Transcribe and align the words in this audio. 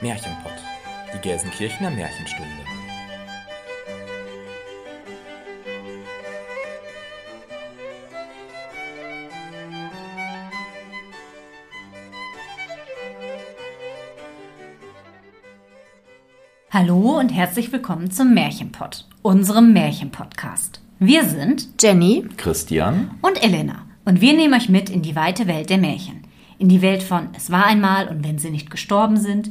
Märchenpott, 0.00 0.52
die 1.12 1.18
Gelsenkirchener 1.18 1.90
Märchenstunde. 1.90 2.46
Hallo 16.70 17.18
und 17.18 17.30
herzlich 17.30 17.72
willkommen 17.72 18.12
zum 18.12 18.34
Märchenpott, 18.34 19.04
unserem 19.22 19.72
Märchenpodcast. 19.72 20.80
Wir 21.00 21.24
sind 21.24 21.70
Jenny 21.82 22.24
Christian 22.36 23.18
und 23.20 23.42
Elena 23.42 23.86
und 24.04 24.20
wir 24.20 24.34
nehmen 24.34 24.54
euch 24.54 24.68
mit 24.68 24.90
in 24.90 25.02
die 25.02 25.16
weite 25.16 25.48
Welt 25.48 25.70
der 25.70 25.78
Märchen. 25.78 26.22
In 26.60 26.68
die 26.68 26.82
Welt 26.82 27.02
von 27.02 27.30
Es 27.36 27.50
war 27.50 27.66
einmal 27.66 28.06
und 28.06 28.22
wenn 28.22 28.38
sie 28.38 28.50
nicht 28.50 28.70
gestorben 28.70 29.16
sind, 29.16 29.50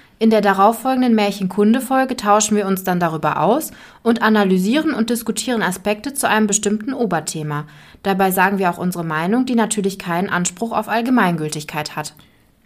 in 0.21 0.29
der 0.29 0.41
darauffolgenden 0.41 1.15
Märchenkunde-Folge 1.15 2.15
tauschen 2.15 2.55
wir 2.55 2.67
uns 2.67 2.83
dann 2.83 2.99
darüber 2.99 3.41
aus 3.41 3.71
und 4.03 4.21
analysieren 4.21 4.93
und 4.93 5.09
diskutieren 5.09 5.63
Aspekte 5.63 6.13
zu 6.13 6.29
einem 6.29 6.45
bestimmten 6.45 6.93
Oberthema. 6.93 7.65
Dabei 8.03 8.29
sagen 8.29 8.59
wir 8.59 8.69
auch 8.69 8.77
unsere 8.77 9.03
Meinung, 9.03 9.47
die 9.47 9.55
natürlich 9.55 9.97
keinen 9.97 10.29
Anspruch 10.29 10.73
auf 10.73 10.89
Allgemeingültigkeit 10.89 11.95
hat. 11.95 12.13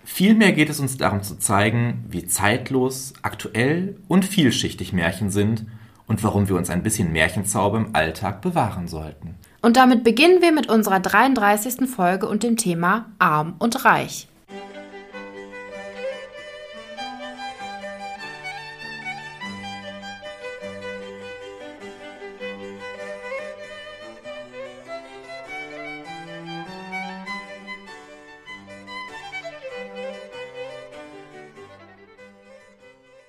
Vielmehr 0.04 0.52
geht 0.52 0.70
es 0.70 0.82
uns 0.82 0.98
darum 0.98 1.24
zu 1.24 1.40
zeigen, 1.40 2.04
wie 2.10 2.28
zeitlos, 2.28 3.14
aktuell 3.22 3.96
und 4.10 4.26
vielschichtig 4.26 4.92
Märchen 4.92 5.30
sind 5.30 5.66
und 6.08 6.26
warum 6.26 6.50
wir 6.50 6.58
uns 6.58 6.70
ein 6.70 6.84
bisschen 6.84 7.14
Märchenzauber 7.14 7.78
im 7.78 7.96
Alltag 7.96 8.42
bewahren 8.42 8.90
sollten. 8.90 9.36
Und 9.62 9.78
damit 9.78 10.04
beginnen 10.04 10.42
wir 10.42 10.52
mit 10.52 10.68
unserer 10.68 11.00
33. 11.00 11.90
Folge 11.90 12.28
und 12.28 12.44
dem 12.44 12.58
Thema 12.58 13.06
Arm 13.18 13.56
und 13.60 13.86
Reich. 13.86 14.28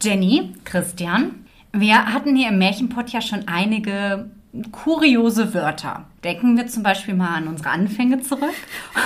Jenny, 0.02 0.52
Christian, 0.64 1.46
wir 1.72 2.12
hatten 2.12 2.36
hier 2.36 2.48
im 2.48 2.58
Märchenpott 2.58 3.10
ja 3.10 3.20
schon 3.20 3.48
einige 3.48 4.30
kuriose 4.72 5.54
Wörter. 5.54 6.04
Denken 6.24 6.56
wir 6.56 6.66
zum 6.66 6.82
Beispiel 6.82 7.14
mal 7.14 7.34
an 7.34 7.48
unsere 7.48 7.70
Anfänge 7.70 8.20
zurück 8.20 8.54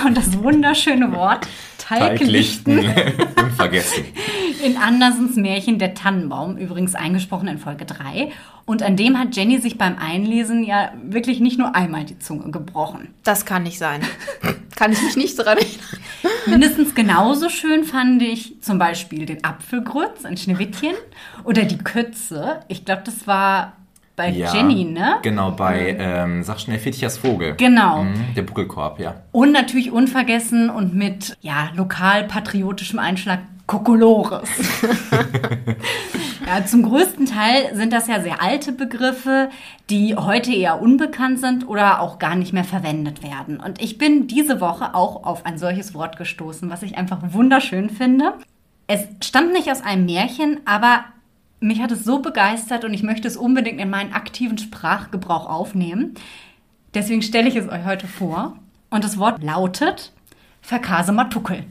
und 0.05 0.17
das 0.17 0.41
wunderschöne 0.41 1.11
Wort 1.13 1.47
Talglichten. 1.77 2.79
Unvergessen. 3.37 4.05
In 4.63 4.77
Andersens 4.77 5.35
Märchen 5.35 5.77
Der 5.79 5.93
Tannenbaum, 5.93 6.57
übrigens 6.57 6.95
eingesprochen 6.95 7.47
in 7.47 7.57
Folge 7.57 7.85
3. 7.85 8.31
Und 8.65 8.83
an 8.83 8.95
dem 8.95 9.19
hat 9.19 9.35
Jenny 9.35 9.59
sich 9.59 9.77
beim 9.77 9.97
Einlesen 9.97 10.63
ja 10.63 10.93
wirklich 11.03 11.39
nicht 11.39 11.57
nur 11.57 11.75
einmal 11.75 12.05
die 12.05 12.19
Zunge 12.19 12.51
gebrochen. 12.51 13.09
Das 13.23 13.45
kann 13.45 13.63
nicht 13.63 13.77
sein. 13.77 14.01
kann 14.75 14.91
ich 14.91 15.01
mich 15.01 15.15
nicht 15.15 15.37
daran 15.37 15.57
erinnern. 15.57 16.01
Mindestens 16.45 16.95
genauso 16.95 17.49
schön 17.49 17.83
fand 17.83 18.21
ich 18.21 18.61
zum 18.61 18.79
Beispiel 18.79 19.25
den 19.25 19.43
Apfelgrütz 19.43 20.23
in 20.23 20.37
Schneewittchen 20.37 20.93
oder 21.43 21.63
die 21.63 21.77
Kötze. 21.77 22.61
Ich 22.67 22.85
glaube, 22.85 23.01
das 23.05 23.27
war 23.27 23.73
bei 24.21 24.29
Ja, 24.29 24.53
Jenny, 24.53 24.83
ne? 24.83 25.17
Genau, 25.23 25.51
bei, 25.51 25.95
ähm, 25.99 26.43
sag 26.43 26.59
schnell, 26.59 26.77
Fitchers 26.77 27.17
Vogel. 27.17 27.55
Genau. 27.55 28.03
Mhm, 28.03 28.35
der 28.35 28.43
Buckelkorb, 28.43 28.99
ja. 28.99 29.15
Und 29.31 29.51
natürlich 29.51 29.91
unvergessen 29.91 30.69
und 30.69 30.93
mit 30.93 31.37
ja, 31.41 31.69
lokalpatriotischem 31.75 32.99
Einschlag 32.99 33.39
Kokolores. 33.65 34.49
ja, 36.45 36.65
zum 36.65 36.83
größten 36.83 37.25
Teil 37.25 37.73
sind 37.73 37.93
das 37.93 38.07
ja 38.07 38.19
sehr 38.19 38.43
alte 38.43 38.73
Begriffe, 38.73 39.49
die 39.89 40.15
heute 40.15 40.53
eher 40.53 40.81
unbekannt 40.81 41.39
sind 41.39 41.67
oder 41.67 42.01
auch 42.01 42.19
gar 42.19 42.35
nicht 42.35 42.53
mehr 42.53 42.65
verwendet 42.65 43.23
werden. 43.23 43.59
Und 43.59 43.81
ich 43.81 43.97
bin 43.97 44.27
diese 44.27 44.61
Woche 44.61 44.93
auch 44.93 45.23
auf 45.23 45.45
ein 45.45 45.57
solches 45.57 45.93
Wort 45.93 46.17
gestoßen, 46.17 46.69
was 46.69 46.83
ich 46.83 46.97
einfach 46.97 47.19
wunderschön 47.31 47.89
finde. 47.89 48.33
Es 48.87 49.07
stammt 49.21 49.53
nicht 49.53 49.71
aus 49.71 49.81
einem 49.81 50.05
Märchen, 50.05 50.59
aber 50.65 51.05
mich 51.61 51.81
hat 51.81 51.91
es 51.91 52.03
so 52.03 52.19
begeistert 52.19 52.83
und 52.83 52.93
ich 52.93 53.03
möchte 53.03 53.27
es 53.27 53.37
unbedingt 53.37 53.79
in 53.79 53.89
meinen 53.89 54.13
aktiven 54.13 54.57
Sprachgebrauch 54.57 55.47
aufnehmen. 55.47 56.15
Deswegen 56.93 57.21
stelle 57.21 57.47
ich 57.47 57.55
es 57.55 57.69
euch 57.69 57.85
heute 57.85 58.07
vor. 58.07 58.57
Und 58.89 59.03
das 59.05 59.17
Wort 59.17 59.41
lautet 59.41 60.11
Verkasematuckel. 60.61 61.63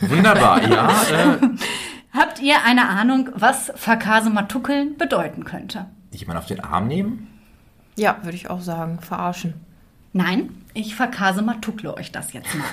Wunderbar, 0.00 0.66
ja. 0.66 0.88
Äh, 1.10 2.18
Habt 2.18 2.40
ihr 2.40 2.62
eine 2.64 2.88
Ahnung, 2.88 3.30
was 3.34 3.72
Verkasematuckeln 3.74 4.96
bedeuten 4.96 5.44
könnte? 5.44 5.86
jemand 6.12 6.38
auf 6.38 6.46
den 6.46 6.60
Arm 6.60 6.86
nehmen? 6.86 7.28
Ja, 7.96 8.18
würde 8.22 8.36
ich 8.36 8.48
auch 8.48 8.60
sagen. 8.60 9.00
Verarschen. 9.00 9.54
Nein, 10.16 10.50
ich 10.74 10.94
verkasematukle 10.94 11.96
euch 11.96 12.12
das 12.12 12.32
jetzt 12.32 12.54
mal. 12.54 12.64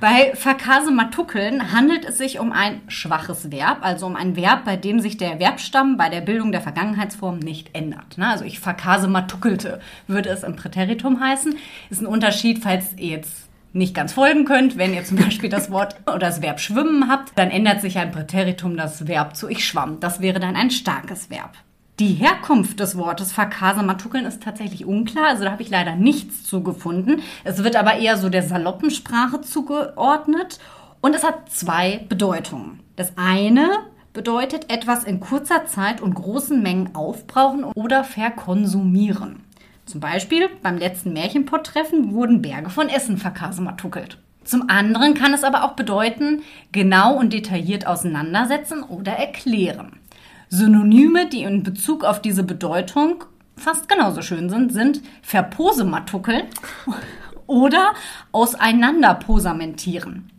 Bei 0.00 0.34
verkasematukeln 0.34 1.70
handelt 1.70 2.04
es 2.04 2.18
sich 2.18 2.40
um 2.40 2.50
ein 2.50 2.80
schwaches 2.88 3.52
Verb, 3.52 3.78
also 3.82 4.06
um 4.06 4.16
ein 4.16 4.34
Verb, 4.34 4.64
bei 4.64 4.76
dem 4.76 4.98
sich 4.98 5.16
der 5.16 5.38
Verbstamm 5.38 5.96
bei 5.96 6.08
der 6.08 6.22
Bildung 6.22 6.50
der 6.50 6.60
Vergangenheitsform 6.60 7.38
nicht 7.38 7.70
ändert. 7.72 8.18
Ne? 8.18 8.26
Also 8.26 8.44
ich 8.44 8.58
verkasematukelte 8.58 9.80
würde 10.08 10.28
es 10.28 10.42
im 10.42 10.56
Präteritum 10.56 11.20
heißen. 11.20 11.54
Ist 11.88 12.02
ein 12.02 12.06
Unterschied, 12.06 12.58
falls 12.64 12.94
ihr 12.96 13.10
jetzt 13.10 13.48
nicht 13.72 13.94
ganz 13.94 14.12
folgen 14.12 14.44
könnt. 14.44 14.76
Wenn 14.76 14.92
ihr 14.92 15.04
zum 15.04 15.18
Beispiel 15.18 15.48
das 15.48 15.70
Wort 15.70 15.94
oder 16.06 16.18
das 16.18 16.42
Verb 16.42 16.58
schwimmen 16.58 17.08
habt, 17.08 17.30
dann 17.38 17.52
ändert 17.52 17.80
sich 17.80 17.94
im 17.94 18.10
Präteritum 18.10 18.76
das 18.76 19.06
Verb 19.06 19.36
zu 19.36 19.48
ich 19.48 19.64
schwamm. 19.64 20.00
Das 20.00 20.20
wäre 20.20 20.40
dann 20.40 20.56
ein 20.56 20.72
starkes 20.72 21.30
Verb. 21.30 21.56
Die 21.98 22.12
Herkunft 22.12 22.78
des 22.80 22.98
Wortes 22.98 23.32
verkasematukeln 23.32 24.26
ist 24.26 24.42
tatsächlich 24.42 24.84
unklar, 24.84 25.28
also 25.28 25.44
da 25.44 25.52
habe 25.52 25.62
ich 25.62 25.70
leider 25.70 25.96
nichts 25.96 26.44
zu 26.44 26.62
gefunden. 26.62 27.22
Es 27.42 27.64
wird 27.64 27.74
aber 27.74 27.94
eher 27.94 28.18
so 28.18 28.28
der 28.28 28.42
Saloppensprache 28.42 29.40
zugeordnet 29.40 30.58
und 31.00 31.14
es 31.14 31.24
hat 31.24 31.50
zwei 31.50 32.04
Bedeutungen. 32.06 32.80
Das 32.96 33.14
eine 33.16 33.70
bedeutet 34.12 34.70
etwas 34.70 35.04
in 35.04 35.20
kurzer 35.20 35.64
Zeit 35.64 36.02
und 36.02 36.14
großen 36.14 36.62
Mengen 36.62 36.94
aufbrauchen 36.94 37.64
oder 37.64 38.04
verkonsumieren. 38.04 39.40
Zum 39.86 40.00
Beispiel 40.00 40.50
beim 40.62 40.76
letzten 40.76 41.14
Märchenpott-Treffen 41.14 42.12
wurden 42.12 42.42
Berge 42.42 42.68
von 42.68 42.90
Essen 42.90 43.16
verkasematuckelt. 43.16 44.18
Zum 44.44 44.68
anderen 44.68 45.14
kann 45.14 45.32
es 45.32 45.44
aber 45.44 45.64
auch 45.64 45.72
bedeuten, 45.72 46.42
genau 46.72 47.16
und 47.16 47.32
detailliert 47.32 47.86
auseinandersetzen 47.86 48.82
oder 48.82 49.12
erklären. 49.12 49.98
Synonyme, 50.48 51.28
die 51.28 51.42
in 51.42 51.62
Bezug 51.62 52.04
auf 52.04 52.20
diese 52.22 52.42
Bedeutung 52.42 53.24
fast 53.56 53.88
genauso 53.88 54.22
schön 54.22 54.50
sind, 54.50 54.72
sind 54.72 55.02
verposematuckeln 55.22 56.44
oder 57.46 57.92
auseinanderposamentieren. 58.32 60.30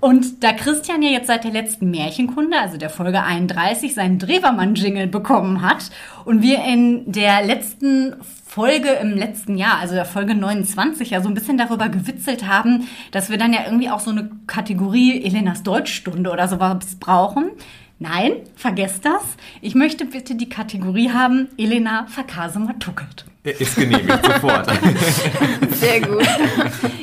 Und 0.00 0.42
da 0.44 0.52
Christian 0.52 1.02
ja 1.02 1.10
jetzt 1.10 1.28
seit 1.28 1.44
der 1.44 1.52
letzten 1.52 1.90
Märchenkunde, 1.90 2.58
also 2.58 2.76
der 2.76 2.90
Folge 2.90 3.22
31, 3.22 3.94
seinen 3.94 4.18
Drewermann-Jingle 4.18 5.06
bekommen 5.06 5.62
hat 5.62 5.90
und 6.24 6.42
wir 6.42 6.64
in 6.64 7.10
der 7.10 7.44
letzten 7.44 8.16
Folge 8.44 8.88
im 8.88 9.16
letzten 9.16 9.56
Jahr, 9.56 9.78
also 9.78 9.94
der 9.94 10.04
Folge 10.04 10.34
29, 10.34 11.10
ja 11.10 11.20
so 11.20 11.28
ein 11.28 11.34
bisschen 11.34 11.58
darüber 11.58 11.88
gewitzelt 11.88 12.46
haben, 12.46 12.88
dass 13.10 13.30
wir 13.30 13.38
dann 13.38 13.52
ja 13.52 13.60
irgendwie 13.66 13.90
auch 13.90 14.00
so 14.00 14.10
eine 14.10 14.30
Kategorie 14.46 15.22
Elenas 15.24 15.62
Deutschstunde 15.62 16.30
oder 16.30 16.48
sowas 16.48 16.96
brauchen. 17.00 17.50
Nein, 17.98 18.42
vergesst 18.54 19.04
das. 19.04 19.22
Ich 19.62 19.74
möchte 19.74 20.04
bitte 20.04 20.34
die 20.34 20.48
Kategorie 20.48 21.10
haben, 21.10 21.48
Elena 21.56 22.06
verkasematuckelt. 22.08 23.24
Ist 23.52 23.76
genehmigt, 23.76 24.24
sofort. 24.24 24.68
Sehr 25.70 26.00
gut. 26.00 26.26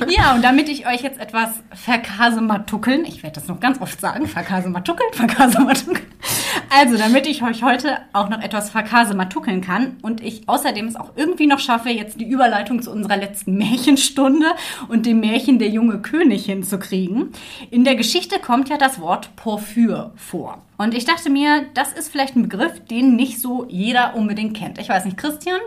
Ja, 0.09 0.33
und 0.35 0.43
damit 0.43 0.67
ich 0.67 0.85
euch 0.85 1.01
jetzt 1.01 1.19
etwas 1.19 1.49
verkasematuckeln, 1.73 3.05
ich 3.05 3.23
werde 3.23 3.35
das 3.35 3.47
noch 3.47 3.59
ganz 3.59 3.79
oft 3.79 3.99
sagen, 3.99 4.27
verkasematuckeln, 4.27 5.13
verkasematuckeln. 5.13 6.07
Also, 6.69 6.97
damit 6.97 7.27
ich 7.27 7.43
euch 7.43 7.63
heute 7.63 7.99
auch 8.13 8.29
noch 8.29 8.41
etwas 8.41 8.69
verkasematuckeln 8.69 9.61
kann 9.61 9.97
und 10.01 10.21
ich 10.21 10.49
außerdem 10.49 10.87
es 10.87 10.95
auch 10.95 11.11
irgendwie 11.15 11.47
noch 11.47 11.59
schaffe, 11.59 11.89
jetzt 11.89 12.19
die 12.19 12.27
Überleitung 12.27 12.81
zu 12.81 12.91
unserer 12.91 13.17
letzten 13.17 13.57
Märchenstunde 13.57 14.47
und 14.87 15.05
dem 15.05 15.19
Märchen 15.19 15.59
der 15.59 15.69
junge 15.69 15.99
König 15.99 16.45
hinzukriegen. 16.45 17.31
In 17.69 17.83
der 17.83 17.95
Geschichte 17.95 18.39
kommt 18.39 18.69
ja 18.69 18.77
das 18.77 18.99
Wort 18.99 19.35
Porphyr 19.35 20.11
vor. 20.15 20.61
Und 20.77 20.93
ich 20.93 21.05
dachte 21.05 21.29
mir, 21.29 21.65
das 21.73 21.93
ist 21.93 22.11
vielleicht 22.11 22.35
ein 22.35 22.43
Begriff, 22.49 22.79
den 22.89 23.15
nicht 23.15 23.39
so 23.39 23.65
jeder 23.69 24.15
unbedingt 24.15 24.57
kennt. 24.57 24.79
Ich 24.79 24.89
weiß 24.89 25.05
nicht, 25.05 25.17
Christian, 25.17 25.59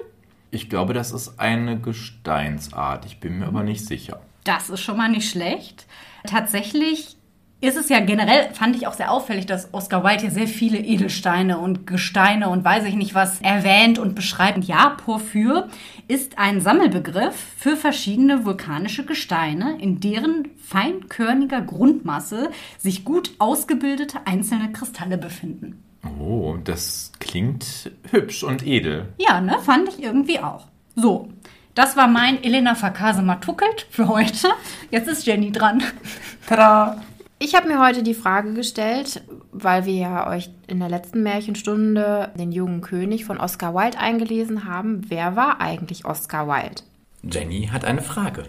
Ich 0.51 0.71
glaube, 0.71 0.95
das 0.95 1.13
ist 1.13 1.39
eine 1.39 1.79
Gesteinsart. 1.79 3.05
Ich 3.05 3.21
bin 3.21 3.39
mir 3.39 3.47
aber 3.47 3.63
nicht 3.63 3.85
sicher. 3.85 4.21
Das 4.45 4.71
ist 4.71 4.81
schon 4.81 4.97
mal 4.97 5.09
nicht 5.09 5.29
schlecht. 5.29 5.87
Tatsächlich 6.25 7.17
ist 7.61 7.77
es 7.77 7.89
ja 7.89 8.01
generell, 8.01 8.53
fand 8.53 8.77
ich 8.77 8.87
auch 8.87 8.93
sehr 8.93 9.11
auffällig, 9.11 9.47
dass 9.47 9.73
Oscar 9.73 10.05
Wilde 10.05 10.21
hier 10.23 10.31
sehr 10.31 10.47
viele 10.47 10.79
Edelsteine 10.79 11.59
und 11.59 11.87
Gesteine 11.87 12.51
und 12.51 12.65
weiß 12.65 12.85
ich 12.85 12.95
nicht 12.95 13.15
was 13.15 13.41
erwähnt 13.41 13.99
und 13.99 14.15
beschreibt. 14.15 14.65
Ja, 14.65 14.91
Porphyr 14.91 15.69
ist 16.07 16.39
ein 16.39 16.61
Sammelbegriff 16.61 17.35
für 17.57 17.77
verschiedene 17.77 18.45
vulkanische 18.45 19.07
Gesteine, 19.07 19.79
in 19.81 20.01
deren 20.01 20.51
feinkörniger 20.59 21.63
Grundmasse 21.63 22.51
sich 22.77 23.05
gut 23.05 23.33
ausgebildete 23.39 24.27
einzelne 24.27 24.71
Kristalle 24.71 25.17
befinden. 25.17 25.83
Oh, 26.21 26.57
das 26.63 27.13
klingt 27.19 27.91
hübsch 28.11 28.43
und 28.43 28.67
edel. 28.67 29.13
Ja, 29.19 29.41
ne, 29.41 29.59
fand 29.61 29.89
ich 29.89 30.03
irgendwie 30.03 30.41
auch. 30.41 30.67
So, 30.95 31.29
das 31.75 31.97
war 31.97 32.09
mein 32.09 32.43
Elena 32.43 32.75
Verkase 32.75 33.23
Matuckelt 33.23 33.87
für 33.91 34.09
heute. 34.09 34.49
Jetzt 34.91 35.09
ist 35.09 35.27
Jenny 35.27 35.53
dran. 35.53 35.83
Tada! 36.49 37.03
Ich 37.39 37.55
habe 37.55 37.69
mir 37.69 37.79
heute 37.79 38.03
die 38.03 38.15
Frage 38.15 38.55
gestellt, 38.55 39.23
weil 39.53 39.85
wir 39.85 39.95
ja 39.95 40.31
euch 40.31 40.49
in 40.69 40.79
der 40.79 40.89
letzten 40.89 41.23
Märchenstunde 41.23 42.33
den 42.39 42.51
jungen 42.51 42.81
König 42.81 43.27
von 43.27 43.39
Oscar 43.39 43.75
Wilde 43.75 43.99
eingelesen 43.99 44.65
haben. 44.65 45.03
Wer 45.09 45.37
war 45.37 45.61
eigentlich 45.61 46.07
Oscar 46.07 46.49
Wilde? 46.49 46.83
Jenny 47.23 47.69
hat 47.71 47.85
eine 47.85 48.01
Frage. 48.01 48.45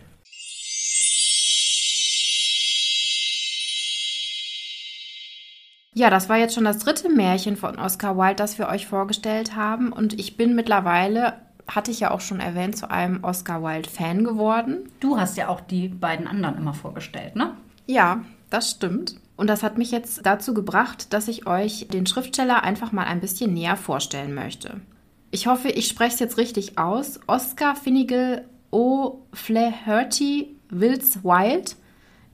Ja, 5.98 6.12
das 6.12 6.30
war 6.30 6.38
jetzt 6.38 6.54
schon 6.54 6.66
das 6.66 6.78
dritte 6.78 7.10
Märchen 7.10 7.58
von 7.58 7.80
Oscar 7.80 8.20
Wilde, 8.20 8.36
das 8.36 8.60
wir 8.60 8.68
euch 8.68 8.86
vorgestellt 8.86 9.56
haben. 9.56 9.92
Und 9.92 10.20
ich 10.20 10.38
bin 10.38 10.54
mittlerweile, 10.54 11.34
hatte 11.66 11.90
ich 11.90 12.02
ja 12.02 12.12
auch 12.12 12.22
schon 12.22 12.40
erwähnt, 12.40 12.78
zu 12.78 12.92
einem 12.92 13.24
Oscar 13.24 13.64
Wilde-Fan 13.64 14.24
geworden. 14.24 14.92
Du 15.00 15.20
hast 15.20 15.38
ja 15.38 15.48
auch 15.48 15.60
die 15.60 15.88
beiden 15.88 16.28
anderen 16.28 16.56
immer 16.56 16.76
vorgestellt, 16.76 17.36
ne? 17.36 17.56
Ja, 17.88 18.22
das 18.52 18.70
stimmt. 18.70 19.16
Und 19.38 19.48
das 19.48 19.64
hat 19.64 19.80
mich 19.80 19.90
jetzt 19.90 20.24
dazu 20.24 20.54
gebracht, 20.54 21.14
dass 21.14 21.28
ich 21.28 21.48
euch 21.48 21.88
den 21.92 22.06
Schriftsteller 22.06 22.64
einfach 22.64 22.92
mal 22.92 23.06
ein 23.06 23.20
bisschen 23.20 23.56
näher 23.56 23.76
vorstellen 23.76 24.36
möchte. 24.36 24.80
Ich 25.32 25.48
hoffe, 25.48 25.70
ich 25.70 25.88
spreche 25.88 26.14
es 26.14 26.20
jetzt 26.20 26.38
richtig 26.38 26.78
aus. 26.78 27.20
Oscar 27.26 27.76
Finnegal 27.76 28.46
O'Flaherty 28.72 30.50
Wills 30.70 31.24
Wilde 31.24 31.72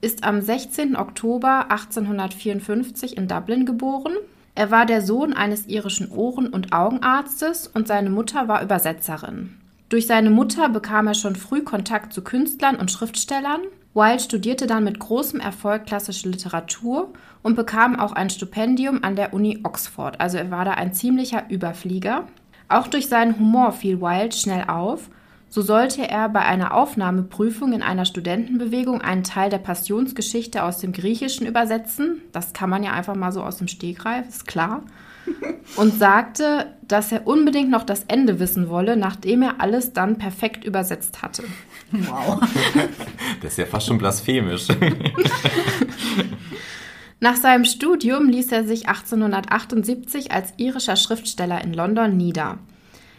ist 0.04 0.22
am 0.22 0.42
16. 0.42 0.96
Oktober 0.96 1.70
1854 1.70 3.16
in 3.16 3.26
Dublin 3.26 3.64
geboren. 3.64 4.12
Er 4.54 4.70
war 4.70 4.84
der 4.84 5.00
Sohn 5.00 5.32
eines 5.32 5.66
irischen 5.66 6.10
Ohren- 6.10 6.48
und 6.48 6.74
Augenarztes 6.74 7.66
und 7.66 7.88
seine 7.88 8.10
Mutter 8.10 8.46
war 8.46 8.62
Übersetzerin. 8.62 9.56
Durch 9.88 10.06
seine 10.06 10.28
Mutter 10.28 10.68
bekam 10.68 11.06
er 11.06 11.14
schon 11.14 11.36
früh 11.36 11.62
Kontakt 11.62 12.12
zu 12.12 12.22
Künstlern 12.22 12.76
und 12.76 12.90
Schriftstellern. 12.90 13.62
Wilde 13.94 14.20
studierte 14.20 14.66
dann 14.66 14.84
mit 14.84 14.98
großem 14.98 15.40
Erfolg 15.40 15.86
klassische 15.86 16.28
Literatur 16.28 17.12
und 17.42 17.56
bekam 17.56 17.98
auch 17.98 18.12
ein 18.12 18.28
Stipendium 18.28 19.02
an 19.02 19.16
der 19.16 19.32
Uni 19.32 19.60
Oxford, 19.62 20.20
also 20.20 20.36
er 20.36 20.50
war 20.50 20.66
da 20.66 20.72
ein 20.72 20.92
ziemlicher 20.92 21.44
Überflieger. 21.48 22.26
Auch 22.68 22.88
durch 22.88 23.08
seinen 23.08 23.38
Humor 23.38 23.72
fiel 23.72 24.02
Wilde 24.02 24.36
schnell 24.36 24.64
auf 24.68 25.08
so 25.54 25.62
sollte 25.62 26.02
er 26.08 26.28
bei 26.30 26.40
einer 26.40 26.74
Aufnahmeprüfung 26.74 27.74
in 27.74 27.82
einer 27.84 28.06
Studentenbewegung 28.06 29.00
einen 29.00 29.22
Teil 29.22 29.50
der 29.50 29.58
Passionsgeschichte 29.58 30.64
aus 30.64 30.78
dem 30.78 30.90
Griechischen 30.90 31.46
übersetzen. 31.46 32.22
Das 32.32 32.54
kann 32.54 32.68
man 32.68 32.82
ja 32.82 32.90
einfach 32.90 33.14
mal 33.14 33.30
so 33.30 33.40
aus 33.40 33.58
dem 33.58 33.68
Stegreif, 33.68 34.26
ist 34.28 34.48
klar. 34.48 34.82
Und 35.76 35.96
sagte, 35.96 36.74
dass 36.82 37.12
er 37.12 37.28
unbedingt 37.28 37.70
noch 37.70 37.84
das 37.84 38.02
Ende 38.08 38.40
wissen 38.40 38.68
wolle, 38.68 38.96
nachdem 38.96 39.42
er 39.42 39.60
alles 39.60 39.92
dann 39.92 40.18
perfekt 40.18 40.64
übersetzt 40.64 41.22
hatte. 41.22 41.44
Wow. 41.92 42.40
Das 43.40 43.52
ist 43.52 43.58
ja 43.58 43.66
fast 43.66 43.86
schon 43.86 43.98
blasphemisch. 43.98 44.66
Nach 47.20 47.36
seinem 47.36 47.64
Studium 47.64 48.28
ließ 48.28 48.50
er 48.50 48.64
sich 48.64 48.88
1878 48.88 50.32
als 50.32 50.52
irischer 50.56 50.96
Schriftsteller 50.96 51.62
in 51.62 51.74
London 51.74 52.16
nieder. 52.16 52.58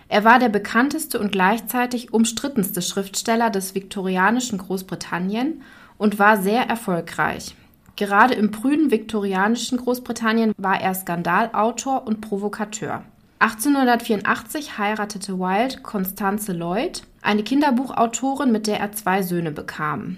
Er 0.08 0.24
war 0.24 0.40
der 0.40 0.50
bekannteste 0.50 1.20
und 1.20 1.32
gleichzeitig 1.32 2.14
umstrittenste 2.14 2.82
Schriftsteller 2.82 3.50
des 3.50 3.74
viktorianischen 3.74 4.60
Großbritannien 4.60 5.64
und 5.98 6.20
war 6.20 6.42
sehr 6.42 6.70
erfolgreich. 6.70 7.56
Gerade 7.96 8.34
im 8.34 8.52
prüden 8.52 8.92
viktorianischen 8.92 9.78
Großbritannien 9.78 10.54
war 10.58 10.82
er 10.82 10.94
Skandalautor 10.94 12.06
und 12.06 12.22
Provokateur. 12.22 13.04
1884 13.40 14.78
heiratete 14.78 15.40
Wilde 15.40 15.82
Constance 15.82 16.52
Lloyd, 16.52 17.04
eine 17.22 17.44
Kinderbuchautorin, 17.44 18.52
mit 18.52 18.68
der 18.68 18.80
er 18.80 18.92
zwei 18.92 19.24
Söhne 19.24 19.52
bekam. 19.52 20.18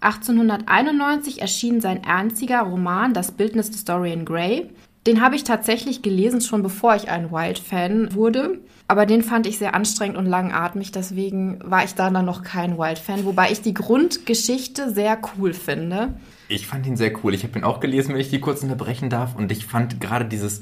1891 0.00 1.42
erschien 1.42 1.80
sein 1.80 2.04
einziger 2.04 2.60
Roman 2.60 3.14
Das 3.14 3.32
Bildnis 3.32 3.70
des 3.70 3.84
Dorian 3.84 4.24
Gray, 4.24 4.70
den 5.08 5.22
habe 5.22 5.36
ich 5.36 5.44
tatsächlich 5.44 6.02
gelesen, 6.02 6.42
schon 6.42 6.62
bevor 6.62 6.94
ich 6.94 7.08
ein 7.08 7.32
Wild-Fan 7.32 8.14
wurde. 8.14 8.60
Aber 8.88 9.06
den 9.06 9.22
fand 9.22 9.46
ich 9.46 9.58
sehr 9.58 9.74
anstrengend 9.74 10.18
und 10.18 10.26
langatmig, 10.26 10.92
deswegen 10.92 11.60
war 11.64 11.84
ich 11.84 11.94
da 11.94 12.10
dann 12.10 12.24
noch 12.24 12.42
kein 12.42 12.78
Wild-Fan, 12.78 13.24
wobei 13.24 13.50
ich 13.50 13.62
die 13.62 13.74
Grundgeschichte 13.74 14.92
sehr 14.92 15.18
cool 15.36 15.54
finde. 15.54 16.14
Ich 16.48 16.66
fand 16.66 16.86
ihn 16.86 16.96
sehr 16.96 17.12
cool. 17.22 17.34
Ich 17.34 17.42
habe 17.42 17.58
ihn 17.58 17.64
auch 17.64 17.80
gelesen, 17.80 18.14
wenn 18.14 18.20
ich 18.20 18.30
die 18.30 18.40
kurz 18.40 18.62
unterbrechen 18.62 19.10
darf. 19.10 19.34
Und 19.34 19.52
ich 19.52 19.66
fand 19.66 20.00
gerade 20.00 20.24
dieses 20.24 20.60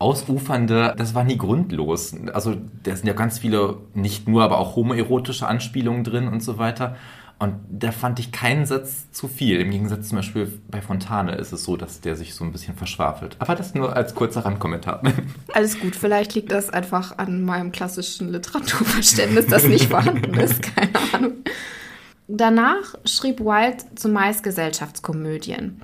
Ausufernde, 0.00 0.94
das 0.96 1.14
war 1.14 1.22
nie 1.22 1.36
grundlos. 1.36 2.14
Also 2.32 2.56
da 2.82 2.96
sind 2.96 3.06
ja 3.06 3.14
ganz 3.14 3.38
viele, 3.38 3.78
nicht 3.94 4.28
nur, 4.28 4.42
aber 4.42 4.58
auch 4.58 4.74
homoerotische 4.74 5.46
Anspielungen 5.46 6.02
drin 6.02 6.26
und 6.26 6.42
so 6.42 6.58
weiter. 6.58 6.96
Und 7.40 7.54
da 7.70 7.92
fand 7.92 8.18
ich 8.18 8.32
keinen 8.32 8.66
Satz 8.66 9.12
zu 9.12 9.28
viel. 9.28 9.60
Im 9.60 9.70
Gegensatz 9.70 10.08
zum 10.08 10.16
Beispiel 10.16 10.60
bei 10.68 10.80
Fontane 10.80 11.36
ist 11.36 11.52
es 11.52 11.62
so, 11.62 11.76
dass 11.76 12.00
der 12.00 12.16
sich 12.16 12.34
so 12.34 12.44
ein 12.44 12.50
bisschen 12.50 12.74
verschwafelt. 12.74 13.36
Aber 13.38 13.54
das 13.54 13.74
nur 13.74 13.94
als 13.94 14.16
kurzer 14.16 14.44
Randkommentar. 14.44 15.02
Alles 15.54 15.78
gut, 15.78 15.94
vielleicht 15.94 16.34
liegt 16.34 16.50
das 16.50 16.68
einfach 16.68 17.16
an 17.18 17.42
meinem 17.42 17.70
klassischen 17.70 18.30
Literaturverständnis, 18.30 19.46
das 19.46 19.64
nicht 19.64 19.88
vorhanden 19.88 20.34
ist. 20.34 20.62
Keine 20.74 20.90
Ahnung. 21.12 21.32
Danach 22.26 22.96
schrieb 23.04 23.40
Wilde 23.40 23.84
zumeist 23.94 24.42
Gesellschaftskomödien. 24.42 25.80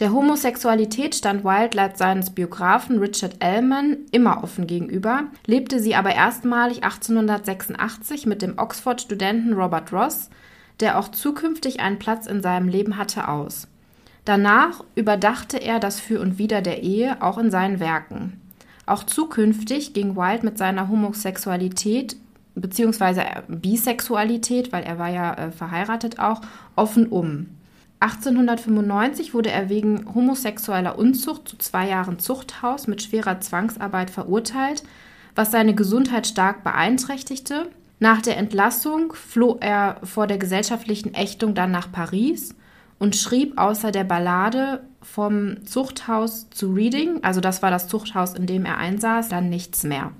Der 0.00 0.12
Homosexualität 0.12 1.14
stand 1.14 1.44
Wilde 1.44 1.76
laut 1.76 1.96
seines 1.96 2.30
Biografen 2.30 2.98
Richard 2.98 3.36
Ellman 3.38 3.98
immer 4.10 4.42
offen 4.42 4.66
gegenüber, 4.66 5.24
lebte 5.46 5.80
sie 5.80 5.94
aber 5.94 6.14
erstmalig 6.14 6.82
1886 6.82 8.26
mit 8.26 8.42
dem 8.42 8.58
Oxford-Studenten 8.58 9.54
Robert 9.54 9.92
Ross 9.92 10.28
der 10.80 10.98
auch 10.98 11.08
zukünftig 11.08 11.80
einen 11.80 11.98
Platz 11.98 12.26
in 12.26 12.42
seinem 12.42 12.68
Leben 12.68 12.96
hatte, 12.96 13.28
aus. 13.28 13.68
Danach 14.24 14.82
überdachte 14.94 15.58
er 15.58 15.78
das 15.78 16.00
Für 16.00 16.20
und 16.20 16.38
Wider 16.38 16.60
der 16.60 16.82
Ehe 16.82 17.22
auch 17.22 17.38
in 17.38 17.50
seinen 17.50 17.78
Werken. 17.78 18.40
Auch 18.84 19.04
zukünftig 19.04 19.94
ging 19.94 20.16
Wilde 20.16 20.44
mit 20.44 20.58
seiner 20.58 20.88
Homosexualität 20.88 22.16
bzw. 22.54 23.22
Bisexualität, 23.48 24.72
weil 24.72 24.84
er 24.84 24.98
war 24.98 25.08
ja 25.08 25.34
äh, 25.34 25.52
verheiratet 25.52 26.18
auch, 26.18 26.40
offen 26.74 27.06
um. 27.08 27.48
1895 28.00 29.32
wurde 29.32 29.50
er 29.50 29.68
wegen 29.68 30.14
homosexueller 30.14 30.98
Unzucht 30.98 31.48
zu 31.48 31.56
zwei 31.58 31.88
Jahren 31.88 32.18
Zuchthaus 32.18 32.86
mit 32.86 33.02
schwerer 33.02 33.40
Zwangsarbeit 33.40 34.10
verurteilt, 34.10 34.82
was 35.34 35.50
seine 35.50 35.74
Gesundheit 35.74 36.26
stark 36.26 36.62
beeinträchtigte. 36.62 37.68
Nach 37.98 38.20
der 38.20 38.36
Entlassung 38.36 39.12
floh 39.14 39.56
er 39.60 39.96
vor 40.02 40.26
der 40.26 40.38
gesellschaftlichen 40.38 41.14
Ächtung 41.14 41.54
dann 41.54 41.70
nach 41.70 41.90
Paris 41.90 42.54
und 42.98 43.16
schrieb 43.16 43.58
außer 43.58 43.90
der 43.90 44.04
Ballade 44.04 44.82
vom 45.00 45.64
Zuchthaus 45.64 46.50
zu 46.50 46.72
Reading, 46.72 47.22
also 47.22 47.40
das 47.40 47.62
war 47.62 47.70
das 47.70 47.88
Zuchthaus, 47.88 48.34
in 48.34 48.46
dem 48.46 48.64
er 48.64 48.78
einsaß, 48.78 49.28
dann 49.28 49.48
nichts 49.48 49.84
mehr. 49.84 50.12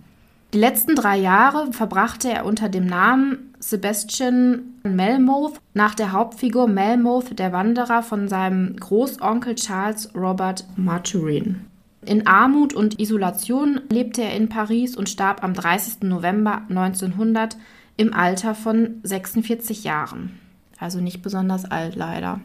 Die 0.54 0.58
letzten 0.58 0.94
drei 0.94 1.18
Jahre 1.18 1.72
verbrachte 1.72 2.30
er 2.30 2.46
unter 2.46 2.68
dem 2.68 2.86
Namen 2.86 3.52
Sebastian 3.58 4.62
Melmoth 4.84 5.60
nach 5.74 5.94
der 5.94 6.12
Hauptfigur 6.12 6.68
Melmoth, 6.68 7.38
der 7.38 7.52
Wanderer 7.52 8.02
von 8.02 8.28
seinem 8.28 8.76
Großonkel 8.76 9.56
Charles 9.56 10.14
Robert 10.14 10.64
Maturin. 10.76 11.66
In 12.06 12.26
Armut 12.28 12.72
und 12.72 13.00
Isolation 13.00 13.80
lebte 13.90 14.22
er 14.22 14.36
in 14.36 14.48
Paris 14.48 14.96
und 14.96 15.08
starb 15.08 15.42
am 15.42 15.54
30. 15.54 16.02
November 16.02 16.62
1900 16.68 17.56
im 17.96 18.14
Alter 18.14 18.54
von 18.54 19.00
46 19.02 19.82
Jahren. 19.82 20.38
Also 20.78 21.00
nicht 21.00 21.22
besonders 21.22 21.64
alt 21.64 21.96
leider. 21.96 22.40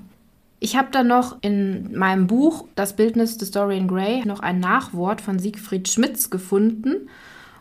Ich 0.59 0.75
habe 0.75 0.89
dann 0.91 1.07
noch 1.07 1.37
in 1.41 1.95
meinem 1.97 2.27
Buch 2.27 2.65
Das 2.75 2.95
Bildnis 2.95 3.37
des 3.37 3.51
Dorian 3.51 3.87
Gray 3.87 4.25
noch 4.25 4.39
ein 4.39 4.59
Nachwort 4.59 5.21
von 5.21 5.37
Siegfried 5.37 5.89
Schmitz 5.89 6.29
gefunden 6.31 7.09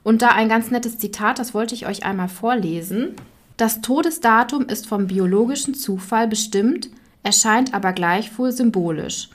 und 0.02 0.23
da 0.23 0.28
ein 0.28 0.49
ganz 0.49 0.71
nettes 0.71 0.99
Zitat, 0.99 1.38
das 1.38 1.52
wollte 1.52 1.75
ich 1.75 1.87
euch 1.87 2.04
einmal 2.04 2.28
vorlesen. 2.28 3.14
Das 3.59 3.83
Todesdatum 3.83 4.66
ist 4.66 4.87
vom 4.87 5.07
biologischen 5.07 5.75
Zufall 5.75 6.28
bestimmt, 6.28 6.88
erscheint 7.23 7.75
aber 7.75 7.92
gleichwohl 7.92 8.52
symbolisch. 8.52 9.28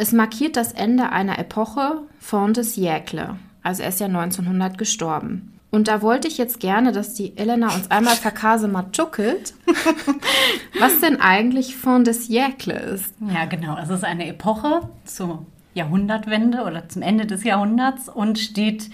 Es 0.00 0.12
markiert 0.12 0.56
das 0.56 0.72
Ende 0.72 1.10
einer 1.10 1.40
Epoche, 1.40 2.02
fin 2.20 2.54
de 2.54 2.62
siècle, 2.62 3.34
also 3.64 3.82
er 3.82 3.88
ist 3.88 3.98
ja 3.98 4.06
1900 4.06 4.78
gestorben. 4.78 5.58
Und 5.70 5.88
da 5.88 6.02
wollte 6.02 6.28
ich 6.28 6.38
jetzt 6.38 6.60
gerne, 6.60 6.92
dass 6.92 7.14
die 7.14 7.36
Elena 7.36 7.74
uns 7.74 7.90
einmal 7.90 8.14
verkasematschuckelt, 8.14 9.54
was 10.78 11.00
denn 11.00 11.20
eigentlich 11.20 11.76
Fond 11.76 12.06
des 12.06 12.28
Siècle 12.28 12.72
ist. 12.74 13.12
Ja, 13.34 13.44
genau. 13.46 13.76
Es 13.76 13.90
ist 13.90 14.04
eine 14.04 14.28
Epoche 14.28 14.88
zur 15.04 15.44
Jahrhundertwende 15.74 16.62
oder 16.62 16.88
zum 16.88 17.02
Ende 17.02 17.26
des 17.26 17.42
Jahrhunderts 17.42 18.08
und 18.08 18.38
steht 18.38 18.88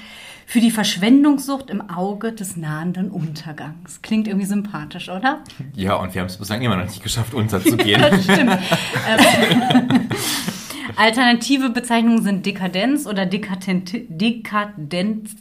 für 0.47 0.61
die 0.61 0.71
Verschwendungssucht 0.71 1.69
im 1.69 1.91
Auge 1.91 2.33
des 2.33 2.57
nahenden 2.57 3.11
Untergangs. 3.11 4.01
Klingt 4.01 4.27
irgendwie 4.27 4.47
sympathisch, 4.47 5.11
oder? 5.11 5.41
Ja, 5.75 5.97
und 5.97 6.15
wir 6.15 6.23
haben 6.23 6.29
es 6.29 6.39
bislang 6.39 6.63
immer 6.63 6.77
noch 6.77 6.85
nicht 6.85 7.03
geschafft, 7.03 7.35
unterzugehen. 7.35 8.01
das 8.01 8.25
stimmt. 8.25 8.59
Alternative 10.97 11.71
Bezeichnungen 11.71 12.23
sind 12.23 12.47
Dekadenz 12.47 13.07
oder 13.07 13.27
Dekadent, 13.27 13.93
Dekadenz, 14.09 15.35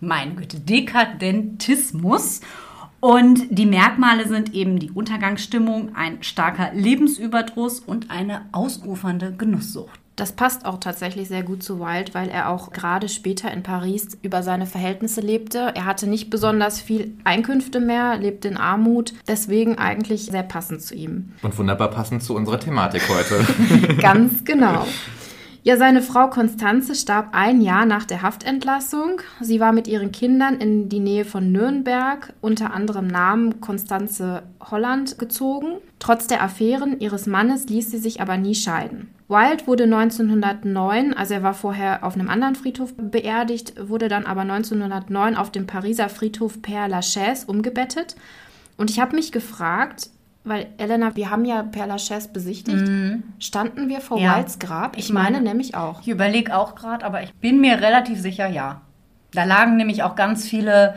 meine 0.00 0.34
Güte, 0.34 0.58
Dekadentismus. 0.58 2.40
Und 2.98 3.46
die 3.50 3.66
Merkmale 3.66 4.26
sind 4.26 4.52
eben 4.52 4.80
die 4.80 4.90
Untergangsstimmung, 4.90 5.94
ein 5.94 6.22
starker 6.24 6.72
Lebensüberdruss 6.74 7.78
und 7.80 8.10
eine 8.10 8.46
ausufernde 8.50 9.32
Genusssucht. 9.32 10.00
Das 10.16 10.32
passt 10.32 10.64
auch 10.64 10.80
tatsächlich 10.80 11.28
sehr 11.28 11.42
gut 11.42 11.62
zu 11.62 11.78
Wilde, 11.78 12.14
weil 12.14 12.30
er 12.30 12.48
auch 12.48 12.72
gerade 12.72 13.10
später 13.10 13.52
in 13.52 13.62
Paris 13.62 14.16
über 14.22 14.42
seine 14.42 14.64
Verhältnisse 14.64 15.20
lebte. 15.20 15.72
Er 15.74 15.84
hatte 15.84 16.06
nicht 16.06 16.30
besonders 16.30 16.80
viel 16.80 17.12
Einkünfte 17.24 17.80
mehr, 17.80 18.16
lebte 18.16 18.48
in 18.48 18.56
Armut, 18.56 19.12
deswegen 19.28 19.76
eigentlich 19.76 20.24
sehr 20.24 20.42
passend 20.42 20.80
zu 20.80 20.94
ihm. 20.94 21.32
Und 21.42 21.58
wunderbar 21.58 21.90
passend 21.90 22.22
zu 22.22 22.34
unserer 22.34 22.58
Thematik 22.58 23.02
heute. 23.10 23.46
Ganz 24.00 24.42
genau. 24.46 24.86
Ja, 25.66 25.76
seine 25.76 26.00
Frau 26.00 26.30
Konstanze 26.30 26.94
starb 26.94 27.30
ein 27.32 27.60
Jahr 27.60 27.84
nach 27.84 28.04
der 28.04 28.22
Haftentlassung. 28.22 29.20
Sie 29.40 29.60
war 29.60 29.72
mit 29.72 29.88
ihren 29.88 30.12
Kindern 30.12 30.60
in 30.60 30.88
die 30.88 31.00
Nähe 31.00 31.24
von 31.24 31.50
Nürnberg 31.50 32.32
unter 32.40 32.72
anderem 32.72 33.08
Namen 33.08 33.60
Konstanze 33.60 34.44
Holland 34.60 35.18
gezogen. 35.18 35.78
Trotz 35.98 36.26
der 36.28 36.42
Affären 36.42 37.00
ihres 37.00 37.26
Mannes 37.26 37.66
ließ 37.66 37.90
sie 37.90 37.98
sich 37.98 38.20
aber 38.20 38.38
nie 38.38 38.54
scheiden. 38.54 39.10
Wilde 39.28 39.66
wurde 39.66 39.84
1909, 39.84 41.14
also 41.14 41.34
er 41.34 41.42
war 41.42 41.54
vorher 41.54 42.04
auf 42.04 42.14
einem 42.14 42.28
anderen 42.28 42.54
Friedhof 42.54 42.94
beerdigt, 42.96 43.74
wurde 43.88 44.08
dann 44.08 44.24
aber 44.24 44.42
1909 44.42 45.36
auf 45.36 45.50
dem 45.50 45.66
Pariser 45.66 46.08
Friedhof 46.08 46.58
Père 46.62 46.86
Lachaise 46.86 47.46
umgebettet. 47.46 48.14
Und 48.76 48.90
ich 48.90 49.00
habe 49.00 49.16
mich 49.16 49.32
gefragt, 49.32 50.10
weil 50.44 50.68
Elena, 50.78 51.16
wir 51.16 51.30
haben 51.30 51.44
ja 51.44 51.62
Père 51.62 51.86
Lachaise 51.86 52.28
besichtigt, 52.28 52.86
mhm. 52.86 53.24
standen 53.40 53.88
wir 53.88 54.00
vor 54.00 54.20
ja. 54.20 54.36
Wildes 54.36 54.60
Grab? 54.60 54.96
Ich, 54.96 55.06
ich 55.06 55.12
meine, 55.12 55.38
meine, 55.38 55.48
nämlich 55.48 55.74
auch. 55.74 56.02
Ich 56.02 56.08
überlege 56.08 56.56
auch 56.56 56.76
gerade, 56.76 57.04
aber 57.04 57.22
ich 57.24 57.34
bin 57.34 57.60
mir 57.60 57.80
relativ 57.80 58.20
sicher, 58.20 58.46
ja. 58.46 58.82
Da 59.32 59.42
lagen 59.42 59.76
nämlich 59.76 60.04
auch 60.04 60.14
ganz 60.14 60.48
viele 60.48 60.94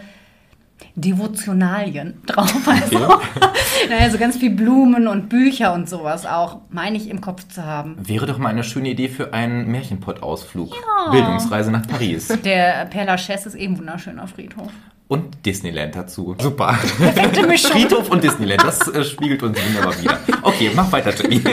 Devotionalien 0.95 2.21
drauf. 2.25 2.67
Also, 2.67 2.97
okay. 2.97 3.93
also 3.99 4.17
ganz 4.19 4.37
viel 4.37 4.51
Blumen 4.51 5.07
und 5.07 5.29
Bücher 5.29 5.73
und 5.73 5.89
sowas 5.89 6.25
auch, 6.25 6.61
meine 6.69 6.97
ich 6.97 7.09
im 7.09 7.21
Kopf 7.21 7.47
zu 7.47 7.65
haben. 7.65 7.95
Wäre 7.99 8.25
doch 8.25 8.37
mal 8.37 8.49
eine 8.49 8.63
schöne 8.63 8.89
Idee 8.89 9.07
für 9.07 9.33
einen 9.33 9.69
Märchenpott-Ausflug. 9.71 10.75
Ja. 10.75 11.11
Bildungsreise 11.11 11.71
nach 11.71 11.87
Paris. 11.87 12.27
Der 12.43 12.89
Père 12.89 13.05
Lachaise 13.05 13.49
ist 13.49 13.55
eben 13.55 13.77
wunderschöner 13.77 14.27
Friedhof. 14.27 14.71
Und 15.07 15.45
Disneyland 15.45 15.95
dazu. 15.95 16.35
Super. 16.39 16.77
Perfekte 16.97 17.47
Mischung. 17.47 17.71
Friedhof 17.71 18.11
und 18.11 18.23
Disneyland, 18.23 18.63
das 18.63 18.87
äh, 18.89 19.03
spiegelt 19.03 19.41
uns 19.41 19.57
wunderbar 19.65 19.99
wieder. 19.99 20.19
Okay, 20.43 20.69
mach 20.75 20.91
weiter, 20.91 21.11
Jenny. 21.15 21.41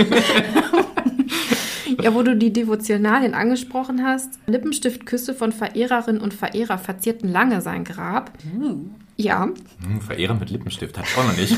Ja, 2.02 2.14
wo 2.14 2.22
du 2.22 2.36
die 2.36 2.52
Devotionalien 2.52 3.34
angesprochen 3.34 4.04
hast. 4.04 4.38
Lippenstiftküsse 4.46 5.34
von 5.34 5.50
Verehrerinnen 5.50 6.20
und 6.20 6.34
Verehrer 6.34 6.78
verzierten 6.78 7.28
lange 7.28 7.60
sein 7.62 7.84
Grab. 7.84 8.32
Uh. 8.56 8.90
Ja. 9.16 9.48
Hm, 9.82 10.00
Verehrer 10.00 10.34
mit 10.34 10.50
Lippenstift 10.50 10.96
hat 10.98 11.06
ich 11.06 11.16
auch 11.16 11.24
noch 11.24 11.36
nicht. 11.36 11.56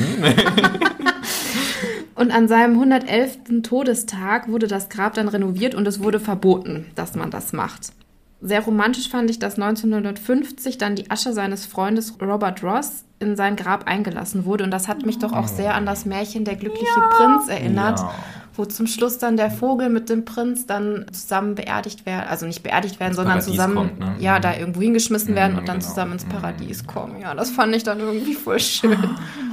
und 2.14 2.30
an 2.30 2.48
seinem 2.48 2.74
111. 2.74 3.62
Todestag 3.62 4.48
wurde 4.48 4.68
das 4.68 4.88
Grab 4.88 5.14
dann 5.14 5.28
renoviert 5.28 5.74
und 5.74 5.86
es 5.86 6.00
wurde 6.00 6.20
verboten, 6.20 6.86
dass 6.94 7.14
man 7.14 7.30
das 7.30 7.52
macht. 7.52 7.92
Sehr 8.40 8.60
romantisch 8.60 9.08
fand 9.08 9.30
ich, 9.30 9.40
dass 9.40 9.54
1950 9.56 10.78
dann 10.78 10.94
die 10.94 11.10
Asche 11.10 11.32
seines 11.32 11.66
Freundes 11.66 12.14
Robert 12.22 12.62
Ross 12.62 13.04
in 13.18 13.34
sein 13.34 13.56
Grab 13.56 13.88
eingelassen 13.88 14.44
wurde. 14.44 14.62
Und 14.62 14.70
das 14.70 14.86
hat 14.86 15.04
mich 15.04 15.18
doch 15.18 15.32
auch 15.32 15.48
sehr 15.48 15.74
an 15.74 15.84
das 15.84 16.06
Märchen 16.06 16.44
Der 16.44 16.54
glückliche 16.54 16.86
ja. 16.86 17.08
Prinz 17.08 17.48
erinnert, 17.48 17.98
ja 17.98 18.14
wo 18.58 18.64
zum 18.64 18.86
Schluss 18.86 19.18
dann 19.18 19.36
der 19.36 19.50
Vogel 19.50 19.88
mit 19.88 20.08
dem 20.10 20.24
Prinz 20.24 20.66
dann 20.66 21.06
zusammen 21.12 21.54
beerdigt 21.54 22.04
werden, 22.04 22.28
also 22.28 22.44
nicht 22.44 22.62
beerdigt 22.62 22.98
werden, 22.98 23.10
ins 23.10 23.16
sondern 23.16 23.38
Paradies 23.38 23.54
zusammen, 23.54 23.74
kommt, 23.76 23.98
ne? 24.00 24.16
ja, 24.18 24.40
da 24.40 24.56
irgendwo 24.56 24.80
hingeschmissen 24.80 25.34
werden 25.34 25.52
mhm, 25.52 25.58
und 25.60 25.68
dann 25.68 25.78
genau. 25.78 25.88
zusammen 25.88 26.12
ins 26.12 26.24
Paradies 26.24 26.86
kommen. 26.86 27.20
Ja, 27.20 27.34
das 27.34 27.50
fand 27.50 27.74
ich 27.74 27.84
dann 27.84 28.00
irgendwie 28.00 28.34
voll 28.34 28.58
schön. 28.58 28.98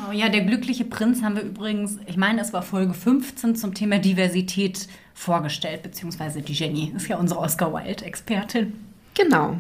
Oh, 0.10 0.12
ja, 0.12 0.30
der 0.30 0.42
glückliche 0.42 0.86
Prinz 0.86 1.22
haben 1.22 1.36
wir 1.36 1.44
übrigens, 1.44 2.00
ich 2.08 2.18
meine, 2.18 2.42
es 2.42 2.54
war 2.54 2.62
Folge 2.62 2.94
15 2.94 3.56
zum 3.56 3.74
Thema 3.74 4.00
Diversität 4.00 4.88
vorgestellt, 5.14 5.84
beziehungsweise 5.84 6.42
die 6.42 6.54
Jenny 6.54 6.92
ist 6.96 7.08
ja 7.08 7.18
unsere 7.18 7.40
Oscar 7.40 7.74
Wilde-Expertin. 7.74 8.74
Genau. 9.14 9.60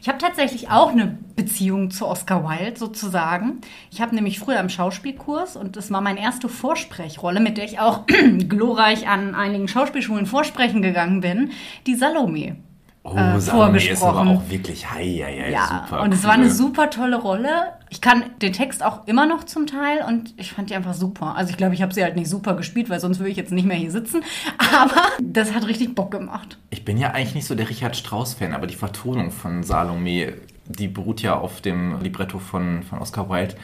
Ich 0.00 0.08
habe 0.08 0.18
tatsächlich 0.18 0.70
auch 0.70 0.90
eine 0.90 1.18
Beziehung 1.36 1.90
zu 1.90 2.06
Oscar 2.06 2.48
Wilde 2.48 2.78
sozusagen. 2.78 3.60
Ich 3.90 4.00
habe 4.00 4.14
nämlich 4.14 4.38
früher 4.38 4.60
im 4.60 4.68
Schauspielkurs 4.68 5.56
und 5.56 5.76
das 5.76 5.90
war 5.90 6.00
meine 6.00 6.20
erste 6.20 6.48
Vorsprechrolle, 6.48 7.40
mit 7.40 7.56
der 7.56 7.64
ich 7.64 7.80
auch 7.80 8.06
glorreich 8.48 9.08
an 9.08 9.34
einigen 9.34 9.68
Schauspielschulen 9.68 10.26
vorsprechen 10.26 10.82
gegangen 10.82 11.20
bin, 11.20 11.50
die 11.86 11.94
Salome. 11.94 12.56
Oh, 13.02 13.16
äh, 13.16 13.40
Salome 13.40 13.78
ist 13.78 14.02
aber 14.02 14.20
auch 14.28 14.50
wirklich 14.50 14.90
hei, 14.90 15.22
hei, 15.24 15.42
hei, 15.44 15.50
ja, 15.50 15.86
super. 15.86 16.02
Und 16.02 16.12
es 16.12 16.22
war 16.24 16.32
eine 16.32 16.50
super 16.50 16.90
tolle 16.90 17.16
Rolle. 17.16 17.48
Ich 17.88 18.02
kann 18.02 18.24
den 18.42 18.52
Text 18.52 18.82
auch 18.82 19.06
immer 19.06 19.24
noch 19.24 19.44
zum 19.44 19.66
Teil 19.66 20.04
und 20.06 20.34
ich 20.36 20.52
fand 20.52 20.68
die 20.68 20.74
einfach 20.74 20.92
super. 20.92 21.34
Also 21.34 21.50
ich 21.50 21.56
glaube, 21.56 21.74
ich 21.74 21.80
habe 21.80 21.94
sie 21.94 22.02
halt 22.02 22.16
nicht 22.16 22.28
super 22.28 22.54
gespielt, 22.54 22.90
weil 22.90 23.00
sonst 23.00 23.18
würde 23.18 23.30
ich 23.30 23.38
jetzt 23.38 23.52
nicht 23.52 23.66
mehr 23.66 23.76
hier 23.76 23.90
sitzen. 23.90 24.22
Aber 24.58 25.02
das 25.18 25.54
hat 25.54 25.66
richtig 25.66 25.94
Bock 25.94 26.10
gemacht. 26.10 26.58
Ich 26.68 26.84
bin 26.84 26.98
ja 26.98 27.12
eigentlich 27.12 27.34
nicht 27.34 27.46
so 27.46 27.54
der 27.54 27.70
Richard 27.70 27.96
Strauss-Fan, 27.96 28.52
aber 28.52 28.66
die 28.66 28.76
Vertonung 28.76 29.30
von 29.30 29.62
Salome, 29.62 30.34
die 30.78 30.88
beruht 30.88 31.22
ja 31.22 31.36
auf 31.36 31.60
dem 31.60 32.00
Libretto 32.00 32.38
von, 32.38 32.82
von 32.82 32.98
Oscar 33.00 33.28
Wilde. 33.28 33.54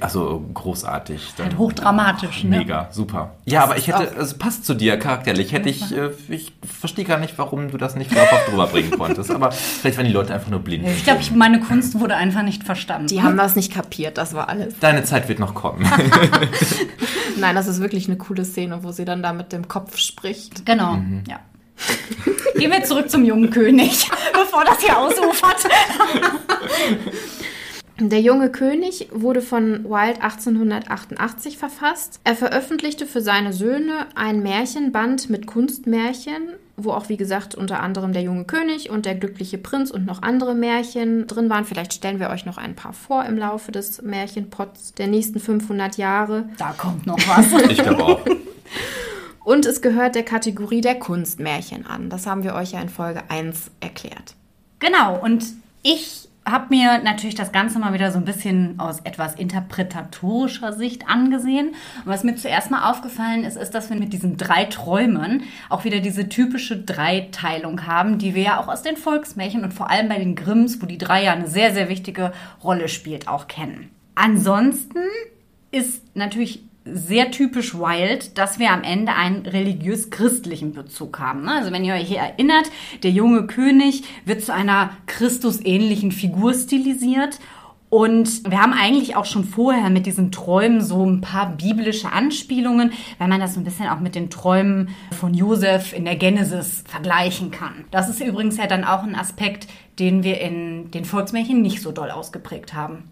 Also 0.00 0.42
großartig. 0.54 1.34
Dann, 1.36 1.46
halt 1.46 1.58
hochdramatisch, 1.58 2.42
oh, 2.44 2.46
Mega, 2.46 2.88
super. 2.90 3.34
Ja, 3.44 3.64
aber 3.64 3.76
ich 3.76 3.88
hätte, 3.88 4.04
es 4.18 4.32
passt 4.38 4.64
zu 4.64 4.72
dir 4.72 4.98
charakterlich. 4.98 5.52
Hätte 5.52 5.68
ich, 5.68 5.94
äh, 5.94 6.10
ich 6.28 6.52
verstehe 6.62 7.04
gar 7.04 7.18
nicht, 7.18 7.36
warum 7.36 7.70
du 7.70 7.76
das 7.76 7.94
nicht 7.94 8.10
glaubhaft 8.10 8.48
drüber 8.48 8.66
bringen 8.66 8.90
konntest. 8.98 9.30
Aber 9.30 9.52
vielleicht 9.52 9.98
waren 9.98 10.06
die 10.06 10.12
Leute 10.12 10.32
einfach 10.32 10.50
nur 10.50 10.60
blind. 10.60 10.86
Ich 10.88 11.04
glaube, 11.04 11.20
meine 11.34 11.60
Kunst 11.60 12.00
wurde 12.00 12.16
einfach 12.16 12.42
nicht 12.42 12.64
verstanden. 12.64 13.08
Die 13.08 13.22
haben 13.22 13.36
das 13.36 13.56
nicht 13.56 13.74
kapiert, 13.74 14.16
das 14.16 14.32
war 14.32 14.48
alles. 14.48 14.78
Deine 14.80 15.04
Zeit 15.04 15.28
wird 15.28 15.38
noch 15.38 15.54
kommen. 15.54 15.84
Nein, 17.38 17.54
das 17.54 17.66
ist 17.66 17.80
wirklich 17.80 18.08
eine 18.08 18.16
coole 18.16 18.46
Szene, 18.46 18.84
wo 18.84 18.92
sie 18.92 19.04
dann 19.04 19.22
da 19.22 19.34
mit 19.34 19.52
dem 19.52 19.68
Kopf 19.68 19.98
spricht. 19.98 20.64
Genau, 20.64 20.94
mhm. 20.94 21.24
ja. 21.28 21.40
Gehen 22.56 22.70
wir 22.70 22.84
zurück 22.84 23.10
zum 23.10 23.24
jungen 23.24 23.50
König, 23.50 24.08
bevor 24.32 24.64
das 24.64 24.80
hier 24.80 24.98
ausufert. 24.98 25.68
Der 28.00 28.20
junge 28.20 28.50
König 28.50 29.08
wurde 29.12 29.40
von 29.40 29.84
Wilde 29.84 30.20
1888 30.20 31.56
verfasst. 31.56 32.18
Er 32.24 32.34
veröffentlichte 32.34 33.06
für 33.06 33.20
seine 33.20 33.52
Söhne 33.52 34.06
ein 34.16 34.42
Märchenband 34.42 35.30
mit 35.30 35.46
Kunstmärchen, 35.46 36.54
wo 36.76 36.90
auch 36.90 37.08
wie 37.08 37.16
gesagt 37.16 37.54
unter 37.54 37.80
anderem 37.80 38.12
der 38.12 38.22
junge 38.22 38.46
König 38.46 38.90
und 38.90 39.06
der 39.06 39.14
glückliche 39.14 39.58
Prinz 39.58 39.92
und 39.92 40.06
noch 40.06 40.22
andere 40.22 40.56
Märchen 40.56 41.28
drin 41.28 41.48
waren. 41.50 41.64
Vielleicht 41.64 41.92
stellen 41.92 42.18
wir 42.18 42.30
euch 42.30 42.44
noch 42.44 42.58
ein 42.58 42.74
paar 42.74 42.94
vor 42.94 43.24
im 43.26 43.38
Laufe 43.38 43.70
des 43.70 44.02
Märchenpots 44.02 44.94
der 44.94 45.06
nächsten 45.06 45.38
500 45.38 45.96
Jahre. 45.96 46.48
Da 46.58 46.74
kommt 46.76 47.06
noch 47.06 47.18
was. 47.28 47.52
ich 47.70 47.78
glaube 47.78 48.02
auch. 48.02 48.20
Und 49.44 49.66
es 49.66 49.82
gehört 49.82 50.14
der 50.14 50.24
Kategorie 50.24 50.80
der 50.80 50.98
Kunstmärchen 50.98 51.86
an. 51.86 52.08
Das 52.08 52.26
haben 52.26 52.42
wir 52.42 52.54
euch 52.54 52.72
ja 52.72 52.80
in 52.80 52.88
Folge 52.88 53.22
1 53.28 53.70
erklärt. 53.80 54.34
Genau, 54.78 55.22
und 55.22 55.44
ich 55.82 56.28
habe 56.46 56.74
mir 56.74 56.98
natürlich 56.98 57.34
das 57.34 57.52
Ganze 57.52 57.78
mal 57.78 57.94
wieder 57.94 58.10
so 58.10 58.18
ein 58.18 58.24
bisschen 58.24 58.78
aus 58.78 59.00
etwas 59.00 59.34
interpretatorischer 59.34 60.72
Sicht 60.72 61.08
angesehen. 61.08 61.68
Und 61.68 62.06
was 62.06 62.24
mir 62.24 62.36
zuerst 62.36 62.70
mal 62.70 62.90
aufgefallen 62.90 63.44
ist, 63.44 63.56
ist, 63.56 63.70
dass 63.70 63.88
wir 63.88 63.96
mit 63.96 64.12
diesen 64.12 64.36
drei 64.36 64.64
Träumen 64.64 65.44
auch 65.70 65.84
wieder 65.84 66.00
diese 66.00 66.28
typische 66.28 66.78
Dreiteilung 66.78 67.86
haben, 67.86 68.18
die 68.18 68.34
wir 68.34 68.42
ja 68.42 68.60
auch 68.60 68.68
aus 68.68 68.82
den 68.82 68.96
Volksmärchen 68.96 69.64
und 69.64 69.72
vor 69.72 69.90
allem 69.90 70.08
bei 70.08 70.18
den 70.18 70.36
Grimms, 70.36 70.82
wo 70.82 70.86
die 70.86 70.98
drei 70.98 71.24
ja 71.24 71.32
eine 71.32 71.48
sehr, 71.48 71.72
sehr 71.72 71.88
wichtige 71.88 72.32
Rolle 72.62 72.88
spielt, 72.88 73.26
auch 73.26 73.48
kennen. 73.48 73.90
Ansonsten 74.14 75.00
ist 75.70 76.14
natürlich 76.14 76.62
sehr 76.84 77.30
typisch 77.30 77.74
Wild, 77.74 78.36
dass 78.36 78.58
wir 78.58 78.70
am 78.70 78.82
Ende 78.82 79.14
einen 79.14 79.46
religiös-christlichen 79.46 80.72
Bezug 80.74 81.18
haben. 81.18 81.48
Also 81.48 81.72
wenn 81.72 81.84
ihr 81.84 81.94
euch 81.94 82.08
hier 82.08 82.18
erinnert, 82.18 82.70
der 83.02 83.10
junge 83.10 83.46
König 83.46 84.04
wird 84.26 84.42
zu 84.42 84.52
einer 84.52 84.90
Christusähnlichen 85.06 86.12
Figur 86.12 86.52
stilisiert 86.52 87.40
Und 87.94 88.50
wir 88.50 88.60
haben 88.60 88.72
eigentlich 88.72 89.14
auch 89.14 89.24
schon 89.24 89.44
vorher 89.44 89.88
mit 89.88 90.06
diesen 90.06 90.32
Träumen 90.32 90.80
so 90.80 91.06
ein 91.06 91.20
paar 91.20 91.54
biblische 91.54 92.10
Anspielungen, 92.10 92.92
weil 93.18 93.28
man 93.28 93.38
das 93.38 93.54
so 93.54 93.60
ein 93.60 93.64
bisschen 93.64 93.88
auch 93.88 94.00
mit 94.00 94.16
den 94.16 94.30
Träumen 94.30 94.88
von 95.12 95.32
Josef 95.32 95.92
in 95.92 96.04
der 96.04 96.16
Genesis 96.16 96.82
vergleichen 96.88 97.52
kann. 97.52 97.84
Das 97.92 98.08
ist 98.08 98.20
übrigens 98.20 98.56
ja 98.56 98.66
dann 98.66 98.82
auch 98.82 99.04
ein 99.04 99.14
Aspekt, 99.14 99.68
den 100.00 100.24
wir 100.24 100.40
in 100.40 100.90
den 100.90 101.04
Volksmärchen 101.04 101.62
nicht 101.62 101.82
so 101.82 101.92
doll 101.92 102.10
ausgeprägt 102.10 102.74
haben. 102.74 103.04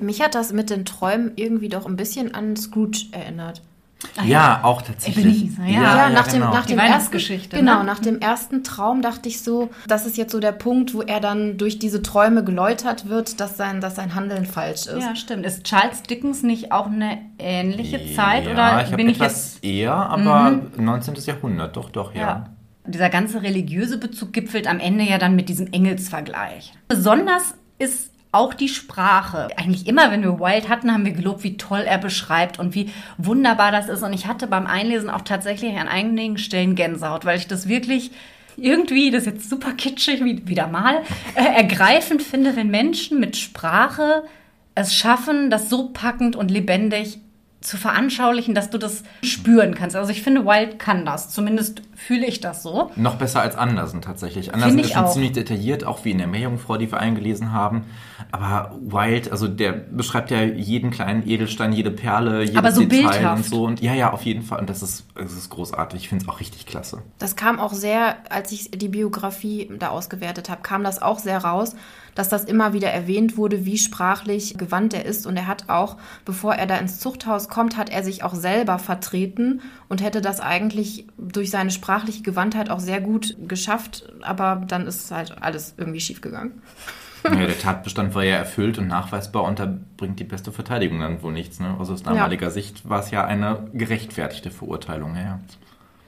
Mich 0.00 0.22
hat 0.22 0.34
das 0.34 0.52
mit 0.52 0.70
den 0.70 0.84
Träumen 0.84 1.32
irgendwie 1.36 1.68
doch 1.68 1.86
ein 1.86 1.96
bisschen 1.96 2.34
an 2.34 2.56
Scrooge 2.56 3.06
erinnert. 3.12 3.62
Ah, 4.16 4.24
ja, 4.24 4.60
auch 4.62 4.82
tatsächlich. 4.82 5.44
Ebenezer, 5.44 5.64
ja. 5.64 5.82
Ja, 5.82 5.96
ja, 5.96 6.10
nach 6.10 6.26
dem, 6.26 6.40
genau. 6.40 6.54
nach 6.54 6.66
dem 6.66 6.78
Ersten, 6.78 7.18
genau, 7.50 7.78
ne? 7.80 7.84
nach 7.84 7.98
dem 7.98 8.18
ersten 8.18 8.64
Traum 8.64 9.02
dachte 9.02 9.28
ich 9.28 9.42
so, 9.42 9.70
das 9.86 10.06
ist 10.06 10.16
jetzt 10.16 10.32
so 10.32 10.40
der 10.40 10.52
Punkt, 10.52 10.94
wo 10.94 11.02
er 11.02 11.20
dann 11.20 11.58
durch 11.58 11.78
diese 11.78 12.02
Träume 12.02 12.42
geläutert 12.42 13.08
wird, 13.08 13.40
dass 13.40 13.56
sein, 13.56 13.80
dass 13.80 13.96
sein 13.96 14.14
Handeln 14.14 14.46
falsch 14.46 14.86
ist. 14.86 15.02
Ja, 15.02 15.14
stimmt. 15.14 15.44
Ist 15.44 15.64
Charles 15.64 16.02
Dickens 16.02 16.42
nicht 16.42 16.72
auch 16.72 16.86
eine 16.86 17.18
ähnliche 17.38 18.14
Zeit 18.14 18.46
ja, 18.46 18.52
oder 18.52 18.84
ich 18.88 18.96
bin 18.96 19.08
ich 19.08 19.18
jetzt 19.18 19.62
eher, 19.62 19.94
aber 19.94 20.60
19. 20.76 21.14
Jahrhundert, 21.16 21.76
doch, 21.76 21.90
doch, 21.90 22.14
ja. 22.14 22.20
Ja. 22.20 22.46
Dieser 22.86 23.10
ganze 23.10 23.42
religiöse 23.42 23.98
Bezug 23.98 24.32
gipfelt 24.32 24.66
am 24.66 24.80
Ende 24.80 25.04
ja 25.04 25.18
dann 25.18 25.36
mit 25.36 25.50
diesem 25.50 25.70
Engelsvergleich. 25.72 26.72
Besonders 26.88 27.54
ist 27.78 28.09
auch 28.32 28.54
die 28.54 28.68
Sprache. 28.68 29.48
Eigentlich 29.56 29.86
immer, 29.86 30.10
wenn 30.10 30.22
wir 30.22 30.38
Wild 30.38 30.68
hatten, 30.68 30.92
haben 30.92 31.04
wir 31.04 31.12
gelobt, 31.12 31.42
wie 31.42 31.56
toll 31.56 31.80
er 31.80 31.98
beschreibt 31.98 32.58
und 32.58 32.74
wie 32.74 32.90
wunderbar 33.18 33.72
das 33.72 33.88
ist. 33.88 34.02
Und 34.02 34.12
ich 34.12 34.26
hatte 34.26 34.46
beim 34.46 34.66
Einlesen 34.66 35.10
auch 35.10 35.22
tatsächlich 35.22 35.76
an 35.76 35.88
einigen 35.88 36.38
Stellen 36.38 36.74
Gänsehaut, 36.74 37.24
weil 37.24 37.38
ich 37.38 37.48
das 37.48 37.68
wirklich 37.68 38.12
irgendwie, 38.56 39.10
das 39.10 39.22
ist 39.22 39.32
jetzt 39.32 39.50
super 39.50 39.72
kitschig, 39.72 40.24
wie, 40.24 40.46
wieder 40.46 40.66
mal, 40.66 41.02
äh, 41.34 41.44
ergreifend 41.44 42.22
finde, 42.22 42.56
wenn 42.56 42.68
Menschen 42.68 43.18
mit 43.18 43.36
Sprache 43.36 44.24
es 44.74 44.94
schaffen, 44.94 45.50
das 45.50 45.68
so 45.68 45.88
packend 45.88 46.36
und 46.36 46.50
lebendig 46.50 47.18
zu 47.60 47.76
veranschaulichen, 47.76 48.54
dass 48.54 48.70
du 48.70 48.78
das 48.78 49.02
spüren 49.22 49.74
kannst. 49.74 49.94
Also 49.94 50.10
ich 50.10 50.22
finde, 50.22 50.46
Wild 50.46 50.78
kann 50.78 51.04
das. 51.04 51.28
Zumindest 51.28 51.82
fühle 51.94 52.26
ich 52.26 52.40
das 52.40 52.62
so. 52.62 52.90
Noch 52.96 53.16
besser 53.16 53.42
als 53.42 53.54
Andersen 53.54 54.00
tatsächlich. 54.00 54.54
Andersen 54.54 54.78
ist 54.78 54.92
schon 54.92 55.04
auch. 55.04 55.12
ziemlich 55.12 55.32
detailliert, 55.32 55.84
auch 55.84 56.04
wie 56.04 56.12
in 56.12 56.18
der 56.18 56.26
Meerjungfrau, 56.26 56.78
die 56.78 56.90
wir 56.90 56.98
eingelesen 56.98 57.52
haben. 57.52 57.84
Aber 58.32 58.78
Wild, 58.80 59.30
also 59.30 59.46
der 59.46 59.72
beschreibt 59.72 60.30
ja 60.30 60.42
jeden 60.42 60.90
kleinen 60.90 61.28
Edelstein, 61.28 61.72
jede 61.72 61.90
Perle, 61.90 62.40
jedes 62.42 62.56
Aber 62.56 62.72
so 62.72 62.80
Detail 62.82 63.04
und 63.04 63.10
bildhaft. 63.10 63.44
so. 63.44 63.64
Und 63.64 63.82
ja, 63.82 63.92
ja, 63.92 64.12
auf 64.12 64.22
jeden 64.22 64.42
Fall. 64.42 64.60
Und 64.60 64.70
das 64.70 64.82
ist, 64.82 65.04
das 65.14 65.32
ist 65.32 65.50
großartig. 65.50 66.00
Ich 66.00 66.08
finde 66.08 66.24
es 66.24 66.28
auch 66.30 66.40
richtig 66.40 66.64
klasse. 66.64 67.02
Das 67.18 67.36
kam 67.36 67.60
auch 67.60 67.74
sehr, 67.74 68.16
als 68.30 68.52
ich 68.52 68.70
die 68.70 68.88
Biografie 68.88 69.70
da 69.78 69.88
ausgewertet 69.88 70.48
habe, 70.48 70.62
kam 70.62 70.82
das 70.82 71.02
auch 71.02 71.18
sehr 71.18 71.38
raus, 71.38 71.76
dass 72.20 72.28
das 72.28 72.44
immer 72.44 72.74
wieder 72.74 72.90
erwähnt 72.90 73.38
wurde, 73.38 73.64
wie 73.64 73.78
sprachlich 73.78 74.58
gewandt 74.58 74.92
er 74.92 75.06
ist. 75.06 75.26
Und 75.26 75.38
er 75.38 75.46
hat 75.46 75.70
auch, 75.70 75.96
bevor 76.26 76.54
er 76.54 76.66
da 76.66 76.76
ins 76.76 77.00
Zuchthaus 77.00 77.48
kommt, 77.48 77.78
hat 77.78 77.88
er 77.88 78.02
sich 78.02 78.22
auch 78.22 78.34
selber 78.34 78.78
vertreten 78.78 79.62
und 79.88 80.02
hätte 80.02 80.20
das 80.20 80.38
eigentlich 80.38 81.06
durch 81.16 81.48
seine 81.50 81.70
sprachliche 81.70 82.22
Gewandtheit 82.22 82.68
auch 82.68 82.78
sehr 82.78 83.00
gut 83.00 83.38
geschafft. 83.48 84.12
Aber 84.20 84.62
dann 84.68 84.86
ist 84.86 85.10
halt 85.10 85.40
alles 85.40 85.72
irgendwie 85.78 86.00
schiefgegangen. 86.00 86.60
Ja, 87.24 87.46
der 87.46 87.58
Tatbestand 87.58 88.14
war 88.14 88.24
ja 88.24 88.36
erfüllt 88.36 88.76
und 88.76 88.86
nachweisbar 88.86 89.44
und 89.44 89.58
da 89.58 89.74
bringt 89.96 90.20
die 90.20 90.24
beste 90.24 90.52
Verteidigung 90.52 91.00
dann 91.00 91.22
wohl 91.22 91.32
nichts. 91.32 91.58
Ne? 91.58 91.74
Also 91.78 91.94
aus 91.94 92.02
damaliger 92.02 92.50
Sicht 92.50 92.86
war 92.86 93.00
es 93.00 93.10
ja 93.10 93.24
eine 93.24 93.66
gerechtfertigte 93.72 94.50
Verurteilung. 94.50 95.16
Ja, 95.16 95.22
ja. 95.22 95.40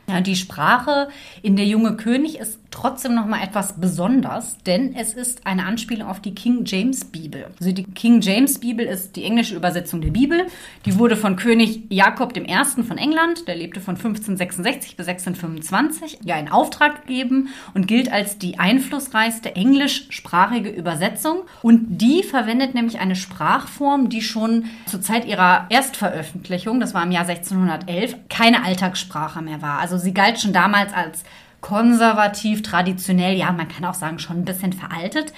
Ja, 0.09 0.21
die 0.21 0.37
Sprache 0.37 1.09
in 1.43 1.57
Der 1.57 1.65
junge 1.65 1.97
König 1.97 2.39
ist 2.39 2.59
trotzdem 2.73 3.15
noch 3.15 3.27
mal 3.27 3.43
etwas 3.43 3.75
besonders, 3.75 4.59
denn 4.65 4.97
es 4.97 5.15
ist 5.15 5.47
eine 5.47 5.67
Anspielung 5.67 6.09
auf 6.09 6.21
die 6.21 6.35
King 6.35 6.65
James 6.65 7.05
Bibel. 7.05 7.47
Also 7.61 7.71
die 7.71 7.85
King 7.85 8.21
James 8.21 8.59
Bibel 8.59 8.85
ist 8.85 9.15
die 9.15 9.25
englische 9.25 9.55
Übersetzung 9.55 10.01
der 10.01 10.11
Bibel. 10.11 10.47
Die 10.85 10.99
wurde 10.99 11.17
von 11.17 11.37
König 11.37 11.83
Jakob 11.91 12.37
I. 12.37 12.83
von 12.83 12.99
England, 12.99 13.47
der 13.47 13.57
lebte 13.57 13.81
von 13.81 13.95
1566 13.95 14.97
bis 14.97 15.07
1625, 15.07 16.21
ja 16.25 16.37
in 16.37 16.51
Auftrag 16.51 17.07
gegeben 17.07 17.51
und 17.75 17.87
gilt 17.87 18.11
als 18.11 18.39
die 18.39 18.59
einflussreichste 18.59 19.55
englischsprachige 19.55 20.71
Übersetzung. 20.71 21.43
Und 21.63 21.99
die 21.99 22.23
verwendet 22.23 22.75
nämlich 22.75 22.99
eine 22.99 23.17
Sprachform, 23.17 24.09
die 24.09 24.23
schon 24.23 24.65
zur 24.87 25.03
Zeit 25.03 25.27
ihrer 25.27 25.67
Erstveröffentlichung, 25.69 26.81
das 26.81 26.95
war 26.95 27.03
im 27.03 27.13
Jahr 27.13 27.29
1611, 27.29 28.17
keine 28.29 28.65
Alltagssprache 28.65 29.43
mehr 29.43 29.61
war. 29.61 29.79
Also 29.79 29.99
sie 29.99 30.15
galt 30.15 30.41
schon 30.41 30.55
damals 30.55 30.93
als 30.95 31.25
konservativ, 31.63 32.61
traditionell, 32.61 33.35
ja, 33.35 33.51
man 33.53 33.69
kann 33.69 33.87
auch 33.87 33.95
sagen, 33.95 34.19
schon 34.19 34.39
ein 34.39 34.45
bisschen 34.45 34.75
veraltet. 34.75 35.33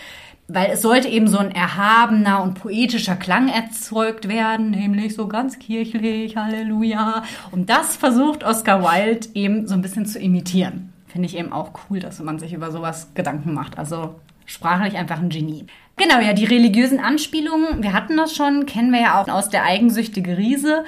Weil 0.46 0.72
es 0.72 0.82
sollte 0.82 1.08
eben 1.08 1.26
so 1.26 1.38
ein 1.38 1.52
erhabener 1.52 2.42
und 2.42 2.54
poetischer 2.60 3.16
Klang 3.16 3.48
erzeugt 3.48 4.28
werden, 4.28 4.72
nämlich 4.72 5.14
so 5.14 5.26
ganz 5.26 5.58
kirchlich, 5.58 6.36
Halleluja. 6.36 7.22
Und 7.50 7.70
das 7.70 7.96
versucht 7.96 8.44
Oscar 8.44 8.82
Wilde 8.82 9.28
eben 9.32 9.66
so 9.66 9.74
ein 9.74 9.80
bisschen 9.80 10.04
zu 10.04 10.18
imitieren. 10.18 10.92
Finde 11.06 11.26
ich 11.26 11.36
eben 11.38 11.52
auch 11.52 11.70
cool, 11.88 12.00
dass 12.00 12.20
man 12.20 12.38
sich 12.38 12.52
über 12.52 12.72
sowas 12.72 13.08
Gedanken 13.14 13.54
macht. 13.54 13.78
Also 13.78 14.16
sprachlich 14.44 14.96
einfach 14.96 15.18
ein 15.18 15.30
Genie. 15.30 15.64
Genau, 15.96 16.18
ja, 16.20 16.32
die 16.32 16.44
religiösen 16.44 17.00
Anspielungen, 17.00 17.82
wir 17.82 17.92
hatten 17.92 18.16
das 18.16 18.34
schon, 18.34 18.66
kennen 18.66 18.92
wir 18.92 19.00
ja 19.00 19.20
auch 19.22 19.28
aus 19.28 19.48
der 19.48 19.62
eigensüchtige 19.62 20.36
Riese 20.36 20.84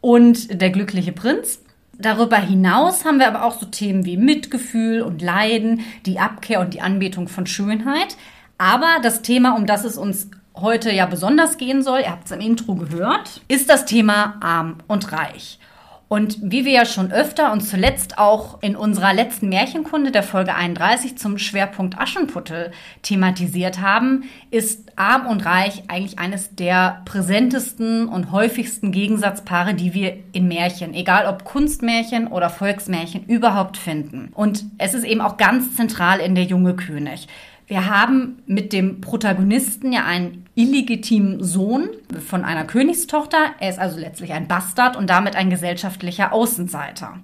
und 0.00 0.60
der 0.60 0.70
glückliche 0.70 1.12
Prinz. 1.12 1.60
Darüber 1.98 2.36
hinaus 2.36 3.04
haben 3.04 3.18
wir 3.18 3.28
aber 3.28 3.44
auch 3.44 3.58
so 3.58 3.66
Themen 3.66 4.04
wie 4.04 4.16
Mitgefühl 4.16 5.00
und 5.00 5.22
Leiden, 5.22 5.80
die 6.04 6.18
Abkehr 6.18 6.60
und 6.60 6.74
die 6.74 6.82
Anbetung 6.82 7.28
von 7.28 7.46
Schönheit. 7.46 8.16
Aber 8.58 8.98
das 9.02 9.22
Thema, 9.22 9.56
um 9.56 9.66
das 9.66 9.84
es 9.84 9.96
uns 9.96 10.30
heute 10.54 10.90
ja 10.90 11.06
besonders 11.06 11.58
gehen 11.58 11.82
soll, 11.82 12.00
ihr 12.00 12.10
habt 12.10 12.26
es 12.26 12.32
im 12.32 12.40
Intro 12.40 12.74
gehört, 12.74 13.42
ist 13.48 13.68
das 13.68 13.84
Thema 13.86 14.36
arm 14.40 14.76
und 14.86 15.12
reich. 15.12 15.58
Und 16.08 16.38
wie 16.40 16.64
wir 16.64 16.72
ja 16.72 16.84
schon 16.84 17.10
öfter 17.10 17.52
und 17.52 17.62
zuletzt 17.62 18.16
auch 18.16 18.62
in 18.62 18.76
unserer 18.76 19.12
letzten 19.12 19.48
Märchenkunde 19.48 20.12
der 20.12 20.22
Folge 20.22 20.54
31 20.54 21.18
zum 21.18 21.36
Schwerpunkt 21.36 21.98
Aschenputtel 21.98 22.70
thematisiert 23.02 23.80
haben, 23.80 24.22
ist 24.52 24.92
arm 24.94 25.26
und 25.26 25.44
reich 25.44 25.82
eigentlich 25.88 26.20
eines 26.20 26.54
der 26.54 27.02
präsentesten 27.06 28.06
und 28.06 28.30
häufigsten 28.30 28.92
Gegensatzpaare, 28.92 29.74
die 29.74 29.94
wir 29.94 30.16
in 30.32 30.46
Märchen, 30.46 30.94
egal 30.94 31.26
ob 31.26 31.44
Kunstmärchen 31.44 32.28
oder 32.28 32.50
Volksmärchen, 32.50 33.24
überhaupt 33.26 33.76
finden. 33.76 34.30
Und 34.32 34.64
es 34.78 34.94
ist 34.94 35.04
eben 35.04 35.20
auch 35.20 35.36
ganz 35.38 35.74
zentral 35.74 36.20
in 36.20 36.36
der 36.36 36.44
junge 36.44 36.76
König. 36.76 37.26
Wir 37.66 37.90
haben 37.90 38.44
mit 38.46 38.72
dem 38.72 39.00
Protagonisten 39.00 39.92
ja 39.92 40.04
einen 40.04 40.45
illegitimen 40.56 41.44
Sohn 41.44 41.90
von 42.26 42.44
einer 42.44 42.64
Königstochter. 42.64 43.38
Er 43.60 43.70
ist 43.70 43.78
also 43.78 43.98
letztlich 43.98 44.32
ein 44.32 44.48
Bastard 44.48 44.96
und 44.96 45.08
damit 45.08 45.36
ein 45.36 45.50
gesellschaftlicher 45.50 46.32
Außenseiter. 46.32 47.20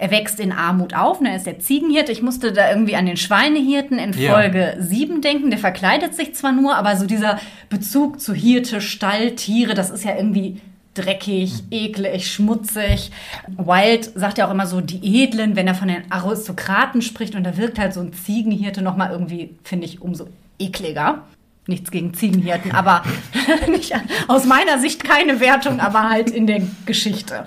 Er 0.00 0.12
wächst 0.12 0.38
in 0.38 0.52
Armut 0.52 0.94
auf, 0.94 1.20
ne, 1.20 1.30
er 1.30 1.36
ist 1.36 1.46
der 1.46 1.58
Ziegenhirt. 1.58 2.08
Ich 2.08 2.22
musste 2.22 2.52
da 2.52 2.70
irgendwie 2.70 2.94
an 2.94 3.04
den 3.06 3.16
Schweinehirten 3.16 3.98
in 3.98 4.12
Ja. 4.12 4.32
Folge 4.32 4.76
7 4.78 5.20
denken. 5.20 5.50
Der 5.50 5.58
verkleidet 5.58 6.14
sich 6.14 6.36
zwar 6.36 6.52
nur, 6.52 6.76
aber 6.76 6.96
so 6.96 7.04
dieser 7.04 7.40
Bezug 7.68 8.20
zu 8.20 8.32
Hirte, 8.32 8.80
Stall, 8.80 9.32
Tiere, 9.32 9.74
das 9.74 9.90
ist 9.90 10.04
ja 10.04 10.14
irgendwie 10.14 10.60
dreckig, 10.94 11.64
eklig, 11.72 12.30
schmutzig. 12.30 13.10
Wild 13.56 14.04
sagt 14.14 14.38
ja 14.38 14.46
auch 14.46 14.52
immer 14.52 14.66
so 14.68 14.80
die 14.80 15.24
Edlen, 15.24 15.56
wenn 15.56 15.66
er 15.66 15.74
von 15.74 15.88
den 15.88 16.10
Aristokraten 16.10 17.02
spricht 17.02 17.34
und 17.34 17.42
da 17.42 17.56
wirkt 17.56 17.80
halt 17.80 17.92
so 17.92 18.00
ein 18.00 18.12
Ziegenhirte 18.12 18.82
nochmal 18.82 19.10
irgendwie, 19.10 19.56
finde 19.64 19.86
ich, 19.86 20.00
umso 20.00 20.28
ekliger. 20.60 21.22
Nichts 21.68 21.90
gegen 21.90 22.14
Ziegenhirten, 22.14 22.72
aber 22.72 23.02
nicht, 23.68 23.94
aus 24.26 24.46
meiner 24.46 24.78
Sicht 24.78 25.04
keine 25.04 25.38
Wertung, 25.38 25.80
aber 25.80 26.08
halt 26.08 26.30
in 26.30 26.46
der 26.46 26.62
Geschichte. 26.86 27.46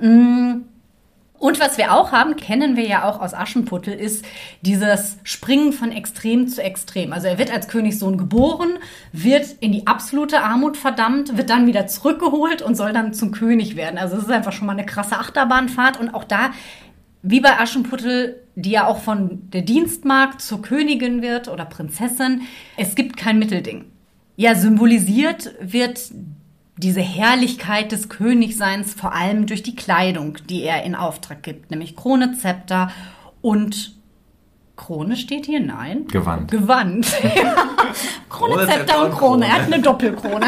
Mm. 0.00 0.62
Und 1.38 1.58
was 1.58 1.76
wir 1.76 1.92
auch 1.92 2.12
haben, 2.12 2.36
kennen 2.36 2.76
wir 2.76 2.86
ja 2.86 3.02
auch 3.02 3.20
aus 3.20 3.34
Aschenputtel, 3.34 3.92
ist 3.92 4.24
dieses 4.60 5.18
Springen 5.24 5.72
von 5.72 5.90
Extrem 5.90 6.46
zu 6.46 6.62
Extrem. 6.62 7.12
Also 7.12 7.26
er 7.26 7.36
wird 7.36 7.52
als 7.52 7.66
Königssohn 7.66 8.16
geboren, 8.16 8.78
wird 9.10 9.56
in 9.58 9.72
die 9.72 9.88
absolute 9.88 10.42
Armut 10.42 10.76
verdammt, 10.76 11.36
wird 11.36 11.50
dann 11.50 11.66
wieder 11.66 11.88
zurückgeholt 11.88 12.62
und 12.62 12.76
soll 12.76 12.92
dann 12.92 13.12
zum 13.12 13.32
König 13.32 13.74
werden. 13.74 13.98
Also 13.98 14.18
es 14.18 14.22
ist 14.22 14.30
einfach 14.30 14.52
schon 14.52 14.68
mal 14.68 14.74
eine 14.74 14.86
krasse 14.86 15.18
Achterbahnfahrt. 15.18 15.98
Und 15.98 16.14
auch 16.14 16.22
da, 16.22 16.52
wie 17.22 17.40
bei 17.40 17.58
Aschenputtel, 17.58 18.40
die 18.56 18.72
ja 18.72 18.86
auch 18.86 18.98
von 18.98 19.50
der 19.50 19.62
Dienstmagd 19.62 20.40
zur 20.40 20.60
Königin 20.60 21.22
wird 21.22 21.48
oder 21.48 21.64
Prinzessin, 21.64 22.42
es 22.76 22.94
gibt 22.94 23.16
kein 23.16 23.38
Mittelding. 23.38 23.84
Ja, 24.36 24.54
symbolisiert 24.54 25.54
wird 25.60 26.10
diese 26.76 27.00
Herrlichkeit 27.00 27.92
des 27.92 28.08
Königseins 28.08 28.94
vor 28.94 29.12
allem 29.12 29.46
durch 29.46 29.62
die 29.62 29.76
Kleidung, 29.76 30.38
die 30.48 30.62
er 30.62 30.82
in 30.84 30.94
Auftrag 30.94 31.42
gibt, 31.42 31.70
nämlich 31.70 31.96
Krone, 31.96 32.32
Zepter 32.32 32.90
und 33.40 33.94
Krone 34.74 35.16
steht 35.16 35.46
hier? 35.46 35.60
Nein. 35.60 36.06
Gewand. 36.08 36.50
Gewand. 36.50 37.06
Krone, 38.28 38.66
Zepter 38.66 39.04
und 39.04 39.12
Krone. 39.12 39.46
Er 39.46 39.52
hat 39.52 39.72
eine 39.72 39.80
Doppelkrone. 39.80 40.46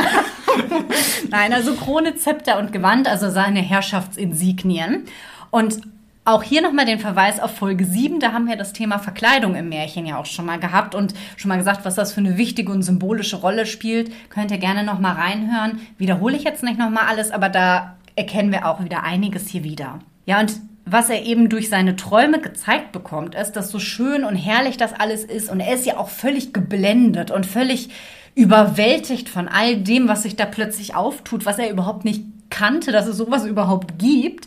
Nein, 1.31 1.53
also 1.53 1.75
Krone, 1.75 2.17
Zepter 2.17 2.59
und 2.59 2.73
Gewand, 2.73 3.07
also 3.07 3.31
seine 3.31 3.61
Herrschaftsinsignien. 3.61 5.05
Und 5.51 5.83
Auch 6.27 6.43
hier 6.43 6.63
nochmal 6.63 6.87
den 6.87 7.01
Verweis 7.01 7.39
auf 7.39 7.55
Folge 7.55 7.85
7, 7.85 8.19
da 8.19 8.33
haben 8.33 8.49
wir 8.49 8.57
das 8.57 8.73
Thema 8.73 8.99
Verkleidung 8.99 9.55
im 9.57 9.69
Märchen 9.69 10.07
ja 10.07 10.17
auch 10.17 10.25
schon 10.25 10.47
mal 10.47 10.59
gehabt 10.59 10.95
und 10.95 11.13
schon 11.37 11.51
mal 11.51 11.59
gesagt, 11.59 11.85
was 11.85 11.97
das 11.97 12.15
für 12.15 12.21
eine 12.21 12.39
wichtige 12.39 12.73
und 12.73 12.83
symbolische 12.83 13.37
Rolle 13.37 13.67
spielt. 13.67 14.11
Könnt 14.31 14.51
ihr 14.51 14.57
gerne 14.57 14.85
nochmal 14.85 15.17
reinhören. 15.17 15.83
Wiederhole 15.99 16.35
ich 16.35 16.45
jetzt 16.45 16.63
nicht 16.63 16.79
nochmal 16.79 17.09
alles, 17.09 17.31
aber 17.31 17.51
da 17.51 17.97
erkennen 18.17 18.53
wir 18.53 18.67
auch 18.67 18.83
wieder 18.83 19.03
einiges 19.03 19.49
hier 19.49 19.65
wieder. 19.65 19.99
Ja, 20.25 20.41
und 20.41 20.55
was 20.87 21.11
er 21.11 21.25
eben 21.25 21.51
durch 21.51 21.69
seine 21.69 21.95
Träume 21.95 22.41
gezeigt 22.41 22.93
bekommt, 22.93 23.35
ist, 23.35 23.53
dass 23.53 23.71
so 23.71 23.79
schön 23.79 24.25
und 24.25 24.35
herrlich 24.35 24.79
das 24.79 24.95
alles 24.95 25.25
ist. 25.25 25.51
Und 25.51 25.61
er 25.61 25.75
ist 25.75 25.85
ja 25.85 25.99
auch 25.99 26.09
völlig 26.09 26.55
geblendet 26.55 27.33
und 27.33 27.45
völlig 27.45 27.91
überwältigt 28.35 29.29
von 29.29 29.47
all 29.47 29.77
dem, 29.77 30.09
was 30.09 30.23
sich 30.23 30.37
da 30.37 30.47
plötzlich 30.47 30.95
auftut, 30.95 31.45
was 31.45 31.59
er 31.59 31.71
überhaupt 31.71 32.07
nicht 32.07 32.25
kannte, 32.49 32.93
dass 32.93 33.07
es 33.07 33.19
sowas 33.19 33.45
überhaupt 33.45 33.99
gibt 33.99 34.47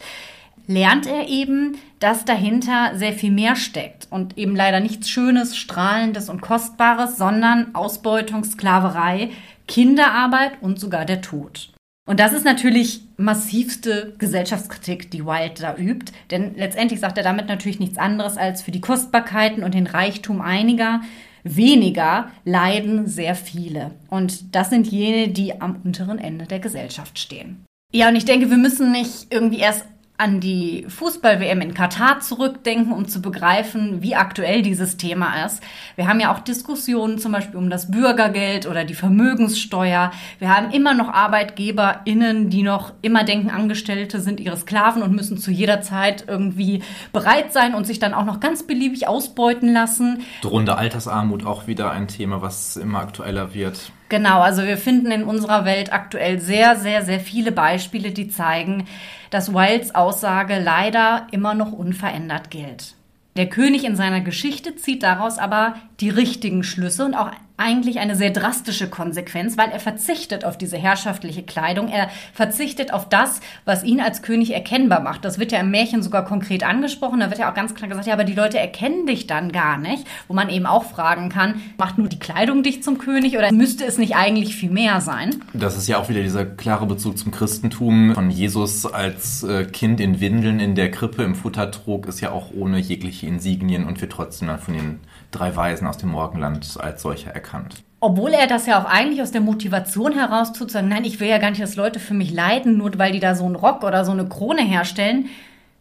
lernt 0.67 1.08
er 1.08 1.27
eben, 1.27 1.77
dass 1.99 2.25
dahinter 2.25 2.91
sehr 2.95 3.13
viel 3.13 3.32
mehr 3.32 3.56
steckt 3.56 4.08
und 4.10 4.38
eben 4.38 4.56
leider 4.56 4.80
nichts 4.80 5.10
Schönes, 5.10 5.58
Strahlendes 5.58 6.30
und 6.30 6.41
Kostbares, 6.41 7.17
sondern 7.17 7.73
Ausbeutung, 7.73 8.43
Sklaverei, 8.43 9.32
Kinderarbeit 9.67 10.53
und 10.62 10.80
sogar 10.80 11.06
der 11.06 11.21
Tod. 11.21 11.69
Und 12.08 12.21
das 12.21 12.32
ist 12.32 12.45
natürlich 12.45 13.01
massivste 13.17 14.13
Gesellschaftskritik, 14.17 15.12
die 15.12 15.25
Wilde 15.25 15.62
da 15.62 15.75
übt, 15.75 16.13
denn 16.32 16.56
letztendlich 16.56 17.01
sagt 17.01 17.17
er 17.17 17.23
damit 17.23 17.47
natürlich 17.47 17.80
nichts 17.80 17.97
anderes 17.97 18.38
als 18.38 18.62
für 18.62 18.71
die 18.71 18.80
Kostbarkeiten 18.80 19.63
und 19.63 19.73
den 19.73 19.88
Reichtum 19.88 20.39
einiger 20.39 21.01
weniger 21.43 22.32
leiden 22.45 23.08
sehr 23.08 23.36
viele. 23.36 23.91
Und 24.10 24.56
das 24.56 24.69
sind 24.69 24.88
jene, 24.88 25.30
die 25.30 25.62
am 25.62 25.82
unteren 25.84 26.19
Ende 26.19 26.45
der 26.45 26.60
Gesellschaft 26.60 27.19
stehen. 27.19 27.65
Ja, 27.93 28.10
und 28.10 28.15
ich 28.15 28.25
denke, 28.25 28.49
wir 28.49 28.58
müssen 28.58 28.91
nicht 28.91 29.27
irgendwie 29.30 29.60
erst 29.60 29.86
an 30.19 30.39
die 30.39 30.86
Fußball-WM 30.89 31.62
in 31.62 31.73
Katar 31.75 32.21
zurückdenken, 32.21 32.91
um 32.91 33.08
zu 33.08 33.21
begreifen, 33.21 34.01
wie 34.01 34.15
aktuell 34.15 34.63
dieses 34.63 34.97
Thema 34.97 35.45
ist. 35.45 35.62
Wir 35.95 36.08
haben 36.08 36.19
ja 36.19 36.34
auch 36.34 36.39
Diskussionen 36.39 37.19
zum 37.19 37.34
Beispiel 37.34 37.58
um 37.58 37.69
das 37.69 37.91
Bürgergeld 37.91 38.65
oder 38.65 38.84
die 38.84 38.95
Vermögenssteuer. 38.95 40.12
Wir 40.39 40.56
haben 40.56 40.71
immer 40.71 40.95
noch 40.95 41.10
ArbeitgeberInnen, 41.10 42.49
die 42.49 42.63
noch 42.63 42.93
immer 43.03 43.23
denken, 43.25 43.51
Angestellte 43.51 44.19
sind 44.19 44.39
ihre 44.39 44.58
Sklaven 44.58 45.03
und 45.03 45.13
müssen 45.13 45.38
zu 45.38 45.51
jeder 45.51 45.82
Zeit 45.82 46.25
irgendwie 46.27 46.82
bereit 47.13 47.53
sein 47.53 47.75
und 47.75 47.86
sich 47.86 47.99
dann 47.99 48.15
auch 48.15 48.25
noch 48.25 48.39
ganz 48.39 48.63
beliebig 48.63 49.08
ausbeuten 49.08 49.71
lassen. 49.71 50.23
Drohende 50.41 50.77
Altersarmut 50.77 51.45
auch 51.45 51.67
wieder 51.67 51.91
ein 51.91 52.08
Thema, 52.08 52.41
was 52.41 52.75
immer 52.75 52.99
aktueller 52.99 53.53
wird. 53.53 53.91
Genau, 54.10 54.39
also 54.39 54.63
wir 54.63 54.78
finden 54.78 55.12
in 55.12 55.24
unserer 55.24 55.65
Welt 55.65 55.91
aktuell 55.91 56.39
sehr, 56.39 56.76
sehr, 56.78 57.04
sehr 57.04 57.20
viele 57.20 57.52
Beispiele, 57.52 58.12
die 58.12 58.30
zeigen, 58.30 58.88
dass 59.30 59.54
Wilds 59.54 59.93
Aussage 59.96 60.60
leider 60.60 61.28
immer 61.32 61.54
noch 61.54 61.74
unverändert 61.74 62.50
gilt. 62.50 62.96
Der 63.36 63.48
König 63.48 63.84
in 63.84 63.96
seiner 63.96 64.22
Geschichte 64.22 64.76
zieht 64.76 65.04
daraus 65.04 65.38
aber 65.38 65.76
die 66.00 66.10
richtigen 66.10 66.63
Schlüsse 66.63 67.06
und 67.06 67.13
auch 67.13 67.32
eigentlich 67.58 68.00
eine 68.00 68.15
sehr 68.15 68.30
drastische 68.30 68.88
Konsequenz, 68.88 69.58
weil 69.58 69.72
er 69.72 69.80
verzichtet 69.80 70.46
auf 70.46 70.60
diese 70.60 70.78
herrschaftliche 70.78 71.41
Kleidung. 71.41 71.89
Er 71.89 72.10
verzichtet 72.32 72.93
auf 72.93 73.10
das, 73.10 73.41
was 73.65 73.84
ihn 73.84 74.00
als 74.00 74.22
König 74.22 74.54
erkennbar 74.54 75.02
macht. 75.02 75.26
Das 75.26 75.39
wird 75.39 75.52
ja 75.52 75.60
im 75.60 75.72
Märchen 75.72 76.04
sogar 76.04 76.24
konkret 76.24 76.63
angesprochen. 76.63 77.20
Da 77.20 77.30
wird 77.30 77.39
ja 77.39 77.50
auch 77.50 77.56
ganz 77.56 77.74
klar 77.74 77.89
gesagt, 77.89 78.06
ja, 78.06 78.13
aber 78.13 78.26
die 78.26 78.36
Leute 78.36 78.60
erkennen 78.60 79.08
dich 79.08 79.26
dann 79.26 79.52
gar 79.52 79.80
nicht. 79.80 80.06
Wo 80.28 80.36
man 80.36 80.50
eben 80.50 80.67
auch 80.67 80.84
fragen 80.84 81.30
kann, 81.30 81.62
macht 81.78 81.98
nur 81.98 82.08
die 82.08 82.20
Kleidung 82.20 82.62
dich 82.62 82.84
zum 82.84 83.00
König 83.00 83.38
oder 83.38 83.52
müsste 83.52 83.86
es 83.86 83.98
nicht 83.98 84.15
eigentlich 84.15 84.56
viel 84.56 84.70
mehr 84.70 85.02
sein? 85.02 85.43
Das 85.54 85.76
ist 85.78 85.88
ja 85.88 85.98
auch 85.98 86.10
wieder 86.10 86.22
dieser 86.22 86.46
klare 86.46 86.86
Bezug 86.86 87.17
zum 87.17 87.32
Christentum. 87.32 88.13
Von 88.13 88.30
Jesus 88.30 88.86
als 88.86 89.41
äh, 89.41 89.65
Kind 89.65 90.00
in 90.00 90.20
Windeln 90.20 90.60
in 90.60 90.76
der 90.76 90.91
Krippe 90.91 91.24
im 91.24 91.34
Futtertrog 91.34 92.06
ist 92.06 92.22
ja 92.22 92.32
auch 92.32 92.52
ohne 92.56 92.78
jegliche 92.78 93.26
Insignien 93.26 93.86
und 93.86 94.00
wird 94.00 94.12
trotzdem 94.12 94.48
dann 94.50 94.60
von 94.60 94.76
den 94.76 95.00
drei 95.32 95.56
Weisen 95.56 95.88
aus 95.88 95.98
dem 95.98 96.10
Morgenland 96.10 96.78
als 96.80 97.02
solcher 97.02 97.32
erkannt. 97.32 97.84
Obwohl 98.00 98.32
er 98.32 98.46
das 98.46 98.68
ja 98.68 98.80
auch 98.80 98.86
eigentlich 98.86 99.22
aus 99.22 99.32
der 99.32 99.42
Motivation 99.42 100.13
heraus 100.13 100.54
tut, 100.54 100.70
zu 100.70 100.74
sagen, 100.74 100.88
nein, 100.88 101.04
ich 101.04 101.20
will 101.20 101.28
ja 101.28 101.40
gar 101.40 101.50
nicht, 101.50 101.62
dass 101.62 101.76
Leute 101.76 102.00
für 102.00 102.13
mich 102.13 102.32
leiden, 102.32 102.78
nur 102.78 102.92
weil 102.98 103.12
die 103.12 103.20
da 103.20 103.34
so 103.34 103.46
einen 103.46 103.56
Rock 103.56 103.84
oder 103.84 104.06
so 104.06 104.12
eine 104.12 104.28
Krone 104.28 104.62
herstellen, 104.62 105.30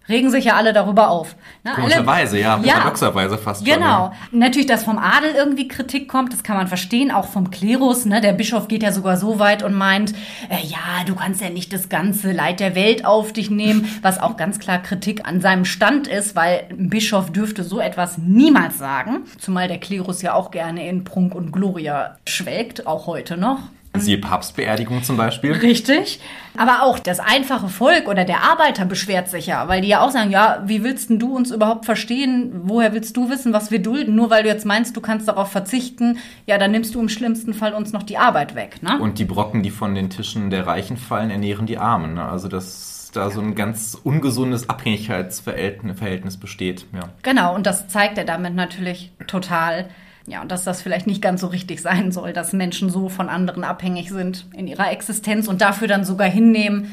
regen 0.08 0.30
sich 0.30 0.44
ja 0.44 0.54
alle 0.54 0.72
darüber 0.72 1.10
auf. 1.10 1.36
Ne? 1.64 1.72
Komischerweise, 1.74 2.38
ja, 2.38 2.60
ja, 2.62 2.74
paradoxerweise 2.74 3.38
fast 3.38 3.64
genau. 3.64 3.76
schon. 3.76 3.86
Genau. 3.86 4.12
Natürlich, 4.32 4.66
dass 4.66 4.84
vom 4.84 4.98
Adel 4.98 5.32
irgendwie 5.36 5.68
Kritik 5.68 6.08
kommt, 6.08 6.32
das 6.32 6.42
kann 6.42 6.56
man 6.56 6.68
verstehen, 6.68 7.10
auch 7.10 7.26
vom 7.26 7.50
Klerus. 7.50 8.04
Ne? 8.04 8.20
Der 8.20 8.32
Bischof 8.32 8.68
geht 8.68 8.82
ja 8.82 8.92
sogar 8.92 9.16
so 9.16 9.38
weit 9.38 9.62
und 9.62 9.74
meint, 9.74 10.12
äh, 10.48 10.64
ja, 10.64 11.04
du 11.06 11.14
kannst 11.14 11.40
ja 11.40 11.50
nicht 11.50 11.72
das 11.72 11.88
ganze 11.88 12.32
Leid 12.32 12.60
der 12.60 12.74
Welt 12.74 13.04
auf 13.04 13.32
dich 13.32 13.50
nehmen, 13.50 13.88
was 14.02 14.20
auch 14.20 14.36
ganz 14.36 14.58
klar 14.58 14.78
Kritik 14.78 15.26
an 15.26 15.40
seinem 15.40 15.64
Stand 15.64 16.06
ist, 16.06 16.36
weil 16.36 16.66
ein 16.70 16.88
Bischof 16.88 17.32
dürfte 17.32 17.64
so 17.64 17.80
etwas 17.80 18.18
niemals 18.18 18.78
sagen. 18.78 19.24
Zumal 19.38 19.68
der 19.68 19.78
Klerus 19.78 20.22
ja 20.22 20.34
auch 20.34 20.50
gerne 20.50 20.88
in 20.88 21.04
Prunk 21.04 21.34
und 21.34 21.52
Gloria 21.52 22.16
schwelgt, 22.26 22.86
auch 22.86 23.06
heute 23.06 23.36
noch. 23.36 23.58
Siehe 24.00 24.18
Papstbeerdigung 24.18 25.02
zum 25.02 25.16
Beispiel. 25.16 25.52
Richtig. 25.52 26.20
Aber 26.56 26.82
auch 26.82 26.98
das 26.98 27.20
einfache 27.20 27.68
Volk 27.68 28.08
oder 28.08 28.24
der 28.24 28.42
Arbeiter 28.42 28.84
beschwert 28.84 29.28
sich 29.28 29.46
ja, 29.46 29.68
weil 29.68 29.82
die 29.82 29.88
ja 29.88 30.00
auch 30.00 30.10
sagen, 30.10 30.30
ja, 30.30 30.62
wie 30.66 30.82
willst 30.82 31.10
denn 31.10 31.18
du 31.18 31.36
uns 31.36 31.50
überhaupt 31.50 31.84
verstehen? 31.84 32.62
Woher 32.64 32.92
willst 32.94 33.16
du 33.16 33.28
wissen, 33.28 33.52
was 33.52 33.70
wir 33.70 33.80
dulden? 33.80 34.14
Nur 34.14 34.30
weil 34.30 34.42
du 34.42 34.48
jetzt 34.48 34.64
meinst, 34.64 34.96
du 34.96 35.00
kannst 35.00 35.28
darauf 35.28 35.50
verzichten, 35.50 36.18
ja, 36.46 36.56
dann 36.58 36.70
nimmst 36.70 36.94
du 36.94 37.00
im 37.00 37.08
schlimmsten 37.08 37.52
Fall 37.52 37.74
uns 37.74 37.92
noch 37.92 38.02
die 38.02 38.18
Arbeit 38.18 38.54
weg. 38.54 38.82
Ne? 38.82 38.98
Und 38.98 39.18
die 39.18 39.24
Brocken, 39.24 39.62
die 39.62 39.70
von 39.70 39.94
den 39.94 40.08
Tischen 40.08 40.50
der 40.50 40.66
Reichen 40.66 40.96
fallen, 40.96 41.30
ernähren 41.30 41.66
die 41.66 41.78
Armen. 41.78 42.14
Ne? 42.14 42.24
Also 42.24 42.48
das 42.48 42.96
da 43.16 43.30
so 43.30 43.40
ein 43.40 43.54
ganz 43.54 43.98
ungesundes 44.02 44.68
Abhängigkeitsverhältnis 44.68 46.36
besteht. 46.36 46.86
Ja. 46.92 47.08
Genau, 47.22 47.54
und 47.54 47.66
das 47.66 47.88
zeigt 47.88 48.18
er 48.18 48.24
damit 48.24 48.54
natürlich 48.54 49.10
total. 49.26 49.88
Ja, 50.26 50.42
und 50.42 50.50
dass 50.50 50.64
das 50.64 50.82
vielleicht 50.82 51.06
nicht 51.06 51.22
ganz 51.22 51.40
so 51.40 51.46
richtig 51.46 51.80
sein 51.80 52.10
soll, 52.10 52.32
dass 52.32 52.52
Menschen 52.52 52.90
so 52.90 53.08
von 53.08 53.28
anderen 53.28 53.62
abhängig 53.62 54.10
sind 54.10 54.46
in 54.52 54.66
ihrer 54.66 54.90
Existenz 54.90 55.46
und 55.46 55.60
dafür 55.60 55.86
dann 55.86 56.04
sogar 56.04 56.28
hinnehmen, 56.28 56.90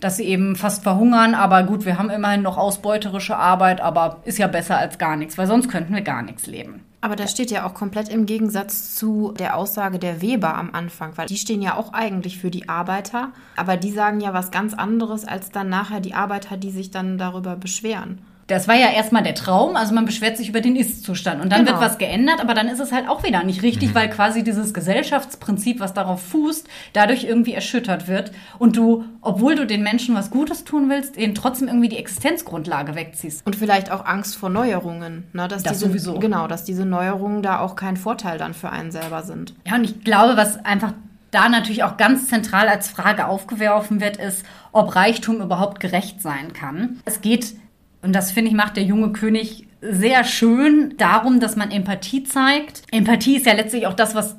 dass 0.00 0.16
sie 0.16 0.24
eben 0.24 0.56
fast 0.56 0.82
verhungern. 0.82 1.34
Aber 1.34 1.62
gut, 1.62 1.84
wir 1.84 1.98
haben 1.98 2.08
immerhin 2.08 2.42
noch 2.42 2.56
ausbeuterische 2.56 3.36
Arbeit, 3.36 3.82
aber 3.82 4.20
ist 4.24 4.38
ja 4.38 4.46
besser 4.46 4.78
als 4.78 4.98
gar 4.98 5.16
nichts, 5.16 5.36
weil 5.36 5.46
sonst 5.46 5.68
könnten 5.68 5.94
wir 5.94 6.00
gar 6.00 6.22
nichts 6.22 6.46
leben. 6.46 6.82
Aber 7.02 7.16
das 7.16 7.30
steht 7.30 7.50
ja 7.50 7.66
auch 7.66 7.72
komplett 7.72 8.08
im 8.10 8.26
Gegensatz 8.26 8.94
zu 8.94 9.32
der 9.38 9.56
Aussage 9.56 9.98
der 9.98 10.20
Weber 10.20 10.54
am 10.54 10.74
Anfang, 10.74 11.12
weil 11.16 11.26
die 11.26 11.38
stehen 11.38 11.62
ja 11.62 11.76
auch 11.76 11.94
eigentlich 11.94 12.38
für 12.38 12.50
die 12.50 12.68
Arbeiter, 12.68 13.32
aber 13.56 13.78
die 13.78 13.90
sagen 13.90 14.20
ja 14.20 14.34
was 14.34 14.50
ganz 14.50 14.74
anderes 14.74 15.24
als 15.24 15.50
dann 15.50 15.70
nachher 15.70 16.00
die 16.00 16.12
Arbeiter, 16.12 16.58
die 16.58 16.70
sich 16.70 16.90
dann 16.90 17.16
darüber 17.16 17.56
beschweren. 17.56 18.18
Das 18.50 18.66
war 18.66 18.74
ja 18.74 18.90
erstmal 18.90 19.22
der 19.22 19.34
Traum, 19.34 19.76
also 19.76 19.94
man 19.94 20.04
beschwert 20.04 20.36
sich 20.36 20.48
über 20.48 20.60
den 20.60 20.74
Ist-Zustand 20.74 21.40
und 21.40 21.50
dann 21.50 21.64
genau. 21.64 21.78
wird 21.78 21.88
was 21.88 21.98
geändert, 21.98 22.40
aber 22.40 22.54
dann 22.54 22.68
ist 22.68 22.80
es 22.80 22.90
halt 22.90 23.08
auch 23.08 23.22
wieder 23.22 23.44
nicht 23.44 23.62
richtig, 23.62 23.90
mhm. 23.90 23.94
weil 23.94 24.10
quasi 24.10 24.42
dieses 24.42 24.74
Gesellschaftsprinzip, 24.74 25.78
was 25.78 25.94
darauf 25.94 26.20
fußt, 26.22 26.66
dadurch 26.92 27.24
irgendwie 27.24 27.54
erschüttert 27.54 28.08
wird 28.08 28.32
und 28.58 28.76
du, 28.76 29.04
obwohl 29.20 29.54
du 29.54 29.66
den 29.66 29.82
Menschen 29.82 30.14
was 30.16 30.30
Gutes 30.30 30.64
tun 30.64 30.90
willst, 30.90 31.16
eben 31.16 31.34
trotzdem 31.34 31.68
irgendwie 31.68 31.88
die 31.88 31.98
Existenzgrundlage 31.98 32.96
wegziehst. 32.96 33.46
Und 33.46 33.54
vielleicht 33.54 33.92
auch 33.92 34.04
Angst 34.04 34.36
vor 34.36 34.50
Neuerungen, 34.50 35.28
ne? 35.32 35.46
dass 35.46 35.62
das 35.62 35.74
diese, 35.74 35.86
sowieso. 35.86 36.18
Genau, 36.18 36.48
dass 36.48 36.64
diese 36.64 36.84
Neuerungen 36.84 37.42
da 37.42 37.60
auch 37.60 37.76
kein 37.76 37.96
Vorteil 37.96 38.36
dann 38.36 38.54
für 38.54 38.70
einen 38.70 38.90
selber 38.90 39.22
sind. 39.22 39.54
Ja, 39.66 39.76
und 39.76 39.84
ich 39.84 40.02
glaube, 40.02 40.36
was 40.36 40.64
einfach 40.64 40.92
da 41.30 41.48
natürlich 41.48 41.84
auch 41.84 41.96
ganz 41.96 42.28
zentral 42.28 42.68
als 42.68 42.88
Frage 42.88 43.26
aufgeworfen 43.26 44.00
wird, 44.00 44.16
ist, 44.16 44.44
ob 44.72 44.96
Reichtum 44.96 45.40
überhaupt 45.40 45.80
gerecht 45.80 46.20
sein 46.20 46.52
kann. 46.52 47.00
Es 47.04 47.20
geht 47.20 47.54
und 48.02 48.12
das 48.12 48.30
finde 48.30 48.50
ich 48.50 48.56
macht 48.56 48.76
der 48.76 48.84
junge 48.84 49.12
König 49.12 49.66
sehr 49.80 50.24
schön 50.24 50.94
darum, 50.98 51.40
dass 51.40 51.56
man 51.56 51.70
Empathie 51.70 52.24
zeigt. 52.24 52.82
Empathie 52.90 53.36
ist 53.36 53.46
ja 53.46 53.54
letztlich 53.54 53.86
auch 53.86 53.94
das, 53.94 54.14
was 54.14 54.36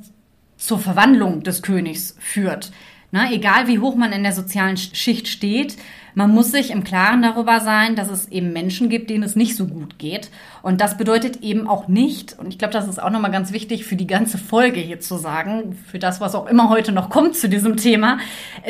zur 0.56 0.78
Verwandlung 0.78 1.42
des 1.42 1.62
Königs 1.62 2.16
führt. 2.20 2.70
Na, 3.10 3.30
egal 3.30 3.66
wie 3.66 3.78
hoch 3.78 3.96
man 3.96 4.12
in 4.12 4.22
der 4.22 4.32
sozialen 4.32 4.76
Schicht 4.76 5.28
steht, 5.28 5.76
man 6.14 6.30
muss 6.30 6.50
sich 6.50 6.70
im 6.70 6.84
Klaren 6.84 7.22
darüber 7.22 7.60
sein, 7.60 7.96
dass 7.96 8.10
es 8.10 8.28
eben 8.28 8.52
Menschen 8.52 8.88
gibt, 8.88 9.10
denen 9.10 9.22
es 9.22 9.36
nicht 9.36 9.56
so 9.56 9.66
gut 9.66 9.98
geht. 9.98 10.30
Und 10.62 10.80
das 10.80 10.96
bedeutet 10.96 11.42
eben 11.42 11.66
auch 11.66 11.88
nicht, 11.88 12.38
und 12.38 12.48
ich 12.48 12.58
glaube, 12.58 12.74
das 12.74 12.88
ist 12.88 13.02
auch 13.02 13.10
nochmal 13.10 13.30
ganz 13.30 13.52
wichtig 13.52 13.84
für 13.84 13.96
die 13.96 14.06
ganze 14.06 14.38
Folge 14.38 14.80
hier 14.80 15.00
zu 15.00 15.16
sagen, 15.16 15.78
für 15.90 15.98
das, 15.98 16.20
was 16.20 16.34
auch 16.34 16.46
immer 16.46 16.68
heute 16.68 16.92
noch 16.92 17.10
kommt 17.10 17.36
zu 17.36 17.48
diesem 17.48 17.76
Thema, 17.76 18.18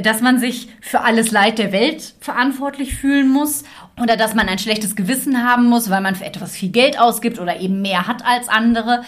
dass 0.03 0.21
man 0.21 0.39
sich 0.39 0.69
für 0.81 1.01
alles 1.01 1.31
Leid 1.31 1.59
der 1.59 1.73
Welt 1.73 2.15
verantwortlich 2.21 2.95
fühlen 2.95 3.29
muss 3.29 3.65
oder 4.01 4.17
dass 4.17 4.35
man 4.35 4.49
ein 4.49 4.59
schlechtes 4.59 4.97
Gewissen 4.97 5.45
haben 5.45 5.67
muss, 5.67 5.91
weil 5.91 6.01
man 6.01 6.15
für 6.15 6.25
etwas 6.25 6.57
viel 6.57 6.71
Geld 6.71 6.99
ausgibt 6.99 7.39
oder 7.39 7.61
eben 7.61 7.83
mehr 7.83 8.07
hat 8.07 8.25
als 8.25 8.49
andere 8.49 9.03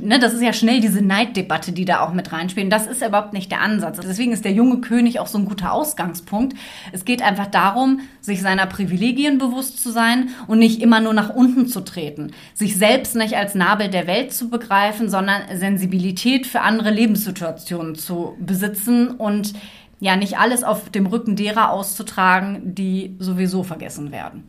ne, 0.00 0.18
das 0.18 0.34
ist 0.34 0.42
ja 0.42 0.52
schnell 0.52 0.80
diese 0.80 1.02
Neiddebatte, 1.02 1.72
die 1.72 1.84
da 1.84 2.00
auch 2.00 2.12
mit 2.12 2.32
reinspielen. 2.32 2.70
Das 2.70 2.86
ist 2.86 3.02
überhaupt 3.02 3.32
nicht 3.32 3.50
der 3.50 3.60
Ansatz. 3.60 4.00
Deswegen 4.00 4.32
ist 4.32 4.44
der 4.44 4.52
junge 4.52 4.80
König 4.80 5.20
auch 5.20 5.26
so 5.26 5.38
ein 5.38 5.44
guter 5.44 5.72
Ausgangspunkt. 5.72 6.56
Es 6.92 7.04
geht 7.04 7.22
einfach 7.22 7.46
darum, 7.46 8.00
sich 8.20 8.40
seiner 8.42 8.66
Privilegien 8.66 9.38
bewusst 9.38 9.82
zu 9.82 9.90
sein 9.90 10.30
und 10.46 10.58
nicht 10.58 10.82
immer 10.82 11.00
nur 11.00 11.14
nach 11.14 11.30
unten 11.30 11.66
zu 11.66 11.80
treten. 11.80 12.32
Sich 12.54 12.76
selbst 12.76 13.16
nicht 13.16 13.36
als 13.36 13.54
Nabel 13.54 13.88
der 13.88 14.06
Welt 14.06 14.32
zu 14.32 14.48
begreifen, 14.50 15.08
sondern 15.08 15.42
Sensibilität 15.54 16.46
für 16.46 16.60
andere 16.60 16.90
Lebenssituationen 16.90 17.94
zu 17.94 18.36
besitzen 18.40 19.08
und 19.08 19.52
ja, 20.00 20.16
nicht 20.16 20.38
alles 20.38 20.64
auf 20.64 20.88
dem 20.88 21.06
Rücken 21.06 21.36
derer 21.36 21.70
auszutragen, 21.70 22.74
die 22.74 23.16
sowieso 23.18 23.62
vergessen 23.62 24.12
werden. 24.12 24.44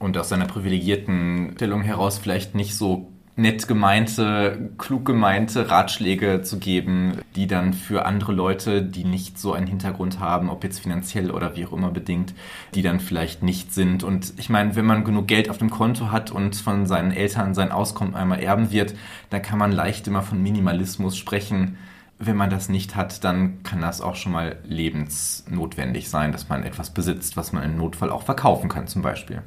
und 0.00 0.16
aus 0.16 0.28
seiner 0.28 0.46
privilegierten 0.46 1.52
Stellung 1.54 1.82
heraus 1.82 2.18
vielleicht 2.18 2.54
nicht 2.54 2.76
so 2.76 3.08
nett 3.38 3.68
gemeinte, 3.68 4.70
klug 4.78 5.04
gemeinte 5.04 5.70
Ratschläge 5.70 6.42
zu 6.42 6.58
geben, 6.58 7.18
die 7.36 7.46
dann 7.46 7.72
für 7.72 8.04
andere 8.04 8.32
Leute, 8.32 8.82
die 8.82 9.04
nicht 9.04 9.38
so 9.38 9.52
einen 9.52 9.68
Hintergrund 9.68 10.18
haben, 10.18 10.50
ob 10.50 10.64
jetzt 10.64 10.80
finanziell 10.80 11.30
oder 11.30 11.54
wie 11.54 11.64
auch 11.64 11.72
immer 11.72 11.92
bedingt, 11.92 12.34
die 12.74 12.82
dann 12.82 12.98
vielleicht 12.98 13.44
nicht 13.44 13.72
sind. 13.72 14.02
Und 14.02 14.34
ich 14.38 14.50
meine, 14.50 14.74
wenn 14.74 14.84
man 14.84 15.04
genug 15.04 15.28
Geld 15.28 15.50
auf 15.50 15.58
dem 15.58 15.70
Konto 15.70 16.10
hat 16.10 16.32
und 16.32 16.56
von 16.56 16.86
seinen 16.86 17.12
Eltern 17.12 17.54
sein 17.54 17.70
Auskommen 17.70 18.16
einmal 18.16 18.40
erben 18.40 18.72
wird, 18.72 18.94
dann 19.30 19.40
kann 19.40 19.58
man 19.58 19.70
leicht 19.70 20.08
immer 20.08 20.22
von 20.22 20.42
Minimalismus 20.42 21.16
sprechen. 21.16 21.78
Wenn 22.18 22.36
man 22.36 22.50
das 22.50 22.68
nicht 22.68 22.96
hat, 22.96 23.22
dann 23.22 23.62
kann 23.62 23.80
das 23.80 24.00
auch 24.00 24.16
schon 24.16 24.32
mal 24.32 24.56
lebensnotwendig 24.64 26.08
sein, 26.08 26.32
dass 26.32 26.48
man 26.48 26.64
etwas 26.64 26.90
besitzt, 26.90 27.36
was 27.36 27.52
man 27.52 27.62
im 27.62 27.76
Notfall 27.76 28.10
auch 28.10 28.22
verkaufen 28.24 28.68
kann 28.68 28.88
zum 28.88 29.02
Beispiel. 29.02 29.42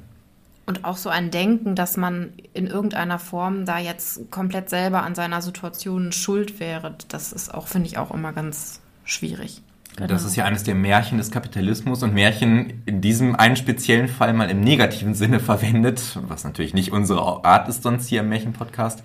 Und 0.72 0.86
auch 0.86 0.96
so 0.96 1.10
ein 1.10 1.32
Denken, 1.32 1.76
dass 1.76 1.98
man 1.98 2.32
in 2.54 2.66
irgendeiner 2.66 3.20
Form 3.20 3.66
da 3.66 3.78
jetzt 3.78 4.32
komplett 4.32 4.70
selber 4.70 5.04
an 5.04 5.16
seiner 5.16 5.42
Situation 5.42 6.14
schuld 6.14 6.62
wäre, 6.62 6.96
das 7.10 7.34
ist 7.34 7.54
auch, 7.54 7.68
finde 7.68 7.90
ich, 7.90 7.98
auch 7.98 8.10
immer 8.12 8.32
ganz 8.32 8.80
schwierig. 9.04 9.62
Genau. 9.98 10.08
Das 10.08 10.24
ist 10.24 10.38
ja 10.38 10.46
eines 10.46 10.64
der 10.64 10.76
Märchen 10.76 11.18
des 11.18 11.30
Kapitalismus 11.30 12.04
und 12.04 12.14
Märchen 12.14 12.84
in 12.86 13.02
diesem 13.02 13.36
einen 13.36 13.58
speziellen 13.58 14.08
Fall 14.08 14.32
mal 14.32 14.50
im 14.50 14.62
negativen 14.62 15.14
Sinne 15.14 15.40
verwendet, 15.42 16.18
was 16.22 16.46
natürlich 16.46 16.74
nicht 16.74 16.94
unsere 16.94 17.44
Art 17.44 17.68
ist 17.68 17.84
sonst 17.84 18.08
hier 18.08 18.22
im 18.22 18.30
Märchenpodcast, 18.30 19.04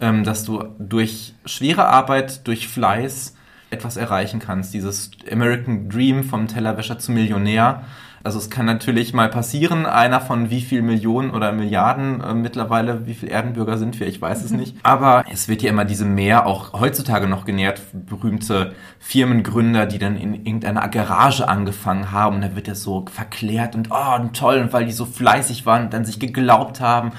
ähm, 0.00 0.24
dass 0.24 0.46
du 0.46 0.64
durch 0.78 1.34
schwere 1.44 1.86
Arbeit, 1.86 2.46
durch 2.46 2.66
Fleiß 2.66 3.36
etwas 3.68 3.98
erreichen 3.98 4.40
kannst. 4.40 4.72
Dieses 4.72 5.10
American 5.30 5.90
Dream 5.90 6.24
vom 6.24 6.48
Tellerwäscher 6.48 6.98
zum 6.98 7.12
Millionär 7.12 7.84
also 8.24 8.38
es 8.38 8.48
kann 8.48 8.64
natürlich 8.64 9.12
mal 9.12 9.28
passieren, 9.28 9.84
einer 9.84 10.18
von 10.18 10.48
wie 10.48 10.62
viel 10.62 10.80
Millionen 10.80 11.30
oder 11.30 11.52
Milliarden 11.52 12.22
äh, 12.22 12.32
mittlerweile, 12.32 13.06
wie 13.06 13.12
viel 13.12 13.28
Erdenbürger 13.28 13.76
sind 13.76 14.00
wir, 14.00 14.06
ich 14.06 14.20
weiß 14.20 14.42
es 14.42 14.50
mhm. 14.50 14.60
nicht. 14.60 14.76
Aber 14.82 15.24
es 15.30 15.46
wird 15.46 15.62
ja 15.62 15.68
immer 15.68 15.84
diese 15.84 16.06
mehr 16.06 16.46
auch 16.46 16.72
heutzutage 16.72 17.28
noch 17.28 17.44
genährt, 17.44 17.82
berühmte 17.92 18.72
Firmengründer, 18.98 19.84
die 19.84 19.98
dann 19.98 20.16
in 20.16 20.34
irgendeiner 20.34 20.88
Garage 20.88 21.46
angefangen 21.46 22.12
haben 22.12 22.36
und 22.36 22.42
da 22.42 22.56
wird 22.56 22.66
das 22.66 22.82
so 22.82 23.04
verklärt 23.12 23.74
und 23.74 23.90
oh, 23.90 24.14
und 24.18 24.34
toll, 24.34 24.58
und 24.58 24.72
weil 24.72 24.86
die 24.86 24.92
so 24.92 25.04
fleißig 25.04 25.66
waren 25.66 25.84
und 25.84 25.92
dann 25.92 26.06
sich 26.06 26.18
geglaubt 26.18 26.80
haben 26.80 27.12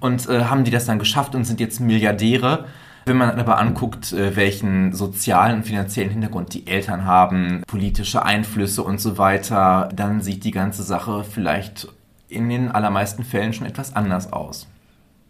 und 0.00 0.28
äh, 0.28 0.44
haben 0.44 0.64
die 0.64 0.72
das 0.72 0.86
dann 0.86 0.98
geschafft 0.98 1.36
und 1.36 1.44
sind 1.44 1.60
jetzt 1.60 1.78
Milliardäre. 1.78 2.64
Wenn 3.08 3.16
man 3.16 3.40
aber 3.40 3.56
anguckt, 3.56 4.12
äh, 4.12 4.36
welchen 4.36 4.92
sozialen 4.92 5.56
und 5.56 5.62
finanziellen 5.64 6.10
Hintergrund 6.10 6.52
die 6.52 6.66
Eltern 6.66 7.06
haben, 7.06 7.62
politische 7.66 8.22
Einflüsse 8.22 8.82
und 8.82 9.00
so 9.00 9.16
weiter, 9.16 9.88
dann 9.94 10.20
sieht 10.20 10.44
die 10.44 10.50
ganze 10.50 10.82
Sache 10.82 11.24
vielleicht 11.24 11.88
in 12.28 12.50
den 12.50 12.70
allermeisten 12.70 13.24
Fällen 13.24 13.54
schon 13.54 13.66
etwas 13.66 13.96
anders 13.96 14.30
aus. 14.30 14.66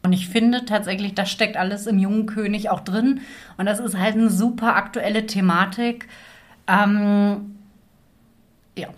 Und 0.02 0.12
ich 0.12 0.28
finde 0.28 0.64
tatsächlich, 0.64 1.14
das 1.14 1.30
steckt 1.30 1.56
alles 1.56 1.86
im 1.86 2.00
jungen 2.00 2.26
König 2.26 2.68
auch 2.68 2.80
drin. 2.80 3.20
Und 3.58 3.66
das 3.66 3.78
ist 3.78 3.96
halt 3.96 4.14
eine 4.14 4.28
super 4.28 4.74
aktuelle 4.74 5.26
Thematik. 5.26 6.08
Ähm, 6.66 7.54
ja. 8.76 8.88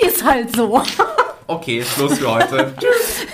ist 0.06 0.24
halt 0.24 0.56
so. 0.56 0.82
Okay, 1.50 1.82
Schluss 1.82 2.16
für 2.20 2.32
heute. 2.32 2.72
Tschüss. 2.78 3.26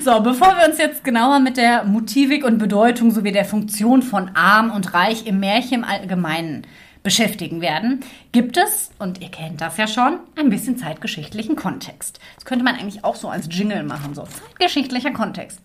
So, 0.04 0.20
bevor 0.20 0.56
wir 0.56 0.68
uns 0.68 0.78
jetzt 0.78 1.04
genauer 1.04 1.38
mit 1.38 1.56
der 1.56 1.84
Motivik 1.84 2.44
und 2.44 2.58
Bedeutung 2.58 3.10
sowie 3.10 3.30
der 3.30 3.44
Funktion 3.44 4.02
von 4.02 4.30
arm 4.34 4.72
und 4.72 4.94
reich 4.94 5.26
im 5.26 5.38
Märchen 5.40 5.74
im 5.74 5.84
Allgemeinen 5.84 6.66
beschäftigen 7.02 7.60
werden, 7.60 8.00
gibt 8.32 8.56
es, 8.56 8.90
und 8.98 9.20
ihr 9.20 9.30
kennt 9.30 9.60
das 9.60 9.76
ja 9.78 9.86
schon, 9.86 10.18
ein 10.36 10.50
bisschen 10.50 10.76
zeitgeschichtlichen 10.76 11.56
Kontext. 11.56 12.20
Das 12.34 12.44
könnte 12.44 12.64
man 12.64 12.76
eigentlich 12.76 13.04
auch 13.04 13.16
so 13.16 13.28
als 13.28 13.48
Jingle 13.50 13.82
machen, 13.84 14.14
so 14.14 14.22
zeitgeschichtlicher 14.22 15.12
Kontext. 15.12 15.60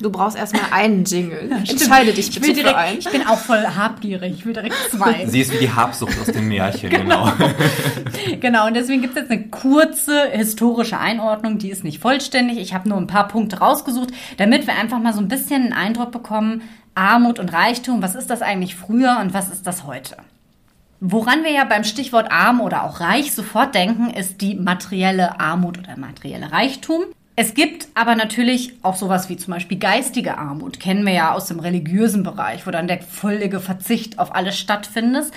Du 0.00 0.10
brauchst 0.10 0.36
erstmal 0.36 0.64
einen 0.72 1.04
Jingle. 1.04 1.48
Ja, 1.50 1.58
Entscheide 1.58 2.12
dich 2.12 2.30
bitte 2.32 2.54
direkt, 2.54 2.70
für 2.70 2.76
einen. 2.76 2.98
Ich 2.98 3.08
bin 3.08 3.26
auch 3.26 3.38
voll 3.38 3.64
habgierig, 3.64 4.34
ich 4.38 4.46
will 4.46 4.54
direkt 4.54 4.74
zwei. 4.90 5.26
Sie 5.26 5.40
ist 5.40 5.52
wie 5.52 5.58
die 5.58 5.70
Habsucht 5.70 6.18
aus 6.18 6.26
dem 6.26 6.48
Märchen, 6.48 6.90
genau. 6.90 7.30
Genau, 7.36 7.50
genau 8.40 8.66
und 8.66 8.74
deswegen 8.74 9.02
gibt 9.02 9.14
es 9.14 9.22
jetzt 9.22 9.30
eine 9.30 9.48
kurze 9.48 10.30
historische 10.30 10.98
Einordnung, 10.98 11.58
die 11.58 11.70
ist 11.70 11.84
nicht 11.84 12.00
vollständig. 12.00 12.58
Ich 12.58 12.74
habe 12.74 12.88
nur 12.88 12.98
ein 12.98 13.06
paar 13.06 13.28
Punkte 13.28 13.58
rausgesucht, 13.58 14.10
damit 14.38 14.66
wir 14.66 14.74
einfach 14.74 14.98
mal 14.98 15.12
so 15.12 15.20
ein 15.20 15.28
bisschen 15.28 15.62
einen 15.62 15.72
Eindruck 15.72 16.10
bekommen, 16.10 16.62
Armut 16.94 17.38
und 17.38 17.52
Reichtum, 17.52 18.02
was 18.02 18.14
ist 18.14 18.30
das 18.30 18.42
eigentlich 18.42 18.76
früher 18.76 19.18
und 19.20 19.34
was 19.34 19.50
ist 19.50 19.66
das 19.66 19.84
heute? 19.84 20.16
Woran 21.00 21.44
wir 21.44 21.52
ja 21.52 21.64
beim 21.64 21.84
Stichwort 21.84 22.30
arm 22.30 22.60
oder 22.60 22.84
auch 22.84 23.00
reich 23.00 23.32
sofort 23.32 23.74
denken, 23.74 24.10
ist 24.10 24.42
die 24.42 24.54
materielle 24.54 25.40
Armut 25.40 25.78
oder 25.78 25.96
materielle 25.96 26.52
Reichtum. 26.52 27.04
Es 27.36 27.54
gibt 27.54 27.88
aber 27.94 28.16
natürlich 28.16 28.74
auch 28.82 28.96
sowas 28.96 29.30
wie 29.30 29.38
zum 29.38 29.54
Beispiel 29.54 29.78
geistige 29.78 30.36
Armut, 30.36 30.78
kennen 30.78 31.06
wir 31.06 31.14
ja 31.14 31.32
aus 31.32 31.46
dem 31.46 31.58
religiösen 31.58 32.22
Bereich, 32.22 32.66
wo 32.66 32.70
dann 32.70 32.86
der 32.86 33.00
völlige 33.00 33.60
Verzicht 33.60 34.18
auf 34.18 34.34
alles 34.34 34.58
stattfindet. 34.58 35.30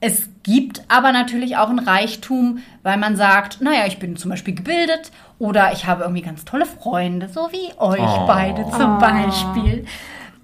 Es 0.00 0.28
gibt 0.42 0.82
aber 0.88 1.12
natürlich 1.12 1.56
auch 1.56 1.70
ein 1.70 1.78
Reichtum, 1.78 2.58
weil 2.82 2.96
man 2.96 3.16
sagt, 3.16 3.60
naja, 3.60 3.86
ich 3.86 3.98
bin 3.98 4.16
zum 4.16 4.30
Beispiel 4.30 4.54
gebildet 4.54 5.12
oder 5.38 5.72
ich 5.72 5.86
habe 5.86 6.02
irgendwie 6.02 6.22
ganz 6.22 6.44
tolle 6.44 6.66
Freunde, 6.66 7.28
so 7.28 7.50
wie 7.52 7.72
euch 7.78 8.00
oh. 8.00 8.26
beide 8.26 8.68
zum 8.70 8.98
Beispiel. 8.98 9.86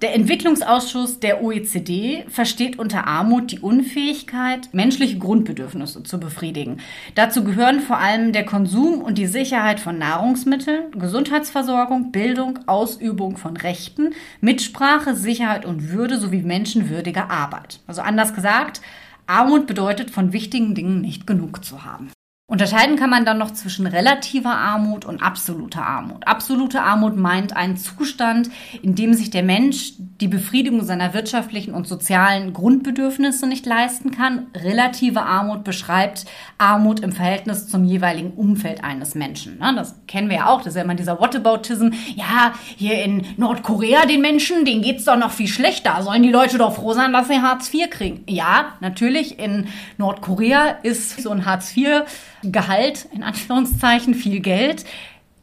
Der 0.03 0.17
Entwicklungsausschuss 0.17 1.21
der 1.21 1.45
OECD 1.45 2.25
versteht 2.27 2.77
unter 2.77 3.07
Armut 3.07 3.53
die 3.53 3.61
Unfähigkeit, 3.61 4.69
menschliche 4.73 5.17
Grundbedürfnisse 5.17 6.03
zu 6.03 6.19
befriedigen. 6.19 6.79
Dazu 7.15 7.45
gehören 7.45 7.79
vor 7.79 7.99
allem 7.99 8.33
der 8.33 8.45
Konsum 8.45 9.01
und 9.01 9.17
die 9.17 9.29
Sicherheit 9.29 9.79
von 9.79 9.99
Nahrungsmitteln, 9.99 10.91
Gesundheitsversorgung, 10.99 12.11
Bildung, 12.11 12.59
Ausübung 12.67 13.37
von 13.37 13.57
Rechten, 13.57 14.13
Mitsprache, 14.41 15.15
Sicherheit 15.15 15.65
und 15.65 15.93
Würde 15.93 16.19
sowie 16.19 16.43
menschenwürdige 16.43 17.31
Arbeit. 17.31 17.79
Also 17.87 18.03
anders 18.03 18.35
gesagt, 18.35 18.81
Armut 19.29 19.69
bedeutet, 19.69 20.11
von 20.11 20.33
wichtigen 20.33 20.75
Dingen 20.75 21.01
nicht 21.01 21.29
genug 21.29 21.65
zu 21.65 21.85
haben. 21.85 22.11
Unterscheiden 22.53 22.97
kann 22.97 23.09
man 23.09 23.25
dann 23.25 23.39
noch 23.39 23.53
zwischen 23.53 23.87
relativer 23.87 24.51
Armut 24.51 25.07
und 25.07 25.23
absoluter 25.23 25.87
Armut. 25.87 26.27
Absolute 26.27 26.83
Armut 26.83 27.17
meint 27.17 27.57
einen 27.57 27.79
Zustand, 27.79 28.51
in 28.83 28.95
dem 28.95 29.15
sich 29.15 29.31
der 29.31 29.43
Mensch 29.43 29.95
die 29.97 30.29
Befriedigung 30.29 30.85
seiner 30.85 31.15
wirtschaftlichen 31.15 31.73
und 31.73 31.89
sozialen 31.89 32.53
Grundbedürfnisse 32.53 33.47
nicht 33.47 33.65
leisten 33.65 34.11
kann. 34.11 34.49
Relative 34.55 35.23
Armut 35.23 35.65
beschreibt 35.65 36.27
Armut 36.59 37.01
im 37.01 37.13
Verhältnis 37.13 37.69
zum 37.69 37.85
jeweiligen 37.85 38.33
Umfeld 38.33 38.85
eines 38.85 39.15
Menschen. 39.15 39.59
Das 39.59 39.95
kennen 40.07 40.29
wir 40.29 40.37
ja 40.37 40.47
auch, 40.49 40.59
das 40.59 40.75
ist 40.75 40.77
ja 40.77 40.83
immer 40.83 40.95
dieser 40.95 41.19
Whataboutism. 41.19 41.93
Ja, 42.17 42.53
hier 42.77 43.03
in 43.03 43.25
Nordkorea 43.39 44.05
den 44.05 44.21
Menschen, 44.21 44.67
denen 44.67 44.83
geht's 44.83 45.07
doch 45.07 45.17
noch 45.17 45.31
viel 45.31 45.49
schlechter. 45.49 46.03
Sollen 46.03 46.23
die 46.23 46.29
Leute 46.29 46.59
doch 46.59 46.75
froh 46.75 46.93
sein, 46.93 47.15
dass 47.15 47.29
sie 47.29 47.41
Hartz 47.41 47.73
IV 47.73 47.89
kriegen? 47.89 48.25
Ja, 48.29 48.75
natürlich, 48.81 49.39
in 49.39 49.69
Nordkorea 49.97 50.77
ist 50.83 51.23
so 51.23 51.31
ein 51.31 51.47
Hartz 51.47 51.75
IV 51.75 52.03
Gehalt, 52.45 53.09
in 53.13 53.23
Anführungszeichen, 53.23 54.15
viel 54.15 54.41
Geld. 54.41 54.85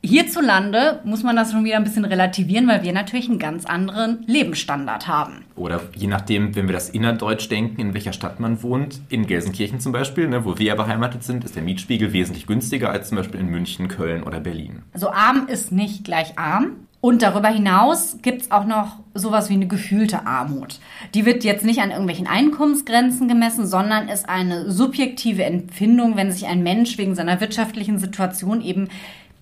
Hierzulande 0.01 1.01
muss 1.03 1.23
man 1.23 1.35
das 1.35 1.51
schon 1.51 1.65
wieder 1.65 1.75
ein 1.75 1.83
bisschen 1.83 2.05
relativieren, 2.05 2.69
weil 2.69 2.83
wir 2.83 2.93
natürlich 2.93 3.27
einen 3.27 3.37
ganz 3.37 3.65
anderen 3.65 4.23
Lebensstandard 4.27 5.09
haben. 5.09 5.43
Oder 5.57 5.81
je 5.93 6.07
nachdem, 6.07 6.55
wenn 6.55 6.67
wir 6.67 6.73
das 6.73 6.89
innerdeutsch 6.89 7.49
denken, 7.49 7.81
in 7.81 7.93
welcher 7.93 8.13
Stadt 8.13 8.39
man 8.39 8.63
wohnt, 8.63 9.01
in 9.09 9.27
Gelsenkirchen 9.27 9.81
zum 9.81 9.91
Beispiel, 9.91 10.29
ne, 10.29 10.45
wo 10.45 10.57
wir 10.57 10.67
ja 10.67 10.75
beheimatet 10.75 11.25
sind, 11.25 11.43
ist 11.43 11.57
der 11.57 11.63
Mietspiegel 11.63 12.13
wesentlich 12.13 12.47
günstiger 12.47 12.91
als 12.91 13.09
zum 13.09 13.17
Beispiel 13.17 13.41
in 13.41 13.47
München, 13.47 13.89
Köln 13.89 14.23
oder 14.23 14.39
Berlin. 14.39 14.83
Also 14.93 15.09
arm 15.09 15.47
ist 15.47 15.73
nicht 15.73 16.05
gleich 16.05 16.39
arm. 16.39 16.87
Und 17.01 17.21
darüber 17.21 17.47
hinaus 17.47 18.17
gibt 18.21 18.41
es 18.41 18.51
auch 18.51 18.65
noch 18.65 18.97
sowas 19.13 19.49
wie 19.49 19.53
eine 19.53 19.67
gefühlte 19.67 20.25
Armut. 20.25 20.79
Die 21.13 21.25
wird 21.25 21.45
jetzt 21.45 21.63
nicht 21.63 21.79
an 21.79 21.91
irgendwelchen 21.91 22.27
Einkommensgrenzen 22.27 23.29
gemessen, 23.29 23.65
sondern 23.65 24.09
ist 24.09 24.27
eine 24.27 24.69
subjektive 24.69 25.45
Empfindung, 25.45 26.17
wenn 26.17 26.31
sich 26.31 26.47
ein 26.47 26.61
Mensch 26.61 26.97
wegen 26.97 27.15
seiner 27.15 27.39
wirtschaftlichen 27.39 27.99
Situation 27.99 28.61
eben 28.61 28.89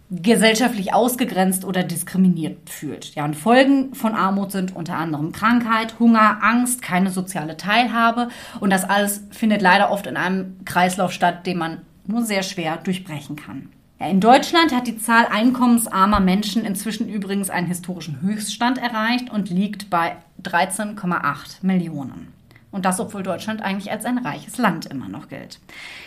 gesellschaftlich 0.10 0.93
ausgegrenzt 0.93 1.65
oder 1.65 1.84
diskriminiert 1.84 2.70
fühlt. 2.70 3.13
Ja, 3.15 3.26
und 3.26 3.36
Folgen 3.36 3.93
von 3.93 4.13
Armut 4.13 4.52
sind 4.52 4.76
unter 4.76 4.96
anderem 4.96 5.32
Krankheit, 5.32 6.00
Hunger, 6.00 6.38
Angst, 6.41 6.82
keine 6.82 7.10
soziale 7.10 7.58
Teilhabe 7.58 8.30
und 8.62 8.72
das 8.72 8.86
alles 8.86 9.24
findet 9.32 9.62
leider 9.62 9.91
oft 9.91 10.08
in 10.08 10.15
einem 10.15 10.63
Kreislauf 10.63 11.12
statt, 11.12 11.46
den 11.46 11.58
man 11.58 11.82
nur 12.06 12.22
sehr 12.22 12.43
schwer 12.43 12.78
durchbrechen 12.78 13.36
kann. 13.36 13.70
Ja, 13.99 14.07
in 14.07 14.19
Deutschland 14.21 14.75
hat 14.75 14.86
die 14.86 14.99
Zahl 14.99 15.25
einkommensarmer 15.25 16.19
Menschen 16.19 16.63
inzwischen 16.63 17.10
übrigens 17.10 17.49
einen 17.49 17.67
historischen 17.67 18.21
Höchststand 18.21 18.77
erreicht 18.77 19.31
und 19.31 19.49
liegt 19.49 19.89
bei 19.89 20.17
13,8 20.43 21.65
Millionen. 21.65 22.31
Und 22.69 22.86
das, 22.86 22.99
obwohl 22.99 23.23
Deutschland 23.23 23.63
eigentlich 23.63 23.91
als 23.91 24.05
ein 24.05 24.19
reiches 24.19 24.60
Land 24.60 24.86
immer 24.86 25.10
noch 25.10 25.29
gilt. 25.29 25.60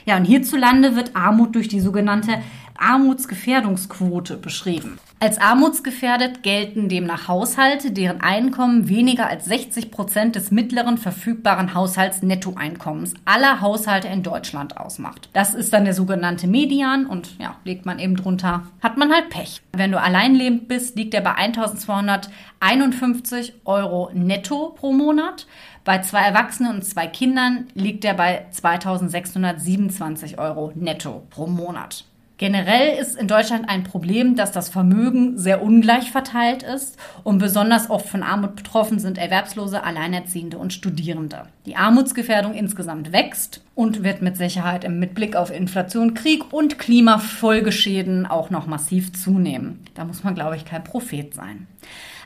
Ja, 0.05 0.17
und 0.17 0.25
hierzulande 0.25 0.95
wird 0.95 1.17
Armut 1.17 1.57
durch 1.57 1.67
die 1.67 1.81
sogenannte 1.81 2.41
Armutsgefährdungsquote 2.79 4.37
beschrieben. 4.37 4.99
Als 5.23 5.39
armutsgefährdet 5.39 6.43
gelten 6.43 6.89
demnach 6.89 7.29
Haushalte, 7.29 7.91
deren 7.91 8.23
Einkommen 8.23 8.89
weniger 8.89 9.29
als 9.29 9.45
60 9.45 9.91
Prozent 9.91 10.35
des 10.35 10.51
mittleren 10.51 10.97
verfügbaren 10.97 11.75
Haushaltsnettoeinkommens 11.75 13.13
aller 13.27 13.61
Haushalte 13.61 14.09
in 14.09 14.23
Deutschland 14.23 14.79
ausmacht. 14.79 15.29
Das 15.35 15.53
ist 15.53 15.75
dann 15.75 15.85
der 15.85 15.93
sogenannte 15.93 16.47
Median 16.47 17.05
und 17.05 17.39
ja, 17.39 17.55
legt 17.65 17.85
man 17.85 17.99
eben 17.99 18.17
drunter, 18.17 18.63
hat 18.81 18.97
man 18.97 19.13
halt 19.13 19.29
Pech. 19.29 19.61
Wenn 19.75 19.93
du 19.93 20.01
alleinlebend 20.01 20.69
bist, 20.69 20.97
liegt 20.97 21.13
er 21.13 21.21
bei 21.21 21.35
1251 21.35 23.53
Euro 23.67 24.11
netto 24.15 24.71
pro 24.71 24.95
Monat. 24.95 25.47
Bei 25.85 26.01
zwei 26.01 26.23
Erwachsenen 26.23 26.77
und 26.77 26.83
zwei 26.83 27.07
Kindern 27.07 27.67
liegt 27.75 28.07
er 28.07 28.15
bei 28.15 28.47
2627 28.53 30.39
Euro 30.39 30.73
netto 30.75 31.27
pro 31.29 31.47
Monat. 31.47 32.07
Generell 32.41 32.99
ist 32.99 33.19
in 33.19 33.29
Deutschland 33.29 33.69
ein 33.69 33.85
Problem, 33.85 34.35
dass 34.35 34.51
das 34.51 34.71
Vermögen 34.71 35.37
sehr 35.37 35.63
ungleich 35.63 36.11
verteilt 36.11 36.63
ist 36.63 36.97
und 37.23 37.37
besonders 37.37 37.91
oft 37.91 38.09
von 38.09 38.23
Armut 38.23 38.57
betroffen 38.57 38.99
sind 38.99 39.19
Erwerbslose, 39.19 39.85
Alleinerziehende 39.85 40.57
und 40.57 40.73
Studierende. 40.73 41.43
Die 41.67 41.77
Armutsgefährdung 41.77 42.55
insgesamt 42.55 43.13
wächst 43.13 43.61
und 43.75 44.05
wird 44.05 44.23
mit 44.23 44.39
Sicherheit 44.39 44.89
mit 44.89 45.15
Blick 45.15 45.37
auf 45.37 45.51
Inflation, 45.51 46.15
Krieg 46.15 46.51
und 46.51 46.79
Klimafolgeschäden 46.79 48.25
auch 48.25 48.49
noch 48.49 48.67
massiv 48.67 49.13
zunehmen. 49.13 49.85
Da 49.93 50.07
muss 50.07 50.25
man, 50.25 50.35
glaube 50.35 50.57
ich, 50.57 50.65
kein 50.65 50.83
Prophet 50.83 51.35
sein. 51.35 51.67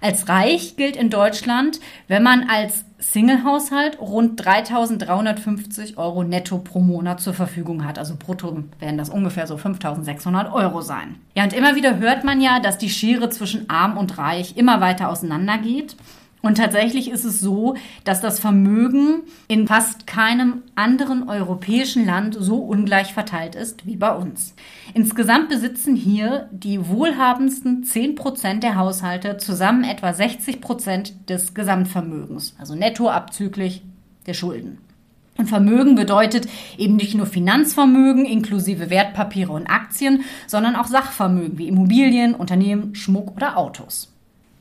Als 0.04 0.28
reich 0.28 0.76
gilt 0.76 0.96
in 0.96 1.08
Deutschland, 1.08 1.80
wenn 2.08 2.22
man 2.22 2.50
als 2.50 2.84
Single-Haushalt 2.98 3.98
rund 3.98 4.38
3.350 4.38 5.96
Euro 5.96 6.24
netto 6.24 6.58
pro 6.58 6.80
Monat 6.80 7.22
zur 7.22 7.32
Verfügung 7.32 7.86
hat. 7.86 7.98
Also 7.98 8.14
brutto 8.18 8.64
werden 8.80 8.98
das 8.98 9.08
ungefähr 9.08 9.46
so 9.46 9.56
5.600 9.56 10.52
Euro 10.52 10.82
sein. 10.82 11.14
Ja, 11.34 11.44
und 11.44 11.54
immer 11.54 11.74
wieder 11.74 11.98
hört 12.00 12.22
man 12.22 12.42
ja, 12.42 12.60
dass 12.60 12.76
die 12.76 12.90
Schere 12.90 13.30
zwischen 13.30 13.70
arm 13.70 13.96
und 13.96 14.18
reich 14.18 14.58
immer 14.58 14.82
weiter 14.82 15.08
auseinandergeht. 15.08 15.96
Und 16.44 16.58
tatsächlich 16.58 17.10
ist 17.10 17.24
es 17.24 17.40
so, 17.40 17.74
dass 18.04 18.20
das 18.20 18.38
Vermögen 18.38 19.22
in 19.48 19.66
fast 19.66 20.06
keinem 20.06 20.62
anderen 20.74 21.26
europäischen 21.26 22.04
Land 22.04 22.36
so 22.38 22.56
ungleich 22.58 23.14
verteilt 23.14 23.54
ist 23.54 23.86
wie 23.86 23.96
bei 23.96 24.14
uns. 24.14 24.54
Insgesamt 24.92 25.48
besitzen 25.48 25.96
hier 25.96 26.50
die 26.52 26.86
wohlhabendsten 26.86 27.82
10 27.82 28.14
Prozent 28.14 28.62
der 28.62 28.76
Haushalte 28.76 29.38
zusammen 29.38 29.84
etwa 29.84 30.12
60 30.12 30.60
Prozent 30.60 31.30
des 31.30 31.54
Gesamtvermögens, 31.54 32.54
also 32.58 32.74
netto 32.74 33.08
abzüglich 33.08 33.82
der 34.26 34.34
Schulden. 34.34 34.76
Und 35.38 35.48
Vermögen 35.48 35.94
bedeutet 35.94 36.46
eben 36.76 36.96
nicht 36.96 37.14
nur 37.14 37.24
Finanzvermögen 37.24 38.26
inklusive 38.26 38.90
Wertpapiere 38.90 39.52
und 39.52 39.66
Aktien, 39.66 40.24
sondern 40.46 40.76
auch 40.76 40.88
Sachvermögen 40.88 41.56
wie 41.56 41.68
Immobilien, 41.68 42.34
Unternehmen, 42.34 42.94
Schmuck 42.94 43.34
oder 43.34 43.56
Autos. 43.56 44.13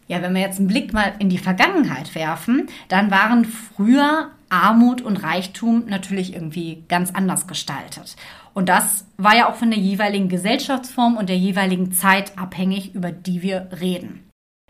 Ja, 0.07 0.21
wenn 0.21 0.33
wir 0.33 0.41
jetzt 0.41 0.59
einen 0.59 0.67
Blick 0.67 0.93
mal 0.93 1.13
in 1.19 1.29
die 1.29 1.37
Vergangenheit 1.37 2.13
werfen, 2.15 2.67
dann 2.89 3.11
waren 3.11 3.45
früher 3.45 4.31
Armut 4.49 5.01
und 5.01 5.17
Reichtum 5.17 5.85
natürlich 5.87 6.33
irgendwie 6.33 6.83
ganz 6.87 7.11
anders 7.11 7.47
gestaltet. 7.47 8.15
Und 8.53 8.69
das 8.69 9.05
war 9.17 9.35
ja 9.35 9.49
auch 9.49 9.55
von 9.55 9.71
der 9.71 9.79
jeweiligen 9.79 10.29
Gesellschaftsform 10.29 11.17
und 11.17 11.29
der 11.29 11.37
jeweiligen 11.37 11.91
Zeit 11.91 12.37
abhängig, 12.37 12.93
über 12.93 13.11
die 13.11 13.41
wir 13.41 13.69
reden. 13.81 14.29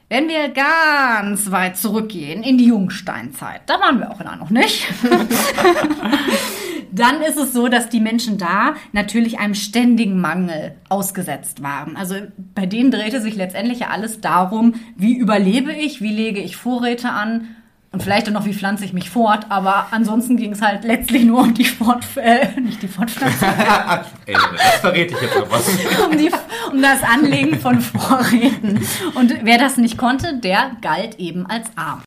Wenn 0.09 0.29
wir 0.29 0.49
ganz 0.49 1.51
weit 1.51 1.75
zurückgehen 1.75 2.43
in 2.43 2.57
die 2.57 2.67
Jungsteinzeit, 2.67 3.61
da 3.65 3.79
waren 3.79 3.99
wir 3.99 4.11
auch 4.11 4.21
da 4.21 4.35
noch 4.35 4.51
nicht, 4.51 4.85
dann 6.93 7.21
ist 7.21 7.37
es 7.37 7.53
so, 7.53 7.67
dass 7.67 7.89
die 7.89 7.99
Menschen 7.99 8.37
da 8.37 8.75
natürlich 8.91 9.39
einem 9.39 9.55
ständigen 9.55 10.21
Mangel 10.21 10.75
ausgesetzt 10.89 11.63
waren. 11.63 11.97
Also 11.97 12.15
bei 12.53 12.65
denen 12.65 12.91
drehte 12.91 13.21
sich 13.21 13.35
letztendlich 13.35 13.79
ja 13.79 13.87
alles 13.87 14.21
darum, 14.21 14.75
wie 14.95 15.17
überlebe 15.17 15.73
ich, 15.73 16.01
wie 16.01 16.13
lege 16.13 16.39
ich 16.39 16.55
Vorräte 16.55 17.09
an 17.09 17.55
und 17.91 18.01
vielleicht 18.01 18.27
auch 18.27 18.33
noch, 18.33 18.45
wie 18.45 18.53
pflanze 18.53 18.85
ich 18.85 18.93
mich 18.93 19.11
fort, 19.11 19.45
aber 19.49 19.87
ansonsten 19.91 20.35
ging 20.35 20.53
es 20.53 20.61
halt 20.61 20.83
letztlich 20.83 21.25
nur 21.25 21.41
um 21.41 21.53
die 21.53 21.65
Fort, 21.65 22.03
äh, 22.15 22.59
nicht 22.59 22.81
die 22.81 22.87
Fortpflanzung. 22.87 23.47
Ey, 24.25 24.33
das 24.33 24.79
verrät 24.81 25.11
ich 25.11 25.21
jetzt 25.21 25.37
aber. 25.37 25.57
um, 26.05 26.17
die, 26.17 26.31
um 26.71 26.81
das 26.81 27.03
Anlegen 27.03 27.59
von 27.59 27.79
Vorräten. 27.81 28.85
Und 29.13 29.35
wer 29.43 29.59
das 29.59 29.77
nicht 29.77 29.99
konnte, 29.99 30.39
der 30.39 30.71
galt 30.81 31.19
eben 31.19 31.45
als 31.45 31.67
arm. 31.75 32.01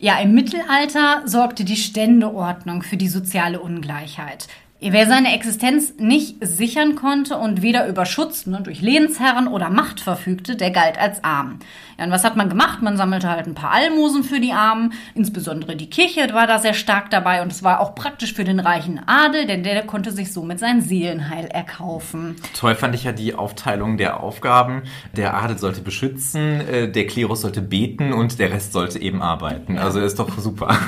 Ja, 0.00 0.20
im 0.20 0.32
Mittelalter 0.32 1.22
sorgte 1.26 1.64
die 1.64 1.76
Ständeordnung 1.76 2.82
für 2.82 2.96
die 2.96 3.08
soziale 3.08 3.58
Ungleichheit. 3.58 4.46
Wer 4.80 5.08
seine 5.08 5.34
Existenz 5.34 5.94
nicht 5.98 6.36
sichern 6.40 6.94
konnte 6.94 7.36
und 7.36 7.62
weder 7.62 7.88
über 7.88 8.06
Schutz 8.06 8.46
ne, 8.46 8.60
durch 8.62 8.80
Lehnsherren 8.80 9.48
oder 9.48 9.70
Macht 9.70 9.98
verfügte, 9.98 10.54
der 10.54 10.70
galt 10.70 10.96
als 10.98 11.24
arm. 11.24 11.58
Ja, 11.98 12.04
und 12.04 12.12
was 12.12 12.22
hat 12.22 12.36
man 12.36 12.48
gemacht? 12.48 12.80
Man 12.80 12.96
sammelte 12.96 13.28
halt 13.28 13.48
ein 13.48 13.56
paar 13.56 13.72
Almosen 13.72 14.22
für 14.22 14.38
die 14.38 14.52
Armen. 14.52 14.92
Insbesondere 15.16 15.74
die 15.74 15.90
Kirche 15.90 16.32
war 16.32 16.46
da 16.46 16.60
sehr 16.60 16.74
stark 16.74 17.10
dabei 17.10 17.42
und 17.42 17.50
es 17.50 17.64
war 17.64 17.80
auch 17.80 17.96
praktisch 17.96 18.34
für 18.34 18.44
den 18.44 18.60
reichen 18.60 19.00
Adel, 19.08 19.46
denn 19.46 19.64
der 19.64 19.82
konnte 19.82 20.12
sich 20.12 20.32
somit 20.32 20.60
sein 20.60 20.80
Seelenheil 20.80 21.46
erkaufen. 21.46 22.36
Toll 22.56 22.76
fand 22.76 22.94
ich 22.94 23.02
ja 23.02 23.10
die 23.10 23.34
Aufteilung 23.34 23.96
der 23.96 24.20
Aufgaben. 24.20 24.82
Der 25.16 25.34
Adel 25.34 25.58
sollte 25.58 25.80
beschützen, 25.80 26.60
äh, 26.60 26.88
der 26.88 27.08
Klerus 27.08 27.40
sollte 27.40 27.62
beten 27.62 28.12
und 28.12 28.38
der 28.38 28.52
Rest 28.52 28.72
sollte 28.72 29.02
eben 29.02 29.22
arbeiten. 29.22 29.76
Also 29.76 29.98
ist 29.98 30.20
doch 30.20 30.38
super. 30.38 30.78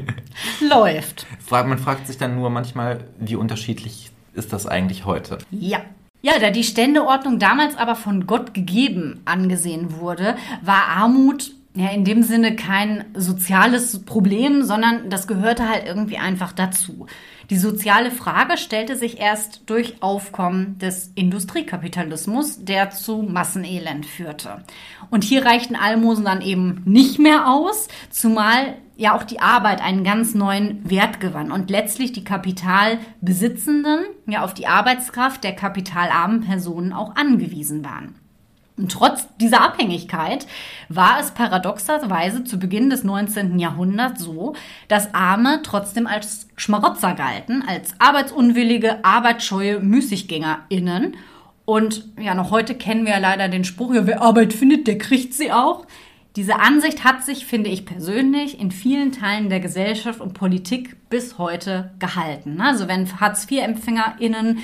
Läuft. 0.60 1.26
Man 1.50 1.78
fragt 1.78 2.06
sich 2.06 2.16
dann 2.16 2.34
nur 2.36 2.48
manchmal, 2.48 3.00
wie 3.18 3.31
unterschiedlich 3.36 4.10
ist 4.34 4.52
das 4.52 4.66
eigentlich 4.66 5.04
heute? 5.04 5.38
Ja, 5.50 5.82
ja, 6.22 6.38
da 6.38 6.50
die 6.50 6.64
Ständeordnung 6.64 7.40
damals 7.40 7.76
aber 7.76 7.96
von 7.96 8.26
Gott 8.28 8.54
gegeben 8.54 9.20
angesehen 9.24 9.98
wurde, 9.98 10.36
war 10.62 10.86
Armut 10.96 11.52
ja 11.74 11.88
in 11.88 12.04
dem 12.04 12.22
Sinne 12.22 12.54
kein 12.54 13.06
soziales 13.14 14.04
Problem, 14.04 14.62
sondern 14.62 15.10
das 15.10 15.26
gehörte 15.26 15.68
halt 15.68 15.84
irgendwie 15.86 16.18
einfach 16.18 16.52
dazu. 16.52 17.06
Die 17.50 17.56
soziale 17.56 18.10
Frage 18.10 18.56
stellte 18.56 18.96
sich 18.96 19.18
erst 19.18 19.62
durch 19.66 20.00
Aufkommen 20.00 20.78
des 20.78 21.10
Industriekapitalismus, 21.14 22.64
der 22.64 22.90
zu 22.90 23.22
Massenelend 23.22 24.06
führte. 24.06 24.64
Und 25.10 25.24
hier 25.24 25.44
reichten 25.44 25.76
Almosen 25.76 26.24
dann 26.24 26.40
eben 26.40 26.82
nicht 26.84 27.18
mehr 27.18 27.48
aus, 27.48 27.88
zumal 28.10 28.76
ja 28.96 29.16
auch 29.16 29.24
die 29.24 29.40
Arbeit 29.40 29.82
einen 29.82 30.04
ganz 30.04 30.34
neuen 30.34 30.88
Wert 30.88 31.20
gewann 31.20 31.50
und 31.50 31.70
letztlich 31.70 32.12
die 32.12 32.24
Kapitalbesitzenden 32.24 34.00
ja 34.26 34.42
auf 34.42 34.54
die 34.54 34.66
Arbeitskraft 34.66 35.44
der 35.44 35.54
kapitalarmen 35.54 36.42
Personen 36.42 36.92
auch 36.92 37.16
angewiesen 37.16 37.84
waren. 37.84 38.14
Und 38.76 38.90
trotz 38.90 39.28
dieser 39.36 39.62
Abhängigkeit 39.62 40.46
war 40.88 41.20
es 41.20 41.32
paradoxerweise 41.32 42.44
zu 42.44 42.58
Beginn 42.58 42.88
des 42.88 43.04
19. 43.04 43.58
Jahrhunderts 43.58 44.22
so, 44.22 44.54
dass 44.88 45.14
Arme 45.14 45.60
trotzdem 45.62 46.06
als 46.06 46.48
Schmarotzer 46.56 47.14
galten, 47.14 47.62
als 47.66 47.94
arbeitsunwillige, 47.98 49.04
arbeitsscheue 49.04 49.80
MüßiggängerInnen. 49.80 51.16
Und 51.66 52.08
ja, 52.18 52.34
noch 52.34 52.50
heute 52.50 52.74
kennen 52.74 53.04
wir 53.04 53.12
ja 53.12 53.18
leider 53.18 53.48
den 53.48 53.64
Spruch, 53.64 53.94
ja, 53.94 54.06
wer 54.06 54.22
Arbeit 54.22 54.54
findet, 54.54 54.86
der 54.86 54.98
kriegt 54.98 55.34
sie 55.34 55.52
auch. 55.52 55.86
Diese 56.34 56.58
Ansicht 56.58 57.04
hat 57.04 57.22
sich, 57.22 57.44
finde 57.44 57.68
ich 57.68 57.84
persönlich, 57.84 58.58
in 58.58 58.70
vielen 58.70 59.12
Teilen 59.12 59.50
der 59.50 59.60
Gesellschaft 59.60 60.18
und 60.18 60.32
Politik 60.32 60.96
bis 61.10 61.36
heute 61.36 61.92
gehalten. 61.98 62.58
Also 62.62 62.88
wenn 62.88 63.20
Hartz-IV-EmpfängerInnen 63.20 64.60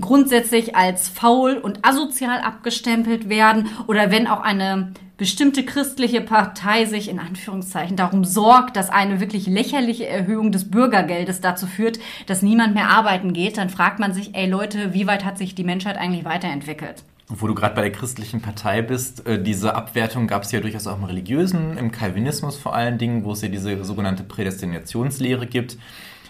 grundsätzlich 0.00 0.74
als 0.74 1.08
faul 1.08 1.58
und 1.58 1.86
asozial 1.86 2.40
abgestempelt 2.40 3.28
werden 3.28 3.68
oder 3.86 4.10
wenn 4.10 4.26
auch 4.26 4.40
eine 4.40 4.92
bestimmte 5.16 5.64
christliche 5.64 6.22
Partei 6.22 6.86
sich 6.86 7.08
in 7.08 7.20
Anführungszeichen 7.20 7.96
darum 7.96 8.24
sorgt, 8.24 8.74
dass 8.74 8.90
eine 8.90 9.20
wirklich 9.20 9.46
lächerliche 9.46 10.08
Erhöhung 10.08 10.50
des 10.50 10.72
Bürgergeldes 10.72 11.40
dazu 11.40 11.68
führt, 11.68 12.00
dass 12.26 12.42
niemand 12.42 12.74
mehr 12.74 12.88
arbeiten 12.88 13.32
geht, 13.32 13.58
dann 13.58 13.70
fragt 13.70 14.00
man 14.00 14.12
sich, 14.12 14.34
ey 14.34 14.48
Leute, 14.48 14.92
wie 14.92 15.06
weit 15.06 15.24
hat 15.24 15.38
sich 15.38 15.54
die 15.54 15.62
Menschheit 15.62 15.96
eigentlich 15.96 16.24
weiterentwickelt? 16.24 17.04
Wo 17.28 17.46
du 17.46 17.54
gerade 17.54 17.74
bei 17.74 17.82
der 17.82 17.92
christlichen 17.92 18.42
Partei 18.42 18.82
bist, 18.82 19.26
äh, 19.26 19.42
diese 19.42 19.74
Abwertung 19.74 20.26
gab 20.26 20.42
es 20.42 20.52
ja 20.52 20.60
durchaus 20.60 20.86
auch 20.86 20.98
im 20.98 21.04
Religiösen, 21.04 21.78
im 21.78 21.90
Calvinismus 21.90 22.56
vor 22.56 22.74
allen 22.74 22.98
Dingen, 22.98 23.24
wo 23.24 23.32
es 23.32 23.42
ja 23.42 23.48
diese 23.48 23.84
sogenannte 23.84 24.22
Prädestinationslehre 24.22 25.46
gibt. 25.46 25.78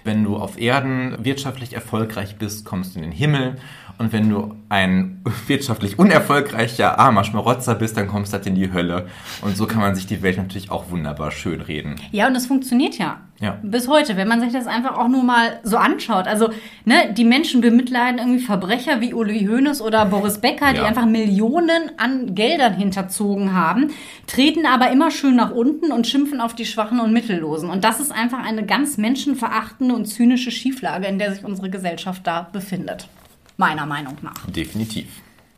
Wenn 0.05 0.25
du 0.25 0.37
auf 0.37 0.59
Erden 0.59 1.25
wirtschaftlich 1.25 1.75
erfolgreich 1.75 2.37
bist, 2.37 2.65
kommst 2.65 2.95
du 2.95 2.99
in 2.99 3.05
den 3.05 3.13
Himmel. 3.13 3.57
Und 3.99 4.13
wenn 4.13 4.29
du 4.29 4.55
ein 4.69 5.21
wirtschaftlich 5.47 5.99
unerfolgreicher, 5.99 6.99
armer 6.99 7.25
Schmarotzer 7.25 7.75
bist, 7.75 7.97
dann 7.97 8.09
kommst 8.09 8.33
du 8.33 8.37
halt 8.37 8.47
in 8.47 8.55
die 8.55 8.73
Hölle. 8.73 9.07
Und 9.43 9.57
so 9.57 9.67
kann 9.67 9.81
man 9.81 9.95
sich 9.95 10.07
die 10.07 10.23
Welt 10.23 10.39
natürlich 10.39 10.71
auch 10.71 10.91
wunderbar 10.91 11.31
schön 11.31 11.61
reden. 11.61 11.97
Ja, 12.11 12.27
und 12.27 12.35
das 12.35 12.47
funktioniert 12.47 12.99
ja. 12.99 13.21
Ja. 13.41 13.59
Bis 13.63 13.89
heute, 13.89 14.17
wenn 14.17 14.29
man 14.29 14.41
sich 14.41 14.53
das 14.53 14.69
einfach 14.69 14.97
auch 14.97 15.09
nur 15.09 15.25
mal 15.25 15.59
so 15.65 15.77
anschaut. 15.77 16.29
Also, 16.29 16.51
ne, 16.85 17.13
die 17.13 17.25
Menschen 17.25 17.61
bemitleiden 17.61 18.19
irgendwie 18.19 18.39
Verbrecher 18.39 19.01
wie 19.01 19.15
Uli 19.15 19.47
Hoeneß 19.47 19.83
oder 19.83 20.07
Boris 20.07 20.39
Becker, 20.39 20.67
ja. 20.67 20.73
die 20.75 20.81
einfach 20.81 21.07
Millionen 21.07 21.91
an 21.97 22.37
Geldern 22.37 22.75
hinterzogen 22.75 23.53
haben, 23.53 23.91
treten 24.29 24.65
aber 24.65 24.93
immer 24.93 25.11
schön 25.11 25.35
nach 25.35 25.51
unten 25.51 25.91
und 25.91 26.07
schimpfen 26.07 26.41
auf 26.41 26.55
die 26.55 26.67
Schwachen 26.67 27.01
und 27.01 27.13
Mittellosen. 27.13 27.69
Und 27.69 27.83
das 27.83 27.99
ist 27.99 28.13
einfach 28.13 28.39
eine 28.39 28.65
ganz 28.65 28.97
menschenverachtende 28.97 29.93
und 29.93 30.07
zynische 30.07 30.53
Schieflage, 30.53 31.09
in 31.09 31.19
der 31.19 31.35
sich 31.35 31.45
unsere 31.45 31.69
Gesellschaft 31.69 32.25
da 32.25 32.49
befindet. 32.53 33.09
Meiner 33.57 33.87
Meinung 33.87 34.17
nach. 34.23 34.47
Definitiv. 34.47 35.07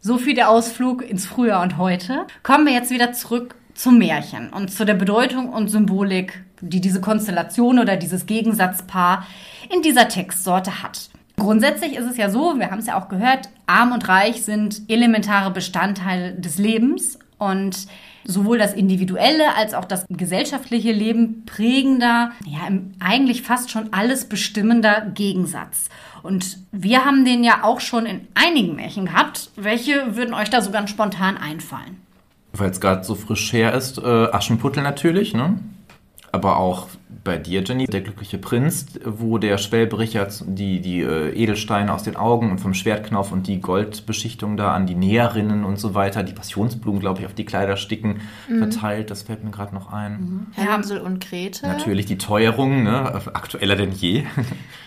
So 0.01 0.19
viel 0.19 0.35
der 0.35 0.51
Ausflug 0.51 1.03
ins 1.09 1.27
Frühjahr 1.27 1.63
und 1.63 1.79
heute. 1.79 2.27
Kommen 2.43 2.67
wir 2.67 2.75
jetzt 2.75 2.91
wieder 2.91 3.13
zurück 3.13 3.55
zum 3.75 3.99
Märchen 3.99 4.51
und 4.51 4.71
zu 4.71 4.85
der 4.85 4.95
Bedeutung 4.95 5.49
und 5.49 5.69
Symbolik, 5.69 6.45
die 6.61 6.81
diese 6.81 7.01
Konstellation 7.01 7.79
oder 7.79 7.97
dieses 7.97 8.27
Gegensatzpaar 8.27 9.27
in 9.75 9.83
dieser 9.83 10.09
Textsorte 10.09 10.83
hat. 10.83 11.09
Grundsätzlich 11.37 11.97
ist 11.97 12.05
es 12.05 12.17
ja 12.17 12.31
so, 12.31 12.59
wir 12.59 12.71
haben 12.71 12.79
es 12.79 12.87
ja 12.87 13.01
auch 13.01 13.09
gehört, 13.09 13.49
arm 13.67 13.93
und 13.93 14.09
reich 14.09 14.43
sind 14.45 14.83
elementare 14.89 15.51
Bestandteile 15.51 16.35
des 16.35 16.59
Lebens 16.59 17.19
und 17.39 17.87
sowohl 18.25 18.59
das 18.59 18.73
individuelle 18.73 19.55
als 19.57 19.75
auch 19.75 19.85
das 19.85 20.07
gesellschaftliche 20.09 20.93
Leben 20.93 21.45
prägender, 21.45 22.31
ja, 22.47 22.61
eigentlich 23.01 23.43
fast 23.43 23.71
schon 23.71 23.93
alles 23.93 24.27
bestimmender 24.27 25.11
Gegensatz. 25.15 25.89
Und 26.25 26.57
wir 26.73 27.05
haben 27.05 27.27
den 27.27 27.45
ja 27.45 27.65
auch 27.65 27.81
schon 27.81 28.07
in 28.07 28.27
einigen 28.35 28.77
Märchen 28.77 29.05
gehabt. 29.05 29.51
Welche 29.57 30.17
würden 30.17 30.33
euch 30.33 30.49
da 30.49 30.63
so 30.63 30.71
ganz 30.71 30.89
spontan 30.89 31.37
einfallen? 31.37 32.01
Weil 32.55 32.71
es 32.71 32.81
gerade 32.81 33.05
so 33.05 33.15
frisch 33.15 33.53
her 33.53 33.75
ist, 33.75 33.99
äh, 33.99 34.03
Aschenputtel 34.33 34.83
natürlich, 34.83 35.35
ne? 35.35 35.59
Aber 36.35 36.57
auch 36.57 36.89
bei 37.23 37.39
dir, 37.39 37.63
Jenny, 37.63 37.87
der 37.87 38.01
glückliche 38.01 38.39
Prinz, 38.39 38.87
wo 39.05 39.39
der 39.39 39.57
Schwelbrecher 39.57 40.27
die, 40.45 40.81
die 40.81 41.01
äh, 41.01 41.31
Edelsteine 41.31 41.95
aus 41.95 42.03
den 42.03 42.17
Augen 42.17 42.51
und 42.51 42.59
vom 42.59 42.75
Schwertknauf 42.75 43.31
und 43.31 43.47
die 43.47 43.61
Goldbeschichtung 43.61 44.57
da 44.57 44.75
an 44.75 44.85
die 44.89 44.97
Näherinnen 44.97 45.65
und 45.65 45.79
so 45.79 45.95
weiter, 45.95 46.25
die 46.25 46.33
Passionsblumen, 46.33 46.99
glaube 46.99 47.21
ich, 47.21 47.27
auf 47.27 47.35
die 47.35 47.45
Kleider 47.45 47.77
sticken, 47.77 48.23
mhm. 48.49 48.59
verteilt. 48.59 49.13
Das 49.13 49.23
fällt 49.23 49.45
mir 49.45 49.53
gerade 49.53 49.77
noch 49.77 49.93
ein. 49.93 50.13
Mhm. 50.13 50.47
Hänsel 50.55 51.01
und 51.01 51.25
Grete. 51.25 51.69
Natürlich 51.69 52.07
die 52.07 52.19
Teuerung, 52.19 52.83
ne? 52.83 53.15
aktueller 53.33 53.77
denn 53.77 53.93
je. 53.93 54.25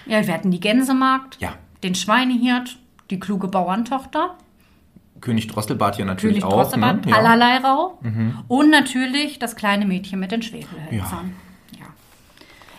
ja, 0.06 0.28
wir 0.28 0.34
hatten 0.34 0.52
die 0.52 0.60
Gänsemarkt, 0.60 1.38
ja. 1.40 1.54
den 1.82 1.96
Schweinehirt, 1.96 2.78
die 3.10 3.22
kluge 3.22 3.48
Bauerntochter. 3.48 4.36
König 5.22 5.48
Drosselbart 5.48 5.96
hier 5.96 6.06
natürlich 6.06 6.42
König 6.42 6.46
auch. 6.46 6.64
Drosselbart, 6.64 7.06
ne? 7.06 7.16
allerlei 7.16 7.58
Rau. 7.58 7.98
Mhm. 8.02 8.40
Und 8.48 8.70
natürlich 8.70 9.40
das 9.40 9.56
kleine 9.56 9.86
Mädchen 9.86 10.20
mit 10.20 10.32
den 10.32 10.42
Schwefelhölzern. 10.42 11.00
Ja. 11.00 11.48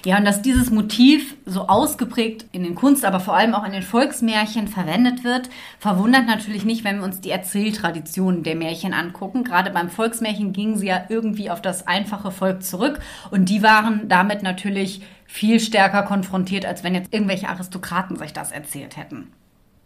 Ja, 0.05 0.17
und 0.17 0.25
dass 0.25 0.43
dieses 0.43 0.71
Motiv 0.71 1.37
so 1.45 1.67
ausgeprägt 1.67 2.47
in 2.53 2.63
den 2.63 2.75
Kunst, 2.75 3.05
aber 3.05 3.21
vor 3.21 3.35
allem 3.37 3.55
auch 3.55 3.65
in 3.65 3.73
den 3.73 3.83
Volksmärchen 3.83 4.69
verwendet 4.69 5.25
wird, 5.25 5.51
verwundert 5.81 6.27
natürlich 6.27 6.65
nicht, 6.65 6.85
wenn 6.85 6.99
wir 6.99 7.05
uns 7.05 7.21
die 7.21 7.31
Erzähltraditionen 7.31 8.43
der 8.43 8.55
Märchen 8.55 8.95
angucken. 8.95 9.43
Gerade 9.43 9.71
beim 9.71 9.91
Volksmärchen 9.91 10.53
gingen 10.53 10.79
sie 10.79 10.87
ja 10.87 11.05
irgendwie 11.09 11.51
auf 11.51 11.61
das 11.61 11.87
einfache 11.87 12.31
Volk 12.31 12.63
zurück 12.63 13.01
und 13.31 13.49
die 13.49 13.63
waren 13.63 14.09
damit 14.09 14.43
natürlich 14.43 15.03
viel 15.27 15.61
stärker 15.61 16.05
konfrontiert, 16.05 16.65
als 16.65 16.85
wenn 16.85 16.95
jetzt 16.95 17.13
irgendwelche 17.13 17.49
Aristokraten 17.49 18.17
sich 18.17 18.33
das 18.33 18.53
erzählt 18.53 18.97
hätten. 18.97 19.33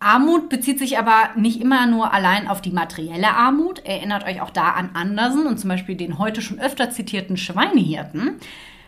Armut 0.02 0.48
bezieht 0.48 0.78
sich 0.78 0.98
aber 0.98 1.30
nicht 1.36 1.60
immer 1.60 1.86
nur 1.86 2.12
allein 2.12 2.48
auf 2.48 2.60
die 2.60 2.70
materielle 2.70 3.34
Armut. 3.34 3.80
Erinnert 3.84 4.24
euch 4.24 4.40
auch 4.40 4.50
da 4.50 4.70
an 4.70 4.90
Andersen 4.94 5.46
und 5.46 5.58
zum 5.58 5.68
Beispiel 5.68 5.96
den 5.96 6.18
heute 6.18 6.42
schon 6.42 6.60
öfter 6.60 6.90
zitierten 6.90 7.36
Schweinehirten. 7.36 8.38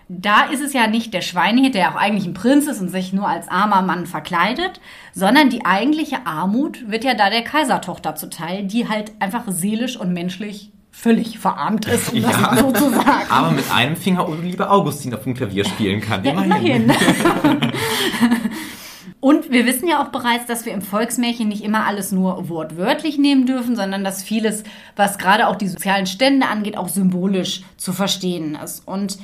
Da 0.09 0.45
ist 0.45 0.61
es 0.61 0.75
ja 0.75 0.87
nicht 0.87 1.15
der 1.15 1.23
Schweinehirt, 1.23 1.75
der 1.75 1.91
auch 1.91 1.97
eigentlich 1.97 2.27
ein 2.27 2.35
Prinz 2.35 2.67
ist 2.67 2.81
und 2.81 2.91
sich 2.91 3.15
nur 3.15 3.27
als 3.27 3.49
armer 3.49 3.81
Mann 3.81 4.07
verkleidet, 4.07 4.81
sondern 5.15 5.49
die 5.49 5.65
eigentliche 5.65 6.27
Armut 6.27 6.91
wird 6.91 7.05
ja 7.05 7.15
da 7.15 7.31
der 7.31 7.43
Kaisertochter 7.43 8.15
zuteil, 8.15 8.65
die 8.65 8.89
halt 8.89 9.13
einfach 9.21 9.45
seelisch 9.49 9.97
und 9.97 10.13
menschlich 10.13 10.73
völlig 10.91 11.39
verarmt 11.39 11.87
ist, 11.87 12.13
um 12.13 12.19
ja, 12.21 12.31
das 12.31 12.61
so 12.61 12.73
zu 12.73 12.91
sagen. 12.91 13.31
Aber 13.31 13.51
mit 13.51 13.65
einem 13.73 13.97
Finger 13.97 14.29
Oliver 14.29 14.71
Augustin 14.71 15.15
auf 15.15 15.25
dem 15.25 15.35
Klavier 15.35 15.65
spielen 15.65 16.01
kann. 16.01 16.23
Ja, 16.23 16.33
immerhin. 16.33 16.85
immerhin. 16.85 17.73
Und 19.25 19.51
wir 19.51 19.65
wissen 19.65 19.89
ja 19.89 20.03
auch 20.03 20.09
bereits, 20.09 20.45
dass 20.45 20.67
wir 20.67 20.75
im 20.75 20.83
Volksmärchen 20.83 21.49
nicht 21.49 21.65
immer 21.65 21.87
alles 21.87 22.13
nur 22.13 22.51
wortwörtlich 22.51 23.17
nehmen 23.17 23.47
dürfen, 23.47 23.75
sondern 23.75 24.05
dass 24.05 24.23
vieles, 24.23 24.65
was 24.97 25.17
gerade 25.17 25.49
auch 25.49 25.57
die 25.57 25.69
sozialen 25.69 26.05
Stände 26.05 26.47
angeht, 26.47 26.77
auch 26.77 26.89
symbolisch 26.89 27.63
zu 27.79 27.95
verstehen 27.95 28.59
ist. 28.63 28.87
Und 28.87 29.17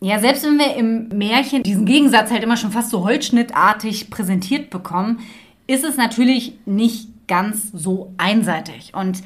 ja, 0.00 0.18
selbst 0.18 0.42
wenn 0.42 0.58
wir 0.58 0.74
im 0.74 1.06
Märchen 1.16 1.62
diesen 1.62 1.86
Gegensatz 1.86 2.32
halt 2.32 2.42
immer 2.42 2.56
schon 2.56 2.72
fast 2.72 2.90
so 2.90 3.04
holzschnittartig 3.04 4.10
präsentiert 4.10 4.70
bekommen, 4.70 5.20
ist 5.68 5.84
es 5.84 5.96
natürlich 5.96 6.54
nicht 6.66 7.06
ganz 7.28 7.70
so 7.72 8.12
einseitig. 8.18 8.92
Und 8.92 9.22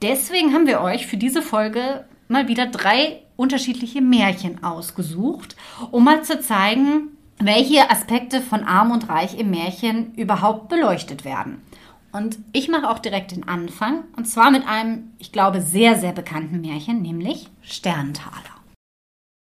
deswegen 0.00 0.52
haben 0.52 0.68
wir 0.68 0.80
euch 0.80 1.08
für 1.08 1.16
diese 1.16 1.42
Folge 1.42 2.04
mal 2.28 2.46
wieder 2.46 2.66
drei 2.66 3.20
unterschiedliche 3.34 4.00
Märchen 4.00 4.62
ausgesucht, 4.62 5.56
um 5.90 6.04
mal 6.04 6.22
zu 6.22 6.38
zeigen, 6.38 7.08
welche 7.38 7.90
Aspekte 7.90 8.40
von 8.40 8.64
Arm 8.64 8.90
und 8.90 9.08
Reich 9.08 9.38
im 9.38 9.50
Märchen 9.50 10.14
überhaupt 10.14 10.68
beleuchtet 10.68 11.24
werden. 11.24 11.62
Und 12.12 12.38
ich 12.52 12.68
mache 12.68 12.88
auch 12.88 13.00
direkt 13.00 13.32
den 13.32 13.48
Anfang, 13.48 14.04
und 14.16 14.26
zwar 14.26 14.50
mit 14.52 14.68
einem, 14.68 15.10
ich 15.18 15.32
glaube, 15.32 15.60
sehr, 15.60 15.96
sehr 15.96 16.12
bekannten 16.12 16.60
Märchen, 16.60 17.02
nämlich 17.02 17.50
Sterntaler. 17.60 18.54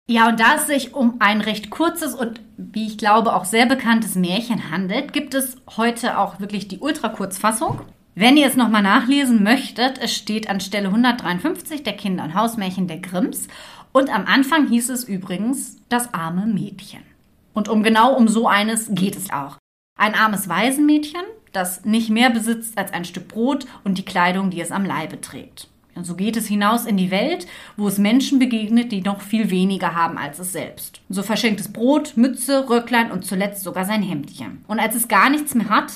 Ja, 0.07 0.29
und 0.29 0.39
da 0.39 0.55
es 0.55 0.67
sich 0.67 0.93
um 0.93 1.15
ein 1.19 1.41
recht 1.41 1.69
kurzes 1.69 2.15
und, 2.15 2.41
wie 2.57 2.87
ich 2.87 2.97
glaube, 2.97 3.35
auch 3.35 3.45
sehr 3.45 3.65
bekanntes 3.65 4.15
Märchen 4.15 4.71
handelt, 4.71 5.13
gibt 5.13 5.33
es 5.33 5.57
heute 5.77 6.17
auch 6.17 6.39
wirklich 6.39 6.67
die 6.67 6.79
Ultrakurzfassung. 6.79 7.81
Wenn 8.15 8.35
ihr 8.35 8.47
es 8.47 8.55
nochmal 8.55 8.81
nachlesen 8.81 9.43
möchtet, 9.43 9.99
es 9.99 10.15
steht 10.15 10.49
an 10.49 10.59
Stelle 10.59 10.87
153 10.87 11.83
der 11.83 11.93
Kinder- 11.93 12.23
und 12.23 12.33
Hausmärchen 12.33 12.87
der 12.87 12.99
Grimms. 12.99 13.47
Und 13.91 14.13
am 14.13 14.25
Anfang 14.25 14.67
hieß 14.67 14.89
es 14.89 15.03
übrigens 15.03 15.77
das 15.89 16.13
arme 16.13 16.45
Mädchen. 16.45 17.09
Und 17.53 17.69
um 17.69 17.83
genau 17.83 18.15
um 18.15 18.27
so 18.27 18.47
eines 18.47 18.89
geht 18.91 19.15
es 19.15 19.31
auch. 19.31 19.57
Ein 19.97 20.15
armes 20.15 20.47
Waisenmädchen, 20.47 21.21
das 21.51 21.83
nicht 21.85 22.09
mehr 22.09 22.29
besitzt 22.29 22.77
als 22.77 22.93
ein 22.93 23.05
Stück 23.05 23.27
Brot 23.27 23.65
und 23.83 23.97
die 23.97 24.05
Kleidung, 24.05 24.49
die 24.49 24.61
es 24.61 24.71
am 24.71 24.85
Leibe 24.85 25.19
trägt. 25.19 25.67
Und 25.95 26.05
so 26.05 26.15
geht 26.15 26.37
es 26.37 26.47
hinaus 26.47 26.85
in 26.85 26.95
die 26.95 27.11
Welt, 27.11 27.45
wo 27.75 27.87
es 27.87 27.97
Menschen 27.97 28.39
begegnet, 28.39 28.91
die 28.91 29.01
noch 29.01 29.19
viel 29.19 29.49
weniger 29.49 29.95
haben 29.95 30.17
als 30.17 30.39
es 30.39 30.53
selbst. 30.53 31.01
Und 31.09 31.15
so 31.15 31.23
verschenkt 31.23 31.59
es 31.59 31.73
Brot, 31.73 32.15
Mütze, 32.15 32.69
Röcklein 32.69 33.11
und 33.11 33.25
zuletzt 33.25 33.63
sogar 33.63 33.83
sein 33.83 34.01
Hemdchen. 34.01 34.63
Und 34.67 34.79
als 34.79 34.95
es 34.95 35.09
gar 35.09 35.29
nichts 35.29 35.55
mehr 35.55 35.67
hat, 35.67 35.91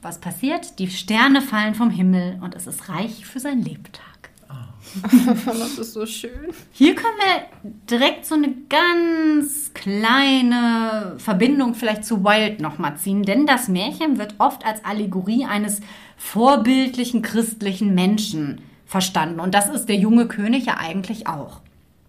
was 0.00 0.18
passiert? 0.18 0.78
Die 0.78 0.88
Sterne 0.88 1.42
fallen 1.42 1.74
vom 1.74 1.90
Himmel 1.90 2.38
und 2.42 2.54
es 2.54 2.66
ist 2.66 2.88
reich 2.88 3.26
für 3.26 3.40
sein 3.40 3.62
Lebtag. 3.62 4.13
das 5.46 5.78
ist 5.78 5.92
so 5.92 6.06
schön. 6.06 6.50
Hier 6.72 6.94
können 6.94 7.16
wir 7.18 7.70
direkt 7.90 8.26
so 8.26 8.34
eine 8.34 8.52
ganz 8.68 9.72
kleine 9.74 11.14
Verbindung 11.18 11.74
vielleicht 11.74 12.04
zu 12.04 12.24
Wild 12.24 12.60
nochmal 12.60 12.96
ziehen, 12.96 13.22
denn 13.22 13.46
das 13.46 13.68
Märchen 13.68 14.18
wird 14.18 14.34
oft 14.38 14.64
als 14.64 14.84
Allegorie 14.84 15.44
eines 15.44 15.80
vorbildlichen 16.16 17.22
christlichen 17.22 17.94
Menschen 17.94 18.62
verstanden. 18.86 19.40
Und 19.40 19.54
das 19.54 19.68
ist 19.68 19.86
der 19.86 19.96
junge 19.96 20.26
König 20.26 20.66
ja 20.66 20.76
eigentlich 20.78 21.26
auch. 21.26 21.60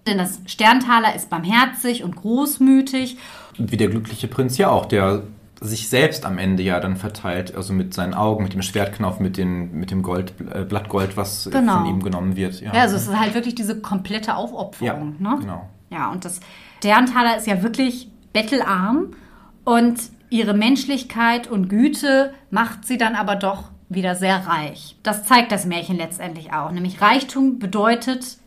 Denn 0.08 0.18
das 0.20 0.40
Sterntaler 0.46 1.16
ist 1.16 1.30
barmherzig 1.30 2.04
und 2.04 2.16
großmütig. 2.16 3.18
Und 3.58 3.72
wie 3.72 3.78
der 3.78 3.88
glückliche 3.88 4.28
Prinz 4.28 4.58
ja 4.58 4.70
auch, 4.70 4.86
der 4.86 5.24
sich 5.66 5.90
selbst 5.90 6.26
am 6.26 6.38
Ende 6.38 6.64
ja 6.64 6.80
dann 6.80 6.96
verteilt, 6.96 7.56
also 7.56 7.74
mit 7.74 7.94
seinen 7.94 8.14
Augen, 8.14 8.44
mit 8.44 8.54
dem 8.54 8.62
Schwertknauf, 8.62 9.20
mit, 9.20 9.38
den, 9.38 9.74
mit 9.74 9.92
dem 9.92 10.02
Gold, 10.02 10.34
äh, 10.54 10.64
Blattgold, 10.64 11.18
was 11.18 11.50
genau. 11.52 11.80
von 11.80 11.86
ihm 11.86 12.04
genommen 12.04 12.36
wird. 12.36 12.62
Ja. 12.62 12.74
ja, 12.74 12.82
also 12.82 12.96
es 12.96 13.08
ist 13.08 13.20
halt 13.20 13.34
wirklich 13.34 13.56
diese 13.56 13.80
komplette 13.82 14.36
Aufopferung. 14.36 15.16
Ja, 15.20 15.30
ne? 15.32 15.38
genau. 15.40 15.70
Ja, 15.90 16.12
und 16.12 16.26
das 16.26 16.40
Sterntaler 16.78 17.38
ist 17.38 17.48
ja 17.48 17.64
wirklich 17.64 18.10
bettelarm 18.32 19.14
und 19.64 20.00
ihre 20.30 20.54
Menschlichkeit 20.54 21.48
und 21.48 21.70
Güte 21.70 22.34
macht 22.52 22.86
sie 22.86 22.98
dann 22.98 23.16
aber 23.16 23.36
doch 23.36 23.72
wieder 23.90 24.16
sehr 24.16 24.46
reich. 24.46 24.98
Das 25.02 25.24
zeigt 25.24 25.52
das 25.52 25.66
Märchen 25.66 25.98
letztendlich 25.98 26.54
auch. 26.54 26.72
Nämlich 26.72 27.02
Reichtum 27.02 27.60
bedeutet 27.60 28.38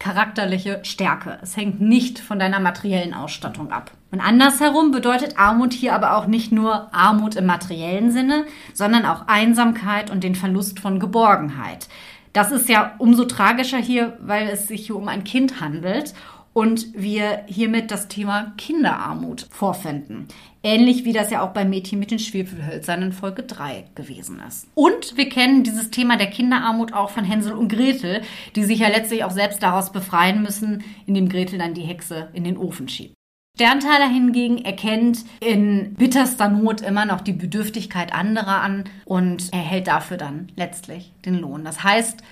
charakterliche 0.00 0.80
Stärke. 0.82 1.38
Es 1.42 1.56
hängt 1.56 1.80
nicht 1.80 2.18
von 2.18 2.38
deiner 2.38 2.58
materiellen 2.58 3.14
Ausstattung 3.14 3.70
ab. 3.70 3.92
Und 4.10 4.20
andersherum 4.20 4.90
bedeutet 4.90 5.38
Armut 5.38 5.72
hier 5.72 5.94
aber 5.94 6.16
auch 6.16 6.26
nicht 6.26 6.50
nur 6.52 6.92
Armut 6.94 7.36
im 7.36 7.46
materiellen 7.46 8.10
Sinne, 8.10 8.44
sondern 8.74 9.06
auch 9.06 9.28
Einsamkeit 9.28 10.10
und 10.10 10.24
den 10.24 10.34
Verlust 10.34 10.80
von 10.80 10.98
Geborgenheit. 10.98 11.88
Das 12.32 12.52
ist 12.52 12.68
ja 12.68 12.94
umso 12.98 13.24
tragischer 13.24 13.78
hier, 13.78 14.16
weil 14.20 14.48
es 14.48 14.68
sich 14.68 14.86
hier 14.86 14.96
um 14.96 15.08
ein 15.08 15.24
Kind 15.24 15.60
handelt 15.60 16.14
und 16.52 16.92
wir 16.94 17.44
hiermit 17.46 17.90
das 17.90 18.08
Thema 18.08 18.52
Kinderarmut 18.56 19.46
vorfinden. 19.50 20.26
Ähnlich 20.62 21.04
wie 21.04 21.12
das 21.12 21.30
ja 21.30 21.42
auch 21.42 21.50
beim 21.50 21.70
Mädchen 21.70 21.98
mit 21.98 22.10
den 22.10 22.18
Schwefelhölzern 22.18 23.02
in 23.02 23.12
Folge 23.12 23.44
3 23.44 23.84
gewesen 23.94 24.42
ist. 24.46 24.66
Und 24.74 25.16
wir 25.16 25.28
kennen 25.28 25.62
dieses 25.62 25.90
Thema 25.90 26.16
der 26.16 26.26
Kinderarmut 26.26 26.92
auch 26.92 27.10
von 27.10 27.24
Hänsel 27.24 27.52
und 27.52 27.72
Gretel, 27.72 28.22
die 28.56 28.64
sich 28.64 28.80
ja 28.80 28.88
letztlich 28.88 29.24
auch 29.24 29.30
selbst 29.30 29.62
daraus 29.62 29.90
befreien 29.92 30.42
müssen, 30.42 30.82
indem 31.06 31.28
Gretel 31.28 31.58
dann 31.58 31.74
die 31.74 31.82
Hexe 31.82 32.28
in 32.32 32.44
den 32.44 32.58
Ofen 32.58 32.88
schiebt. 32.88 33.14
Sterntaler 33.60 34.08
hingegen 34.08 34.64
erkennt 34.64 35.24
in 35.40 35.94
bitterster 35.94 36.48
Not 36.48 36.80
immer 36.80 37.04
noch 37.04 37.20
die 37.20 37.34
Bedürftigkeit 37.34 38.14
anderer 38.14 38.62
an 38.62 38.84
und 39.04 39.52
erhält 39.52 39.86
dafür 39.86 40.16
dann 40.16 40.50
letztlich 40.56 41.12
den 41.26 41.34
Lohn. 41.34 41.62
Das 41.62 41.84
heißt, 41.84 42.22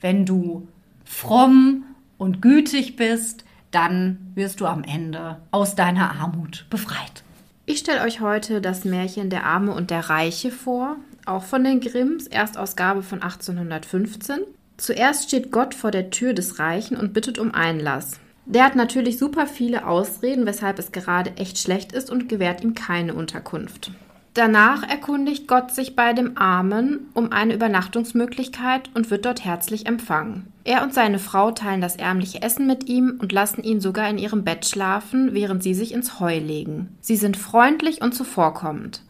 wenn 0.00 0.24
du 0.24 0.66
fromm 1.04 1.84
und 2.16 2.40
gütig 2.40 2.96
bist, 2.96 3.44
dann 3.70 4.32
wirst 4.34 4.60
du 4.60 4.66
am 4.66 4.82
Ende 4.82 5.36
aus 5.50 5.74
deiner 5.74 6.12
Armut 6.20 6.66
befreit. 6.70 7.22
Ich 7.66 7.80
stelle 7.80 8.02
euch 8.02 8.20
heute 8.20 8.62
das 8.62 8.86
Märchen 8.86 9.28
Der 9.28 9.44
Arme 9.44 9.74
und 9.74 9.90
der 9.90 10.08
Reiche 10.08 10.50
vor, 10.50 10.96
auch 11.26 11.44
von 11.44 11.64
den 11.64 11.80
Grimms, 11.80 12.26
Erstausgabe 12.26 13.02
von 13.02 13.22
1815. 13.22 14.38
Zuerst 14.78 15.24
steht 15.24 15.50
Gott 15.50 15.74
vor 15.74 15.90
der 15.90 16.08
Tür 16.08 16.32
des 16.32 16.58
Reichen 16.58 16.96
und 16.96 17.12
bittet 17.12 17.38
um 17.38 17.52
Einlass. 17.52 18.20
Der 18.48 18.64
hat 18.64 18.76
natürlich 18.76 19.18
super 19.18 19.46
viele 19.46 19.86
Ausreden, 19.86 20.46
weshalb 20.46 20.78
es 20.78 20.90
gerade 20.90 21.36
echt 21.36 21.58
schlecht 21.58 21.92
ist 21.92 22.10
und 22.10 22.30
gewährt 22.30 22.64
ihm 22.64 22.74
keine 22.74 23.12
Unterkunft. 23.12 23.92
Danach 24.32 24.88
erkundigt 24.88 25.46
Gott 25.48 25.70
sich 25.70 25.96
bei 25.96 26.14
dem 26.14 26.38
Armen 26.38 27.10
um 27.12 27.30
eine 27.30 27.54
Übernachtungsmöglichkeit 27.54 28.88
und 28.94 29.10
wird 29.10 29.26
dort 29.26 29.44
herzlich 29.44 29.84
empfangen. 29.84 30.50
Er 30.64 30.82
und 30.82 30.94
seine 30.94 31.18
Frau 31.18 31.50
teilen 31.50 31.82
das 31.82 31.96
ärmliche 31.96 32.40
Essen 32.40 32.66
mit 32.66 32.88
ihm 32.88 33.18
und 33.20 33.32
lassen 33.32 33.62
ihn 33.62 33.80
sogar 33.80 34.08
in 34.08 34.16
ihrem 34.16 34.44
Bett 34.44 34.64
schlafen, 34.64 35.34
während 35.34 35.62
sie 35.62 35.74
sich 35.74 35.92
ins 35.92 36.18
Heu 36.18 36.38
legen. 36.38 36.96
Sie 37.00 37.16
sind 37.16 37.36
freundlich 37.36 38.00
und 38.00 38.14
zuvorkommend. 38.14 39.02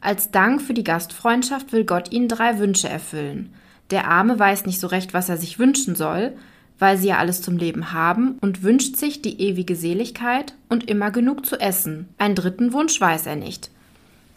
Als 0.00 0.30
Dank 0.30 0.62
für 0.62 0.74
die 0.74 0.84
Gastfreundschaft 0.84 1.72
will 1.72 1.84
Gott 1.84 2.12
ihnen 2.12 2.28
drei 2.28 2.58
Wünsche 2.58 2.88
erfüllen. 2.88 3.52
Der 3.90 4.08
Arme 4.08 4.38
weiß 4.38 4.64
nicht 4.64 4.80
so 4.80 4.86
recht, 4.86 5.12
was 5.12 5.28
er 5.28 5.36
sich 5.36 5.58
wünschen 5.58 5.96
soll, 5.96 6.32
weil 6.78 6.98
sie 6.98 7.08
ja 7.08 7.18
alles 7.18 7.42
zum 7.42 7.56
Leben 7.56 7.92
haben 7.92 8.38
und 8.40 8.62
wünscht 8.62 8.96
sich 8.96 9.22
die 9.22 9.40
ewige 9.40 9.76
Seligkeit 9.76 10.54
und 10.68 10.88
immer 10.88 11.10
genug 11.10 11.46
zu 11.46 11.60
essen. 11.60 12.08
Einen 12.18 12.34
dritten 12.34 12.72
Wunsch 12.72 13.00
weiß 13.00 13.26
er 13.26 13.36
nicht. 13.36 13.70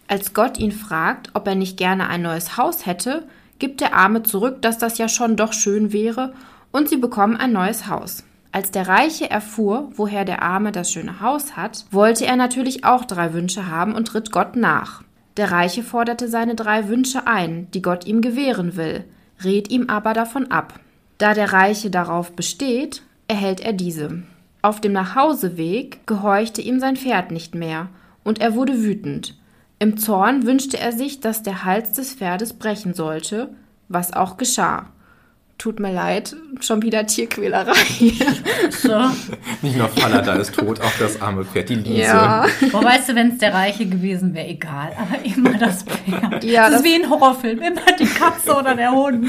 Als 0.08 0.34
Gott 0.34 0.58
ihn 0.58 0.72
fragt, 0.72 1.30
ob 1.34 1.48
er 1.48 1.56
nicht 1.56 1.78
gerne 1.78 2.08
ein 2.08 2.22
neues 2.22 2.58
Haus 2.58 2.86
hätte, 2.86 3.28
gibt 3.60 3.82
der 3.82 3.94
Arme 3.94 4.24
zurück, 4.24 4.62
dass 4.62 4.78
das 4.78 4.98
ja 4.98 5.08
schon 5.08 5.36
doch 5.36 5.54
schön 5.54 5.94
wäre, 5.94 6.34
und 6.72 6.88
sie 6.88 6.98
bekommen 6.98 7.36
ein 7.36 7.52
neues 7.52 7.88
Haus. 7.88 8.24
Als 8.52 8.72
der 8.72 8.88
Reiche 8.88 9.30
erfuhr, 9.30 9.92
woher 9.96 10.26
der 10.26 10.42
Arme 10.42 10.72
das 10.72 10.92
schöne 10.92 11.20
Haus 11.20 11.56
hat, 11.56 11.86
wollte 11.92 12.26
er 12.26 12.36
natürlich 12.36 12.84
auch 12.84 13.06
drei 13.06 13.34
Wünsche 13.34 13.68
haben 13.68 13.94
und 13.94 14.14
ritt 14.16 14.32
Gott 14.32 14.56
nach. 14.56 15.04
Der 15.38 15.52
Reiche 15.52 15.84
forderte 15.84 16.28
seine 16.28 16.56
drei 16.56 16.88
Wünsche 16.88 17.28
ein, 17.28 17.70
die 17.72 17.82
Gott 17.82 18.08
ihm 18.08 18.22
gewähren 18.22 18.76
will, 18.76 19.04
rät 19.44 19.70
ihm 19.70 19.90
aber 19.90 20.14
davon 20.14 20.52
ab. 20.52 20.80
Da 21.20 21.34
der 21.34 21.54
Reiche 21.54 21.92
darauf 21.92 22.32
besteht, 22.32 23.04
erhält 23.28 23.60
er 23.60 23.74
diese. 23.74 24.24
Auf 24.62 24.82
dem 24.82 24.94
Nachhauseweg 24.94 26.08
gehorchte 26.08 26.62
ihm 26.62 26.80
sein 26.80 26.96
Pferd 26.96 27.30
nicht 27.32 27.54
mehr, 27.54 27.90
und 28.24 28.40
er 28.42 28.56
wurde 28.56 28.82
wütend. 28.82 29.38
Im 29.80 29.98
Zorn 29.98 30.46
wünschte 30.46 30.80
er 30.80 30.92
sich, 30.92 31.20
dass 31.20 31.44
der 31.44 31.64
Hals 31.66 31.94
des 31.94 32.14
Pferdes 32.14 32.54
brechen 32.54 32.94
sollte, 32.94 33.50
was 33.90 34.14
auch 34.14 34.38
geschah. 34.38 34.88
Tut 35.60 35.82
mir 35.82 35.92
leid, 35.92 36.38
schon 36.62 36.82
wieder 36.82 37.06
Tierquälerei. 37.06 37.74
So. 38.72 38.98
Nicht 39.62 39.78
nur 39.78 39.90
Falada 39.90 40.34
ist 40.36 40.56
tot, 40.56 40.80
auch 40.80 40.92
das 41.00 41.22
arme 41.22 41.44
Pferd, 41.44 41.68
die 41.68 41.76
Liese. 41.76 42.00
Ja, 42.04 42.46
Wo 42.72 42.82
weißt 42.82 43.10
du, 43.10 43.16
wenn 43.16 43.32
es 43.34 43.40
der 43.40 43.54
Reiche 43.54 43.86
gewesen 43.86 44.34
wäre, 44.34 44.48
egal. 44.48 44.94
Aber 44.98 45.26
immer 45.26 45.58
das 45.58 45.84
Pferd. 45.84 46.44
Ja, 46.46 46.70
das 46.70 46.72
das- 46.72 46.82
ist 46.82 46.86
wie 46.86 46.96
ein 47.04 47.10
Horrorfilm. 47.10 47.60
Immer 47.60 47.92
die 48.00 48.06
Katze 48.06 48.56
oder 48.56 48.74
der 48.74 48.92
Hund. 48.92 49.28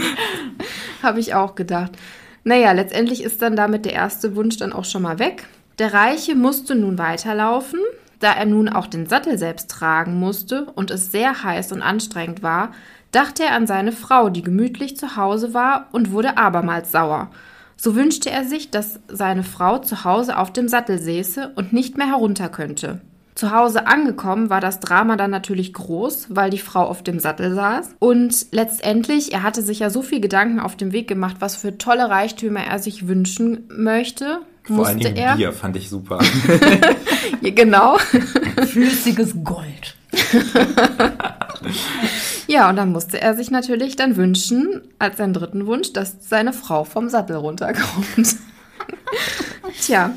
habe 1.03 1.19
ich 1.19 1.35
auch 1.35 1.57
gedacht. 1.57 1.91
Naja, 2.45 2.71
letztendlich 2.73 3.25
ist 3.25 3.43
dann 3.43 3.57
damit 3.57 3.85
der 3.85 3.93
erste 3.95 4.37
Wunsch 4.37 4.57
dann 4.57 4.73
auch 4.73 4.85
schon 4.85 5.03
mal 5.03 5.19
weg. 5.19 5.47
Der 5.81 5.93
Reiche 5.93 6.37
musste 6.37 6.77
nun 6.77 6.97
weiterlaufen. 6.97 7.81
Da 8.21 8.35
er 8.35 8.47
nun 8.47 8.69
auch 8.69 8.87
den 8.87 9.07
Sattel 9.07 9.37
selbst 9.37 9.69
tragen 9.71 10.15
musste 10.21 10.67
und 10.77 10.91
es 10.93 11.11
sehr 11.11 11.43
heiß 11.43 11.73
und 11.73 11.81
anstrengend 11.83 12.43
war, 12.43 12.71
dachte 13.13 13.45
er 13.45 13.53
an 13.53 13.67
seine 13.67 13.93
Frau, 13.93 14.29
die 14.29 14.43
gemütlich 14.43 14.97
zu 14.97 15.17
Hause 15.17 15.55
war 15.55 15.89
und 15.93 16.13
wurde 16.13 16.37
abermals 16.37 16.93
sauer. 16.93 17.31
So 17.77 17.95
wünschte 17.95 18.31
er 18.31 18.45
sich, 18.45 18.71
dass 18.71 19.01
seine 19.09 19.43
Frau 19.43 19.79
zu 19.79 20.05
Hause 20.05 20.39
auf 20.39 20.53
dem 20.53 20.69
Sattel 20.69 20.99
säße 20.99 21.53
und 21.55 21.73
nicht 21.73 21.97
mehr 21.97 22.09
herunter 22.09 22.49
könnte. 22.49 23.01
Zu 23.35 23.53
Hause 23.53 23.87
angekommen 23.87 24.51
war 24.51 24.61
das 24.61 24.81
Drama 24.81 25.17
dann 25.17 25.31
natürlich 25.31 25.73
groß, 25.73 26.27
weil 26.29 26.51
die 26.51 26.59
Frau 26.59 26.83
auf 26.83 27.03
dem 27.03 27.21
Sattel 27.21 27.55
saß. 27.55 27.95
Und 27.99 28.49
letztendlich, 28.51 29.33
er 29.33 29.43
hatte 29.43 29.63
sich 29.63 29.79
ja 29.79 29.89
so 29.89 30.03
viel 30.03 30.21
Gedanken 30.21 30.61
auf 30.61 30.77
dem 30.77 30.93
Weg 30.93 31.09
gemacht, 31.09 31.37
was 31.39 31.57
für 31.57 31.79
tolle 31.79 32.11
Reichtümer 32.11 32.61
er 32.61 32.81
sich 32.81 33.09
wünschen 33.09 33.67
möchte. 33.75 34.41
Vor 34.65 34.87
allen 34.87 34.99
musste 34.99 35.15
Dingen 35.15 35.27
er. 35.27 35.37
Bier 35.37 35.53
fand 35.53 35.77
ich 35.77 35.89
super. 35.89 36.19
Ja, 37.43 37.53
genau. 37.53 37.97
Flüssiges 38.67 39.35
Gold. 39.43 39.97
Ja, 42.51 42.69
und 42.69 42.75
dann 42.75 42.91
musste 42.91 43.21
er 43.21 43.37
sich 43.37 43.53
natürlich 43.53 43.95
dann 43.95 44.17
wünschen, 44.17 44.81
als 44.99 45.19
seinen 45.19 45.35
dritten 45.35 45.67
Wunsch, 45.67 45.93
dass 45.93 46.17
seine 46.29 46.53
Frau 46.53 46.83
vom 46.83 47.09
Sattel 47.09 47.37
runterkommt. 47.37 48.37
Tja. 49.81 50.13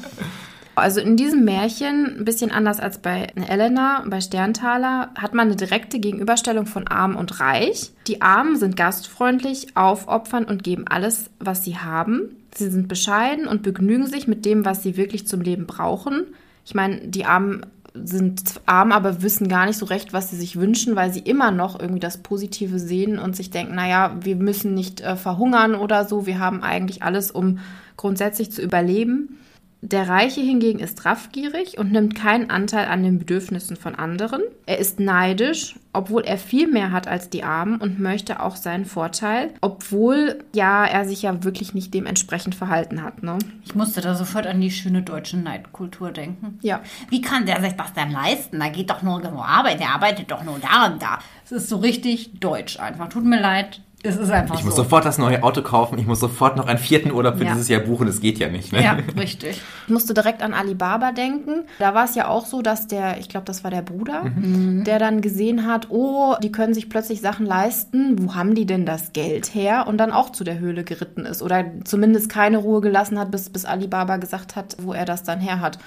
Also 0.73 0.99
in 0.99 1.15
diesem 1.15 1.45
Märchen, 1.45 2.17
ein 2.17 2.25
bisschen 2.25 2.49
anders 2.49 2.79
als 2.79 2.97
bei 2.97 3.27
Elena, 3.35 4.03
bei 4.07 4.19
Sterntaler, 4.19 5.11
hat 5.15 5.35
man 5.35 5.49
eine 5.49 5.55
direkte 5.55 5.99
Gegenüberstellung 5.99 6.65
von 6.65 6.87
Arm 6.87 7.15
und 7.15 7.39
Reich. 7.39 7.91
Die 8.07 8.23
Armen 8.23 8.55
sind 8.55 8.75
gastfreundlich, 8.75 9.77
aufopfernd 9.77 10.49
und 10.49 10.63
geben 10.63 10.85
alles, 10.87 11.29
was 11.39 11.63
sie 11.63 11.77
haben. 11.77 12.35
Sie 12.55 12.71
sind 12.71 12.87
bescheiden 12.87 13.47
und 13.47 13.61
begnügen 13.61 14.07
sich 14.07 14.27
mit 14.27 14.43
dem, 14.43 14.65
was 14.65 14.81
sie 14.81 14.97
wirklich 14.97 15.27
zum 15.27 15.41
Leben 15.41 15.67
brauchen. 15.67 16.25
Ich 16.65 16.73
meine, 16.73 17.07
die 17.07 17.25
Armen 17.25 17.63
sind 17.93 18.61
arm, 18.65 18.91
aber 18.91 19.21
wissen 19.21 19.47
gar 19.47 19.65
nicht 19.65 19.77
so 19.77 19.85
recht, 19.85 20.13
was 20.13 20.29
sie 20.29 20.35
sich 20.35 20.59
wünschen, 20.59 20.95
weil 20.95 21.13
sie 21.13 21.19
immer 21.19 21.51
noch 21.51 21.79
irgendwie 21.79 21.99
das 21.99 22.17
Positive 22.17 22.79
sehen 22.79 23.19
und 23.19 23.35
sich 23.35 23.51
denken, 23.51 23.75
naja, 23.75 24.15
wir 24.21 24.35
müssen 24.35 24.73
nicht 24.73 25.01
äh, 25.01 25.15
verhungern 25.15 25.75
oder 25.75 26.05
so, 26.05 26.25
wir 26.25 26.39
haben 26.39 26.63
eigentlich 26.63 27.03
alles, 27.03 27.29
um 27.29 27.59
grundsätzlich 27.95 28.51
zu 28.51 28.61
überleben. 28.61 29.37
Der 29.85 30.07
Reiche 30.07 30.39
hingegen 30.39 30.79
ist 30.79 31.03
raffgierig 31.03 31.77
und 31.77 31.91
nimmt 31.91 32.15
keinen 32.15 32.49
Anteil 32.49 32.87
an 32.87 33.03
den 33.03 33.19
Bedürfnissen 33.19 33.75
von 33.75 33.95
anderen. 33.95 34.41
Er 34.65 34.77
ist 34.77 35.01
neidisch, 35.01 35.75
obwohl 35.91 36.21
er 36.23 36.37
viel 36.37 36.71
mehr 36.71 36.93
hat 36.93 37.09
als 37.09 37.29
die 37.29 37.43
Armen 37.43 37.81
und 37.81 37.99
möchte 37.99 38.41
auch 38.41 38.55
seinen 38.55 38.85
Vorteil, 38.85 39.49
obwohl 39.59 40.41
ja 40.55 40.85
er 40.85 41.03
sich 41.03 41.23
ja 41.23 41.43
wirklich 41.43 41.73
nicht 41.73 41.93
dementsprechend 41.93 42.55
verhalten 42.55 43.03
hat. 43.03 43.23
Ne? 43.23 43.37
Ich 43.65 43.75
musste 43.75 43.99
da 43.99 44.15
sofort 44.15 44.47
an 44.47 44.61
die 44.61 44.71
schöne 44.71 45.01
deutsche 45.01 45.35
Neidkultur 45.35 46.11
denken. 46.11 46.59
Ja. 46.61 46.79
Wie 47.09 47.19
kann 47.19 47.45
der 47.45 47.59
sich 47.61 47.73
das 47.73 47.91
denn 47.91 48.11
leisten? 48.11 48.61
Da 48.61 48.69
geht 48.69 48.89
doch 48.89 49.01
nur 49.01 49.21
so 49.21 49.41
Arbeit, 49.41 49.81
der 49.81 49.89
arbeitet 49.89 50.31
doch 50.31 50.45
nur 50.45 50.59
da 50.59 50.93
und 50.93 51.01
da. 51.01 51.19
Es 51.43 51.51
ist 51.51 51.67
so 51.67 51.75
richtig 51.75 52.39
deutsch 52.39 52.79
einfach. 52.79 53.09
Tut 53.09 53.25
mir 53.25 53.41
leid, 53.41 53.81
es 54.03 54.17
ist 54.17 54.29
einfach 54.31 54.55
Ich 54.59 54.63
muss 54.65 54.75
so. 54.75 54.83
sofort 54.83 55.05
das 55.05 55.17
neue 55.17 55.41
Auto 55.43 55.61
kaufen, 55.61 55.97
ich 55.97 56.05
muss 56.05 56.19
sofort 56.19 56.57
noch 56.57 56.67
einen 56.67 56.77
vierten 56.77 57.11
Urlaub 57.11 57.37
für 57.37 57.45
Ja. 57.45 57.53
dieses 57.53 57.69
Jahr 57.69 57.79
buchen, 57.81 58.05
das 58.05 58.19
geht 58.19 58.37
ja 58.37 58.49
nicht. 58.49 58.71
Ne? 58.73 58.83
Ja, 58.83 58.97
richtig. 59.17 59.61
Ich 59.87 59.91
musste 59.93 60.13
direkt 60.13 60.43
an 60.43 60.53
Alibaba 60.53 61.11
denken. 61.13 61.63
Da 61.79 61.93
war 61.93 62.03
es 62.05 62.13
ja 62.15 62.27
auch 62.27 62.45
so, 62.45 62.61
dass 62.61 62.87
der, 62.87 63.17
ich 63.19 63.29
glaube, 63.29 63.45
das 63.45 63.63
war 63.63 63.71
der 63.71 63.81
Bruder, 63.81 64.23
der 64.35 64.99
dann 64.99 65.21
gesehen 65.21 65.65
hat, 65.65 65.87
oh, 65.89 66.35
die 66.43 66.51
können 66.51 66.73
sich 66.73 66.89
plötzlich 66.89 67.21
Sachen 67.21 67.45
leisten. 67.45 68.17
Wo 68.21 68.35
haben 68.35 68.55
die 68.55 68.65
denn 68.65 68.85
das 68.85 69.13
Geld 69.13 69.55
her? 69.55 69.85
Und 69.87 69.97
dann 69.97 70.11
auch 70.11 70.31
zu 70.31 70.43
der 70.43 70.59
Höhle 70.59 70.83
geritten 70.83 71.25
ist 71.25 71.41
oder 71.41 71.63
zumindest 71.85 72.29
keine 72.29 72.57
Ruhe 72.57 72.81
gelassen 72.81 73.17
hat, 73.17 73.31
bis, 73.31 73.49
bis 73.49 73.65
Alibaba 73.65 74.17
gesagt 74.17 74.55
hat, 74.55 74.75
wo 74.81 74.93
er 74.93 75.05
das 75.05 75.23
dann 75.23 75.39
her 75.39 75.59
hat. 75.61 75.79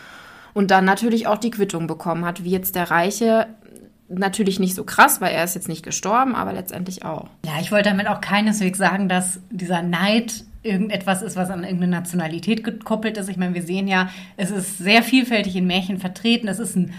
Und 0.54 0.70
dann 0.70 0.86
natürlich 0.86 1.26
auch 1.26 1.36
die 1.36 1.50
Quittung 1.50 1.86
bekommen 1.86 2.24
hat, 2.24 2.42
wie 2.44 2.50
jetzt 2.50 2.74
der 2.76 2.90
Reiche. 2.90 3.46
Natürlich 4.08 4.60
nicht 4.60 4.74
so 4.74 4.84
krass, 4.84 5.20
weil 5.20 5.32
er 5.32 5.44
ist 5.44 5.54
jetzt 5.54 5.68
nicht 5.68 5.82
gestorben, 5.82 6.34
aber 6.34 6.52
letztendlich 6.52 7.04
auch. 7.04 7.28
Ja, 7.44 7.60
ich 7.60 7.72
wollte 7.72 7.88
damit 7.88 8.06
auch 8.08 8.20
keineswegs 8.20 8.78
sagen, 8.78 9.08
dass 9.08 9.40
dieser 9.50 9.82
Neid 9.82 10.44
irgendetwas 10.62 11.22
ist, 11.22 11.36
was 11.36 11.50
an 11.50 11.64
irgendeine 11.64 11.92
Nationalität 11.92 12.64
gekoppelt 12.64 13.16
ist. 13.16 13.28
Ich 13.28 13.36
meine, 13.36 13.54
wir 13.54 13.62
sehen 13.62 13.88
ja, 13.88 14.10
es 14.36 14.50
ist 14.50 14.78
sehr 14.78 15.02
vielfältig 15.02 15.56
in 15.56 15.66
Märchen 15.66 15.98
vertreten. 15.98 16.48
Es 16.48 16.58
ist 16.58 16.76
ein 16.76 16.92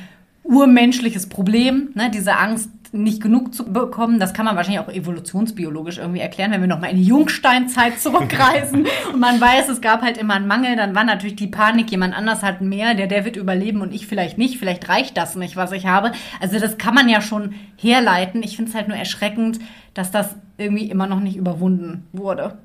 urmenschliches 0.48 1.28
Problem, 1.28 1.90
ne? 1.94 2.10
diese 2.10 2.38
Angst, 2.38 2.70
nicht 2.94 3.22
genug 3.22 3.54
zu 3.54 3.66
bekommen. 3.66 4.20
Das 4.20 4.34
kann 4.34 4.46
man 4.46 4.56
wahrscheinlich 4.56 4.80
auch 4.80 4.90
evolutionsbiologisch 4.90 5.98
irgendwie 5.98 6.22
erklären, 6.22 6.52
wenn 6.52 6.62
wir 6.62 6.68
nochmal 6.68 6.92
in 6.92 6.98
die 6.98 7.04
Jungsteinzeit 7.04 8.00
zurückreisen 8.00 8.88
und 9.14 9.20
man 9.20 9.40
weiß, 9.40 9.70
es 9.70 9.82
gab 9.82 10.02
halt 10.02 10.18
immer 10.18 10.36
einen 10.36 10.48
Mangel, 10.48 10.76
dann 10.76 10.96
war 10.96 11.04
natürlich 11.04 11.36
die 11.36 11.48
Panik, 11.48 11.92
jemand 11.92 12.16
anders 12.16 12.44
hat 12.44 12.62
mehr, 12.62 12.94
der, 12.94 13.08
der 13.08 13.26
wird 13.26 13.36
überleben 13.36 13.82
und 13.82 13.94
ich 13.94 14.08
vielleicht 14.08 14.38
nicht, 14.38 14.58
vielleicht 14.58 14.88
reicht 14.90 15.18
das 15.18 15.36
nicht, 15.36 15.56
was 15.56 15.72
ich 15.72 15.86
habe. 15.86 16.12
Also 16.40 16.60
das 16.60 16.78
kann 16.78 16.96
man 16.96 17.10
ja 17.10 17.22
schon 17.22 17.56
herleiten. 17.76 18.44
Ich 18.44 18.56
finde 18.56 18.70
es 18.72 18.76
halt 18.76 18.88
nur 18.88 18.98
erschreckend, 18.98 19.60
dass 19.94 20.12
das 20.12 20.36
irgendwie 20.58 20.90
immer 20.90 21.08
noch 21.08 21.20
nicht 21.20 21.36
überwunden 21.36 22.08
wurde. 22.14 22.58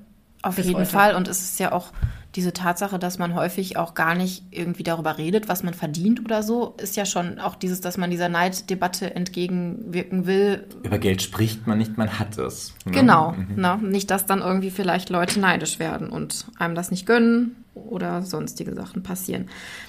Auf 0.42 0.58
jeden 0.58 0.74
heute. 0.74 0.86
Fall. 0.86 1.14
Und 1.14 1.28
es 1.28 1.40
ist 1.40 1.60
ja 1.60 1.72
auch 1.72 1.92
diese 2.34 2.52
Tatsache, 2.52 2.98
dass 2.98 3.18
man 3.18 3.34
häufig 3.34 3.76
auch 3.76 3.94
gar 3.94 4.14
nicht 4.14 4.44
irgendwie 4.50 4.82
darüber 4.82 5.18
redet, 5.18 5.48
was 5.48 5.62
man 5.62 5.74
verdient 5.74 6.24
oder 6.24 6.42
so, 6.42 6.74
ist 6.78 6.96
ja 6.96 7.04
schon 7.04 7.38
auch 7.38 7.54
dieses, 7.54 7.80
dass 7.80 7.98
man 7.98 8.10
dieser 8.10 8.28
Neiddebatte 8.28 9.14
entgegenwirken 9.14 10.26
will. 10.26 10.66
Über 10.82 10.98
Geld 10.98 11.20
spricht 11.20 11.66
man 11.66 11.78
nicht, 11.78 11.98
man 11.98 12.18
hat 12.18 12.38
es. 12.38 12.74
ne? 12.86 12.92
Genau. 12.92 13.34
Ne? 13.54 13.78
Nicht, 13.82 14.10
dass 14.10 14.24
dann 14.24 14.40
irgendwie 14.40 14.70
vielleicht 14.70 15.10
Leute 15.10 15.40
neidisch 15.40 15.78
werden 15.78 16.08
und 16.08 16.46
einem 16.58 16.74
das 16.74 16.90
nicht 16.90 17.06
gönnen 17.06 17.56
oder 17.74 18.22
sonstige 18.22 18.74
Sachen 18.74 19.02
passieren. 19.02 19.48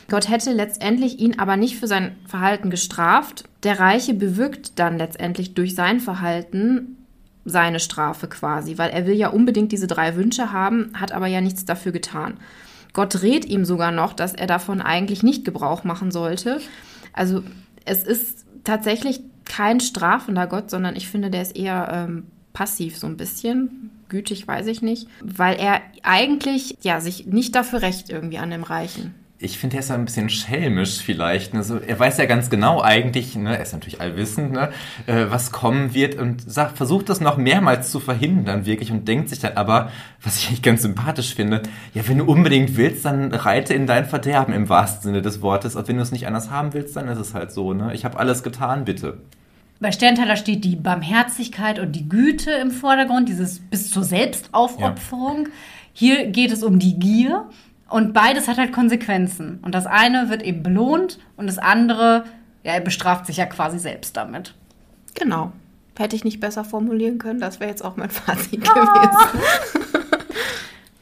Gott 0.10 0.30
hätte 0.30 0.52
letztendlich 0.52 1.20
ihn 1.20 1.39
aber 1.39 1.58
nicht 1.58 1.78
für 1.78 1.88
sein 1.88 2.16
Verhalten 2.26 2.70
gestraft. 2.70 3.46
Der 3.64 3.80
Reiche 3.80 4.14
bewirkt 4.14 4.80
dann 4.80 4.98
letztendlich 4.98 5.54
durch 5.54 5.76
sein 5.76 6.00
Verhalten 6.00 6.98
seine 7.46 7.80
Strafe 7.80 8.28
quasi, 8.28 8.78
weil 8.78 8.91
er 8.91 9.06
will 9.06 9.16
ja 9.16 9.30
unbedingt 9.30 9.72
diese 9.72 9.88
drei 9.88 10.16
Wünsche 10.16 10.52
haben, 10.52 10.91
hat 10.94 11.12
aber 11.12 11.28
ja 11.28 11.41
nichts 11.41 11.66
dafür 11.66 11.91
getan. 11.91 12.36
Gott 12.94 13.22
rät 13.22 13.46
ihm 13.46 13.66
sogar 13.66 13.91
noch, 13.91 14.14
dass 14.14 14.34
er 14.34 14.48
davon 14.48 14.82
eigentlich 14.82 15.24
nicht 15.24 15.46
Gebrauch 15.46 15.84
machen 15.84 16.12
sollte. 16.12 16.60
Also 17.12 17.44
es 17.86 18.04
ist 18.04 18.46
tatsächlich 18.64 19.22
kein 19.46 19.80
strafender 19.80 20.48
Gott, 20.48 20.70
sondern 20.70 20.96
ich 20.96 21.10
finde, 21.10 21.30
der 21.30 21.41
ist 21.41 21.56
eher 21.56 21.89
ähm, 21.91 22.28
passiv 22.54 22.98
so 22.98 23.08
ein 23.08 23.18
bisschen. 23.18 23.89
Gütig 24.10 24.48
weiß 24.48 24.68
ich 24.68 24.82
nicht, 24.82 25.08
weil 25.24 25.56
er 25.56 25.82
eigentlich 26.04 26.78
ja 26.82 27.02
sich 27.02 27.26
nicht 27.26 27.56
dafür 27.56 27.82
recht 27.82 28.10
irgendwie 28.10 28.38
an 28.38 28.52
dem 28.52 28.64
Reichen 28.64 29.16
ich 29.44 29.58
finde, 29.58 29.76
er 29.76 29.82
ist 29.82 29.91
ein 29.91 30.06
bisschen 30.06 30.30
schelmisch 30.30 31.00
vielleicht. 31.00 31.54
Ne? 31.54 31.64
So, 31.64 31.78
er 31.78 32.00
weiß 32.00 32.18
ja 32.18 32.26
ganz 32.26 32.50
genau 32.50 32.82
eigentlich, 32.82 33.36
ne? 33.36 33.58
er 33.58 33.62
ist 33.62 33.74
natürlich 33.74 34.00
allwissend, 34.00 34.54
ne? 34.54 34.70
Äh, 35.06 35.26
was 35.30 35.52
kommen 35.52 35.94
wird 35.94 36.16
und 36.16 36.50
sagt, 36.50 36.78
versucht 36.78 37.10
das 37.10 37.20
noch 37.20 37.38
mehrmals 37.38 37.91
zu 37.91 38.00
verhindern 38.00 38.66
wirklich 38.66 38.91
und 38.91 39.08
denkt 39.08 39.30
sich 39.30 39.39
dann 39.39 39.58
aber, 39.58 39.91
was 40.22 40.38
ich 40.38 40.48
eigentlich 40.48 40.62
ganz 40.62 40.82
sympathisch 40.82 41.36
finde, 41.36 41.62
ja, 41.94 42.08
wenn 42.08 42.20
du 42.20 42.26
unbedingt 42.26 42.78
willst, 42.78 43.06
dann 43.06 43.34
reite 43.34 43.74
in 43.74 43.86
dein 43.86 44.06
Verderben 44.06 44.54
im 44.54 44.70
wahrsten 44.70 45.04
Sinne 45.04 45.22
des 45.22 45.41
Wortes. 45.41 45.76
Und 45.76 45.88
wenn 45.88 45.98
du 45.98 46.04
es 46.04 46.12
nicht 46.12 46.26
anders 46.26 46.50
haben 46.50 46.74
willst, 46.74 46.96
dann 46.96 47.08
ist 47.10 47.20
es 47.20 47.34
halt 47.34 47.52
so. 47.52 47.74
Ne? 47.74 47.94
Ich 47.94 48.06
habe 48.06 48.18
alles 48.18 48.44
getan, 48.44 48.86
bitte. 48.86 49.20
Bei 49.80 49.91
Sterntaler 49.91 50.38
steht 50.38 50.64
die 50.64 50.78
Barmherzigkeit 50.78 51.80
und 51.80 51.91
die 51.91 52.08
Güte 52.08 52.52
im 52.52 52.72
Vordergrund, 52.72 53.28
dieses 53.28 53.60
bis 53.60 53.91
zur 53.91 54.04
Selbstaufopferung. 54.04 55.48
Ja. 55.48 55.52
Hier 55.91 56.28
geht 56.28 56.52
es 56.52 56.64
um 56.64 56.80
die 56.80 56.98
Gier 56.98 57.50
und 57.94 58.12
beides 58.12 58.48
hat 58.48 58.58
halt 58.58 58.74
Konsequenzen. 58.74 59.60
Und 59.62 59.76
das 59.76 59.86
eine 59.86 60.28
wird 60.28 60.41
eben 60.41 60.64
belohnt 60.64 61.20
und 61.38 61.46
das 61.46 61.60
andere, 61.60 62.24
ja, 62.64 62.74
er 62.74 62.82
bestraft 62.82 63.28
sich 63.28 63.38
ja 63.38 63.46
quasi 63.46 63.78
selbst 63.78 64.18
damit. 64.18 64.56
Genau. 65.14 65.52
Hätte 65.96 66.16
ich 66.16 66.24
nicht 66.24 66.39
besser 66.39 66.64
formulieren 66.64 67.20
können, 67.20 67.39
das 67.39 67.60
wäre 67.60 67.70
jetzt 67.70 67.86
auch 67.86 67.96
mein 67.96 68.10
Fazit 68.10 68.68
ah. 68.68 68.74
gewesen. 68.74 69.44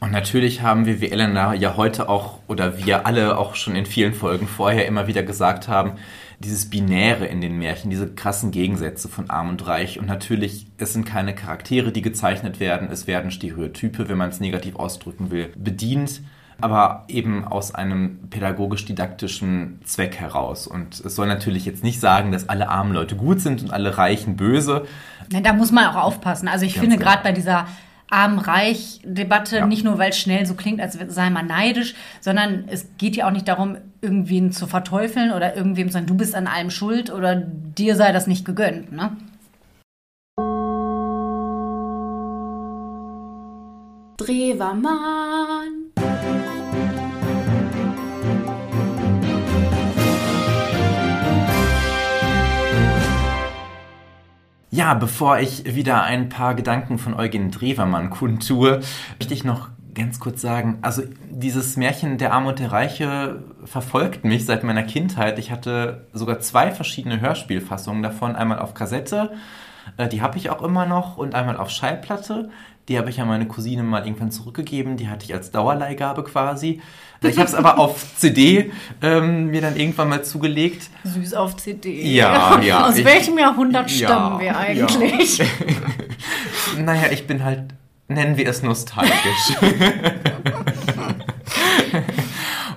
Und 0.01 0.11
natürlich 0.11 0.63
haben 0.63 0.85
wir, 0.85 0.99
wie 0.99 1.11
Elena 1.11 1.53
ja 1.53 1.77
heute 1.77 2.09
auch, 2.09 2.39
oder 2.47 2.77
wir 2.83 3.05
alle 3.05 3.37
auch 3.37 3.55
schon 3.55 3.77
in 3.77 3.85
vielen 3.85 4.13
Folgen 4.13 4.47
vorher 4.47 4.85
immer 4.85 5.07
wieder 5.07 5.23
gesagt 5.23 5.69
haben, 5.69 5.93
dieses 6.39 6.69
Binäre 6.69 7.25
in 7.25 7.39
den 7.39 7.57
Märchen, 7.57 7.89
diese 7.89 8.13
krassen 8.13 8.51
Gegensätze 8.51 9.07
von 9.07 9.29
Arm 9.29 9.47
und 9.47 9.65
Reich. 9.65 9.97
Und 9.97 10.07
natürlich, 10.07 10.67
es 10.77 10.91
sind 10.91 11.05
keine 11.05 11.35
Charaktere, 11.35 11.93
die 11.93 12.01
gezeichnet 12.01 12.59
werden, 12.59 12.89
es 12.91 13.07
werden 13.07 13.31
Stereotype, 13.31 14.09
wenn 14.09 14.17
man 14.17 14.31
es 14.31 14.41
negativ 14.41 14.75
ausdrücken 14.75 15.31
will, 15.31 15.53
bedient 15.55 16.21
aber 16.61 17.05
eben 17.07 17.45
aus 17.45 17.73
einem 17.73 18.29
pädagogisch-didaktischen 18.29 19.79
Zweck 19.85 20.15
heraus. 20.15 20.67
Und 20.67 20.99
es 20.99 21.15
soll 21.15 21.27
natürlich 21.27 21.65
jetzt 21.65 21.83
nicht 21.83 21.99
sagen, 21.99 22.31
dass 22.31 22.49
alle 22.49 22.69
armen 22.69 22.93
Leute 22.93 23.15
gut 23.15 23.41
sind 23.41 23.61
und 23.61 23.71
alle 23.71 23.97
Reichen 23.97 24.35
böse. 24.35 24.85
Da 25.29 25.53
muss 25.53 25.71
man 25.71 25.87
auch 25.87 26.03
aufpassen. 26.03 26.47
Also 26.47 26.65
ich 26.65 26.75
Ganz 26.75 26.83
finde 26.85 27.03
gerade 27.03 27.23
bei 27.23 27.31
dieser 27.31 27.67
Arm-Reich-Debatte, 28.11 29.57
ja. 29.57 29.65
nicht 29.65 29.85
nur, 29.85 29.97
weil 29.97 30.09
es 30.09 30.19
schnell 30.19 30.45
so 30.45 30.53
klingt, 30.53 30.81
als 30.81 30.97
sei 31.07 31.29
man 31.29 31.47
neidisch, 31.47 31.95
sondern 32.19 32.65
es 32.67 32.85
geht 32.97 33.15
ja 33.15 33.27
auch 33.27 33.31
nicht 33.31 33.47
darum, 33.47 33.77
irgendwen 34.01 34.51
zu 34.51 34.67
verteufeln 34.67 35.31
oder 35.31 35.55
irgendwem 35.55 35.87
zu 35.87 35.93
sagen, 35.93 36.07
du 36.07 36.15
bist 36.15 36.35
an 36.35 36.47
allem 36.47 36.69
schuld 36.69 37.09
oder 37.09 37.35
dir 37.35 37.95
sei 37.95 38.11
das 38.11 38.27
nicht 38.27 38.43
gegönnt. 38.45 38.91
Ne? 38.91 39.15
Drewermann. 44.17 45.90
Ja, 54.73 54.93
bevor 54.93 55.37
ich 55.37 55.75
wieder 55.75 56.03
ein 56.03 56.29
paar 56.29 56.55
Gedanken 56.55 56.97
von 56.97 57.13
Eugen 57.13 57.51
Drewermann 57.51 58.09
kundtue, 58.09 58.79
möchte 59.19 59.33
ich 59.33 59.43
noch 59.43 59.67
ganz 59.93 60.21
kurz 60.21 60.39
sagen, 60.39 60.79
also 60.81 61.01
dieses 61.29 61.75
Märchen 61.75 62.17
Der 62.17 62.31
Arme 62.31 62.47
und 62.47 62.59
der 62.59 62.71
Reiche 62.71 63.43
verfolgt 63.65 64.23
mich 64.23 64.45
seit 64.45 64.63
meiner 64.63 64.83
Kindheit. 64.83 65.39
Ich 65.39 65.51
hatte 65.51 66.07
sogar 66.13 66.39
zwei 66.39 66.71
verschiedene 66.71 67.19
Hörspielfassungen 67.19 68.01
davon, 68.01 68.37
einmal 68.37 68.59
auf 68.59 68.73
Kassette, 68.73 69.33
äh, 69.97 70.07
die 70.07 70.21
habe 70.21 70.37
ich 70.37 70.49
auch 70.49 70.61
immer 70.61 70.85
noch, 70.85 71.17
und 71.17 71.35
einmal 71.35 71.57
auf 71.57 71.69
Schallplatte. 71.69 72.49
Die 72.87 72.97
habe 72.97 73.09
ich 73.09 73.21
an 73.21 73.27
meine 73.27 73.47
Cousine 73.47 73.83
mal 73.83 74.05
irgendwann 74.05 74.31
zurückgegeben. 74.31 74.97
Die 74.97 75.07
hatte 75.07 75.23
ich 75.23 75.33
als 75.33 75.51
Dauerleihgabe 75.51 76.23
quasi. 76.23 76.81
Ich 77.21 77.37
habe 77.37 77.47
es 77.47 77.53
aber 77.53 77.77
auf 77.77 78.03
CD 78.17 78.71
ähm, 79.01 79.47
mir 79.47 79.61
dann 79.61 79.75
irgendwann 79.75 80.09
mal 80.09 80.23
zugelegt. 80.23 80.89
Süß 81.03 81.35
auf 81.35 81.55
CD. 81.57 82.01
Ja, 82.13 82.59
ja. 82.63 82.87
Aus 82.87 82.97
ich, 82.97 83.05
welchem 83.05 83.37
Jahrhundert 83.37 83.91
ja, 83.91 84.07
stammen 84.07 84.39
wir 84.39 84.57
eigentlich? 84.57 85.37
Ja. 85.37 85.45
naja, 86.79 87.11
ich 87.11 87.27
bin 87.27 87.43
halt, 87.43 87.65
nennen 88.07 88.37
wir 88.37 88.47
es 88.47 88.63
nostalgisch. 88.63 89.55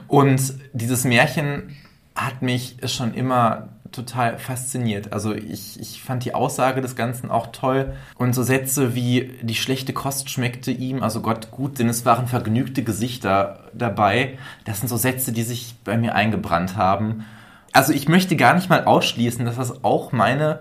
Und 0.06 0.54
dieses 0.72 1.04
Märchen 1.04 1.76
hat 2.14 2.42
mich 2.42 2.76
schon 2.86 3.14
immer 3.14 3.73
total 3.94 4.38
fasziniert. 4.38 5.12
Also 5.12 5.34
ich, 5.34 5.80
ich 5.80 6.02
fand 6.02 6.24
die 6.24 6.34
Aussage 6.34 6.80
des 6.80 6.96
Ganzen 6.96 7.30
auch 7.30 7.48
toll. 7.48 7.94
Und 8.16 8.34
so 8.34 8.42
Sätze 8.42 8.94
wie 8.94 9.32
die 9.42 9.54
schlechte 9.54 9.92
Kost 9.92 10.30
schmeckte 10.30 10.70
ihm, 10.70 11.02
also 11.02 11.20
Gott 11.20 11.50
gut, 11.50 11.78
denn 11.78 11.88
es 11.88 12.04
waren 12.04 12.26
vergnügte 12.26 12.82
Gesichter 12.82 13.70
dabei. 13.72 14.38
Das 14.64 14.80
sind 14.80 14.88
so 14.88 14.96
Sätze, 14.96 15.32
die 15.32 15.42
sich 15.42 15.76
bei 15.84 15.96
mir 15.96 16.14
eingebrannt 16.14 16.76
haben. 16.76 17.24
Also 17.72 17.92
ich 17.92 18.08
möchte 18.08 18.36
gar 18.36 18.54
nicht 18.54 18.68
mal 18.68 18.84
ausschließen, 18.84 19.44
dass 19.44 19.56
das 19.56 19.84
auch 19.84 20.12
meine 20.12 20.60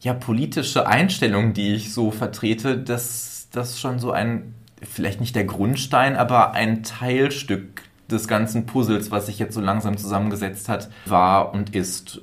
ja, 0.00 0.14
politische 0.14 0.86
Einstellung, 0.86 1.52
die 1.54 1.74
ich 1.74 1.94
so 1.94 2.10
vertrete, 2.10 2.76
dass 2.76 3.48
das 3.52 3.80
schon 3.80 3.98
so 3.98 4.10
ein, 4.10 4.54
vielleicht 4.82 5.20
nicht 5.20 5.36
der 5.36 5.44
Grundstein, 5.44 6.16
aber 6.16 6.52
ein 6.52 6.82
Teilstück 6.82 7.82
des 8.10 8.28
ganzen 8.28 8.66
Puzzles, 8.66 9.10
was 9.10 9.26
sich 9.26 9.38
jetzt 9.38 9.54
so 9.54 9.60
langsam 9.60 9.96
zusammengesetzt 9.96 10.68
hat, 10.68 10.90
war 11.06 11.54
und 11.54 11.74
ist. 11.74 12.20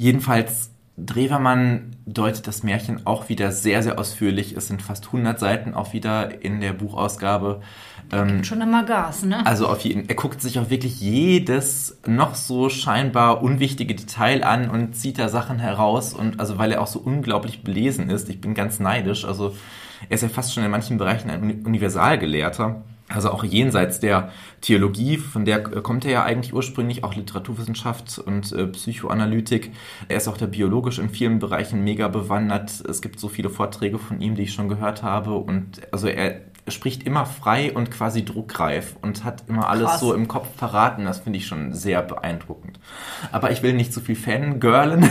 Jedenfalls, 0.00 0.70
Drewermann 0.96 1.94
deutet 2.06 2.46
das 2.46 2.62
Märchen 2.62 3.06
auch 3.06 3.28
wieder 3.28 3.52
sehr, 3.52 3.82
sehr 3.82 3.98
ausführlich. 3.98 4.56
Es 4.56 4.66
sind 4.66 4.80
fast 4.80 5.08
100 5.08 5.38
Seiten 5.38 5.74
auch 5.74 5.92
wieder 5.92 6.42
in 6.42 6.62
der 6.62 6.72
Buchausgabe. 6.72 7.60
Ähm, 8.10 8.42
schon 8.42 8.62
immer 8.62 8.84
Gas, 8.84 9.24
ne? 9.24 9.44
Also 9.44 9.68
auf 9.68 9.80
jeden, 9.80 10.08
er 10.08 10.14
guckt 10.14 10.40
sich 10.40 10.58
auch 10.58 10.70
wirklich 10.70 11.02
jedes 11.02 11.98
noch 12.06 12.34
so 12.34 12.70
scheinbar 12.70 13.42
unwichtige 13.42 13.94
Detail 13.94 14.42
an 14.42 14.70
und 14.70 14.96
zieht 14.96 15.18
da 15.18 15.28
Sachen 15.28 15.58
heraus 15.58 16.14
und 16.14 16.40
also 16.40 16.56
weil 16.56 16.72
er 16.72 16.80
auch 16.80 16.86
so 16.86 16.98
unglaublich 16.98 17.62
belesen 17.62 18.08
ist. 18.08 18.30
Ich 18.30 18.40
bin 18.40 18.54
ganz 18.54 18.80
neidisch. 18.80 19.26
Also 19.26 19.54
er 20.08 20.14
ist 20.14 20.22
ja 20.22 20.30
fast 20.30 20.54
schon 20.54 20.64
in 20.64 20.70
manchen 20.70 20.96
Bereichen 20.96 21.28
ein 21.28 21.62
Universalgelehrter. 21.66 22.84
Also 23.10 23.30
auch 23.30 23.42
jenseits 23.42 23.98
der 23.98 24.30
Theologie, 24.60 25.16
von 25.16 25.44
der 25.44 25.62
kommt 25.62 26.04
er 26.04 26.12
ja 26.12 26.24
eigentlich 26.24 26.54
ursprünglich, 26.54 27.02
auch 27.02 27.14
Literaturwissenschaft 27.14 28.20
und 28.20 28.52
äh, 28.52 28.68
Psychoanalytik. 28.68 29.72
Er 30.08 30.18
ist 30.18 30.28
auch 30.28 30.36
der 30.36 30.46
biologisch 30.46 31.00
in 31.00 31.10
vielen 31.10 31.40
Bereichen 31.40 31.82
mega 31.82 32.06
bewandert. 32.06 32.82
Es 32.88 33.02
gibt 33.02 33.18
so 33.18 33.28
viele 33.28 33.50
Vorträge 33.50 33.98
von 33.98 34.20
ihm, 34.20 34.36
die 34.36 34.42
ich 34.42 34.52
schon 34.52 34.68
gehört 34.68 35.02
habe. 35.02 35.34
Und 35.34 35.80
also 35.92 36.06
er 36.06 36.40
spricht 36.68 37.02
immer 37.02 37.26
frei 37.26 37.72
und 37.72 37.90
quasi 37.90 38.24
druckreif 38.24 38.94
und 39.02 39.24
hat 39.24 39.42
immer 39.48 39.68
alles 39.68 39.88
Krass. 39.88 40.00
so 40.00 40.14
im 40.14 40.28
Kopf 40.28 40.46
verraten. 40.56 41.04
Das 41.04 41.18
finde 41.18 41.38
ich 41.38 41.48
schon 41.48 41.72
sehr 41.72 42.02
beeindruckend. 42.02 42.78
Aber 43.32 43.50
ich 43.50 43.64
will 43.64 43.72
nicht 43.72 43.92
zu 43.92 44.00
viel 44.00 44.14
fangirlen. 44.14 45.10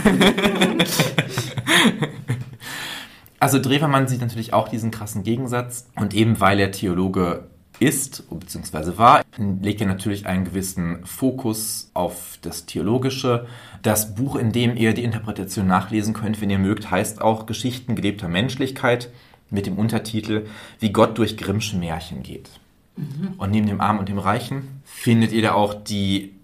also 3.40 3.58
Drewermann 3.58 4.08
sieht 4.08 4.22
natürlich 4.22 4.54
auch 4.54 4.68
diesen 4.68 4.90
krassen 4.90 5.22
Gegensatz. 5.22 5.86
Und 5.96 6.14
eben 6.14 6.40
weil 6.40 6.58
er 6.60 6.70
Theologe 6.70 7.49
ist 7.80 8.24
bzw. 8.30 8.98
war, 8.98 9.24
legt 9.38 9.80
er 9.80 9.86
natürlich 9.86 10.26
einen 10.26 10.44
gewissen 10.44 11.04
Fokus 11.04 11.90
auf 11.94 12.38
das 12.42 12.66
Theologische. 12.66 13.46
Das 13.82 14.14
Buch, 14.14 14.36
in 14.36 14.52
dem 14.52 14.76
ihr 14.76 14.92
die 14.92 15.02
Interpretation 15.02 15.66
nachlesen 15.66 16.14
könnt, 16.14 16.40
wenn 16.40 16.50
ihr 16.50 16.58
mögt, 16.58 16.90
heißt 16.90 17.22
auch 17.22 17.46
Geschichten 17.46 17.96
gelebter 17.96 18.28
Menschlichkeit 18.28 19.10
mit 19.48 19.66
dem 19.66 19.78
Untertitel 19.78 20.46
Wie 20.78 20.92
Gott 20.92 21.18
durch 21.18 21.36
Grimmsche 21.36 21.76
Märchen 21.76 22.22
geht. 22.22 22.50
Mhm. 22.96 23.34
Und 23.38 23.50
neben 23.50 23.66
dem 23.66 23.80
Armen 23.80 23.98
und 23.98 24.08
dem 24.08 24.18
Reichen 24.18 24.82
findet 24.84 25.32
ihr 25.32 25.42
da 25.42 25.52
auch 25.54 25.74
die 25.74 26.34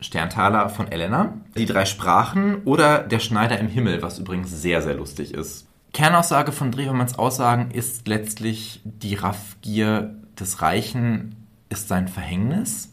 Sterntaler 0.00 0.68
von 0.68 0.90
Elena, 0.90 1.38
die 1.56 1.66
drei 1.66 1.86
Sprachen 1.86 2.62
oder 2.64 2.98
der 2.98 3.20
Schneider 3.20 3.58
im 3.58 3.68
Himmel, 3.68 4.02
was 4.02 4.18
übrigens 4.18 4.50
sehr, 4.50 4.82
sehr 4.82 4.94
lustig 4.94 5.32
ist. 5.32 5.66
Kernaussage 5.92 6.52
von 6.52 6.70
Drewermanns 6.70 7.18
Aussagen 7.18 7.70
ist 7.70 8.08
letztlich 8.08 8.80
die 8.84 9.14
Raffgier 9.14 10.16
des 10.42 10.60
Reichen 10.60 11.46
ist 11.70 11.88
sein 11.88 12.08
Verhängnis. 12.08 12.92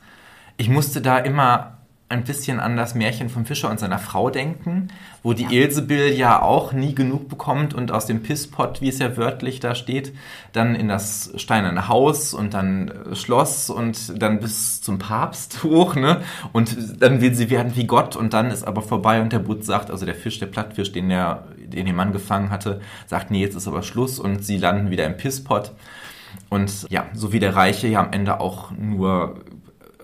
Ich 0.58 0.70
musste 0.70 1.02
da 1.02 1.18
immer 1.18 1.80
ein 2.10 2.24
bisschen 2.24 2.60
an 2.60 2.76
das 2.76 2.96
Märchen 2.96 3.30
vom 3.30 3.46
Fischer 3.46 3.70
und 3.70 3.80
seiner 3.80 4.00
Frau 4.00 4.32
denken, 4.32 4.88
wo 5.22 5.34
die 5.34 5.44
ja. 5.44 5.52
Ilsebill 5.52 6.12
ja 6.12 6.42
auch 6.42 6.74
nie 6.74 6.96
genug 6.96 7.30
bekommt 7.30 7.76
und 7.76 7.92
aus 7.92 8.08
dem 8.08 8.24
Pisspot, 8.24 8.82
wie 8.82 8.90
es 8.90 8.98
ja 8.98 9.16
wörtlich 9.16 9.60
da 9.60 9.76
steht, 9.76 10.14
dann 10.52 10.74
in 10.74 10.88
das 10.88 11.32
steinerne 11.36 11.88
Haus 11.88 12.34
und 12.34 12.56
dann 12.56 12.92
Schloss 13.14 13.70
und 13.70 14.20
dann 14.20 14.40
bis 14.40 14.82
zum 14.82 14.98
Papst 14.98 15.64
hoch, 15.64 15.96
ne? 15.96 16.22
Und 16.52 17.00
dann 17.00 17.22
will 17.22 17.36
sie 17.36 17.52
werden 17.52 17.76
wie 17.76 17.86
Gott 17.86 18.16
und 18.16 18.34
dann 18.34 18.50
ist 18.50 18.64
aber 18.64 18.82
vorbei 18.82 19.22
und 19.22 19.32
der 19.32 19.40
Butt 19.40 19.64
sagt, 19.64 19.92
also 19.92 20.08
der 20.08 20.16
Fisch, 20.16 20.40
der 20.40 20.48
Plattfisch, 20.48 20.92
den 20.92 21.10
der, 21.10 21.44
den 21.58 21.86
der 21.86 21.94
Mann 21.94 22.12
gefangen 22.12 22.50
hatte, 22.50 22.82
sagt, 23.06 23.30
nee, 23.30 23.42
jetzt 23.42 23.56
ist 23.56 23.68
aber 23.68 23.84
Schluss 23.84 24.18
und 24.18 24.44
sie 24.44 24.58
landen 24.58 24.90
wieder 24.90 25.06
im 25.06 25.16
Pisspot. 25.16 25.74
Und 26.50 26.90
ja, 26.90 27.06
so 27.14 27.32
wie 27.32 27.40
der 27.40 27.56
Reiche 27.56 27.88
ja 27.88 28.02
am 28.02 28.12
Ende 28.12 28.40
auch 28.40 28.72
nur 28.72 29.44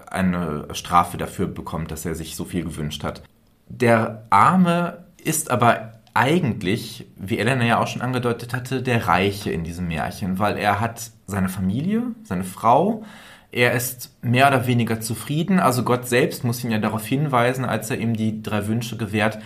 eine 0.07 0.67
Strafe 0.73 1.17
dafür 1.17 1.47
bekommt, 1.47 1.91
dass 1.91 2.05
er 2.05 2.15
sich 2.15 2.35
so 2.35 2.45
viel 2.45 2.63
gewünscht 2.63 3.03
hat. 3.03 3.23
Der 3.67 4.25
Arme 4.29 5.05
ist 5.23 5.49
aber 5.49 5.93
eigentlich, 6.13 7.07
wie 7.17 7.39
Elena 7.39 7.65
ja 7.65 7.79
auch 7.79 7.87
schon 7.87 8.01
angedeutet 8.01 8.53
hatte, 8.53 8.81
der 8.81 9.07
Reiche 9.07 9.51
in 9.51 9.63
diesem 9.63 9.87
Märchen, 9.87 10.39
weil 10.39 10.57
er 10.57 10.79
hat 10.79 11.11
seine 11.27 11.49
Familie, 11.49 12.03
seine 12.23 12.45
Frau, 12.45 13.03
er 13.51 13.73
ist 13.73 14.15
mehr 14.21 14.47
oder 14.47 14.67
weniger 14.67 15.01
zufrieden, 15.01 15.59
also 15.59 15.83
Gott 15.83 16.07
selbst 16.07 16.43
muss 16.43 16.63
ihn 16.63 16.71
ja 16.71 16.77
darauf 16.77 17.05
hinweisen, 17.05 17.65
als 17.65 17.89
er 17.89 17.97
ihm 17.97 18.15
die 18.15 18.41
drei 18.41 18.67
Wünsche 18.67 18.97
gewährt, 18.97 19.39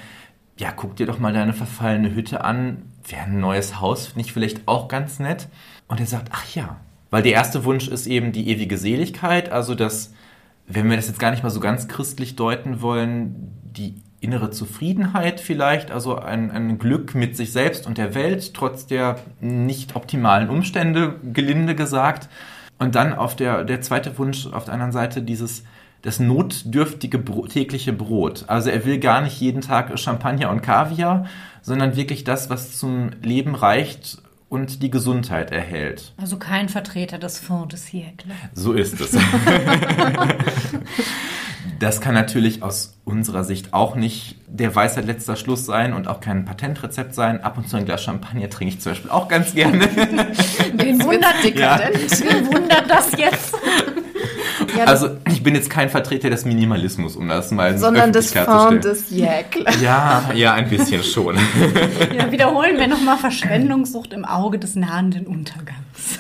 ja, 0.58 0.72
guck 0.72 0.96
dir 0.96 1.08
doch 1.08 1.20
mal 1.20 1.34
deine 1.34 1.54
verfallene 1.54 2.14
Hütte 2.14 2.44
an, 2.44 2.84
wäre 3.08 3.24
ein 3.24 3.40
neues 3.40 3.80
Haus 3.80 4.16
nicht 4.16 4.32
vielleicht 4.32 4.68
auch 4.68 4.88
ganz 4.90 5.20
nett? 5.20 5.48
Und 5.88 6.00
er 6.00 6.06
sagt, 6.06 6.30
ach 6.32 6.54
ja, 6.54 6.78
weil 7.10 7.24
der 7.24 7.34
erste 7.34 7.66
Wunsch 7.66 7.88
ist 7.88 8.08
eben 8.08 8.32
die 8.32 8.50
ewige 8.50 8.78
Seligkeit, 8.78 9.52
also 9.52 9.76
dass, 9.76 10.14
wenn 10.68 10.90
wir 10.90 10.96
das 10.96 11.08
jetzt 11.08 11.20
gar 11.20 11.32
nicht 11.32 11.44
mal 11.44 11.50
so 11.50 11.60
ganz 11.60 11.88
christlich 11.88 12.36
deuten 12.36 12.82
wollen, 12.82 13.52
die 13.64 13.96
innere 14.22 14.52
Zufriedenheit 14.52 15.40
vielleicht, 15.40 15.92
also 15.92 16.18
ein, 16.18 16.52
ein 16.52 16.78
Glück 16.78 17.16
mit 17.16 17.38
sich 17.38 17.52
selbst 17.52 17.88
und 17.88 17.98
der 17.98 18.16
Welt, 18.16 18.54
trotz 18.54 18.86
der 18.86 19.18
nicht 19.40 19.96
optimalen 19.96 20.50
Umstände, 20.50 21.16
gelinde 21.34 21.76
gesagt. 21.76 22.28
Und 22.78 22.96
dann 22.96 23.14
auf 23.14 23.36
der, 23.36 23.64
der 23.64 23.82
zweite 23.82 24.18
Wunsch 24.18 24.48
auf 24.48 24.66
der 24.66 24.74
anderen 24.74 24.92
Seite 24.92 25.22
dieses, 25.22 25.64
das 26.02 26.20
notdürftige 26.20 27.18
Brot, 27.18 27.52
tägliche 27.52 27.94
Brot. 27.94 28.46
Also 28.48 28.70
er 28.70 28.86
will 28.86 29.00
gar 29.00 29.22
nicht 29.22 29.40
jeden 29.40 29.62
Tag 29.62 29.98
Champagner 30.00 30.50
und 30.50 30.62
Kaviar, 30.62 31.26
sondern 31.62 31.96
wirklich 31.96 32.24
das, 32.24 32.50
was 32.50 32.78
zum 32.78 33.12
Leben 33.22 33.56
reicht 33.56 34.22
und 34.50 34.82
die 34.82 34.90
Gesundheit 34.90 35.52
erhält. 35.52 36.14
Also 36.18 36.38
kein 36.38 36.70
Vertreter 36.70 37.20
des 37.20 37.40
Fond 37.40 37.72
des 37.72 37.88
Siècle. 37.88 38.32
So 38.54 38.74
ist 38.74 39.00
es. 39.00 39.12
das 41.80 42.02
kann 42.02 42.16
natürlich 42.16 42.64
aus 42.64 42.96
unserer 43.06 43.44
Sicht 43.44 43.74
auch 43.74 43.96
nicht 43.96 44.36
der 44.48 44.76
Weisheit 44.76 45.06
letzter 45.06 45.36
Schluss 45.36 45.66
sein 45.66 45.94
und 45.94 46.08
auch 46.08 46.20
kein 46.20 46.46
Patentrezept 46.46 47.14
sein. 47.14 47.42
Ab 47.44 47.58
und 47.58 47.70
zu 47.70 47.78
ein 47.78 47.86
Glas 47.86 48.04
Champagner 48.04 48.50
trinke 48.50 48.74
ich 48.74 48.82
zum 48.82 48.94
Beispiel 48.94 49.12
auch 49.12 49.28
ganz 49.28 49.54
gerne. 49.54 49.82
Wen 50.74 51.04
wundert? 51.04 51.44
Ja. 51.56 51.80
Wen 51.80 52.48
wundert 52.48 52.90
das 52.90 53.12
jetzt? 53.18 53.56
Ja, 54.78 54.86
also 54.86 55.10
ich 55.28 55.44
bin 55.44 55.56
jetzt 55.56 55.70
kein 55.70 55.90
Vertreter 55.90 56.30
des 56.30 56.46
Minimalismus, 56.46 57.16
um 57.16 57.28
das 57.28 57.52
mal 57.52 57.78
Sondern 57.78 58.12
des 58.12 58.34
Fond 58.34 58.84
des 58.84 59.10
Jäckl. 59.10 59.66
Ja, 59.82 60.30
ja, 60.34 60.54
ein 60.54 60.70
bisschen 60.70 61.04
schon. 61.04 61.38
Ja, 62.16 62.32
wiederholen 62.32 62.78
wir 62.78 62.88
nochmal 62.88 63.18
Verschwendungssucht 63.18 64.14
im 64.14 64.26
Auge 64.26 64.60
des 64.60 64.76
nahenden 64.76 65.28
Untergangs. 65.28 66.18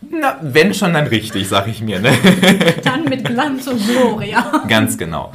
Na, 0.10 0.38
wenn 0.42 0.74
schon, 0.74 0.92
dann 0.92 1.06
richtig, 1.06 1.48
sag 1.48 1.68
ich 1.68 1.80
mir. 1.80 2.00
Ne? 2.00 2.12
Dann 2.84 3.04
mit 3.04 3.24
Glanz 3.24 3.66
und 3.66 3.80
Gloria. 3.86 4.62
Ganz 4.68 4.98
genau. 4.98 5.32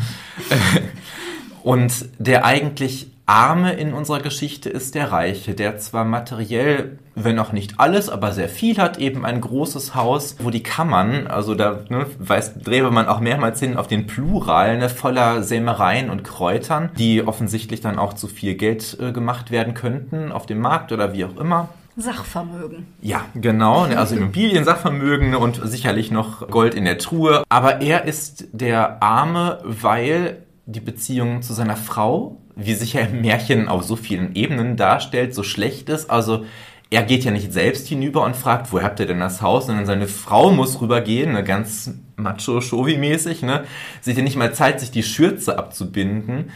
Und 1.63 1.91
der 2.19 2.45
eigentlich 2.45 3.07
Arme 3.27 3.73
in 3.73 3.93
unserer 3.93 4.21
Geschichte 4.21 4.69
ist 4.69 4.95
der 4.95 5.11
Reiche, 5.11 5.53
der 5.53 5.77
zwar 5.77 6.05
materiell, 6.05 6.97
wenn 7.13 7.37
auch 7.39 7.51
nicht 7.51 7.77
alles, 7.77 8.09
aber 8.09 8.31
sehr 8.31 8.47
viel 8.47 8.77
hat, 8.77 8.99
eben 8.99 9.25
ein 9.25 9.41
großes 9.41 9.95
Haus, 9.95 10.37
wo 10.39 10.49
die 10.49 10.63
Kammern, 10.63 11.27
also 11.27 11.53
da 11.53 11.81
ne, 11.89 12.05
weiß, 12.19 12.59
drehe 12.59 12.89
man 12.89 13.07
auch 13.07 13.19
mehrmals 13.19 13.59
hin 13.59 13.75
auf 13.75 13.87
den 13.87 14.07
Plural, 14.07 14.77
ne, 14.77 14.87
voller 14.87 15.43
Sämereien 15.43 16.09
und 16.09 16.23
Kräutern, 16.23 16.89
die 16.97 17.21
offensichtlich 17.21 17.81
dann 17.81 17.99
auch 17.99 18.13
zu 18.13 18.27
viel 18.27 18.55
Geld 18.55 18.97
äh, 19.01 19.11
gemacht 19.11 19.51
werden 19.51 19.73
könnten 19.73 20.31
auf 20.31 20.45
dem 20.45 20.59
Markt 20.59 20.93
oder 20.93 21.11
wie 21.11 21.25
auch 21.25 21.35
immer. 21.35 21.67
Sachvermögen. 21.97 22.87
Ja, 23.01 23.25
genau. 23.35 23.87
Ne, 23.87 23.99
also 23.99 24.15
Immobilien, 24.17 24.63
Sachvermögen 24.63 25.35
und 25.35 25.59
sicherlich 25.65 26.11
noch 26.11 26.47
Gold 26.49 26.75
in 26.75 26.85
der 26.85 26.97
Truhe. 26.97 27.43
Aber 27.49 27.81
er 27.81 28.05
ist 28.05 28.47
der 28.53 29.03
Arme, 29.03 29.59
weil 29.63 30.43
die 30.65 30.79
Beziehung 30.79 31.41
zu 31.41 31.53
seiner 31.53 31.75
Frau 31.75 32.37
wie 32.57 32.73
sich 32.73 32.93
ja 32.93 33.01
im 33.01 33.21
Märchen 33.21 33.67
auf 33.67 33.83
so 33.83 33.95
vielen 33.95 34.35
Ebenen 34.35 34.75
darstellt, 34.75 35.33
so 35.33 35.43
schlecht 35.43 35.89
ist. 35.89 36.09
Also 36.09 36.45
er 36.89 37.03
geht 37.03 37.23
ja 37.23 37.31
nicht 37.31 37.53
selbst 37.53 37.87
hinüber 37.87 38.23
und 38.23 38.35
fragt, 38.35 38.71
wo 38.71 38.81
habt 38.81 38.99
ihr 38.99 39.05
denn 39.05 39.19
das 39.19 39.41
Haus, 39.41 39.67
sondern 39.67 39.85
seine 39.85 40.07
Frau 40.07 40.51
muss 40.51 40.81
rübergehen, 40.81 41.33
ne, 41.33 41.43
ganz 41.43 41.91
macho-shovi-mäßig, 42.15 43.43
ne, 43.45 43.65
sich 44.01 44.17
ja 44.17 44.23
nicht 44.23 44.37
mal 44.37 44.53
Zeit, 44.53 44.79
sich 44.79 44.91
die 44.91 45.03
Schürze 45.03 45.57
abzubinden. 45.57 46.51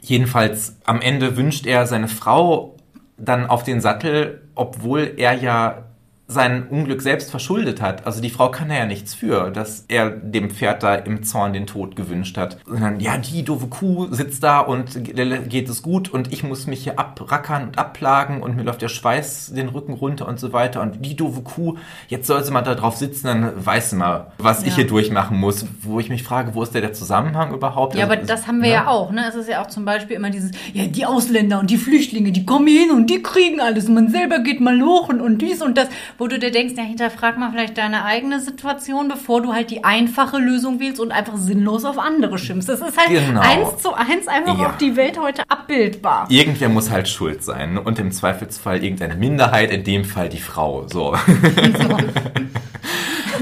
Jedenfalls 0.00 0.76
am 0.84 1.00
Ende 1.00 1.36
wünscht 1.36 1.66
er 1.66 1.86
seine 1.86 2.08
Frau 2.08 2.76
dann 3.16 3.46
auf 3.46 3.62
den 3.62 3.80
Sattel, 3.80 4.42
obwohl 4.54 5.14
er 5.16 5.34
ja 5.34 5.87
sein 6.30 6.68
Unglück 6.68 7.00
selbst 7.00 7.30
verschuldet 7.30 7.80
hat. 7.80 8.06
Also 8.06 8.20
die 8.20 8.28
Frau 8.28 8.50
kann 8.50 8.68
er 8.68 8.80
ja 8.80 8.86
nichts 8.86 9.14
für, 9.14 9.50
dass 9.50 9.86
er 9.88 10.10
dem 10.10 10.50
Pferd 10.50 10.82
da 10.82 10.94
im 10.94 11.22
Zorn 11.22 11.54
den 11.54 11.66
Tod 11.66 11.96
gewünscht 11.96 12.36
hat. 12.36 12.58
Sondern, 12.66 13.00
ja, 13.00 13.16
die 13.16 13.42
doofe 13.44 13.68
Kuh 13.68 14.08
sitzt 14.10 14.42
da 14.42 14.60
und 14.60 15.04
geht 15.04 15.70
es 15.70 15.82
gut 15.82 16.10
und 16.10 16.30
ich 16.30 16.44
muss 16.44 16.66
mich 16.66 16.82
hier 16.82 16.98
abrackern 16.98 17.68
und 17.68 17.78
abplagen 17.78 18.42
und 18.42 18.56
mir 18.56 18.62
läuft 18.62 18.82
der 18.82 18.88
Schweiß 18.88 19.54
den 19.54 19.70
Rücken 19.70 19.94
runter 19.94 20.28
und 20.28 20.38
so 20.38 20.52
weiter. 20.52 20.82
Und 20.82 21.02
die 21.02 21.16
doofe 21.16 21.40
Kuh, 21.40 21.78
jetzt 22.08 22.26
soll 22.26 22.44
sie 22.44 22.52
mal 22.52 22.60
da 22.60 22.74
drauf 22.74 22.96
sitzen, 22.96 23.26
dann 23.26 23.64
weiß 23.64 23.90
sie 23.90 23.96
mal, 23.96 24.32
was 24.36 24.60
ja. 24.60 24.68
ich 24.68 24.74
hier 24.74 24.86
durchmachen 24.86 25.38
muss. 25.38 25.64
Wo 25.80 25.98
ich 25.98 26.10
mich 26.10 26.24
frage, 26.24 26.54
wo 26.54 26.62
ist 26.62 26.74
der, 26.74 26.82
der 26.82 26.92
Zusammenhang 26.92 27.54
überhaupt? 27.54 27.94
Ja, 27.94 28.02
also, 28.02 28.12
aber 28.12 28.22
das 28.22 28.46
haben 28.46 28.60
wir 28.60 28.68
ja. 28.68 28.82
ja 28.82 28.86
auch. 28.88 29.12
Ne? 29.12 29.24
Es 29.26 29.34
ist 29.34 29.48
ja 29.48 29.62
auch 29.62 29.68
zum 29.68 29.86
Beispiel 29.86 30.16
immer 30.16 30.28
dieses, 30.28 30.50
ja, 30.74 30.84
die 30.84 31.06
Ausländer 31.06 31.58
und 31.58 31.70
die 31.70 31.78
Flüchtlinge, 31.78 32.32
die 32.32 32.44
kommen 32.44 32.66
hier 32.66 32.82
hin 32.82 32.90
und 32.90 33.08
die 33.08 33.22
kriegen 33.22 33.62
alles. 33.62 33.88
Und 33.88 33.94
man 33.94 34.10
selber 34.10 34.40
geht 34.40 34.60
mal 34.60 34.78
hoch 34.82 35.08
und, 35.08 35.22
und 35.22 35.38
dies 35.38 35.62
und 35.62 35.78
das 35.78 35.88
wo 36.18 36.26
du 36.26 36.38
dir 36.40 36.50
denkst, 36.50 36.74
ja, 36.76 36.82
hinterfrag 36.82 37.38
mal 37.38 37.52
vielleicht 37.52 37.78
deine 37.78 38.04
eigene 38.04 38.40
Situation, 38.40 39.06
bevor 39.06 39.40
du 39.40 39.52
halt 39.52 39.70
die 39.70 39.84
einfache 39.84 40.38
Lösung 40.38 40.80
wählst 40.80 41.00
und 41.00 41.12
einfach 41.12 41.36
sinnlos 41.36 41.84
auf 41.84 41.96
andere 41.96 42.38
schimpfst. 42.38 42.68
Das 42.68 42.80
ist 42.80 42.98
halt 42.98 43.10
genau. 43.10 43.40
eins 43.40 43.80
zu 43.80 43.94
eins 43.94 44.26
einfach 44.26 44.58
ja. 44.58 44.66
auf 44.66 44.78
die 44.78 44.96
Welt 44.96 45.16
heute 45.16 45.44
abbildbar. 45.48 46.26
Irgendwer 46.28 46.70
muss 46.70 46.90
halt 46.90 47.08
schuld 47.08 47.44
sein 47.44 47.78
und 47.78 48.00
im 48.00 48.10
Zweifelsfall 48.10 48.82
irgendeine 48.82 49.14
Minderheit, 49.14 49.70
in 49.70 49.84
dem 49.84 50.04
Fall 50.04 50.28
die 50.28 50.40
Frau. 50.40 50.88
So. 50.88 51.16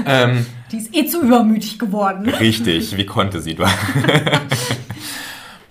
ähm, 0.05 0.45
die 0.71 0.77
ist 0.77 0.95
eh 0.95 1.07
zu 1.07 1.23
übermütig 1.23 1.79
geworden. 1.79 2.29
Richtig, 2.29 2.95
wie 2.95 3.07
konnte 3.07 3.41
sie? 3.41 3.57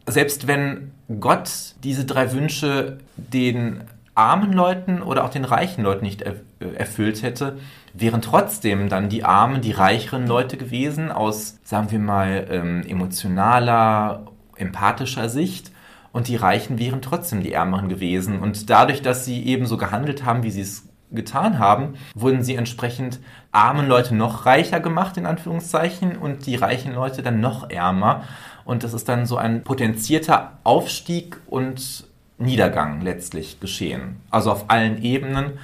Selbst 0.06 0.48
wenn 0.48 0.90
Gott 1.20 1.50
diese 1.84 2.04
drei 2.04 2.32
Wünsche 2.32 2.98
den 3.16 3.82
armen 4.16 4.52
Leuten 4.52 5.02
oder 5.02 5.24
auch 5.24 5.30
den 5.30 5.44
reichen 5.44 5.84
Leuten 5.84 6.04
nicht 6.04 6.22
er, 6.22 6.34
erfüllt 6.58 7.22
hätte, 7.22 7.58
wären 7.92 8.22
trotzdem 8.22 8.88
dann 8.88 9.08
die 9.08 9.24
armen, 9.24 9.60
die 9.60 9.72
reicheren 9.72 10.26
Leute 10.26 10.56
gewesen 10.56 11.10
aus, 11.10 11.58
sagen 11.64 11.90
wir 11.90 11.98
mal, 11.98 12.46
ähm, 12.50 12.82
emotionaler, 12.86 14.26
empathischer 14.56 15.28
Sicht. 15.28 15.72
Und 16.12 16.28
die 16.28 16.36
Reichen 16.36 16.78
wären 16.78 17.02
trotzdem 17.02 17.42
die 17.42 17.52
Ärmeren 17.52 17.90
gewesen. 17.90 18.40
Und 18.40 18.70
dadurch, 18.70 19.02
dass 19.02 19.26
sie 19.26 19.44
eben 19.44 19.66
so 19.66 19.76
gehandelt 19.76 20.24
haben, 20.24 20.44
wie 20.44 20.50
sie 20.50 20.62
es 20.62 20.88
getan 21.12 21.58
haben, 21.58 21.94
wurden 22.14 22.42
sie 22.42 22.54
entsprechend 22.54 23.20
armen 23.52 23.86
Leute 23.86 24.14
noch 24.14 24.46
reicher 24.46 24.80
gemacht, 24.80 25.16
in 25.18 25.26
Anführungszeichen, 25.26 26.16
und 26.16 26.46
die 26.46 26.56
reichen 26.56 26.94
Leute 26.94 27.22
dann 27.22 27.40
noch 27.40 27.68
ärmer. 27.68 28.24
Und 28.64 28.82
das 28.82 28.94
ist 28.94 29.08
dann 29.08 29.26
so 29.26 29.36
ein 29.36 29.62
potenzierter 29.62 30.52
Aufstieg 30.64 31.38
und 31.46 32.06
Niedergang 32.38 33.00
letztlich 33.02 33.60
geschehen. 33.60 34.20
Also 34.30 34.50
auf 34.50 34.68
allen 34.68 35.02
Ebenen. 35.02 35.58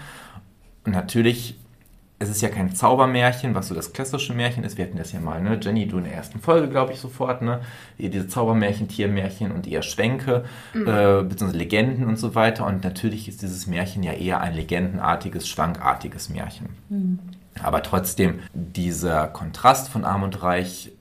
Und 0.85 0.93
natürlich, 0.93 1.59
es 2.19 2.29
ist 2.29 2.43
ja 2.43 2.49
kein 2.49 2.75
Zaubermärchen, 2.75 3.55
was 3.55 3.69
so 3.69 3.75
das 3.75 3.93
klassische 3.93 4.35
Märchen 4.35 4.65
ist. 4.65 4.79
Wir 4.79 4.85
hatten 4.85 4.97
das 4.97 5.13
ja 5.13 5.21
mal, 5.21 5.43
ne? 5.43 5.59
Jenny, 5.61 5.87
du 5.87 5.99
in 5.99 6.05
der 6.05 6.15
ersten 6.15 6.41
Folge, 6.41 6.69
glaube 6.69 6.93
ich, 6.93 7.01
sofort, 7.01 7.43
ne? 7.43 7.61
Diese 7.99 8.29
Zaubermärchen, 8.29 8.89
Tiermärchen 8.89 9.53
und 9.53 9.67
eher 9.67 9.83
Schwänke, 9.83 10.45
mhm. 10.75 10.83
äh, 10.83 11.23
beziehungsweise 11.23 11.59
Legenden 11.59 12.07
und 12.07 12.19
so 12.19 12.35
weiter. 12.35 12.67
Und 12.67 12.85
natürlich 12.85 13.29
ist 13.29 13.43
dieses 13.43 13.67
Märchen 13.67 14.03
ja 14.03 14.13
eher 14.13 14.41
ein 14.41 14.55
legendenartiges, 14.55 15.49
schwankartiges 15.49 16.29
Märchen. 16.29 16.71
Mhm. 16.89 17.19
Aber 17.63 17.83
trotzdem, 17.83 18.41
dieser 18.55 19.29
Kontrast 19.29 19.89
von 19.89 20.05
Arm 20.05 20.23
und 20.23 20.43
Reich 20.43 20.93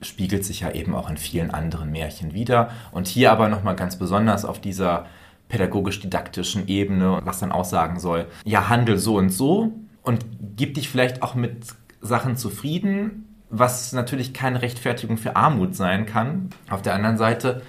spiegelt 0.00 0.44
sich 0.44 0.60
ja 0.60 0.70
eben 0.72 0.94
auch 0.94 1.08
in 1.08 1.16
vielen 1.16 1.52
anderen 1.52 1.90
Märchen 1.90 2.34
wieder. 2.34 2.70
Und 2.90 3.06
hier 3.06 3.32
aber 3.32 3.48
nochmal 3.48 3.76
ganz 3.76 3.96
besonders 3.96 4.44
auf 4.44 4.60
dieser 4.60 5.06
pädagogisch-didaktischen 5.52 6.66
Ebene, 6.66 7.20
was 7.24 7.40
dann 7.40 7.52
aussagen 7.52 8.00
soll, 8.00 8.24
ja, 8.46 8.70
handel 8.70 8.96
so 8.96 9.18
und 9.18 9.28
so 9.28 9.74
und 10.00 10.24
gib 10.56 10.72
dich 10.72 10.88
vielleicht 10.88 11.22
auch 11.22 11.34
mit 11.34 11.66
Sachen 12.00 12.38
zufrieden, 12.38 13.36
was 13.50 13.92
natürlich 13.92 14.32
keine 14.32 14.62
Rechtfertigung 14.62 15.18
für 15.18 15.36
Armut 15.36 15.76
sein 15.76 16.06
kann. 16.06 16.48
Auf 16.70 16.80
der 16.80 16.94
anderen 16.94 17.18
Seite, 17.18 17.60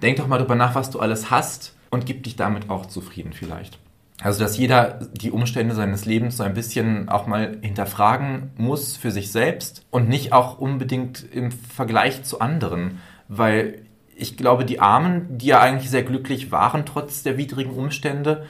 denk 0.00 0.18
doch 0.18 0.28
mal 0.28 0.38
drüber 0.38 0.54
nach, 0.54 0.76
was 0.76 0.90
du 0.90 1.00
alles 1.00 1.32
hast 1.32 1.74
und 1.90 2.06
gib 2.06 2.22
dich 2.22 2.36
damit 2.36 2.70
auch 2.70 2.86
zufrieden 2.86 3.32
vielleicht. 3.32 3.80
Also, 4.22 4.44
dass 4.44 4.56
jeder 4.56 5.00
die 5.12 5.32
Umstände 5.32 5.74
seines 5.74 6.04
Lebens 6.04 6.36
so 6.36 6.44
ein 6.44 6.54
bisschen 6.54 7.08
auch 7.08 7.26
mal 7.26 7.58
hinterfragen 7.62 8.52
muss 8.56 8.96
für 8.96 9.10
sich 9.10 9.32
selbst 9.32 9.84
und 9.90 10.08
nicht 10.08 10.32
auch 10.32 10.60
unbedingt 10.60 11.24
im 11.32 11.50
Vergleich 11.50 12.22
zu 12.22 12.40
anderen. 12.40 13.00
Weil 13.26 13.86
ich 14.16 14.36
glaube, 14.36 14.64
die 14.64 14.80
Armen, 14.80 15.38
die 15.38 15.46
ja 15.46 15.60
eigentlich 15.60 15.90
sehr 15.90 16.02
glücklich 16.02 16.52
waren 16.52 16.86
trotz 16.86 17.22
der 17.22 17.36
widrigen 17.36 17.72
Umstände, 17.72 18.46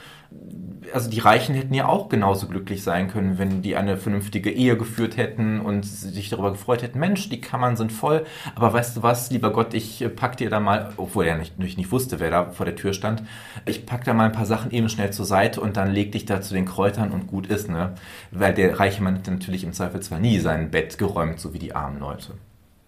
also 0.93 1.09
die 1.09 1.19
Reichen 1.19 1.55
hätten 1.55 1.73
ja 1.73 1.87
auch 1.87 2.09
genauso 2.09 2.47
glücklich 2.47 2.83
sein 2.83 3.09
können, 3.09 3.37
wenn 3.37 3.61
die 3.61 3.75
eine 3.75 3.97
vernünftige 3.97 4.51
Ehe 4.51 4.77
geführt 4.77 5.17
hätten 5.17 5.59
und 5.59 5.85
sich 5.85 6.29
darüber 6.29 6.51
gefreut 6.51 6.83
hätten, 6.83 6.99
Mensch, 6.99 7.29
die 7.29 7.41
Kammern 7.41 7.75
sind 7.75 7.91
voll, 7.91 8.25
aber 8.53 8.73
weißt 8.73 8.97
du 8.97 9.03
was, 9.03 9.31
lieber 9.31 9.51
Gott, 9.51 9.73
ich 9.73 10.05
pack 10.15 10.37
dir 10.37 10.49
da 10.49 10.59
mal, 10.59 10.93
obwohl 10.97 11.25
er 11.25 11.37
nicht, 11.37 11.57
nicht 11.57 11.91
wusste, 11.91 12.19
wer 12.19 12.31
da 12.31 12.49
vor 12.51 12.65
der 12.65 12.75
Tür 12.75 12.93
stand, 12.93 13.23
ich 13.65 13.85
pack 13.85 14.03
da 14.03 14.13
mal 14.13 14.25
ein 14.25 14.31
paar 14.31 14.45
Sachen 14.45 14.71
eben 14.71 14.89
schnell 14.89 15.11
zur 15.11 15.25
Seite 15.25 15.61
und 15.61 15.77
dann 15.77 15.91
leg 15.91 16.11
dich 16.11 16.25
da 16.25 16.41
zu 16.41 16.53
den 16.53 16.65
Kräutern 16.65 17.11
und 17.11 17.27
gut 17.27 17.47
ist, 17.47 17.69
ne? 17.69 17.95
Weil 18.31 18.53
der 18.53 18.79
reiche 18.79 19.01
Mann 19.01 19.15
hat 19.15 19.27
natürlich 19.27 19.63
im 19.63 19.73
Zweifelsfall 19.73 20.19
nie 20.19 20.39
sein 20.39 20.71
Bett 20.71 20.97
geräumt, 20.97 21.39
so 21.39 21.53
wie 21.53 21.59
die 21.59 21.75
armen 21.75 21.99
Leute. 21.99 22.33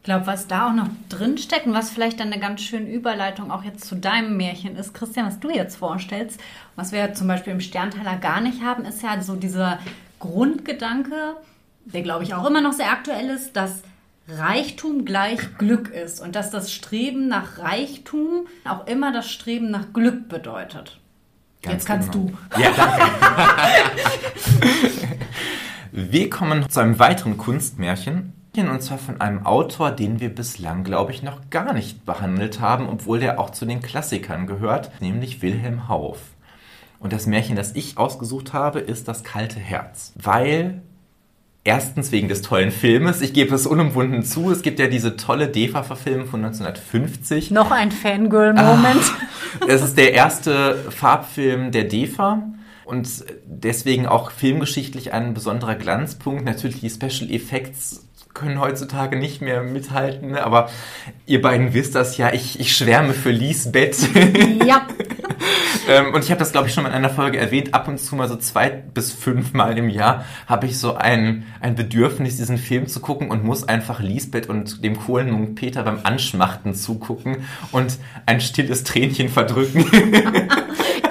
Ich 0.08 0.10
glaube, 0.10 0.26
was 0.26 0.48
da 0.48 0.70
auch 0.70 0.74
noch 0.74 0.88
drinsteckt 1.10 1.66
und 1.66 1.74
was 1.74 1.90
vielleicht 1.90 2.22
dann 2.22 2.32
eine 2.32 2.40
ganz 2.40 2.62
schöne 2.62 2.90
Überleitung 2.90 3.52
auch 3.52 3.66
jetzt 3.66 3.84
zu 3.84 3.94
deinem 3.94 4.38
Märchen 4.38 4.78
ist, 4.78 4.94
Christian, 4.94 5.26
was 5.26 5.42
du 5.42 5.50
jetzt 5.50 5.76
vorstellst, 5.76 6.40
was 6.78 6.94
wir 6.94 7.14
zum 7.14 7.28
Beispiel 7.28 7.52
im 7.52 7.60
Sternteiler 7.60 8.16
gar 8.16 8.40
nicht 8.40 8.64
haben, 8.64 8.86
ist 8.86 9.04
ja 9.04 9.22
so 9.22 9.36
dieser 9.36 9.80
Grundgedanke, 10.20 11.36
der 11.84 12.04
glaube 12.04 12.24
ich 12.24 12.34
auch 12.34 12.48
immer 12.48 12.62
noch 12.62 12.72
sehr 12.72 12.90
aktuell 12.90 13.30
ist, 13.30 13.58
dass 13.58 13.82
Reichtum 14.30 15.04
gleich 15.04 15.58
Glück 15.58 15.90
ist 15.90 16.22
und 16.22 16.38
dass 16.38 16.52
das 16.52 16.72
Streben 16.72 17.28
nach 17.28 17.58
Reichtum 17.58 18.48
auch 18.64 18.88
immer 18.88 19.12
das 19.12 19.30
Streben 19.30 19.72
nach 19.72 19.92
Glück 19.92 20.30
bedeutet. 20.30 21.02
Ganz 21.64 21.74
Jetzt 21.74 21.86
kannst 21.86 22.14
genau. 22.14 22.32
du. 22.56 22.62
Ja, 22.62 22.72
danke. 22.72 23.04
wir 25.92 26.30
kommen 26.30 26.70
zu 26.70 26.80
einem 26.80 26.98
weiteren 26.98 27.36
Kunstmärchen. 27.36 28.37
Und 28.66 28.82
zwar 28.82 28.98
von 28.98 29.22
einem 29.22 29.46
Autor, 29.46 29.92
den 29.92 30.20
wir 30.20 30.34
bislang, 30.34 30.84
glaube 30.84 31.12
ich, 31.12 31.22
noch 31.22 31.50
gar 31.50 31.74
nicht 31.74 32.06
behandelt 32.06 32.60
haben, 32.60 32.90
obwohl 32.90 33.20
der 33.20 33.40
auch 33.40 33.52
zu 33.52 33.66
den 33.66 33.82
Klassikern 33.82 34.48
gehört, 34.48 34.92
nämlich 35.02 35.42
Wilhelm 35.42 35.88
Hauff. 35.88 36.20
Und 37.00 37.14
das 37.14 37.28
Märchen, 37.28 37.56
das 37.56 37.76
ich 37.76 37.98
ausgesucht 37.98 38.54
habe, 38.54 38.80
ist 38.80 39.08
Das 39.08 39.24
kalte 39.24 39.60
Herz. 39.60 40.14
Weil 40.16 40.82
Erstens 41.68 42.14
wegen 42.14 42.30
des 42.30 42.44
tollen 42.44 42.72
Filmes. 42.72 43.20
Ich 43.20 43.34
gebe 43.34 43.54
es 43.54 43.68
unumwunden 43.68 44.24
zu. 44.24 44.52
Es 44.52 44.62
gibt 44.62 44.80
ja 44.80 44.88
diese 44.88 45.18
tolle 45.18 45.50
DEFA-Verfilmung 45.50 46.26
von 46.26 46.46
1950. 46.46 47.52
Noch 47.52 47.72
ein 47.72 47.92
Fangirl-Moment. 47.92 49.02
Es 49.68 49.82
ist 49.82 49.98
der 49.98 50.14
erste 50.14 50.76
Farbfilm 50.90 51.74
der 51.74 51.84
DEFA 51.84 52.44
und 52.86 53.26
deswegen 53.46 54.06
auch 54.06 54.32
filmgeschichtlich 54.32 55.12
ein 55.12 55.34
besonderer 55.34 55.76
Glanzpunkt. 55.76 56.46
Natürlich 56.46 56.80
die 56.80 56.90
Special 56.90 57.30
Effects 57.30 58.07
können 58.38 58.60
heutzutage 58.60 59.18
nicht 59.18 59.42
mehr 59.42 59.64
mithalten, 59.64 60.32
ne? 60.32 60.44
aber 60.44 60.70
ihr 61.26 61.42
beiden 61.42 61.74
wisst 61.74 61.96
das 61.96 62.18
ja, 62.18 62.32
ich, 62.32 62.60
ich 62.60 62.76
schwärme 62.76 63.14
für 63.14 63.32
Lisbeth. 63.32 63.98
ja. 64.66 64.86
ähm, 65.90 66.14
und 66.14 66.24
ich 66.24 66.30
habe 66.30 66.40
das, 66.40 66.52
glaube 66.52 66.68
ich, 66.68 66.74
schon 66.74 66.84
mal 66.84 66.90
in 66.90 66.96
einer 66.96 67.10
Folge 67.10 67.40
erwähnt, 67.40 67.74
ab 67.74 67.88
und 67.88 68.00
zu 68.00 68.16
mal 68.16 68.30
so 68.30 68.36
zwei 68.36 68.70
bis 68.70 69.12
fünf 69.12 69.54
Mal 69.54 69.78
im 69.78 69.90
Jahr 69.90 70.24
habe 70.46 70.68
ich 70.68 70.78
so 70.78 70.96
ein, 70.96 71.46
ein 71.62 71.76
Bedürfnis, 71.76 72.38
diesen 72.38 72.60
Film 72.60 72.88
zu 72.88 73.00
gucken 73.00 73.32
und 73.32 73.44
muss 73.44 73.68
einfach 73.68 74.00
Lisbeth 74.00 74.48
und 74.48 74.84
dem 74.84 75.00
Kohlenmunk 75.00 75.56
Peter 75.56 75.82
beim 75.84 76.02
Anschmachten 76.04 76.76
zugucken 76.76 77.38
und 77.72 77.98
ein 78.28 78.40
stilles 78.40 78.84
Tränchen 78.84 79.30
verdrücken. 79.30 79.86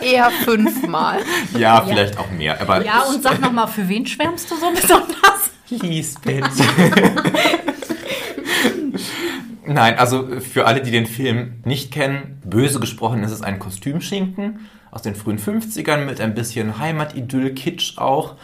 Eher 0.01 0.31
fünfmal. 0.31 1.18
ja, 1.59 1.83
vielleicht 1.85 2.18
auch 2.18 2.31
mehr. 2.31 2.61
Aber 2.61 2.85
Ja, 2.85 3.03
und 3.03 3.20
sag 3.20 3.41
nochmal, 3.41 3.66
für 3.66 3.89
wen 3.89 4.07
schwärmst 4.07 4.49
du 4.49 4.55
so 4.55 4.70
besonders? 4.70 5.36
Lisbeth. 5.69 6.45
Nein, 9.67 9.99
also 9.99 10.41
für 10.41 10.67
alle, 10.67 10.81
die 10.81 10.93
den 10.93 11.07
Film 11.07 11.55
nicht 11.64 11.93
kennen, 11.93 12.41
böse 12.45 12.79
gesprochen 12.79 13.23
ist 13.25 13.33
es 13.33 13.43
ein 13.43 13.59
Kostümschinken 13.59 14.61
aus 14.91 15.03
den 15.03 15.17
frühen 15.17 15.39
50ern 15.39 16.05
mit 16.05 16.21
ein 16.21 16.35
bisschen 16.35 16.79
Heimatidyll, 16.79 17.53
Kitsch 17.55 17.99
auch, 17.99 18.37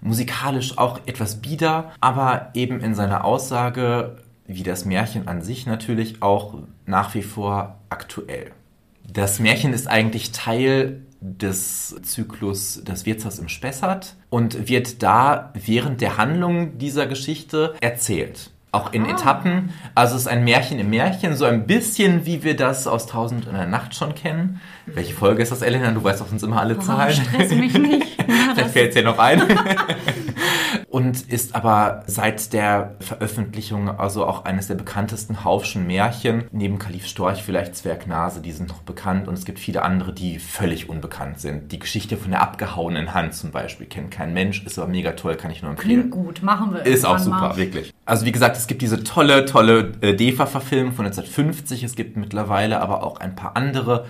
musikalisch 0.00 0.78
auch 0.78 1.00
etwas 1.06 1.42
bieder, 1.42 1.92
aber 2.00 2.50
eben 2.54 2.80
in 2.80 2.94
seiner 2.94 3.24
Aussage, 3.24 4.16
wie 4.46 4.62
das 4.62 4.84
Märchen 4.84 5.28
an 5.28 5.42
sich 5.42 5.66
natürlich 5.66 6.22
auch 6.22 6.54
nach 6.86 7.14
wie 7.14 7.22
vor 7.22 7.80
aktuell. 7.90 8.52
Das 9.12 9.40
Märchen 9.40 9.72
ist 9.72 9.88
eigentlich 9.88 10.32
Teil 10.32 11.02
des 11.20 11.96
Zyklus 12.02 12.82
Das 12.84 13.06
Wirtshaus 13.06 13.38
im 13.38 13.48
Spessart 13.48 14.16
und 14.30 14.68
wird 14.68 15.02
da 15.02 15.52
während 15.54 16.00
der 16.00 16.16
Handlung 16.16 16.78
dieser 16.78 17.06
Geschichte 17.06 17.74
erzählt. 17.80 18.50
Auch 18.70 18.92
in 18.92 19.06
Etappen. 19.06 19.72
Also 19.94 20.14
es 20.16 20.22
ist 20.22 20.26
ein 20.28 20.44
Märchen 20.44 20.78
im 20.78 20.90
Märchen, 20.90 21.34
so 21.36 21.46
ein 21.46 21.66
bisschen 21.66 22.26
wie 22.26 22.44
wir 22.44 22.54
das 22.54 22.86
aus 22.86 23.06
Tausend 23.06 23.46
und 23.46 23.54
einer 23.54 23.66
Nacht 23.66 23.94
schon 23.94 24.14
kennen. 24.14 24.60
Welche 24.86 25.14
Folge 25.14 25.42
ist 25.42 25.50
das, 25.52 25.62
Elena? 25.62 25.90
Du 25.92 26.04
weißt 26.04 26.20
doch 26.20 26.28
sonst 26.28 26.42
immer 26.42 26.60
alle 26.60 26.78
Zahlen. 26.78 27.14
Stress 27.14 27.50
mich 27.52 27.72
nicht. 27.78 28.18
Ja, 28.18 28.24
Vielleicht 28.54 28.70
fällt 28.70 28.88
es 28.90 28.94
dir 28.94 29.04
noch 29.04 29.18
ein. 29.18 29.42
Und 30.90 31.30
ist 31.30 31.54
aber 31.54 32.02
seit 32.06 32.52
der 32.52 32.94
Veröffentlichung 33.00 33.88
also 33.98 34.26
auch 34.26 34.44
eines 34.44 34.68
der 34.68 34.74
bekanntesten 34.74 35.44
Haufschen 35.44 35.86
Märchen. 35.86 36.44
Neben 36.50 36.78
Kalif 36.78 37.06
Storch 37.06 37.42
vielleicht 37.42 37.76
Zwergnase, 37.76 38.40
die 38.40 38.52
sind 38.52 38.68
noch 38.68 38.82
bekannt. 38.82 39.28
Und 39.28 39.34
es 39.34 39.44
gibt 39.44 39.58
viele 39.58 39.82
andere, 39.82 40.12
die 40.12 40.38
völlig 40.38 40.88
unbekannt 40.88 41.40
sind. 41.40 41.72
Die 41.72 41.78
Geschichte 41.78 42.16
von 42.16 42.30
der 42.30 42.40
abgehauenen 42.42 43.12
Hand 43.14 43.34
zum 43.34 43.50
Beispiel 43.50 43.86
kennt 43.86 44.10
kein 44.10 44.32
Mensch, 44.32 44.62
ist 44.64 44.78
aber 44.78 44.88
mega 44.88 45.12
toll, 45.12 45.36
kann 45.36 45.50
ich 45.50 45.62
nur 45.62 45.70
empfehlen. 45.72 46.10
Klingt 46.10 46.10
gut, 46.10 46.42
machen 46.42 46.72
wir 46.74 46.84
Ist 46.84 47.04
auch 47.04 47.18
super, 47.18 47.36
mal. 47.40 47.56
wirklich. 47.56 47.92
Also 48.04 48.24
wie 48.24 48.32
gesagt, 48.32 48.56
es 48.58 48.66
gibt 48.66 48.82
diese 48.82 49.04
tolle, 49.04 49.44
tolle 49.46 49.92
äh, 50.00 50.14
DEFA-Verfilmung 50.14 50.92
von 50.92 51.06
1950. 51.06 51.84
Es 51.84 51.94
gibt 51.94 52.16
mittlerweile 52.16 52.80
aber 52.80 53.02
auch 53.04 53.20
ein 53.20 53.34
paar 53.36 53.56
andere, 53.56 54.06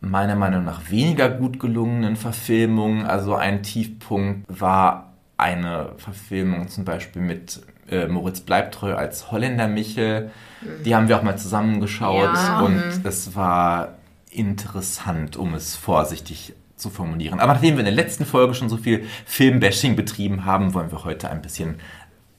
meiner 0.00 0.36
Meinung 0.36 0.64
nach 0.64 0.90
weniger 0.90 1.28
gut 1.28 1.58
gelungenen 1.58 2.16
Verfilmungen. 2.16 3.06
Also 3.06 3.34
ein 3.34 3.62
Tiefpunkt 3.62 4.44
war 4.48 5.12
eine 5.36 5.92
Verfilmung 5.96 6.68
zum 6.68 6.84
Beispiel 6.84 7.22
mit 7.22 7.60
äh, 7.90 8.06
Moritz 8.06 8.40
Bleibtreu 8.40 8.94
als 8.94 9.30
Holländer 9.32 9.66
Michel. 9.66 10.30
Die 10.84 10.94
haben 10.94 11.08
wir 11.08 11.16
auch 11.18 11.22
mal 11.22 11.38
zusammengeschaut 11.38 12.34
Ja. 12.34 12.60
und 12.60 12.82
es 13.04 13.34
war 13.34 13.94
interessant, 14.30 15.36
um 15.36 15.54
es 15.54 15.74
vorsichtig 15.74 16.52
zu 16.76 16.90
formulieren. 16.90 17.40
Aber 17.40 17.54
nachdem 17.54 17.74
wir 17.74 17.80
in 17.80 17.86
der 17.86 17.94
letzten 17.94 18.24
Folge 18.24 18.54
schon 18.54 18.68
so 18.68 18.76
viel 18.76 19.04
Filmbashing 19.26 19.96
betrieben 19.96 20.44
haben, 20.44 20.74
wollen 20.74 20.92
wir 20.92 21.04
heute 21.04 21.30
ein 21.30 21.42
bisschen 21.42 21.76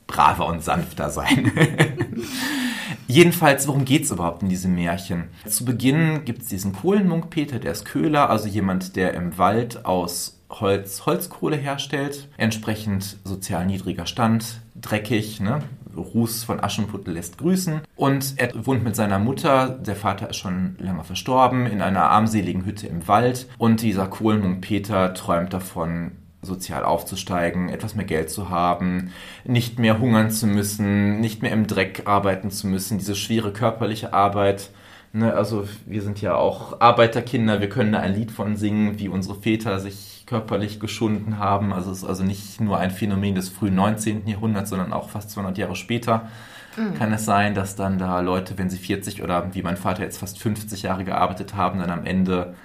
braver 0.10 0.47
und 0.47 0.64
sanfter 0.64 1.10
sein. 1.10 1.51
Jedenfalls, 3.07 3.68
worum 3.68 3.86
geht 3.86 4.03
es 4.03 4.12
überhaupt 4.12 4.43
in 4.43 4.49
diesem 4.49 4.76
Märchen? 4.76 5.30
Zu 5.47 5.66
Beginn 5.66 6.26
gibt 6.26 6.41
es 6.41 6.49
diesen 6.49 6.74
Kohlenmunk 6.74 7.30
Peter, 7.30 7.57
der 7.57 7.72
ist 7.72 7.86
Köhler, 7.86 8.30
also 8.30 8.47
jemand, 8.47 8.95
der 8.95 9.14
im 9.14 9.38
Wald 9.38 9.86
aus 9.86 10.39
Holz 10.49 11.05
Holzkohle 11.05 11.55
herstellt, 11.55 12.28
entsprechend 12.38 13.18
sozial 13.24 13.66
niedriger 13.66 14.05
Stand, 14.05 14.62
dreckig, 14.76 15.39
ne? 15.39 15.60
Ruß 15.95 16.43
von 16.43 16.64
Aschenputtel 16.64 17.16
lässt 17.16 17.38
grüßen. 17.39 17.82
Und 17.95 18.36
er 18.38 18.51
wohnt 18.66 18.84
mit 18.84 18.95
seiner 18.95 19.20
Mutter, 19.20 19.70
der 19.70 19.95
Vater 19.95 20.30
ist 20.30 20.38
schon 20.38 20.76
lange 20.80 21.03
verstorben, 21.03 21.66
in 21.66 21.82
einer 21.82 22.10
armseligen 22.10 22.66
Hütte 22.66 22.88
im 22.88 23.07
Wald. 23.07 23.47
Und 23.57 23.82
dieser 23.82 24.07
Kohlenmunk 24.07 24.62
Peter 24.62 25.14
träumt 25.14 25.53
davon, 25.53 26.12
sozial 26.42 26.84
aufzusteigen, 26.84 27.70
etwas 27.70 27.96
mehr 27.96 28.06
Geld 28.06 28.30
zu 28.30 28.50
haben, 28.50 29.12
nicht 29.44 29.80
mehr 29.80 30.00
hungern 30.00 30.32
zu 30.32 30.48
müssen, 30.48 31.20
nicht 31.20 31.42
mehr 31.42 31.52
im 31.52 31.68
Dreck 31.68 32.04
arbeiten 32.06 32.52
zu 32.52 32.68
müssen, 32.68 32.98
diese 32.98 33.16
schwere 33.16 33.52
körperliche 33.52 34.14
Arbeit. 34.14 34.70
Ne, 35.12 35.34
also 35.34 35.68
wir 35.86 36.02
sind 36.02 36.22
ja 36.22 36.36
auch 36.36 36.80
Arbeiterkinder, 36.82 37.62
wir 37.62 37.70
können 37.70 37.92
da 37.92 38.00
ein 38.00 38.14
Lied 38.14 38.32
von 38.32 38.56
singen, 38.56 39.00
wie 39.00 39.10
unsere 39.10 39.36
Väter 39.36 39.80
sich 39.80 40.24
körperlich 40.28 40.80
geschunden 40.80 41.40
haben. 41.40 41.74
Also 41.74 41.92
es 41.92 42.00
ist 42.00 42.04
also 42.04 42.24
nicht 42.24 42.62
nur 42.62 42.78
ein 42.78 42.92
Phänomen 42.92 43.36
des 43.36 43.50
frühen 43.50 43.76
19. 43.76 44.28
Jahrhunderts, 44.28 44.70
sondern 44.70 44.94
auch 44.94 45.10
fast 45.10 45.32
200 45.32 45.58
Jahre 45.58 45.76
später 45.76 46.30
kann 46.98 47.12
es 47.12 47.26
sein, 47.26 47.56
dass 47.56 47.76
dann 47.76 47.98
da 47.98 48.20
Leute, 48.22 48.58
wenn 48.58 48.70
sie 48.70 48.78
40 48.78 49.24
oder 49.24 49.54
wie 49.54 49.64
mein 49.64 49.78
Vater 49.78 50.04
jetzt 50.04 50.20
fast 50.20 50.40
50 50.40 50.84
Jahre 50.84 51.04
gearbeitet 51.04 51.56
haben, 51.56 51.80
dann 51.80 51.90
am 51.90 52.06
Ende 52.06 52.56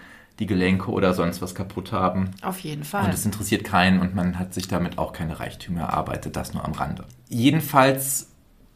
die 0.40 0.46
Gelenke 0.46 0.90
oder 0.90 1.14
sonst 1.14 1.40
was 1.42 1.54
kaputt 1.54 1.92
haben. 1.92 2.30
Auf 2.42 2.58
jeden 2.60 2.82
Fall. 2.84 3.04
Und 3.04 3.14
es 3.14 3.24
interessiert 3.24 3.62
keinen 3.64 4.00
und 4.00 4.14
man 4.14 4.38
hat 4.38 4.52
sich 4.54 4.66
damit 4.68 4.98
auch 4.98 5.12
keine 5.12 5.38
Reichtümer 5.38 5.82
erarbeitet, 5.82 6.34
das 6.36 6.54
nur 6.54 6.64
am 6.64 6.72
Rande. 6.72 7.04
Jedenfalls 7.28 8.30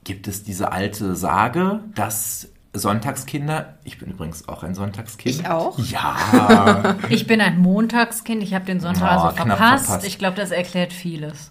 gibt 0.05 0.29
es 0.29 0.45
diese 0.45 0.71
alte 0.73 1.17
Sage, 1.17 1.81
dass 1.95 2.49
Sonntagskinder, 2.75 3.75
ich 3.83 3.99
bin 3.99 4.11
übrigens 4.11 4.49
auch 4.49 4.63
ein 4.63 4.75
Sonntagskind. 4.75 5.35
Ich 5.41 5.49
auch? 5.49 5.79
Ja, 5.79 6.97
Ich 7.09 7.27
bin 7.27 7.41
ein 7.41 7.59
Montagskind, 7.59 8.43
ich 8.43 8.55
habe 8.55 8.65
den 8.67 8.79
Sonntag 8.79 9.19
Oh, 9.19 9.25
also 9.25 9.37
verpasst. 9.37 9.87
verpasst. 9.87 10.07
Ich 10.07 10.19
glaube, 10.19 10.37
das 10.37 10.51
erklärt 10.53 10.93
vieles. 10.93 11.51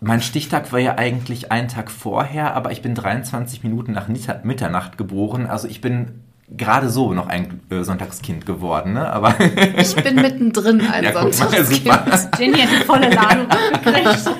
mein 0.00 0.20
Stichtag 0.20 0.72
war 0.72 0.80
ja 0.80 0.96
eigentlich 0.98 1.52
einen 1.52 1.68
Tag 1.68 1.90
vorher, 1.90 2.54
aber 2.54 2.72
ich 2.72 2.82
bin 2.82 2.94
23 2.94 3.62
Minuten 3.62 3.92
nach 3.92 4.08
Mitternacht 4.08 4.98
geboren, 4.98 5.46
also 5.46 5.68
ich 5.68 5.80
bin 5.80 6.20
gerade 6.56 6.88
so 6.88 7.12
noch 7.12 7.26
ein 7.26 7.60
äh, 7.70 7.82
Sonntagskind 7.82 8.46
geworden, 8.46 8.94
ne? 8.94 9.12
Aber 9.12 9.34
Ich 9.76 9.94
bin 9.96 10.16
mittendrin 10.16 10.80
ein 10.86 11.04
ja, 11.04 11.12
mal, 11.12 11.32
Sonntagskind. 11.32 11.68
super. 11.68 12.30
Jenny 12.38 12.58
hat 12.58 12.68
die 12.70 12.84
volle 12.84 13.10
Ladung 13.10 13.46
gekriegt. 13.48 14.30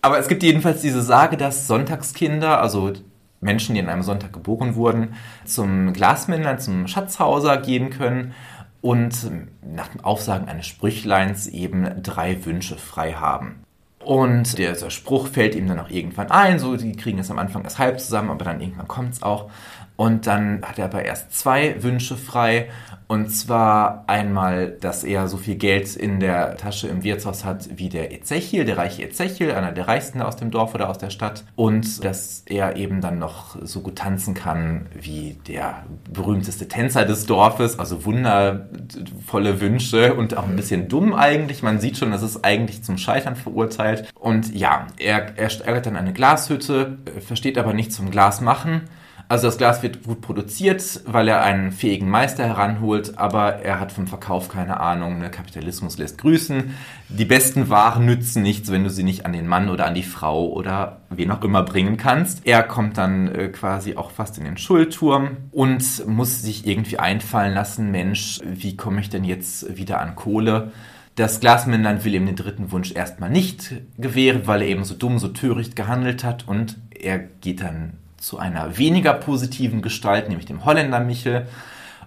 Aber 0.00 0.18
es 0.18 0.28
gibt 0.28 0.42
jedenfalls 0.42 0.80
diese 0.80 1.02
Sage, 1.02 1.36
dass 1.36 1.66
Sonntagskinder, 1.66 2.60
also 2.60 2.92
Menschen, 3.40 3.74
die 3.74 3.80
an 3.80 3.88
einem 3.88 4.02
Sonntag 4.02 4.32
geboren 4.32 4.74
wurden, 4.74 5.14
zum 5.44 5.92
Glasmännlein, 5.92 6.58
zum 6.58 6.86
Schatzhauser 6.86 7.58
gehen 7.58 7.90
können 7.90 8.32
und 8.80 9.30
nach 9.62 9.88
dem 9.88 10.02
Aufsagen 10.02 10.48
eines 10.48 10.66
Sprüchleins 10.66 11.46
eben 11.48 12.02
drei 12.02 12.44
Wünsche 12.44 12.76
frei 12.76 13.12
haben. 13.14 13.64
Und 14.04 14.56
dieser 14.56 14.90
Spruch 14.90 15.26
fällt 15.26 15.54
ihm 15.54 15.66
dann 15.66 15.80
auch 15.80 15.90
irgendwann 15.90 16.30
ein, 16.30 16.58
so 16.58 16.76
die 16.76 16.96
kriegen 16.96 17.18
es 17.18 17.30
am 17.30 17.38
Anfang 17.38 17.64
erst 17.64 17.78
halb 17.78 18.00
zusammen, 18.00 18.30
aber 18.30 18.44
dann 18.44 18.60
irgendwann 18.60 18.88
kommt 18.88 19.14
es 19.14 19.22
auch. 19.22 19.50
Und 19.98 20.28
dann 20.28 20.62
hat 20.62 20.78
er 20.78 20.84
aber 20.84 21.04
erst 21.04 21.36
zwei 21.36 21.82
Wünsche 21.82 22.16
frei. 22.16 22.68
Und 23.08 23.30
zwar 23.30 24.04
einmal, 24.06 24.68
dass 24.68 25.02
er 25.02 25.26
so 25.26 25.38
viel 25.38 25.56
Geld 25.56 25.96
in 25.96 26.20
der 26.20 26.56
Tasche 26.56 26.86
im 26.86 27.02
Wirtshaus 27.02 27.44
hat 27.44 27.68
wie 27.78 27.88
der 27.88 28.12
Ezechiel, 28.12 28.64
der 28.64 28.78
reiche 28.78 29.02
Ezechiel, 29.02 29.50
einer 29.50 29.72
der 29.72 29.88
reichsten 29.88 30.22
aus 30.22 30.36
dem 30.36 30.52
Dorf 30.52 30.72
oder 30.76 30.88
aus 30.88 30.98
der 30.98 31.10
Stadt. 31.10 31.42
Und 31.56 32.04
dass 32.04 32.44
er 32.46 32.76
eben 32.76 33.00
dann 33.00 33.18
noch 33.18 33.56
so 33.60 33.80
gut 33.80 33.96
tanzen 33.96 34.34
kann 34.34 34.86
wie 34.94 35.36
der 35.48 35.82
berühmteste 36.08 36.68
Tänzer 36.68 37.04
des 37.04 37.26
Dorfes. 37.26 37.80
Also 37.80 38.04
wundervolle 38.04 39.60
Wünsche 39.60 40.14
und 40.14 40.36
auch 40.36 40.46
ein 40.46 40.54
bisschen 40.54 40.86
dumm 40.86 41.12
eigentlich. 41.12 41.64
Man 41.64 41.80
sieht 41.80 41.96
schon, 41.96 42.12
das 42.12 42.22
ist 42.22 42.44
eigentlich 42.44 42.84
zum 42.84 42.98
Scheitern 42.98 43.34
verurteilt. 43.34 44.12
Und 44.14 44.54
ja, 44.54 44.86
er, 44.96 45.36
er 45.36 45.50
steigert 45.50 45.86
dann 45.86 45.96
eine 45.96 46.12
Glashütte, 46.12 46.98
versteht 47.26 47.58
aber 47.58 47.74
nichts 47.74 47.96
vom 47.96 48.12
Glas 48.12 48.40
machen 48.40 48.82
also 49.30 49.46
das 49.46 49.58
Glas 49.58 49.82
wird 49.82 50.04
gut 50.04 50.22
produziert, 50.22 51.02
weil 51.04 51.28
er 51.28 51.42
einen 51.42 51.70
fähigen 51.70 52.08
Meister 52.08 52.46
heranholt, 52.46 53.18
aber 53.18 53.56
er 53.56 53.78
hat 53.78 53.92
vom 53.92 54.06
Verkauf 54.06 54.48
keine 54.48 54.80
Ahnung. 54.80 55.20
Der 55.20 55.30
Kapitalismus 55.30 55.98
lässt 55.98 56.16
grüßen. 56.16 56.74
Die 57.10 57.26
besten 57.26 57.68
Waren 57.68 58.06
nützen 58.06 58.42
nichts, 58.42 58.72
wenn 58.72 58.84
du 58.84 58.90
sie 58.90 59.02
nicht 59.02 59.26
an 59.26 59.34
den 59.34 59.46
Mann 59.46 59.68
oder 59.68 59.84
an 59.84 59.94
die 59.94 60.02
Frau 60.02 60.48
oder 60.48 61.02
wen 61.10 61.30
auch 61.30 61.42
immer 61.42 61.62
bringen 61.62 61.98
kannst. 61.98 62.46
Er 62.46 62.62
kommt 62.62 62.96
dann 62.96 63.28
äh, 63.28 63.48
quasi 63.48 63.96
auch 63.96 64.12
fast 64.12 64.38
in 64.38 64.44
den 64.44 64.56
Schuldturm 64.56 65.36
und 65.50 66.06
muss 66.06 66.40
sich 66.40 66.66
irgendwie 66.66 66.98
einfallen 66.98 67.52
lassen, 67.52 67.90
Mensch, 67.90 68.40
wie 68.42 68.76
komme 68.76 69.02
ich 69.02 69.10
denn 69.10 69.24
jetzt 69.24 69.76
wieder 69.76 70.00
an 70.00 70.16
Kohle? 70.16 70.72
Das 71.16 71.40
Glasmännlein 71.40 72.02
will 72.02 72.14
ihm 72.14 72.24
den 72.24 72.36
dritten 72.36 72.72
Wunsch 72.72 72.92
erstmal 72.92 73.28
nicht 73.28 73.74
gewähren, 73.98 74.46
weil 74.46 74.62
er 74.62 74.68
eben 74.68 74.84
so 74.84 74.94
dumm, 74.94 75.18
so 75.18 75.28
töricht 75.28 75.76
gehandelt 75.76 76.24
hat 76.24 76.48
und 76.48 76.78
er 76.98 77.18
geht 77.18 77.60
dann 77.60 77.94
zu 78.18 78.38
einer 78.38 78.78
weniger 78.78 79.14
positiven 79.14 79.82
Gestalt, 79.82 80.28
nämlich 80.28 80.46
dem 80.46 80.64
Holländer 80.64 81.00
Michel. 81.00 81.46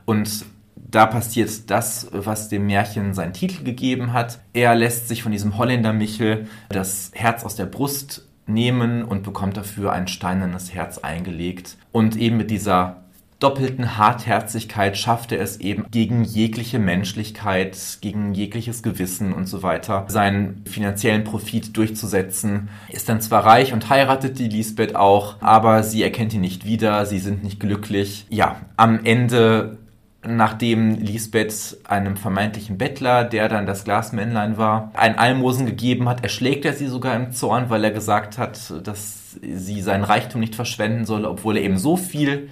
Und 0.05 0.45
da 0.75 1.05
passiert 1.05 1.69
das, 1.69 2.07
was 2.11 2.49
dem 2.49 2.67
Märchen 2.67 3.13
seinen 3.13 3.33
Titel 3.33 3.63
gegeben 3.63 4.13
hat. 4.13 4.39
Er 4.53 4.75
lässt 4.75 5.07
sich 5.07 5.23
von 5.23 5.31
diesem 5.31 5.57
Holländer 5.57 5.93
Michel 5.93 6.47
das 6.69 7.11
Herz 7.13 7.43
aus 7.43 7.55
der 7.55 7.65
Brust 7.65 8.27
nehmen 8.45 9.03
und 9.03 9.23
bekommt 9.23 9.57
dafür 9.57 9.93
ein 9.93 10.07
steinernes 10.07 10.73
Herz 10.73 10.97
eingelegt. 10.97 11.77
Und 11.91 12.15
eben 12.17 12.37
mit 12.37 12.51
dieser 12.51 13.03
doppelten 13.41 13.97
Hartherzigkeit 13.97 14.97
schafft 14.97 15.31
er 15.31 15.41
es 15.41 15.59
eben 15.59 15.85
gegen 15.91 16.23
jegliche 16.23 16.79
Menschlichkeit, 16.79 17.77
gegen 17.99 18.33
jegliches 18.33 18.83
Gewissen 18.83 19.33
und 19.33 19.47
so 19.47 19.63
weiter, 19.63 20.05
seinen 20.07 20.63
finanziellen 20.65 21.23
Profit 21.23 21.75
durchzusetzen. 21.75 22.69
Ist 22.87 23.09
dann 23.09 23.19
zwar 23.19 23.45
reich 23.45 23.73
und 23.73 23.89
heiratet 23.89 24.37
die 24.39 24.47
Lisbeth 24.47 24.95
auch, 24.95 25.41
aber 25.41 25.83
sie 25.83 26.03
erkennt 26.03 26.33
ihn 26.33 26.41
nicht 26.41 26.65
wieder, 26.65 27.05
sie 27.05 27.19
sind 27.19 27.43
nicht 27.43 27.59
glücklich. 27.59 28.25
Ja, 28.29 28.57
am 28.77 29.03
Ende 29.03 29.79
nachdem 30.23 30.99
Lisbeth 30.99 31.77
einem 31.83 32.15
vermeintlichen 32.15 32.77
Bettler, 32.77 33.23
der 33.23 33.49
dann 33.49 33.65
das 33.65 33.83
Glasmännlein 33.85 34.55
war, 34.55 34.91
ein 34.93 35.17
Almosen 35.17 35.65
gegeben 35.65 36.07
hat, 36.07 36.21
erschlägt 36.21 36.63
er 36.63 36.73
sie 36.73 36.85
sogar 36.87 37.15
im 37.15 37.31
Zorn, 37.31 37.71
weil 37.71 37.83
er 37.83 37.89
gesagt 37.89 38.37
hat, 38.37 38.71
dass 38.83 39.39
sie 39.41 39.81
seinen 39.81 40.03
Reichtum 40.03 40.39
nicht 40.39 40.53
verschwenden 40.53 41.05
solle, 41.05 41.27
obwohl 41.27 41.57
er 41.57 41.63
eben 41.63 41.79
so 41.79 41.97
viel 41.97 42.49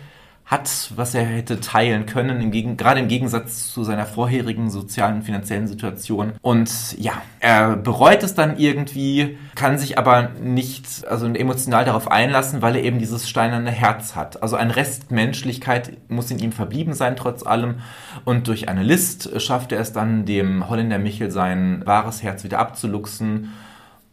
hat, 0.49 0.91
was 0.95 1.13
er 1.13 1.23
hätte 1.23 1.59
teilen 1.59 2.07
können, 2.07 2.41
im 2.41 2.49
Gegen 2.49 2.75
gerade 2.75 2.99
im 2.99 3.07
Gegensatz 3.07 3.71
zu 3.71 3.83
seiner 3.83 4.07
vorherigen 4.07 4.71
sozialen 4.71 5.17
und 5.17 5.21
finanziellen 5.21 5.67
Situation. 5.67 6.33
Und 6.41 6.97
ja, 6.97 7.21
er 7.39 7.75
bereut 7.75 8.23
es 8.23 8.33
dann 8.33 8.57
irgendwie, 8.57 9.37
kann 9.53 9.77
sich 9.77 9.99
aber 9.99 10.31
nicht, 10.41 11.07
also 11.07 11.27
emotional 11.27 11.85
darauf 11.85 12.09
einlassen, 12.09 12.63
weil 12.63 12.75
er 12.75 12.83
eben 12.83 12.97
dieses 12.97 13.29
steinerne 13.29 13.69
Herz 13.69 14.15
hat. 14.15 14.41
Also 14.41 14.55
ein 14.55 14.71
Rest 14.71 15.11
Menschlichkeit 15.11 15.97
muss 16.09 16.31
in 16.31 16.39
ihm 16.39 16.51
verblieben 16.51 16.95
sein, 16.95 17.15
trotz 17.15 17.45
allem. 17.45 17.75
Und 18.25 18.47
durch 18.47 18.69
eine 18.69 18.81
List 18.81 19.39
schafft 19.39 19.71
er 19.71 19.79
es 19.79 19.93
dann, 19.93 20.25
dem 20.25 20.67
Holländer 20.67 20.97
Michel 20.97 21.29
sein 21.29 21.83
wahres 21.85 22.23
Herz 22.23 22.43
wieder 22.43 22.57
abzuluxen. 22.57 23.53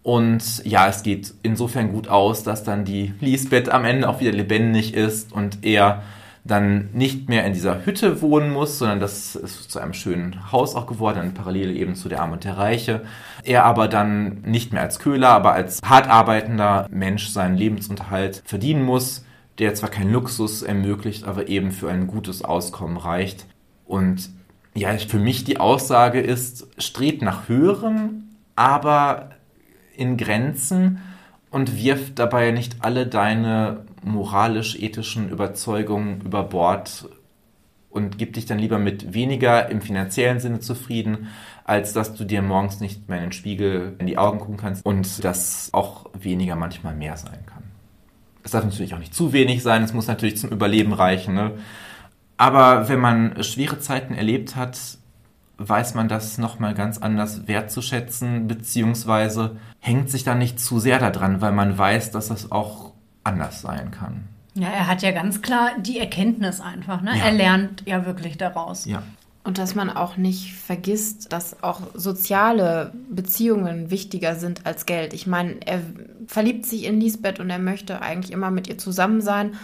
Und 0.03 0.62
ja, 0.66 0.87
es 0.87 1.03
geht 1.03 1.32
insofern 1.43 1.91
gut 1.91 2.09
aus, 2.09 2.43
dass 2.43 2.62
dann 2.62 2.84
die 2.84 3.14
Lisbeth 3.20 3.70
am 3.70 3.87
Ende 3.87 4.07
auch 4.07 4.20
wieder 4.20 4.32
lebendig 4.32 4.93
ist 4.93 5.32
und 5.32 5.64
er 5.64 6.03
dann 6.47 6.91
nicht 6.93 7.29
mehr 7.29 7.45
in 7.45 7.53
dieser 7.53 7.85
Hütte 7.85 8.23
wohnen 8.23 8.53
muss, 8.53 8.79
sondern 8.79 9.01
das 9.01 9.37
ist 9.37 9.71
zu 9.71 9.79
einem 9.79 9.93
schönen 9.93 10.53
Haus 10.53 10.75
auch 10.75 10.87
geworden, 10.87 11.35
parallel 11.35 11.77
eben 11.77 11.95
zu 11.95 12.09
der 12.09 12.23
Arme 12.23 12.35
und 12.35 12.45
der 12.45 12.57
Reiche. 12.57 13.03
Er 13.43 13.65
aber 13.65 13.89
dann 13.89 14.43
nicht 14.43 14.73
mehr 14.73 14.83
als 14.83 14.99
Köhler, 14.99 15.31
aber 15.31 15.53
als 15.53 15.81
hart 15.85 16.09
arbeitender 16.09 16.87
Mensch 16.91 17.29
seinen 17.29 17.57
Lebensunterhalt 17.57 18.43
verdienen 18.45 18.83
muss, 18.83 19.25
der 19.59 19.75
zwar 19.75 19.91
keinen 19.91 20.13
Luxus 20.13 20.63
ermöglicht, 20.63 21.25
aber 21.25 21.49
eben 21.49 21.73
für 21.73 21.91
ein 21.91 22.07
gutes 22.07 22.45
Auskommen 22.45 22.97
reicht. 22.97 23.47
Und 23.85 24.31
ja, 24.75 24.97
für 24.99 25.19
mich 25.19 25.45
die 25.45 25.59
Aussage 25.59 26.21
ist, 26.21 26.69
strebt 26.79 27.23
nach 27.23 27.49
Höherem, 27.49 28.37
aber 28.55 29.31
in 29.97 30.17
Grenzen 30.17 31.01
und 31.51 31.83
wirft 31.83 32.19
dabei 32.19 32.51
nicht 32.51 32.77
alle 32.81 33.07
deine 33.07 33.86
moralisch-ethischen 34.07 35.29
Überzeugungen 35.29 36.23
über 36.23 36.45
Bord 36.45 37.09
und 37.91 38.19
gib 38.19 38.35
dich 38.35 38.47
dann 38.47 38.59
lieber 38.59 38.79
mit 38.79 39.15
weniger 39.15 39.69
im 39.69 39.81
finanziellen 39.81 40.39
Sinne 40.39 40.61
zufrieden, 40.61 41.29
als 41.65 41.93
dass 41.93 42.15
du 42.15 42.25
dir 42.25 42.43
morgens 42.43 42.81
nicht 42.81 43.09
mehr 43.09 43.19
in 43.19 43.25
den 43.25 43.33
Spiegel 43.33 43.97
in 43.99 44.07
die 44.07 44.19
Augen 44.19 44.39
gucken 44.39 44.57
kannst 44.57 44.85
und 44.85 45.25
dass 45.25 45.71
auch 45.73 46.07
weniger 46.13 46.57
manchmal 46.57 46.95
mehr 46.95 47.17
sein 47.17 47.45
kann. 47.47 47.65
Es 48.45 48.53
darf 48.53 48.65
natürlich 48.65 48.95
auch 48.95 49.01
nicht 49.01 49.15
zu 49.15 49.33
wenig 49.33 49.63
sein, 49.63 49.83
es 49.83 49.93
muss 49.93 50.07
natürlich 50.07 50.37
zum 50.37 50.51
Überleben 50.51 50.93
reichen. 50.93 51.35
Ne? 51.35 51.53
Aber 52.37 52.89
wenn 52.89 53.01
man 53.01 53.43
schwere 53.43 53.81
Zeiten 53.81 54.15
erlebt 54.15 54.55
hat, 54.55 54.79
weiß 55.59 55.95
man 55.95 56.09
das 56.09 56.39
nochmal 56.39 56.75
ganz 56.75 56.99
anders 56.99 57.49
wertzuschätzen, 57.49 58.47
beziehungsweise 58.47 59.57
hängt 59.81 60.11
sich 60.11 60.23
da 60.23 60.35
nicht 60.35 60.61
zu 60.61 60.79
sehr 60.79 60.99
daran, 60.99 61.41
weil 61.41 61.53
man 61.53 61.77
weiß, 61.77 62.11
dass 62.11 62.29
das 62.29 62.53
auch 62.53 62.93
anders 63.27 63.61
sein 63.61 63.91
kann. 63.91 64.24
Ja, 64.55 64.68
er 64.68 64.87
hat 64.87 65.03
ja 65.03 65.11
ganz 65.11 65.43
klar 65.43 65.72
die 65.79 65.99
Erkenntnis 65.99 66.61
einfach. 66.61 67.03
Ne? 67.03 67.16
Ja. 67.16 67.24
Er 67.24 67.33
lernt 67.33 67.83
ja 67.87 68.07
wirklich 68.07 68.39
daraus. 68.39 68.87
Ja. 68.87 69.03
Und 69.45 69.59
dass 69.59 69.74
man 69.74 69.91
auch 69.91 70.16
nicht 70.16 70.55
vergisst, 70.55 71.33
dass 71.33 71.62
auch 71.62 71.81
soziale 71.95 72.93
Beziehungen 73.11 73.91
wichtiger 73.91 74.35
sind 74.35 74.66
als 74.66 74.87
Geld. 74.87 75.12
Ich 75.12 75.27
meine, 75.27 75.57
er 75.64 75.81
verliebt 76.27 76.66
sich 76.66 76.85
in 76.85 77.01
Lisbeth 77.01 77.39
und 77.39 77.51
er 77.51 77.59
möchte 77.59 78.03
eigentlich 78.03 78.33
immer 78.33 78.51
mit 78.51 78.66
ihr 78.66 78.79
zusammen 78.79 79.20
sein 79.20 79.55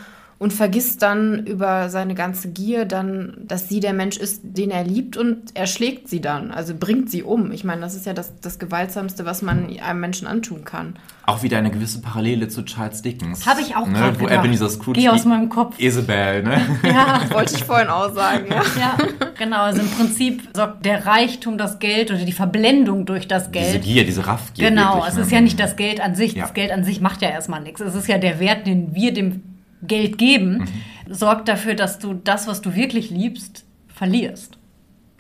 und 0.43 0.53
vergisst 0.53 1.03
dann 1.03 1.47
über 1.47 1.89
seine 1.89 2.17
ganze 2.17 2.51
Gier 2.51 2.85
dann, 2.85 3.35
dass 3.45 3.69
sie 3.69 3.79
der 3.79 3.93
Mensch 3.93 4.17
ist, 4.17 4.41
den 4.43 4.73
er 4.73 4.83
liebt 4.83 5.17
und 5.17 5.37
er 5.55 5.69
schlägt 5.69 6.09
sie 6.09 6.21
dann, 6.21 6.51
also 6.51 6.75
bringt 6.75 7.13
sie 7.13 7.23
um. 7.23 7.53
Ich 7.53 7.63
meine, 7.63 7.81
das 7.81 7.95
ist 7.95 8.07
ja 8.07 8.13
das, 8.13 8.33
das 8.41 8.59
Gewaltsamste, 8.59 9.25
was 9.25 9.43
man 9.43 9.79
einem 9.79 10.01
Menschen 10.01 10.27
antun 10.27 10.65
kann. 10.65 10.97
Auch 11.27 11.45
wieder 11.45 11.59
eine 11.59 11.71
gewisse 11.71 12.03
Parallele 12.03 12.49
zu 12.49 12.65
Charles 12.65 13.03
Dickens. 13.03 13.47
Habe 13.47 13.61
ich 13.61 13.77
auch 13.77 13.87
ne? 13.87 14.15
Wo 14.19 14.25
gedacht. 14.25 14.41
Ebenezer 14.41 14.69
Scrooge 14.69 14.99
Geh 14.99 15.11
aus 15.11 15.25
meinem 15.25 15.49
Kopf. 15.49 15.79
Isabel, 15.79 16.43
ne? 16.43 16.61
Ja, 16.83 17.23
wollte 17.31 17.55
ich 17.55 17.63
vorhin 17.63 17.87
auch 17.87 18.13
sagen. 18.13 18.47
Ja. 18.51 18.63
ja, 18.81 18.97
genau. 19.39 19.63
Also 19.63 19.83
im 19.83 19.91
Prinzip 19.91 20.49
sorgt 20.57 20.85
der 20.85 21.07
Reichtum, 21.07 21.57
das 21.57 21.79
Geld 21.79 22.11
oder 22.11 22.25
die 22.25 22.33
Verblendung 22.33 23.07
durch 23.07 23.29
das 23.29 23.53
Geld. 23.53 23.69
Diese 23.69 23.79
Gier, 23.79 24.05
diese 24.05 24.27
Raffgier. 24.27 24.71
Genau, 24.71 24.95
wirklich, 24.95 25.11
es 25.11 25.15
ne? 25.15 25.23
ist 25.23 25.31
ja 25.31 25.41
nicht 25.41 25.61
das 25.61 25.77
Geld 25.77 26.01
an 26.01 26.17
sich. 26.17 26.33
Ja. 26.33 26.43
Das 26.43 26.55
Geld 26.55 26.73
an 26.73 26.83
sich 26.83 27.01
macht 27.01 27.23
ja 27.23 27.29
erstmal 27.29 27.61
nichts. 27.61 27.81
Es 27.81 27.95
ist 27.95 28.09
ja 28.09 28.19
der 28.19 28.41
Wert, 28.41 28.67
den 28.67 28.93
wir 28.97 29.15
dem 29.15 29.52
Geld 29.83 30.19
geben, 30.19 30.59
mhm. 30.59 31.15
sorgt 31.15 31.49
dafür, 31.49 31.75
dass 31.75 31.99
du 31.99 32.15
das, 32.15 32.47
was 32.47 32.61
du 32.61 32.75
wirklich 32.75 33.11
liebst, 33.11 33.65
verlierst. 33.89 34.59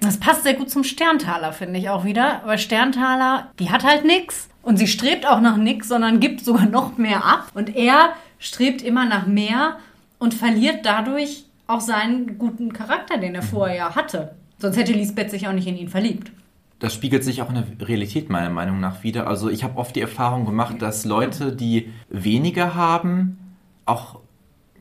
Das 0.00 0.18
passt 0.18 0.42
sehr 0.42 0.54
gut 0.54 0.70
zum 0.70 0.82
Sterntaler, 0.82 1.52
finde 1.52 1.78
ich 1.78 1.88
auch 1.88 2.04
wieder. 2.04 2.42
Weil 2.44 2.58
Sterntaler, 2.58 3.52
die 3.58 3.70
hat 3.70 3.84
halt 3.84 4.04
nichts 4.04 4.48
und 4.62 4.76
sie 4.76 4.88
strebt 4.88 5.26
auch 5.26 5.40
nach 5.40 5.56
nichts, 5.56 5.88
sondern 5.88 6.18
gibt 6.18 6.44
sogar 6.44 6.66
noch 6.66 6.98
mehr 6.98 7.24
ab. 7.24 7.48
Und 7.54 7.76
er 7.76 8.14
strebt 8.38 8.82
immer 8.82 9.04
nach 9.04 9.26
mehr 9.26 9.76
und 10.18 10.34
verliert 10.34 10.84
dadurch 10.84 11.44
auch 11.68 11.80
seinen 11.80 12.38
guten 12.38 12.72
Charakter, 12.72 13.18
den 13.18 13.34
er 13.34 13.42
mhm. 13.42 13.46
vorher 13.46 13.94
hatte. 13.94 14.34
Sonst 14.58 14.76
hätte 14.76 14.92
Lisbeth 14.92 15.30
sich 15.30 15.46
auch 15.48 15.52
nicht 15.52 15.66
in 15.66 15.76
ihn 15.76 15.88
verliebt. 15.88 16.32
Das 16.78 16.94
spiegelt 16.94 17.22
sich 17.22 17.42
auch 17.42 17.48
in 17.48 17.54
der 17.54 17.88
Realität 17.88 18.28
meiner 18.28 18.50
Meinung 18.50 18.80
nach 18.80 19.04
wieder. 19.04 19.28
Also 19.28 19.48
ich 19.48 19.62
habe 19.62 19.78
oft 19.78 19.94
die 19.94 20.00
Erfahrung 20.00 20.44
gemacht, 20.44 20.82
dass 20.82 21.04
Leute, 21.04 21.54
die 21.54 21.92
weniger 22.08 22.74
haben, 22.74 23.38
auch 23.86 24.18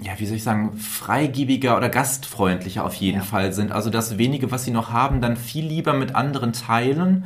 ja, 0.02 0.14
wie 0.18 0.26
soll 0.26 0.38
ich 0.38 0.44
sagen, 0.44 0.78
freigebiger 0.78 1.78
oder 1.78 1.90
gastfreundlicher 1.90 2.86
auf 2.86 2.96
jeden 2.96 3.20
ja. 3.20 3.24
Fall 3.24 3.54
sind. 3.54 3.72
Also 3.72 3.90
das 3.90 4.18
wenige, 4.18 4.52
was 4.52 4.66
sie 4.66 4.72
noch 4.72 4.92
haben, 4.92 5.22
dann 5.22 5.38
viel 5.38 5.66
lieber 5.66 5.94
mit 5.94 6.16
anderen 6.16 6.54
teilen, 6.54 7.26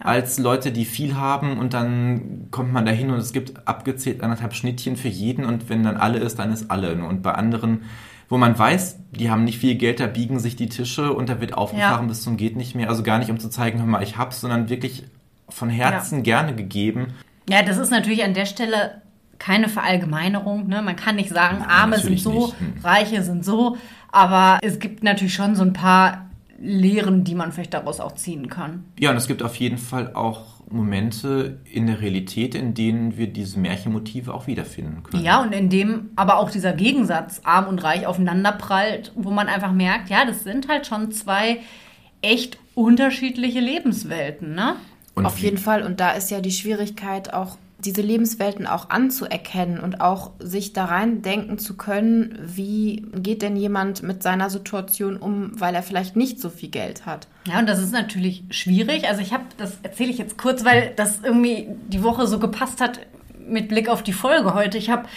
ja. 0.00 0.06
als 0.06 0.38
Leute, 0.38 0.72
die 0.72 0.84
viel 0.84 1.16
haben 1.16 1.58
und 1.58 1.74
dann 1.74 2.48
kommt 2.50 2.72
man 2.72 2.84
dahin 2.84 3.10
und 3.10 3.18
es 3.18 3.32
gibt 3.32 3.66
abgezählt 3.66 4.22
anderthalb 4.22 4.54
Schnittchen 4.54 4.96
für 4.96 5.08
jeden 5.08 5.44
und 5.44 5.68
wenn 5.68 5.82
dann 5.84 5.96
alle 5.96 6.18
ist, 6.18 6.38
dann 6.38 6.52
ist 6.52 6.70
alle. 6.70 6.94
Und 7.04 7.22
bei 7.22 7.32
anderen 7.32 7.82
wo 8.28 8.36
man 8.36 8.58
weiß, 8.58 8.98
die 9.10 9.30
haben 9.30 9.44
nicht 9.44 9.58
viel 9.58 9.74
Geld, 9.76 10.00
da 10.00 10.06
biegen 10.06 10.38
sich 10.38 10.54
die 10.54 10.68
Tische 10.68 11.12
und 11.12 11.28
da 11.28 11.40
wird 11.40 11.54
aufgefahren 11.54 12.04
Ja. 12.04 12.08
bis 12.08 12.22
zum 12.22 12.36
geht 12.36 12.56
nicht 12.56 12.74
mehr. 12.74 12.90
Also 12.90 13.02
gar 13.02 13.18
nicht, 13.18 13.30
um 13.30 13.40
zu 13.40 13.48
zeigen, 13.48 13.78
hör 13.78 13.86
mal, 13.86 14.02
ich 14.02 14.18
hab's, 14.18 14.40
sondern 14.40 14.68
wirklich 14.68 15.04
von 15.48 15.70
Herzen 15.70 16.22
gerne 16.22 16.54
gegeben. 16.54 17.14
Ja, 17.48 17.62
das 17.62 17.78
ist 17.78 17.90
natürlich 17.90 18.22
an 18.24 18.34
der 18.34 18.44
Stelle 18.44 19.00
keine 19.38 19.68
Verallgemeinerung. 19.68 20.66
Ne? 20.68 20.82
Man 20.82 20.96
kann 20.96 21.16
nicht 21.16 21.30
sagen, 21.30 21.58
Nein, 21.60 21.68
Arme 21.68 21.98
sind 21.98 22.18
so, 22.18 22.32
nicht. 22.32 22.60
Hm. 22.60 22.74
Reiche 22.82 23.22
sind 23.22 23.44
so. 23.44 23.76
Aber 24.10 24.58
es 24.62 24.78
gibt 24.78 25.02
natürlich 25.02 25.34
schon 25.34 25.54
so 25.54 25.62
ein 25.62 25.72
paar 25.72 26.28
Lehren, 26.60 27.24
die 27.24 27.34
man 27.34 27.52
vielleicht 27.52 27.74
daraus 27.74 28.00
auch 28.00 28.14
ziehen 28.14 28.48
kann. 28.48 28.84
Ja, 28.98 29.10
und 29.10 29.16
es 29.16 29.28
gibt 29.28 29.42
auf 29.42 29.56
jeden 29.56 29.78
Fall 29.78 30.14
auch 30.14 30.58
Momente 30.70 31.60
in 31.64 31.86
der 31.86 32.00
Realität, 32.00 32.54
in 32.54 32.74
denen 32.74 33.16
wir 33.16 33.28
diese 33.28 33.58
Märchenmotive 33.58 34.34
auch 34.34 34.46
wiederfinden 34.46 35.02
können. 35.02 35.24
Ja, 35.24 35.40
und 35.40 35.52
in 35.52 35.70
dem 35.70 36.10
aber 36.16 36.38
auch 36.38 36.50
dieser 36.50 36.72
Gegensatz 36.72 37.40
arm 37.44 37.68
und 37.68 37.82
reich 37.82 38.06
aufeinanderprallt, 38.06 39.12
wo 39.14 39.30
man 39.30 39.48
einfach 39.48 39.72
merkt, 39.72 40.10
ja, 40.10 40.24
das 40.24 40.44
sind 40.44 40.68
halt 40.68 40.86
schon 40.86 41.12
zwei 41.12 41.60
echt 42.22 42.58
unterschiedliche 42.74 43.60
Lebenswelten, 43.60 44.54
ne? 44.54 44.76
Und 45.14 45.26
Auf 45.26 45.38
jeden 45.38 45.58
Fall. 45.58 45.82
Und 45.82 45.98
da 46.00 46.12
ist 46.12 46.30
ja 46.30 46.40
die 46.40 46.52
Schwierigkeit 46.52 47.32
auch, 47.32 47.56
diese 47.78 48.02
Lebenswelten 48.02 48.66
auch 48.66 48.90
anzuerkennen 48.90 49.78
und 49.78 50.00
auch 50.00 50.32
sich 50.40 50.72
da 50.72 50.86
rein 50.86 51.22
denken 51.22 51.58
zu 51.58 51.76
können, 51.76 52.36
wie 52.42 53.06
geht 53.14 53.42
denn 53.42 53.56
jemand 53.56 54.02
mit 54.02 54.22
seiner 54.22 54.50
Situation 54.50 55.16
um, 55.16 55.52
weil 55.60 55.74
er 55.74 55.84
vielleicht 55.84 56.16
nicht 56.16 56.40
so 56.40 56.50
viel 56.50 56.70
Geld 56.70 57.06
hat. 57.06 57.28
Ja, 57.46 57.60
und 57.60 57.68
das 57.68 57.78
ist 57.78 57.92
natürlich 57.92 58.42
schwierig. 58.50 59.08
Also 59.08 59.22
ich 59.22 59.32
habe, 59.32 59.44
das 59.56 59.78
erzähle 59.82 60.10
ich 60.10 60.18
jetzt 60.18 60.38
kurz, 60.38 60.64
weil 60.64 60.92
das 60.96 61.20
irgendwie 61.22 61.68
die 61.86 62.02
Woche 62.02 62.26
so 62.26 62.40
gepasst 62.40 62.80
hat 62.80 63.00
mit 63.48 63.68
Blick 63.68 63.88
auf 63.88 64.02
die 64.02 64.12
Folge 64.12 64.54
heute. 64.54 64.76
Ich 64.76 64.90
habe 64.90 65.08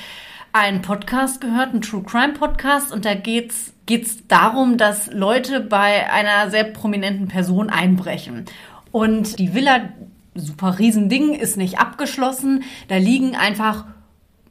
einen 0.53 0.81
Podcast 0.81 1.41
gehört, 1.41 1.69
einen 1.71 1.81
True 1.81 2.03
Crime 2.03 2.33
Podcast, 2.33 2.91
und 2.91 3.05
da 3.05 3.15
geht's 3.15 3.73
geht's 3.85 4.25
darum, 4.27 4.77
dass 4.77 5.11
Leute 5.11 5.59
bei 5.59 6.09
einer 6.09 6.49
sehr 6.49 6.63
prominenten 6.63 7.27
Person 7.27 7.69
einbrechen. 7.69 8.45
Und 8.91 9.39
die 9.39 9.53
Villa, 9.53 9.89
super 10.35 10.79
Riesending, 10.79 11.33
ist 11.33 11.57
nicht 11.57 11.79
abgeschlossen. 11.79 12.63
Da 12.87 12.97
liegen 12.97 13.35
einfach 13.35 13.85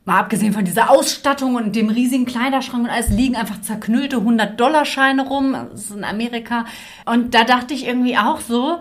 Mal 0.07 0.19
abgesehen 0.19 0.55
von 0.55 0.65
dieser 0.65 0.91
Ausstattung 0.91 1.57
und 1.57 1.77
dem 1.77 1.91
riesigen 1.91 2.25
Kleiderschrank 2.25 2.85
und 2.85 2.91
alles 2.91 3.11
liegen 3.11 3.37
einfach 3.37 3.61
zerknüllte 3.61 4.17
100-Dollar-Scheine 4.17 5.29
rum. 5.29 5.55
Das 5.71 5.83
ist 5.83 5.97
in 5.97 6.05
Amerika. 6.05 6.65
Und 7.05 7.35
da 7.35 7.45
dachte 7.45 7.75
ich 7.75 7.87
irgendwie 7.87 8.17
auch 8.17 8.41
so, 8.41 8.81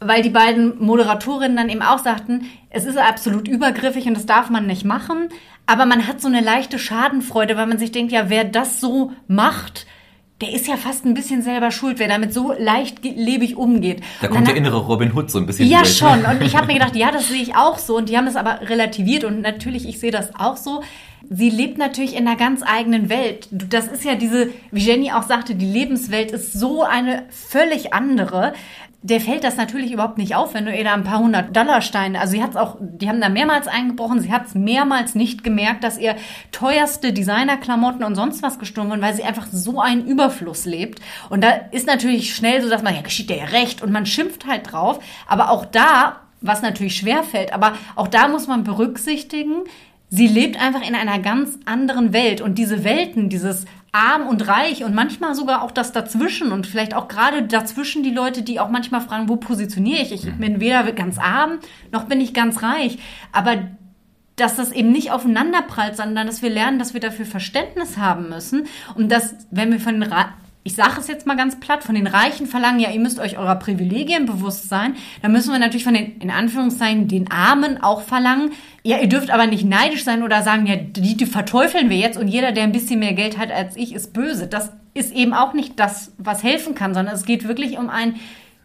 weil 0.00 0.22
die 0.22 0.30
beiden 0.30 0.84
Moderatorinnen 0.84 1.56
dann 1.56 1.68
eben 1.68 1.82
auch 1.82 2.00
sagten, 2.00 2.46
es 2.68 2.84
ist 2.84 2.98
absolut 2.98 3.46
übergriffig 3.46 4.06
und 4.06 4.14
das 4.14 4.26
darf 4.26 4.50
man 4.50 4.66
nicht 4.66 4.84
machen. 4.84 5.28
Aber 5.66 5.86
man 5.86 6.06
hat 6.08 6.20
so 6.20 6.28
eine 6.28 6.40
leichte 6.40 6.80
Schadenfreude, 6.80 7.56
weil 7.56 7.68
man 7.68 7.78
sich 7.78 7.92
denkt, 7.92 8.10
ja, 8.10 8.28
wer 8.28 8.44
das 8.44 8.80
so 8.80 9.12
macht, 9.28 9.86
der 10.40 10.52
ist 10.52 10.66
ja 10.66 10.76
fast 10.76 11.06
ein 11.06 11.14
bisschen 11.14 11.40
selber 11.42 11.70
schuld, 11.70 11.98
wer 11.98 12.08
damit 12.08 12.34
so 12.34 12.52
leichtlebig 12.58 13.56
umgeht. 13.56 14.02
Da 14.20 14.28
kommt 14.28 14.46
der 14.46 14.54
innere 14.54 14.76
Robin 14.76 15.14
Hood 15.14 15.30
so 15.30 15.38
ein 15.38 15.46
bisschen 15.46 15.66
ja, 15.66 15.80
durch. 15.80 15.96
schon. 15.96 16.24
Und 16.26 16.42
ich 16.42 16.54
habe 16.54 16.66
mir 16.66 16.74
gedacht, 16.74 16.94
ja, 16.94 17.10
das 17.10 17.28
sehe 17.28 17.40
ich 17.40 17.56
auch 17.56 17.78
so. 17.78 17.96
Und 17.96 18.10
die 18.10 18.18
haben 18.18 18.26
das 18.26 18.36
aber 18.36 18.60
relativiert. 18.68 19.24
Und 19.24 19.40
natürlich, 19.40 19.88
ich 19.88 19.98
sehe 19.98 20.10
das 20.10 20.34
auch 20.38 20.58
so. 20.58 20.82
Sie 21.30 21.48
lebt 21.48 21.78
natürlich 21.78 22.14
in 22.14 22.28
einer 22.28 22.36
ganz 22.36 22.62
eigenen 22.62 23.08
Welt. 23.08 23.48
Das 23.50 23.86
ist 23.86 24.04
ja 24.04 24.14
diese, 24.14 24.50
wie 24.70 24.80
Jenny 24.80 25.10
auch 25.10 25.22
sagte, 25.22 25.54
die 25.54 25.66
Lebenswelt 25.66 26.30
ist 26.32 26.52
so 26.52 26.82
eine 26.82 27.24
völlig 27.30 27.94
andere. 27.94 28.52
Der 29.08 29.20
fällt 29.20 29.44
das 29.44 29.56
natürlich 29.56 29.92
überhaupt 29.92 30.18
nicht 30.18 30.34
auf, 30.34 30.52
wenn 30.52 30.66
du 30.66 30.76
ihr 30.76 30.82
da 30.82 30.92
ein 30.92 31.04
paar 31.04 31.20
hundert 31.20 31.56
Dollarsteine, 31.56 32.18
also 32.18 32.32
sie 32.32 32.42
hat 32.42 32.50
es 32.50 32.56
auch, 32.56 32.76
die 32.80 33.08
haben 33.08 33.20
da 33.20 33.28
mehrmals 33.28 33.68
eingebrochen, 33.68 34.20
sie 34.20 34.32
hat 34.32 34.46
es 34.46 34.56
mehrmals 34.56 35.14
nicht 35.14 35.44
gemerkt, 35.44 35.84
dass 35.84 35.96
ihr 35.96 36.16
teuerste 36.50 37.12
Designerklamotten 37.12 38.02
und 38.02 38.16
sonst 38.16 38.42
was 38.42 38.58
gestohlen 38.58 38.90
wurden, 38.90 39.02
weil 39.02 39.14
sie 39.14 39.22
einfach 39.22 39.46
so 39.52 39.80
einen 39.80 40.08
Überfluss 40.08 40.64
lebt. 40.64 41.00
Und 41.30 41.44
da 41.44 41.50
ist 41.70 41.86
natürlich 41.86 42.34
schnell 42.34 42.60
so, 42.62 42.68
dass 42.68 42.82
man, 42.82 42.96
ja, 42.96 43.02
geschieht 43.02 43.30
dir 43.30 43.36
ja 43.36 43.44
recht 43.44 43.80
und 43.80 43.92
man 43.92 44.06
schimpft 44.06 44.44
halt 44.44 44.72
drauf. 44.72 44.98
Aber 45.28 45.50
auch 45.50 45.66
da, 45.66 46.22
was 46.40 46.62
natürlich 46.62 46.96
schwer 46.96 47.22
fällt, 47.22 47.52
aber 47.52 47.74
auch 47.94 48.08
da 48.08 48.26
muss 48.26 48.48
man 48.48 48.64
berücksichtigen, 48.64 49.62
sie 50.10 50.26
lebt 50.26 50.60
einfach 50.60 50.86
in 50.86 50.96
einer 50.96 51.20
ganz 51.20 51.60
anderen 51.64 52.12
Welt. 52.12 52.40
Und 52.40 52.58
diese 52.58 52.82
Welten, 52.82 53.28
dieses 53.28 53.66
arm 53.96 54.26
und 54.26 54.46
reich 54.46 54.84
und 54.84 54.94
manchmal 54.94 55.34
sogar 55.34 55.62
auch 55.62 55.70
das 55.70 55.92
dazwischen 55.92 56.52
und 56.52 56.66
vielleicht 56.66 56.94
auch 56.94 57.08
gerade 57.08 57.42
dazwischen 57.42 58.02
die 58.02 58.10
Leute, 58.10 58.42
die 58.42 58.60
auch 58.60 58.68
manchmal 58.68 59.00
fragen, 59.00 59.28
wo 59.28 59.36
positioniere 59.36 60.02
ich? 60.02 60.12
Ich 60.12 60.32
bin 60.34 60.60
weder 60.60 60.90
ganz 60.92 61.18
arm, 61.18 61.58
noch 61.92 62.04
bin 62.04 62.20
ich 62.20 62.34
ganz 62.34 62.62
reich. 62.62 62.98
Aber 63.32 63.56
dass 64.36 64.56
das 64.56 64.70
eben 64.70 64.92
nicht 64.92 65.10
aufeinander 65.10 65.62
prallt, 65.62 65.96
sondern 65.96 66.26
dass 66.26 66.42
wir 66.42 66.50
lernen, 66.50 66.78
dass 66.78 66.92
wir 66.92 67.00
dafür 67.00 67.24
Verständnis 67.24 67.96
haben 67.96 68.28
müssen 68.28 68.66
und 68.94 69.10
dass, 69.10 69.34
wenn 69.50 69.72
wir 69.72 69.80
von 69.80 70.02
ich 70.66 70.74
sage 70.74 70.98
es 70.98 71.06
jetzt 71.06 71.28
mal 71.28 71.36
ganz 71.36 71.60
platt, 71.60 71.84
von 71.84 71.94
den 71.94 72.08
Reichen 72.08 72.48
verlangen, 72.48 72.80
ja, 72.80 72.90
ihr 72.90 72.98
müsst 72.98 73.20
euch 73.20 73.38
eurer 73.38 73.54
Privilegien 73.54 74.26
bewusst 74.26 74.68
sein, 74.68 74.96
dann 75.22 75.30
müssen 75.30 75.52
wir 75.52 75.60
natürlich 75.60 75.84
von 75.84 75.94
den, 75.94 76.18
in 76.18 76.30
Anführungszeichen, 76.30 77.06
den 77.06 77.30
Armen 77.30 77.80
auch 77.80 78.02
verlangen, 78.02 78.50
ja, 78.82 78.98
ihr 78.98 79.08
dürft 79.08 79.30
aber 79.30 79.46
nicht 79.46 79.64
neidisch 79.64 80.02
sein 80.02 80.24
oder 80.24 80.42
sagen, 80.42 80.66
ja, 80.66 80.74
die, 80.74 81.16
die 81.16 81.26
verteufeln 81.26 81.88
wir 81.88 81.96
jetzt 81.96 82.18
und 82.18 82.26
jeder, 82.26 82.50
der 82.50 82.64
ein 82.64 82.72
bisschen 82.72 82.98
mehr 82.98 83.12
Geld 83.12 83.38
hat 83.38 83.52
als 83.52 83.76
ich, 83.76 83.94
ist 83.94 84.12
böse. 84.12 84.48
Das 84.48 84.72
ist 84.92 85.14
eben 85.14 85.34
auch 85.34 85.54
nicht 85.54 85.78
das, 85.78 86.12
was 86.18 86.42
helfen 86.42 86.74
kann, 86.74 86.94
sondern 86.94 87.14
es 87.14 87.24
geht 87.24 87.46
wirklich 87.46 87.78
um 87.78 87.88
ein 87.88 88.16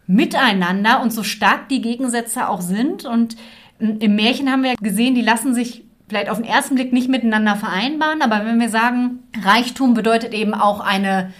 Miteinander 0.07 1.01
und 1.01 1.13
so 1.13 1.21
stark 1.21 1.69
die 1.69 1.81
Gegensätze 1.81 2.49
auch 2.49 2.61
sind. 2.61 3.05
Und 3.05 3.35
im 3.79 4.15
Märchen 4.15 4.51
haben 4.51 4.63
wir 4.63 4.75
gesehen, 4.75 5.13
die 5.13 5.21
lassen 5.21 5.53
sich 5.53 5.83
vielleicht 6.09 6.29
auf 6.29 6.37
den 6.37 6.47
ersten 6.47 6.75
Blick 6.75 6.93
nicht 6.93 7.09
miteinander 7.09 7.55
vereinbaren, 7.55 8.21
aber 8.21 8.45
wenn 8.45 8.59
wir 8.59 8.69
sagen, 8.69 9.19
Reichtum 9.43 9.93
bedeutet 9.93 10.33
eben 10.33 10.53
auch 10.53 10.81
eine 10.81 11.31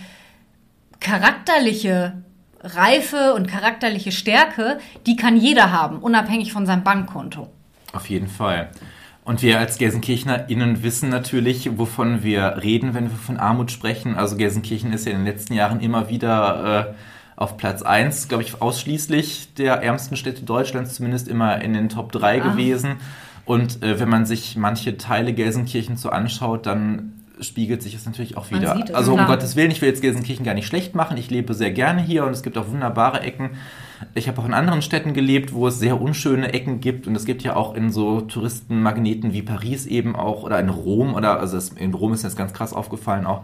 charakterliche 1.02 2.14
Reife 2.64 3.34
und 3.34 3.48
charakterliche 3.48 4.12
Stärke, 4.12 4.78
die 5.06 5.16
kann 5.18 5.36
jeder 5.36 5.72
haben, 5.72 5.98
unabhängig 5.98 6.54
von 6.54 6.66
seinem 6.66 6.84
Bankkonto. 6.84 7.50
Auf 7.92 8.10
jeden 8.10 8.28
Fall. 8.28 8.70
Und 9.26 9.42
wir 9.42 9.60
als 9.60 9.78
GelsenkirchnerInnen 9.78 10.82
wissen 10.84 11.10
natürlich, 11.10 11.78
wovon 11.78 12.24
wir 12.24 12.58
reden, 12.64 12.94
wenn 12.94 13.10
wir 13.10 13.18
von 13.18 13.38
Armut 13.38 13.72
sprechen. 13.72 14.16
Also 14.16 14.36
Gelsenkirchen 14.38 14.94
ist 14.94 15.06
ja 15.06 15.12
in 15.12 15.20
den 15.20 15.26
letzten 15.28 15.54
Jahren 15.54 15.80
immer 15.80 16.10
wieder 16.10 16.90
äh, 16.90 16.94
auf 17.36 17.58
Platz 17.58 17.82
1, 17.82 18.28
glaube 18.30 18.44
ich, 18.44 18.62
ausschließlich 18.62 19.54
der 19.56 19.82
ärmsten 19.84 20.16
Städte 20.16 20.44
Deutschlands, 20.44 20.96
zumindest 20.96 21.28
immer 21.28 21.62
in 21.62 21.74
den 21.74 21.90
Top 21.90 22.12
3 22.12 22.42
Ah. 22.42 22.44
gewesen. 22.52 22.96
Und 23.46 23.84
äh, 23.84 24.00
wenn 24.00 24.10
man 24.10 24.26
sich 24.26 24.56
manche 24.56 24.98
Teile 24.98 25.34
Gelsenkirchens 25.34 26.02
so 26.02 26.10
anschaut, 26.10 26.66
dann 26.66 27.21
spiegelt 27.42 27.82
sich 27.82 27.94
es 27.96 28.06
natürlich 28.06 28.38
auch 28.38 28.52
wieder. 28.52 28.80
es, 28.88 28.94
also 28.94 29.12
um 29.12 29.18
klar. 29.18 29.30
Gottes 29.30 29.56
Willen, 29.56 29.72
ich 29.72 29.82
will 29.82 29.90
jetzt 29.90 30.02
Gelsenkirchen 30.02 30.46
gar 30.46 30.54
nicht 30.54 30.68
schlecht 30.68 30.96
machen. 30.96 31.18
Ich 31.18 31.30
lebe 31.30 31.54
sehr 31.54 31.72
gerne 31.72 32.02
hier 32.02 32.26
und 32.26 32.32
es 32.32 32.44
gibt 32.44 32.58
auch 32.58 32.70
wunderbare 32.70 33.22
Ecken. 33.22 33.52
Ich 34.16 34.28
habe 34.28 34.42
auch 34.42 34.46
in 34.46 34.54
anderen 34.54 34.82
Städten 34.82 35.14
gelebt, 35.14 35.54
wo 35.54 35.68
es 35.68 35.78
sehr 35.80 36.02
unschöne 36.02 36.54
Ecken 36.54 36.80
gibt 36.82 37.06
und 37.08 37.16
es 37.16 37.26
gibt 37.26 37.44
ja 37.44 37.56
auch 37.56 37.76
in 37.76 37.92
so 37.92 38.22
Touristenmagneten 38.22 39.34
wie 39.34 39.42
Paris 39.44 39.86
eben 39.86 40.16
auch 40.16 40.44
oder 40.44 40.60
in 40.60 40.70
Rom 40.70 41.14
oder 41.14 41.40
also 41.40 41.58
es, 41.58 41.70
in 41.70 41.94
Rom 41.94 42.14
ist 42.14 42.24
das 42.24 42.36
ganz 42.36 42.54
krass 42.54 42.74
aufgefallen 42.74 43.26
auch 43.26 43.44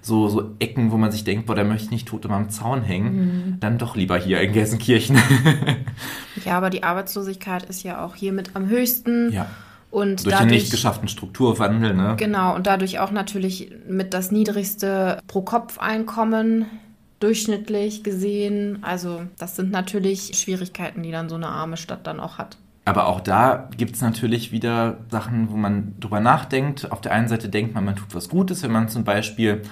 so 0.00 0.28
so 0.28 0.52
Ecken, 0.60 0.92
wo 0.92 0.96
man 0.96 1.10
sich 1.10 1.24
denkt, 1.24 1.46
boah, 1.46 1.56
da 1.56 1.64
möchte 1.64 1.86
ich 1.86 1.90
nicht 1.90 2.06
tot 2.08 2.24
immer 2.24 2.36
am 2.36 2.50
Zaun 2.50 2.82
hängen, 2.82 3.16
Mhm. 3.16 3.60
dann 3.60 3.78
doch 3.78 3.96
lieber 3.96 4.16
hier 4.16 4.40
in 4.40 4.52
Gelsenkirchen. 4.52 5.18
Ja, 6.44 6.56
aber 6.56 6.70
die 6.70 6.84
Arbeitslosigkeit 6.84 7.64
ist 7.64 7.82
ja 7.82 8.04
auch 8.04 8.14
hier 8.14 8.32
mit 8.32 8.54
am 8.54 8.68
höchsten. 8.68 9.32
ja, 9.32 9.46
Und 9.90 10.26
durch 10.26 10.36
den 10.36 10.48
nicht 10.48 10.66
dadurch, 10.66 10.70
geschafften 10.70 11.08
Strukturwandel, 11.08 11.94
ne? 11.94 12.14
genau, 12.18 12.54
und 12.54 12.66
dadurch 12.66 12.98
auch 12.98 13.10
natürlich 13.10 13.72
mit 13.88 14.12
das 14.12 14.30
niedrigste 14.30 15.18
Pro-Kopf-Einkommen 15.26 16.66
durchschnittlich 17.20 18.04
gesehen. 18.04 18.78
Also 18.82 19.22
das 19.38 19.56
sind 19.56 19.70
natürlich 19.70 20.32
Schwierigkeiten, 20.34 21.02
die 21.02 21.10
dann 21.10 21.28
so 21.28 21.36
eine 21.36 21.48
arme 21.48 21.76
Stadt 21.76 22.06
dann 22.06 22.20
auch 22.20 22.38
hat. 22.38 22.58
Aber 22.84 23.06
auch 23.06 23.20
da 23.20 23.68
gibt 23.76 23.96
es 23.96 24.00
natürlich 24.00 24.50
wieder 24.50 24.98
Sachen, 25.10 25.50
wo 25.50 25.56
man 25.56 25.94
drüber 26.00 26.20
nachdenkt. 26.20 26.90
Auf 26.90 27.00
der 27.00 27.12
einen 27.12 27.28
Seite 27.28 27.48
denkt 27.48 27.74
man, 27.74 27.84
man 27.84 27.96
tut 27.96 28.14
was 28.14 28.28
Gutes, 28.28 28.62
wenn 28.62 28.72
man 28.72 28.88
zum 28.88 29.04
Beispiel 29.04 29.62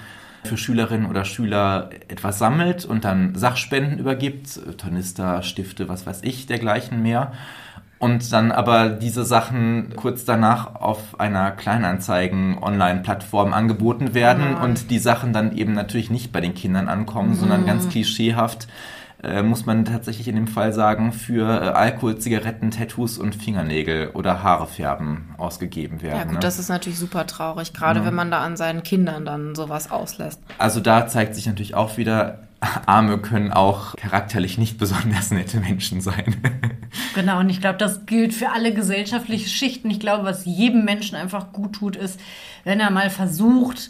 für 0.43 0.57
Schülerinnen 0.57 1.09
oder 1.09 1.25
Schüler 1.25 1.89
etwas 2.07 2.37
sammelt 2.37 2.85
und 2.85 3.05
dann 3.05 3.33
Sachspenden 3.33 3.97
übergibt, 3.97 4.59
Tornister, 4.77 5.41
Stifte, 5.41 5.89
was 5.89 6.05
weiß 6.05 6.21
ich, 6.23 6.45
dergleichen 6.45 7.01
mehr. 7.01 7.33
Und 7.99 8.31
dann 8.31 8.51
aber 8.51 8.89
diese 8.89 9.25
Sachen 9.25 9.93
kurz 9.95 10.23
danach 10.23 10.75
auf 10.75 11.19
einer 11.19 11.51
Kleinanzeigen-Online-Plattform 11.51 13.53
angeboten 13.53 14.13
werden 14.13 14.51
Ja. 14.53 14.63
und 14.63 14.91
die 14.91 14.99
Sachen 14.99 15.33
dann 15.33 15.55
eben 15.55 15.73
natürlich 15.73 16.09
nicht 16.09 16.31
bei 16.31 16.41
den 16.41 16.53
Kindern 16.53 16.89
ankommen, 16.89 17.35
sondern 17.35 17.65
ganz 17.65 17.89
klischeehaft 17.89 18.67
äh, 19.23 19.41
muss 19.41 19.65
man 19.65 19.83
tatsächlich 19.83 20.27
in 20.27 20.35
dem 20.35 20.47
Fall 20.47 20.73
sagen, 20.73 21.11
für 21.11 21.47
äh, 21.47 21.69
Alkohol, 21.69 22.19
Zigaretten, 22.19 22.69
Tattoos 22.69 23.17
und 23.17 23.35
Fingernägel 23.35 24.11
oder 24.13 24.43
Haare 24.43 24.67
färben 24.67 25.29
ausgegeben 25.39 26.03
werden. 26.03 26.17
Ja 26.17 26.23
gut, 26.25 26.33
ne? 26.33 26.39
das 26.39 26.59
ist 26.59 26.69
natürlich 26.69 26.99
super 26.99 27.25
traurig, 27.25 27.73
gerade 27.73 28.05
wenn 28.05 28.13
man 28.13 28.29
da 28.29 28.43
an 28.43 28.57
seinen 28.57 28.83
Kindern 28.83 29.25
dann 29.25 29.55
sowas 29.55 29.89
auslässt. 29.89 30.39
Also 30.59 30.81
da 30.81 31.07
zeigt 31.07 31.33
sich 31.33 31.47
natürlich 31.47 31.73
auch 31.73 31.97
wieder, 31.97 32.46
Arme 32.59 33.19
können 33.19 33.51
auch 33.51 33.95
charakterlich 33.95 34.57
nicht 34.57 34.77
besonders 34.77 35.31
nette 35.31 35.59
Menschen 35.59 36.01
sein. 36.01 36.35
Genau, 37.13 37.39
und 37.39 37.49
ich 37.49 37.61
glaube, 37.61 37.77
das 37.77 38.05
gilt 38.05 38.33
für 38.33 38.51
alle 38.51 38.73
gesellschaftliche 38.73 39.49
Schichten. 39.49 39.89
Ich 39.89 39.99
glaube, 39.99 40.23
was 40.23 40.45
jedem 40.45 40.85
Menschen 40.85 41.15
einfach 41.15 41.51
gut 41.51 41.73
tut, 41.73 41.95
ist, 41.95 42.19
wenn 42.63 42.79
er 42.79 42.91
mal 42.91 43.09
versucht, 43.09 43.89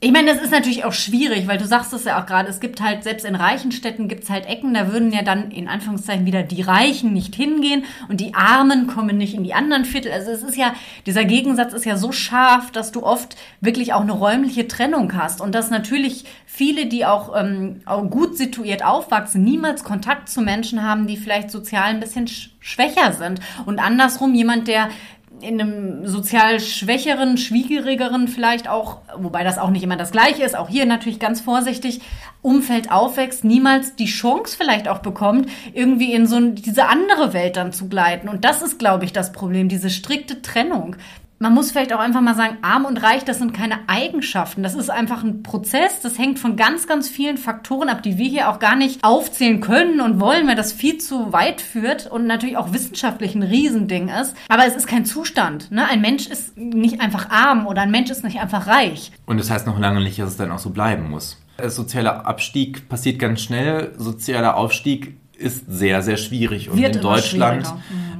Ich 0.00 0.12
meine, 0.12 0.32
das 0.32 0.40
ist 0.40 0.52
natürlich 0.52 0.84
auch 0.84 0.92
schwierig, 0.92 1.48
weil 1.48 1.58
du 1.58 1.66
sagst 1.66 1.92
es 1.92 2.04
ja 2.04 2.22
auch 2.22 2.26
gerade, 2.26 2.48
es 2.48 2.60
gibt 2.60 2.80
halt, 2.80 3.02
selbst 3.02 3.26
in 3.26 3.34
reichen 3.34 3.72
Städten 3.72 4.06
gibt 4.06 4.22
es 4.22 4.30
halt 4.30 4.46
Ecken, 4.46 4.72
da 4.72 4.92
würden 4.92 5.12
ja 5.12 5.22
dann 5.22 5.50
in 5.50 5.66
Anführungszeichen 5.66 6.24
wieder 6.24 6.44
die 6.44 6.62
Reichen 6.62 7.12
nicht 7.12 7.34
hingehen 7.34 7.82
und 8.08 8.20
die 8.20 8.32
Armen 8.32 8.86
kommen 8.86 9.18
nicht 9.18 9.34
in 9.34 9.42
die 9.42 9.54
anderen 9.54 9.84
Viertel. 9.84 10.12
Also 10.12 10.30
es 10.30 10.44
ist 10.44 10.56
ja, 10.56 10.72
dieser 11.04 11.24
Gegensatz 11.24 11.72
ist 11.72 11.84
ja 11.84 11.96
so 11.96 12.12
scharf, 12.12 12.70
dass 12.70 12.92
du 12.92 13.02
oft 13.02 13.36
wirklich 13.60 13.92
auch 13.92 14.02
eine 14.02 14.12
räumliche 14.12 14.68
Trennung 14.68 15.16
hast 15.16 15.40
und 15.40 15.52
dass 15.52 15.68
natürlich 15.68 16.26
viele, 16.46 16.86
die 16.86 17.04
auch, 17.04 17.34
ähm, 17.36 17.80
auch 17.84 18.08
gut 18.08 18.36
situiert 18.36 18.84
aufwachsen, 18.84 19.42
niemals 19.42 19.82
Kontakt 19.82 20.28
zu 20.28 20.42
Menschen 20.42 20.84
haben, 20.84 21.08
die 21.08 21.16
vielleicht 21.16 21.50
sozial 21.50 21.86
ein 21.86 21.98
bisschen 21.98 22.28
schwächer 22.60 23.14
sind. 23.14 23.40
Und 23.66 23.80
andersrum 23.80 24.32
jemand, 24.32 24.68
der 24.68 24.90
in 25.40 25.60
einem 25.60 26.06
sozial 26.06 26.60
schwächeren, 26.60 27.38
schwierigeren 27.38 28.28
vielleicht 28.28 28.68
auch, 28.68 28.98
wobei 29.16 29.44
das 29.44 29.58
auch 29.58 29.70
nicht 29.70 29.82
immer 29.82 29.96
das 29.96 30.12
gleiche 30.12 30.42
ist, 30.42 30.56
auch 30.56 30.68
hier 30.68 30.86
natürlich 30.86 31.18
ganz 31.18 31.40
vorsichtig, 31.40 32.00
Umfeld 32.40 32.90
aufwächst, 32.90 33.44
niemals 33.44 33.96
die 33.96 34.06
Chance 34.06 34.56
vielleicht 34.56 34.88
auch 34.88 34.98
bekommt, 34.98 35.48
irgendwie 35.72 36.12
in 36.12 36.26
so 36.26 36.40
diese 36.40 36.86
andere 36.86 37.32
Welt 37.32 37.56
dann 37.56 37.72
zu 37.72 37.88
gleiten. 37.88 38.28
Und 38.28 38.44
das 38.44 38.62
ist, 38.62 38.78
glaube 38.78 39.04
ich, 39.04 39.12
das 39.12 39.32
Problem, 39.32 39.68
diese 39.68 39.90
strikte 39.90 40.40
Trennung 40.40 40.96
man 41.38 41.54
muss 41.54 41.70
vielleicht 41.70 41.92
auch 41.92 42.00
einfach 42.00 42.20
mal 42.20 42.34
sagen, 42.34 42.58
arm 42.62 42.84
und 42.84 43.02
reich, 43.02 43.24
das 43.24 43.38
sind 43.38 43.54
keine 43.54 43.78
Eigenschaften. 43.86 44.62
Das 44.62 44.74
ist 44.74 44.90
einfach 44.90 45.22
ein 45.22 45.42
Prozess. 45.42 46.00
Das 46.00 46.18
hängt 46.18 46.38
von 46.38 46.56
ganz, 46.56 46.86
ganz 46.86 47.08
vielen 47.08 47.36
Faktoren 47.36 47.88
ab, 47.88 48.02
die 48.02 48.18
wir 48.18 48.28
hier 48.28 48.50
auch 48.50 48.58
gar 48.58 48.74
nicht 48.74 49.04
aufzählen 49.04 49.60
können 49.60 50.00
und 50.00 50.20
wollen, 50.20 50.48
weil 50.48 50.56
das 50.56 50.72
viel 50.72 50.98
zu 50.98 51.32
weit 51.32 51.60
führt 51.60 52.06
und 52.06 52.26
natürlich 52.26 52.56
auch 52.56 52.72
wissenschaftlich 52.72 53.34
ein 53.34 53.44
Riesending 53.44 54.08
ist. 54.08 54.34
Aber 54.48 54.66
es 54.66 54.74
ist 54.74 54.88
kein 54.88 55.04
Zustand. 55.04 55.70
Ne? 55.70 55.88
Ein 55.88 56.00
Mensch 56.00 56.26
ist 56.26 56.56
nicht 56.56 57.00
einfach 57.00 57.30
arm 57.30 57.66
oder 57.66 57.82
ein 57.82 57.90
Mensch 57.90 58.10
ist 58.10 58.24
nicht 58.24 58.40
einfach 58.40 58.66
reich. 58.66 59.12
Und 59.26 59.38
das 59.38 59.50
heißt 59.50 59.66
noch 59.66 59.78
lange 59.78 60.00
nicht, 60.00 60.18
dass 60.18 60.30
es 60.30 60.36
dann 60.36 60.50
auch 60.50 60.58
so 60.58 60.70
bleiben 60.70 61.08
muss. 61.08 61.40
Sozialer 61.66 62.26
Abstieg 62.26 62.88
passiert 62.88 63.18
ganz 63.18 63.42
schnell. 63.42 63.92
Sozialer 63.96 64.56
Aufstieg 64.56 65.16
ist 65.38 65.64
sehr, 65.68 66.02
sehr 66.02 66.16
schwierig. 66.16 66.68
Und 66.68 66.78
Wird 66.78 66.96
in 66.96 67.02
Deutschland 67.02 67.66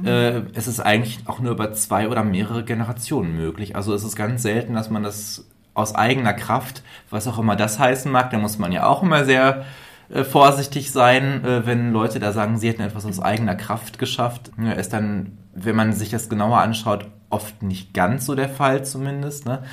mhm. 0.01 0.07
äh, 0.07 0.39
ist 0.53 0.67
es 0.67 0.79
eigentlich 0.79 1.19
auch 1.25 1.39
nur 1.39 1.51
über 1.51 1.73
zwei 1.73 2.07
oder 2.07 2.23
mehrere 2.23 2.63
Generationen 2.63 3.35
möglich. 3.35 3.75
Also 3.75 3.93
es 3.93 4.03
ist 4.03 4.15
ganz 4.15 4.41
selten, 4.41 4.73
dass 4.73 4.89
man 4.89 5.03
das 5.03 5.45
aus 5.73 5.95
eigener 5.95 6.33
Kraft, 6.33 6.81
was 7.09 7.27
auch 7.27 7.37
immer 7.37 7.55
das 7.55 7.77
heißen 7.77 8.11
mag, 8.11 8.31
da 8.31 8.37
muss 8.37 8.57
man 8.57 8.71
ja 8.71 8.85
auch 8.85 9.03
immer 9.03 9.25
sehr 9.25 9.65
äh, 10.09 10.23
vorsichtig 10.23 10.91
sein, 10.91 11.43
äh, 11.43 11.65
wenn 11.65 11.91
Leute 11.91 12.19
da 12.19 12.31
sagen, 12.31 12.57
sie 12.57 12.69
hätten 12.69 12.81
etwas 12.81 13.05
aus 13.05 13.19
eigener 13.19 13.55
Kraft 13.55 13.99
geschafft. 13.99 14.51
Ja, 14.61 14.71
ist 14.71 14.93
dann, 14.93 15.37
wenn 15.53 15.75
man 15.75 15.93
sich 15.93 16.09
das 16.09 16.29
genauer 16.29 16.59
anschaut, 16.59 17.07
oft 17.29 17.61
nicht 17.61 17.93
ganz 17.93 18.25
so 18.25 18.35
der 18.35 18.49
Fall 18.49 18.83
zumindest. 18.85 19.45
Ne? 19.45 19.63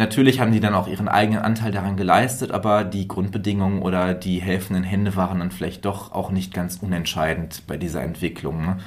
Natürlich 0.00 0.40
haben 0.40 0.50
die 0.50 0.60
dann 0.60 0.72
auch 0.72 0.88
ihren 0.88 1.08
eigenen 1.08 1.42
Anteil 1.42 1.72
daran 1.72 1.98
geleistet, 1.98 2.52
aber 2.52 2.84
die 2.84 3.06
Grundbedingungen 3.06 3.82
oder 3.82 4.14
die 4.14 4.40
helfenden 4.40 4.82
Hände 4.82 5.14
waren 5.14 5.40
dann 5.40 5.50
vielleicht 5.50 5.84
doch 5.84 6.12
auch 6.12 6.30
nicht 6.30 6.54
ganz 6.54 6.78
unentscheidend 6.80 7.64
bei 7.66 7.76
dieser 7.76 8.02
Entwicklung. 8.02 8.64
Ne? 8.64 8.78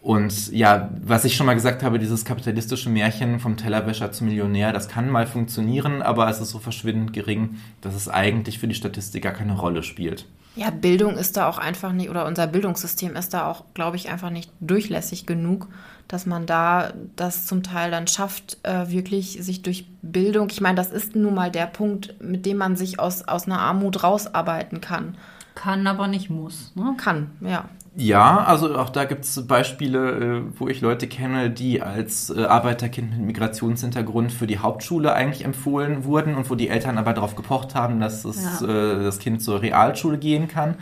Und 0.00 0.50
ja, 0.50 0.88
was 1.02 1.26
ich 1.26 1.36
schon 1.36 1.44
mal 1.44 1.52
gesagt 1.52 1.82
habe, 1.82 1.98
dieses 1.98 2.24
kapitalistische 2.24 2.88
Märchen 2.88 3.40
vom 3.40 3.58
Tellerwäscher 3.58 4.10
zum 4.10 4.28
Millionär, 4.28 4.72
das 4.72 4.88
kann 4.88 5.10
mal 5.10 5.26
funktionieren, 5.26 6.00
aber 6.00 6.30
es 6.30 6.40
ist 6.40 6.48
so 6.48 6.60
verschwindend 6.60 7.12
gering, 7.12 7.58
dass 7.82 7.94
es 7.94 8.08
eigentlich 8.08 8.58
für 8.58 8.68
die 8.68 8.74
Statistik 8.74 9.24
gar 9.24 9.34
keine 9.34 9.58
Rolle 9.58 9.82
spielt. 9.82 10.24
Ja, 10.54 10.70
Bildung 10.70 11.16
ist 11.16 11.36
da 11.36 11.48
auch 11.48 11.58
einfach 11.58 11.92
nicht, 11.92 12.10
oder 12.10 12.26
unser 12.26 12.46
Bildungssystem 12.46 13.16
ist 13.16 13.32
da 13.32 13.46
auch, 13.46 13.64
glaube 13.72 13.96
ich, 13.96 14.10
einfach 14.10 14.30
nicht 14.30 14.50
durchlässig 14.60 15.24
genug, 15.24 15.68
dass 16.08 16.26
man 16.26 16.44
da 16.44 16.92
das 17.16 17.46
zum 17.46 17.62
Teil 17.62 17.90
dann 17.90 18.06
schafft, 18.06 18.58
äh, 18.64 18.90
wirklich 18.90 19.38
sich 19.40 19.62
durch 19.62 19.86
Bildung, 20.02 20.50
ich 20.50 20.60
meine, 20.60 20.76
das 20.76 20.90
ist 20.90 21.16
nun 21.16 21.34
mal 21.34 21.50
der 21.50 21.66
Punkt, 21.66 22.20
mit 22.20 22.44
dem 22.44 22.58
man 22.58 22.76
sich 22.76 23.00
aus, 23.00 23.26
aus 23.26 23.46
einer 23.46 23.60
Armut 23.60 24.02
rausarbeiten 24.02 24.82
kann. 24.82 25.16
Kann, 25.54 25.86
aber 25.86 26.06
nicht 26.06 26.28
muss. 26.28 26.72
Ne? 26.74 26.94
Kann, 26.98 27.30
ja. 27.40 27.68
Ja, 27.94 28.44
also 28.44 28.78
auch 28.78 28.88
da 28.88 29.04
gibt 29.04 29.24
es 29.24 29.46
Beispiele, 29.46 30.10
äh, 30.38 30.42
wo 30.58 30.68
ich 30.68 30.80
Leute 30.80 31.06
kenne, 31.06 31.50
die 31.50 31.82
als 31.82 32.30
äh, 32.30 32.44
Arbeiterkind 32.44 33.10
mit 33.10 33.20
Migrationshintergrund 33.26 34.32
für 34.32 34.46
die 34.46 34.58
Hauptschule 34.58 35.12
eigentlich 35.12 35.44
empfohlen 35.44 36.04
wurden 36.04 36.34
und 36.34 36.48
wo 36.48 36.54
die 36.54 36.68
Eltern 36.68 36.96
aber 36.96 37.12
darauf 37.12 37.36
gepocht 37.36 37.74
haben, 37.74 38.00
dass 38.00 38.24
es, 38.24 38.60
ja. 38.60 38.66
Äh, 38.66 39.04
das 39.04 39.18
Kind 39.18 39.42
zur 39.42 39.60
Realschule 39.60 40.16
gehen 40.16 40.48
kann. 40.48 40.76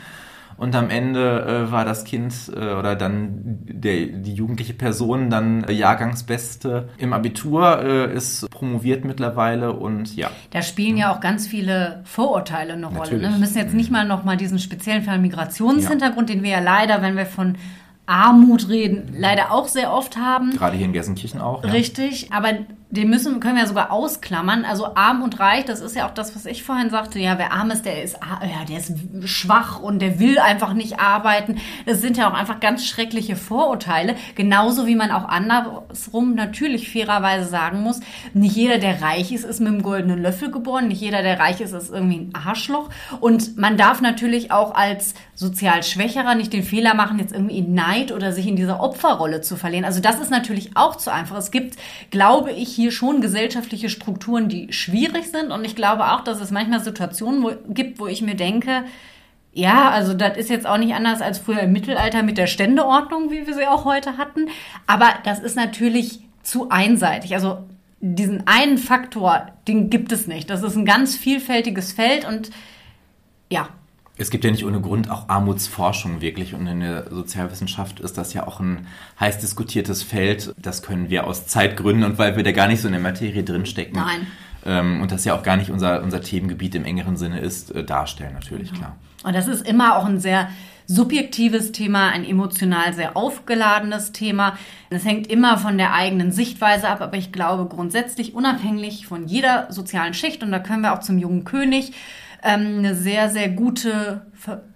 Und 0.61 0.77
am 0.77 0.91
Ende 0.91 1.67
äh, 1.69 1.73
war 1.73 1.87
das 1.87 2.05
Kind 2.05 2.35
äh, 2.55 2.75
oder 2.75 2.95
dann 2.95 3.61
der, 3.63 4.09
die 4.09 4.35
jugendliche 4.35 4.75
Person 4.75 5.31
dann 5.31 5.65
äh, 5.65 5.73
Jahrgangsbeste 5.73 6.91
im 6.99 7.15
Abitur, 7.15 7.83
äh, 7.83 8.15
ist 8.15 8.47
promoviert 8.51 9.07
mittlerweile 9.07 9.73
und 9.73 10.15
ja. 10.17 10.31
Da 10.51 10.61
spielen 10.61 10.99
ja 10.99 11.15
auch 11.15 11.21
ganz 11.21 11.47
viele 11.47 12.03
Vorurteile 12.05 12.75
eine 12.75 12.89
Rolle. 12.89 13.17
Ne? 13.17 13.31
Wir 13.31 13.39
müssen 13.39 13.57
jetzt 13.57 13.73
nicht 13.73 13.91
mal 13.91 14.07
nochmal 14.07 14.37
diesen 14.37 14.59
speziellen 14.59 15.03
Fall 15.03 15.19
Migrationshintergrund, 15.19 16.29
ja. 16.29 16.37
den 16.37 16.45
wir 16.45 16.51
ja 16.51 16.61
leider, 16.61 17.01
wenn 17.01 17.17
wir 17.17 17.25
von 17.25 17.55
Armut 18.05 18.69
reden, 18.69 19.15
leider 19.17 19.53
auch 19.53 19.67
sehr 19.67 19.91
oft 19.91 20.19
haben. 20.19 20.51
Gerade 20.51 20.77
hier 20.77 20.85
in 20.85 20.93
Gelsenkirchen 20.93 21.41
auch. 21.41 21.65
Ja. 21.65 21.71
Richtig, 21.71 22.35
aber 22.35 22.51
den 22.91 23.09
müssen, 23.09 23.39
können 23.39 23.57
wir 23.57 23.67
sogar 23.67 23.93
ausklammern. 23.93 24.65
Also 24.65 24.97
arm 24.97 25.23
und 25.23 25.39
reich, 25.39 25.65
das 25.65 25.81
ist 25.81 25.95
ja 25.95 26.09
auch 26.09 26.15
das, 26.15 26.35
was 26.35 26.45
ich 26.45 26.65
vorhin 26.65 26.91
sagte. 26.91 27.21
Ja, 27.21 27.39
wer 27.39 27.53
arm 27.53 27.71
ist, 27.71 27.85
der 27.85 28.03
ist, 28.03 28.19
ja, 28.43 28.65
der 28.69 28.79
ist 28.79 28.93
schwach 29.25 29.81
und 29.81 30.01
der 30.01 30.19
will 30.19 30.41
einfach 30.41 30.75
nicht 30.75 30.99
arbeiten. 30.99 31.59
Das 31.87 32.01
sind 32.01 32.17
ja 32.17 32.29
auch 32.29 32.35
einfach 32.35 32.59
ganz 32.59 32.85
schreckliche 32.85 33.37
Vorurteile. 33.37 34.17
Genauso 34.35 34.89
wie 34.89 34.97
man 34.97 35.13
auch 35.13 35.29
andersrum 35.29 36.35
natürlich 36.35 36.91
fairerweise 36.91 37.49
sagen 37.49 37.81
muss, 37.83 38.01
nicht 38.35 38.57
jeder, 38.57 38.79
der 38.79 39.01
reich 39.01 39.31
ist, 39.31 39.45
ist 39.45 39.61
mit 39.61 39.69
einem 39.69 39.83
goldenen 39.83 40.21
Löffel 40.21 40.51
geboren. 40.51 40.89
Nicht 40.89 41.01
jeder, 41.01 41.23
der 41.23 41.39
reich 41.39 41.61
ist, 41.61 41.73
ist 41.73 41.91
irgendwie 41.91 42.19
ein 42.19 42.35
Arschloch. 42.35 42.89
Und 43.21 43.57
man 43.57 43.77
darf 43.77 44.01
natürlich 44.01 44.51
auch 44.51 44.75
als 44.75 45.15
sozial 45.37 45.85
Schwächerer 45.85 46.35
nicht 46.35 46.53
den 46.53 46.65
Fehler 46.65 46.95
machen, 46.95 47.21
jetzt 47.21 47.33
irgendwie 47.33 47.59
in 47.59 47.73
Neid 47.73 48.11
oder 48.11 48.33
sich 48.33 48.49
in 48.49 48.57
dieser 48.57 48.81
Opferrolle 48.81 49.43
zu 49.43 49.57
verlieren. 49.57 49.85
Also 49.85 50.01
das 50.01 50.21
ist 50.21 50.31
natürlich 50.31 50.77
auch 50.77 50.97
zu 50.97 51.13
einfach. 51.13 51.37
Es 51.37 51.53
gibt, 51.53 51.77
glaube 52.11 52.51
ich, 52.51 52.80
hier 52.81 52.93
schon 52.93 53.21
gesellschaftliche 53.21 53.89
Strukturen, 53.89 54.49
die 54.49 54.73
schwierig 54.73 55.31
sind. 55.31 55.51
Und 55.51 55.65
ich 55.65 55.77
glaube 55.77 56.13
auch, 56.13 56.23
dass 56.23 56.41
es 56.41 56.51
manchmal 56.51 56.81
Situationen 56.81 57.43
wo, 57.43 57.53
gibt, 57.69 58.01
wo 58.01 58.07
ich 58.07 58.23
mir 58.23 58.35
denke, 58.35 58.85
ja, 59.53 59.91
also 59.91 60.15
das 60.15 60.37
ist 60.37 60.49
jetzt 60.49 60.67
auch 60.67 60.79
nicht 60.79 60.95
anders 60.95 61.21
als 61.21 61.39
früher 61.39 61.61
im 61.61 61.73
Mittelalter 61.73 62.23
mit 62.23 62.39
der 62.39 62.47
Ständeordnung, 62.47 63.31
wie 63.31 63.47
wir 63.47 63.55
sie 63.55 63.67
auch 63.67 63.85
heute 63.85 64.17
hatten. 64.17 64.49
Aber 64.87 65.09
das 65.25 65.41
ist 65.41 65.57
natürlich 65.57 66.21
zu 66.43 66.71
einseitig. 66.71 67.35
Also 67.35 67.59
diesen 68.01 68.47
einen 68.47 68.79
Faktor, 68.79 69.49
den 69.69 69.91
gibt 69.91 70.13
es 70.13 70.27
nicht. 70.27 70.49
Das 70.49 70.63
ist 70.63 70.77
ein 70.77 70.87
ganz 70.87 71.17
vielfältiges 71.17 71.93
Feld 71.93 72.25
und 72.25 72.51
ja, 73.51 73.69
es 74.21 74.31
gibt 74.31 74.45
ja 74.45 74.51
nicht 74.51 74.67
ohne 74.67 74.81
Grund 74.81 75.11
auch 75.11 75.29
Armutsforschung 75.29 76.21
wirklich 76.21 76.55
und 76.55 76.67
in 76.67 76.81
der 76.81 77.11
Sozialwissenschaft 77.11 78.01
ist 78.01 78.19
das 78.19 78.35
ja 78.35 78.47
auch 78.47 78.61
ein 78.61 78.87
heiß 79.19 79.39
diskutiertes 79.39 80.03
Feld. 80.03 80.55
Das 80.59 80.83
können 80.83 81.09
wir 81.09 81.27
aus 81.27 81.47
Zeitgründen 81.47 82.05
und 82.05 82.19
weil 82.19 82.37
wir 82.37 82.43
da 82.43 82.53
gar 82.53 82.69
nicht 82.69 82.83
so 82.83 82.89
in 82.89 82.93
der 82.93 83.01
Materie 83.01 83.43
drinstecken. 83.43 83.97
Nein. 83.99 84.27
Ähm, 84.67 85.01
und 85.01 85.11
das 85.11 85.25
ja 85.25 85.35
auch 85.35 85.43
gar 85.43 85.57
nicht 85.57 85.71
unser, 85.71 86.03
unser 86.03 86.21
Themengebiet 86.21 86.75
im 86.75 86.85
engeren 86.85 87.17
Sinne 87.17 87.41
ist, 87.41 87.75
äh, 87.75 87.83
darstellen 87.83 88.35
natürlich, 88.35 88.75
klar. 88.75 88.95
Und 89.25 89.35
das 89.35 89.49
ist 89.49 89.67
immer 89.67 89.97
auch 89.97 90.05
ein 90.05 90.21
sehr 90.21 90.51
subjektives 90.87 91.73
Thema, 91.73 92.11
ein 92.11 92.25
emotional 92.25 92.93
sehr 92.93 93.17
aufgeladenes 93.17 94.13
Thema. 94.13 94.59
Es 94.91 95.05
hängt 95.07 95.29
immer 95.29 95.57
von 95.57 95.79
der 95.79 95.95
eigenen 95.95 96.31
Sichtweise 96.31 96.89
ab, 96.89 97.01
aber 97.01 97.17
ich 97.17 97.33
glaube 97.33 97.75
grundsätzlich 97.75 98.35
unabhängig 98.35 99.07
von 99.07 99.27
jeder 99.27 99.69
sozialen 99.71 100.13
Schicht, 100.13 100.43
und 100.43 100.51
da 100.51 100.59
können 100.59 100.83
wir 100.83 100.93
auch 100.93 101.01
zum 101.01 101.17
jungen 101.17 101.45
König 101.45 101.93
ähm, 102.43 102.79
eine 102.79 102.95
sehr, 102.95 103.29
sehr 103.29 103.49
gute, 103.49 104.23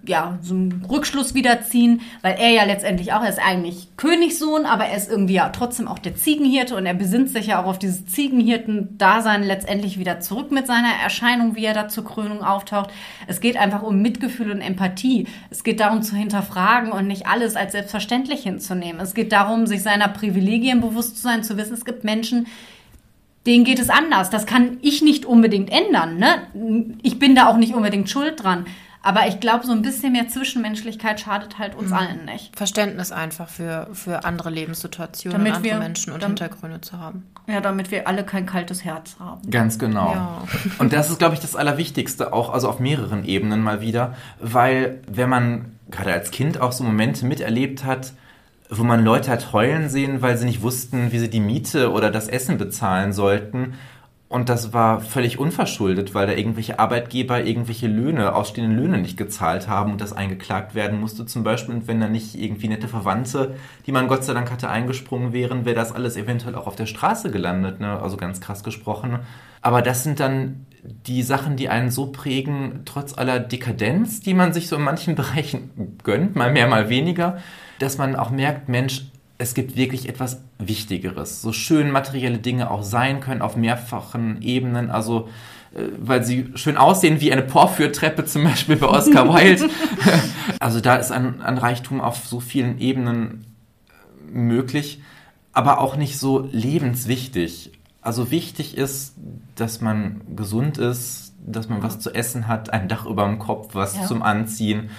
ja, 0.06 0.38
so 0.42 0.54
einen 0.54 0.84
Rückschluss 0.90 1.34
wiederziehen, 1.34 2.02
weil 2.20 2.36
er 2.38 2.50
ja 2.50 2.64
letztendlich 2.64 3.12
auch, 3.12 3.22
er 3.22 3.30
ist 3.30 3.40
eigentlich 3.40 3.88
Königssohn, 3.96 4.66
aber 4.66 4.84
er 4.84 4.96
ist 4.96 5.10
irgendwie 5.10 5.34
ja 5.34 5.48
trotzdem 5.48 5.88
auch 5.88 5.98
der 5.98 6.14
Ziegenhirte 6.14 6.76
und 6.76 6.84
er 6.84 6.94
besinnt 6.94 7.30
sich 7.30 7.46
ja 7.46 7.62
auch 7.62 7.66
auf 7.66 7.78
dieses 7.78 8.04
Ziegenhirten-Dasein 8.06 9.42
letztendlich 9.42 9.98
wieder 9.98 10.20
zurück 10.20 10.50
mit 10.50 10.66
seiner 10.66 10.92
Erscheinung, 11.02 11.56
wie 11.56 11.64
er 11.64 11.74
da 11.74 11.88
zur 11.88 12.04
Krönung 12.04 12.42
auftaucht. 12.42 12.90
Es 13.26 13.40
geht 13.40 13.56
einfach 13.56 13.82
um 13.82 14.02
Mitgefühl 14.02 14.50
und 14.50 14.60
Empathie. 14.60 15.26
Es 15.50 15.64
geht 15.64 15.80
darum 15.80 16.02
zu 16.02 16.16
hinterfragen 16.16 16.92
und 16.92 17.06
nicht 17.06 17.26
alles 17.26 17.56
als 17.56 17.72
selbstverständlich 17.72 18.42
hinzunehmen. 18.42 19.00
Es 19.00 19.14
geht 19.14 19.32
darum, 19.32 19.66
sich 19.66 19.82
seiner 19.82 20.08
Privilegien 20.08 20.80
bewusst 20.82 21.16
zu 21.16 21.22
sein, 21.22 21.42
zu 21.42 21.56
wissen, 21.56 21.74
es 21.74 21.86
gibt 21.86 22.04
Menschen, 22.04 22.46
denen 23.46 23.64
geht 23.64 23.78
es 23.78 23.90
anders. 23.90 24.30
Das 24.30 24.46
kann 24.46 24.78
ich 24.80 25.02
nicht 25.02 25.26
unbedingt 25.26 25.70
ändern. 25.70 26.16
Ne? 26.16 26.96
Ich 27.02 27.18
bin 27.18 27.34
da 27.34 27.48
auch 27.48 27.56
nicht 27.56 27.74
unbedingt 27.74 28.08
schuld 28.08 28.42
dran. 28.42 28.66
Aber 29.04 29.28
ich 29.28 29.38
glaube, 29.38 29.66
so 29.66 29.72
ein 29.72 29.82
bisschen 29.82 30.12
mehr 30.12 30.28
Zwischenmenschlichkeit 30.28 31.20
schadet 31.20 31.58
halt 31.58 31.74
uns 31.74 31.90
mhm. 31.90 31.96
allen 31.96 32.24
nicht. 32.24 32.56
Verständnis 32.56 33.12
einfach 33.12 33.50
für, 33.50 33.88
für 33.92 34.24
andere 34.24 34.48
Lebenssituationen, 34.48 35.38
damit 35.38 35.56
andere 35.56 35.72
wir, 35.74 35.78
Menschen 35.78 36.14
und 36.14 36.22
damit, 36.22 36.40
Hintergründe 36.40 36.80
zu 36.80 36.98
haben. 36.98 37.26
Ja, 37.46 37.60
damit 37.60 37.90
wir 37.90 38.08
alle 38.08 38.24
kein 38.24 38.46
kaltes 38.46 38.82
Herz 38.82 39.16
haben. 39.20 39.50
Ganz 39.50 39.78
genau. 39.78 40.14
Ja. 40.14 40.42
Und 40.78 40.94
das 40.94 41.10
ist, 41.10 41.18
glaube 41.18 41.34
ich, 41.34 41.40
das 41.40 41.54
Allerwichtigste, 41.54 42.32
auch 42.32 42.50
also 42.50 42.66
auf 42.70 42.80
mehreren 42.80 43.26
Ebenen 43.26 43.60
mal 43.60 43.82
wieder. 43.82 44.14
Weil 44.40 45.02
wenn 45.06 45.28
man 45.28 45.66
gerade 45.90 46.10
als 46.10 46.30
Kind 46.30 46.58
auch 46.58 46.72
so 46.72 46.82
Momente 46.82 47.26
miterlebt 47.26 47.84
hat, 47.84 48.14
wo 48.70 48.82
man 48.84 49.04
Leute 49.04 49.30
hat 49.30 49.52
heulen 49.52 49.88
sehen, 49.88 50.22
weil 50.22 50.36
sie 50.38 50.46
nicht 50.46 50.62
wussten, 50.62 51.12
wie 51.12 51.18
sie 51.18 51.30
die 51.30 51.40
Miete 51.40 51.92
oder 51.92 52.10
das 52.10 52.28
Essen 52.28 52.58
bezahlen 52.58 53.12
sollten. 53.12 53.74
Und 54.28 54.48
das 54.48 54.72
war 54.72 55.00
völlig 55.00 55.38
unverschuldet, 55.38 56.14
weil 56.14 56.26
da 56.26 56.32
irgendwelche 56.32 56.80
Arbeitgeber 56.80 57.44
irgendwelche 57.44 57.86
Löhne, 57.86 58.34
ausstehende 58.34 58.74
Löhne 58.74 58.98
nicht 58.98 59.16
gezahlt 59.16 59.68
haben 59.68 59.92
und 59.92 60.00
das 60.00 60.12
eingeklagt 60.12 60.74
werden 60.74 60.98
musste 60.98 61.24
zum 61.24 61.44
Beispiel. 61.44 61.74
Und 61.74 61.86
wenn 61.86 62.00
da 62.00 62.08
nicht 62.08 62.34
irgendwie 62.34 62.66
nette 62.66 62.88
Verwandte, 62.88 63.54
die 63.86 63.92
man 63.92 64.08
Gott 64.08 64.24
sei 64.24 64.32
Dank 64.32 64.50
hatte, 64.50 64.68
eingesprungen 64.68 65.32
wären, 65.32 65.64
wäre 65.66 65.76
das 65.76 65.92
alles 65.92 66.16
eventuell 66.16 66.56
auch 66.56 66.66
auf 66.66 66.74
der 66.74 66.86
Straße 66.86 67.30
gelandet. 67.30 67.78
Ne? 67.78 68.00
Also 68.00 68.16
ganz 68.16 68.40
krass 68.40 68.64
gesprochen. 68.64 69.20
Aber 69.60 69.82
das 69.82 70.02
sind 70.02 70.18
dann 70.18 70.66
die 70.82 71.22
Sachen, 71.22 71.56
die 71.56 71.68
einen 71.68 71.90
so 71.90 72.06
prägen, 72.06 72.80
trotz 72.86 73.16
aller 73.16 73.38
Dekadenz, 73.38 74.20
die 74.20 74.34
man 74.34 74.52
sich 74.52 74.68
so 74.68 74.76
in 74.76 74.82
manchen 74.82 75.14
Bereichen 75.16 75.98
gönnt, 76.02 76.34
mal 76.34 76.50
mehr, 76.50 76.66
mal 76.66 76.88
weniger, 76.88 77.38
dass 77.78 77.98
man 77.98 78.16
auch 78.16 78.30
merkt, 78.30 78.68
Mensch, 78.68 79.06
es 79.38 79.54
gibt 79.54 79.76
wirklich 79.76 80.08
etwas 80.08 80.40
Wichtigeres. 80.58 81.42
So 81.42 81.52
schön 81.52 81.90
materielle 81.90 82.38
Dinge 82.38 82.70
auch 82.70 82.82
sein 82.82 83.20
können 83.20 83.42
auf 83.42 83.56
mehrfachen 83.56 84.40
Ebenen. 84.42 84.90
Also 84.90 85.28
äh, 85.74 85.88
weil 85.98 86.24
sie 86.24 86.52
schön 86.54 86.76
aussehen 86.76 87.20
wie 87.20 87.32
eine 87.32 87.42
Porphyr-Treppe 87.42 88.24
zum 88.24 88.44
Beispiel 88.44 88.76
bei 88.76 88.86
Oscar 88.86 89.32
Wilde. 89.34 89.68
also 90.60 90.80
da 90.80 90.96
ist 90.96 91.10
ein, 91.10 91.40
ein 91.42 91.58
Reichtum 91.58 92.00
auf 92.00 92.24
so 92.24 92.40
vielen 92.40 92.78
Ebenen 92.78 93.46
äh, 93.88 94.36
möglich, 94.36 95.02
aber 95.52 95.80
auch 95.80 95.96
nicht 95.96 96.18
so 96.18 96.48
lebenswichtig. 96.52 97.72
Also 98.02 98.30
wichtig 98.30 98.76
ist, 98.76 99.14
dass 99.56 99.80
man 99.80 100.20
gesund 100.36 100.78
ist, 100.78 101.32
dass 101.44 101.68
man 101.68 101.82
was 101.82 101.98
zu 101.98 102.14
essen 102.14 102.46
hat, 102.46 102.72
ein 102.72 102.88
Dach 102.88 103.06
über 103.06 103.24
dem 103.26 103.38
Kopf, 103.38 103.74
was 103.74 103.96
ja. 103.96 104.06
zum 104.06 104.22
Anziehen 104.22 104.90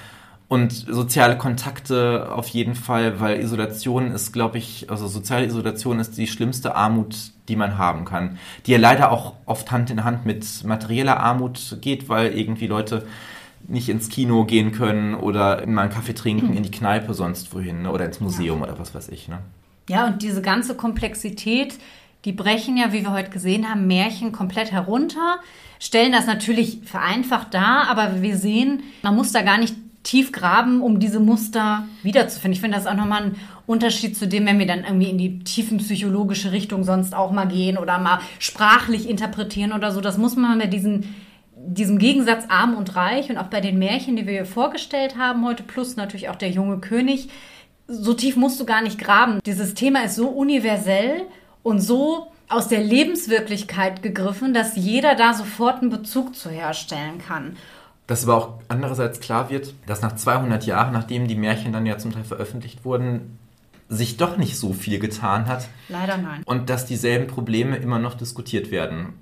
und 0.47 0.71
soziale 0.71 1.37
Kontakte 1.37 2.31
auf 2.31 2.47
jeden 2.47 2.75
Fall, 2.75 3.19
weil 3.19 3.39
Isolation 3.39 4.11
ist, 4.11 4.31
glaube 4.31 4.59
ich, 4.59 4.91
also 4.91 5.07
soziale 5.07 5.45
Isolation 5.45 5.99
ist 5.99 6.17
die 6.17 6.27
schlimmste 6.27 6.75
Armut, 6.75 7.15
die 7.47 7.55
man 7.55 7.77
haben 7.79 8.05
kann. 8.05 8.37
Die 8.65 8.71
ja 8.71 8.77
leider 8.77 9.11
auch 9.11 9.33
oft 9.45 9.71
Hand 9.71 9.89
in 9.89 10.03
Hand 10.03 10.25
mit 10.25 10.63
materieller 10.63 11.19
Armut 11.19 11.77
geht, 11.81 12.09
weil 12.09 12.37
irgendwie 12.37 12.67
Leute 12.67 13.07
nicht 13.67 13.89
ins 13.89 14.09
Kino 14.09 14.45
gehen 14.45 14.71
können 14.71 15.15
oder 15.15 15.65
mal 15.65 15.83
einen 15.83 15.91
Kaffee 15.91 16.13
trinken, 16.13 16.55
in 16.55 16.61
die 16.61 16.71
Kneipe, 16.71 17.15
sonst 17.15 17.53
wohin 17.55 17.81
ne? 17.81 17.91
oder 17.91 18.05
ins 18.05 18.19
Museum 18.19 18.59
ja. 18.59 18.65
oder 18.65 18.79
was 18.79 18.93
weiß 18.93 19.09
ich. 19.09 19.27
Ne? 19.27 19.39
Ja, 19.89 20.05
und 20.05 20.21
diese 20.21 20.43
ganze 20.43 20.75
Komplexität, 20.75 21.79
die 22.25 22.31
brechen 22.31 22.77
ja, 22.77 22.93
wie 22.93 23.01
wir 23.01 23.11
heute 23.11 23.31
gesehen 23.31 23.67
haben, 23.67 23.87
Märchen 23.87 24.31
komplett 24.31 24.71
herunter, 24.71 25.39
stellen 25.79 26.11
das 26.11 26.27
natürlich 26.27 26.81
vereinfacht 26.85 27.53
dar, 27.55 27.87
aber 27.89 28.21
wir 28.21 28.37
sehen, 28.37 28.83
man 29.01 29.15
muss 29.15 29.31
da 29.31 29.41
gar 29.41 29.57
nicht 29.57 29.75
tief 30.05 30.31
graben, 30.31 30.81
um 30.81 30.99
diese 30.99 31.19
Muster 31.19 31.87
wiederzufinden. 32.03 32.53
Ich 32.53 32.61
finde 32.61 32.77
das 32.77 32.87
auch 32.87 32.93
nochmal 32.93 33.23
ein 33.23 33.35
Unterschied 33.65 34.15
zu 34.15 34.27
dem, 34.27 34.45
wenn 34.45 34.59
wir 34.59 34.67
dann 34.67 34.83
irgendwie 34.83 35.09
in 35.09 35.17
die 35.17 35.39
tiefenpsychologische 35.39 36.51
Richtung 36.51 36.83
sonst 36.83 37.13
auch 37.13 37.31
mal 37.31 37.47
gehen 37.47 37.77
oder 37.77 37.97
mal 37.97 38.19
sprachlich 38.39 39.09
interpretieren 39.09 39.73
oder 39.73 39.91
so. 39.91 40.01
Das 40.01 40.17
muss 40.17 40.35
man 40.35 40.59
bei 40.59 40.67
diesen, 40.67 41.15
diesem 41.55 41.97
Gegensatz 41.97 42.45
arm 42.49 42.75
und 42.75 42.95
reich 42.95 43.29
und 43.31 43.37
auch 43.37 43.47
bei 43.47 43.61
den 43.61 43.79
Märchen, 43.79 44.15
die 44.15 44.27
wir 44.27 44.33
hier 44.33 44.45
vorgestellt 44.45 45.17
haben 45.17 45.43
heute, 45.43 45.63
plus 45.63 45.95
natürlich 45.95 46.29
auch 46.29 46.35
der 46.35 46.51
junge 46.51 46.77
König, 46.77 47.27
so 47.87 48.13
tief 48.13 48.35
musst 48.35 48.59
du 48.59 48.65
gar 48.65 48.83
nicht 48.83 48.99
graben. 48.99 49.39
Dieses 49.45 49.73
Thema 49.73 50.03
ist 50.03 50.15
so 50.15 50.27
universell 50.27 51.23
und 51.63 51.79
so 51.79 52.27
aus 52.47 52.67
der 52.67 52.83
Lebenswirklichkeit 52.83 54.03
gegriffen, 54.03 54.53
dass 54.53 54.75
jeder 54.75 55.15
da 55.15 55.33
sofort 55.33 55.81
einen 55.81 55.89
Bezug 55.89 56.35
zu 56.35 56.51
herstellen 56.51 57.17
kann 57.17 57.57
dass 58.07 58.23
aber 58.23 58.35
auch 58.35 58.53
andererseits 58.67 59.19
klar 59.19 59.49
wird, 59.49 59.73
dass 59.87 60.01
nach 60.01 60.15
200 60.15 60.65
Jahren, 60.65 60.93
nachdem 60.93 61.27
die 61.27 61.35
Märchen 61.35 61.73
dann 61.73 61.85
ja 61.85 61.97
zum 61.97 62.11
Teil 62.11 62.23
veröffentlicht 62.23 62.85
wurden, 62.85 63.39
sich 63.89 64.17
doch 64.17 64.37
nicht 64.37 64.57
so 64.57 64.73
viel 64.73 64.99
getan 64.99 65.47
hat. 65.47 65.67
Leider 65.89 66.17
nein. 66.17 66.41
Und 66.45 66.69
dass 66.69 66.85
dieselben 66.85 67.27
Probleme 67.27 67.77
immer 67.77 67.99
noch 67.99 68.15
diskutiert 68.15 68.71
werden. 68.71 69.13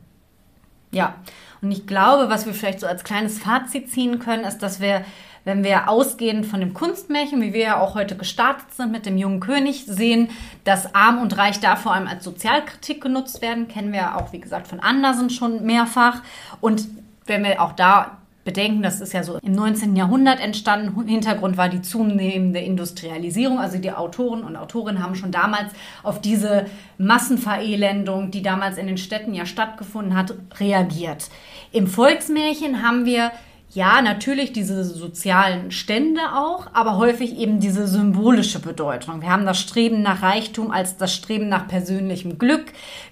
Ja, 0.91 1.15
und 1.61 1.71
ich 1.71 1.87
glaube, 1.87 2.29
was 2.29 2.45
wir 2.45 2.53
vielleicht 2.53 2.81
so 2.81 2.87
als 2.87 3.03
kleines 3.03 3.39
Fazit 3.39 3.89
ziehen 3.89 4.19
können, 4.19 4.43
ist, 4.43 4.59
dass 4.59 4.79
wir, 4.79 5.03
wenn 5.43 5.63
wir 5.63 5.89
ausgehend 5.89 6.45
von 6.45 6.59
dem 6.59 6.73
Kunstmärchen, 6.73 7.41
wie 7.41 7.53
wir 7.53 7.61
ja 7.61 7.79
auch 7.79 7.95
heute 7.95 8.15
gestartet 8.15 8.73
sind 8.73 8.91
mit 8.91 9.05
dem 9.05 9.17
jungen 9.17 9.39
König, 9.39 9.85
sehen, 9.85 10.29
dass 10.65 10.93
Arm 10.93 11.19
und 11.19 11.37
Reich 11.37 11.59
da 11.59 11.75
vor 11.75 11.93
allem 11.93 12.07
als 12.07 12.23
Sozialkritik 12.23 13.01
genutzt 13.01 13.41
werden, 13.41 13.67
kennen 13.67 13.91
wir 13.91 14.17
auch, 14.17 14.33
wie 14.33 14.39
gesagt, 14.39 14.67
von 14.67 14.79
Andersen 14.79 15.29
schon 15.29 15.65
mehrfach. 15.65 16.21
Und 16.61 16.87
wenn 17.25 17.43
wir 17.43 17.61
auch 17.61 17.73
da 17.73 18.17
bedenken, 18.43 18.83
das 18.83 19.01
ist 19.01 19.13
ja 19.13 19.23
so 19.23 19.37
im 19.37 19.53
19. 19.53 19.95
Jahrhundert 19.95 20.39
entstanden. 20.39 21.07
Hintergrund 21.07 21.57
war 21.57 21.69
die 21.69 21.81
zunehmende 21.81 22.59
Industrialisierung. 22.59 23.59
Also 23.59 23.77
die 23.77 23.91
Autoren 23.91 24.43
und 24.43 24.55
Autorinnen 24.55 25.01
haben 25.01 25.15
schon 25.15 25.31
damals 25.31 25.71
auf 26.03 26.19
diese 26.21 26.65
Massenverelendung, 26.97 28.31
die 28.31 28.41
damals 28.41 28.77
in 28.77 28.87
den 28.87 28.97
Städten 28.97 29.33
ja 29.33 29.45
stattgefunden 29.45 30.15
hat, 30.15 30.33
reagiert. 30.59 31.29
Im 31.71 31.87
Volksmärchen 31.87 32.83
haben 32.83 33.05
wir 33.05 33.31
ja, 33.73 34.03
natürlich 34.03 34.53
diese 34.53 34.83
sozialen 34.83 35.71
Stände 35.71 36.21
auch, 36.35 36.67
aber 36.73 36.97
häufig 36.97 37.37
eben 37.37 37.59
diese 37.59 37.87
symbolische 37.87 38.59
Bedeutung. 38.59 39.21
Wir 39.21 39.29
haben 39.29 39.47
das 39.47 39.59
Streben 39.59 40.03
nach 40.03 40.21
Reichtum 40.21 40.69
als 40.69 40.97
das 40.97 41.13
Streben 41.13 41.49
nach 41.49 41.67
persönlichem 41.67 42.37
Glück. 42.37 42.65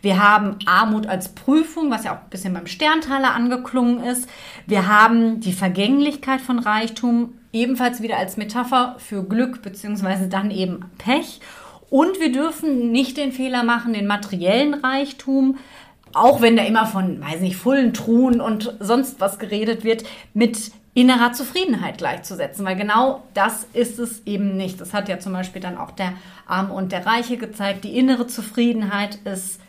Wir 0.03 0.21
haben 0.21 0.57
Armut 0.67 1.07
als 1.07 1.29
Prüfung, 1.29 1.89
was 1.89 2.03
ja 2.03 2.13
auch 2.13 2.23
ein 2.23 2.29
bisschen 2.29 2.53
beim 2.53 2.67
Sterntaler 2.67 3.33
angeklungen 3.33 4.03
ist. 4.03 4.29
Wir 4.67 4.87
haben 4.87 5.39
die 5.39 5.53
Vergänglichkeit 5.53 6.41
von 6.41 6.59
Reichtum 6.59 7.33
ebenfalls 7.51 8.03
wieder 8.03 8.17
als 8.17 8.37
Metapher 8.37 8.97
für 8.99 9.23
Glück 9.23 9.63
beziehungsweise 9.63 10.27
dann 10.27 10.51
eben 10.51 10.85
Pech. 10.99 11.41
Und 11.89 12.21
wir 12.21 12.31
dürfen 12.31 12.91
nicht 12.91 13.17
den 13.17 13.31
Fehler 13.31 13.63
machen, 13.63 13.93
den 13.93 14.07
materiellen 14.07 14.75
Reichtum 14.75 15.57
auch 16.13 16.41
wenn 16.41 16.57
da 16.57 16.63
immer 16.63 16.85
von, 16.85 17.21
weiß 17.21 17.41
nicht, 17.41 17.55
vollen 17.55 17.93
Truhen 17.93 18.41
und 18.41 18.75
sonst 18.79 19.19
was 19.19 19.39
geredet 19.39 19.83
wird, 19.83 20.03
mit 20.33 20.71
innerer 20.93 21.31
Zufriedenheit 21.31 21.97
gleichzusetzen, 21.97 22.65
weil 22.65 22.75
genau 22.75 23.23
das 23.33 23.65
ist 23.73 23.97
es 23.97 24.21
eben 24.25 24.57
nicht. 24.57 24.81
Das 24.81 24.93
hat 24.93 25.07
ja 25.07 25.19
zum 25.19 25.33
Beispiel 25.33 25.61
dann 25.61 25.77
auch 25.77 25.91
der 25.91 26.13
Arme 26.45 26.73
und 26.73 26.91
der 26.91 27.05
Reiche 27.05 27.37
gezeigt. 27.37 27.85
Die 27.85 27.97
innere 27.97 28.27
Zufriedenheit 28.27 29.15
ist 29.23 29.61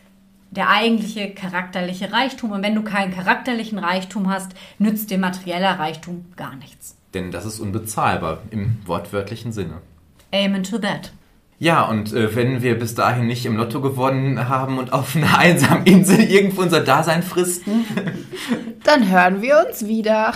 der 0.51 0.69
eigentliche 0.69 1.33
charakterliche 1.33 2.11
Reichtum. 2.11 2.51
Und 2.51 2.61
wenn 2.61 2.75
du 2.75 2.83
keinen 2.83 3.13
charakterlichen 3.13 3.79
Reichtum 3.79 4.29
hast, 4.29 4.51
nützt 4.77 5.09
dir 5.09 5.17
materieller 5.17 5.79
Reichtum 5.79 6.25
gar 6.35 6.55
nichts. 6.55 6.95
Denn 7.13 7.31
das 7.31 7.45
ist 7.45 7.59
unbezahlbar 7.59 8.39
im 8.51 8.77
wortwörtlichen 8.85 9.51
Sinne. 9.51 9.81
Amen 10.33 10.63
to 10.63 10.77
that. 10.77 11.11
Ja, 11.63 11.83
und 11.83 12.11
äh, 12.11 12.35
wenn 12.35 12.61
wir 12.61 12.77
bis 12.77 12.93
dahin 12.93 13.25
nicht 13.25 13.45
im 13.45 13.55
Lotto 13.55 13.79
gewonnen 13.79 14.49
haben 14.49 14.79
und 14.79 14.91
auf 14.91 15.15
einer 15.15 15.37
einsamen 15.37 15.85
Insel 15.85 16.19
irgendwo 16.19 16.61
unser 16.61 16.81
Dasein 16.81 17.23
fristen, 17.23 17.85
dann 18.83 19.09
hören 19.09 19.41
wir 19.41 19.65
uns 19.65 19.87
wieder. 19.87 20.33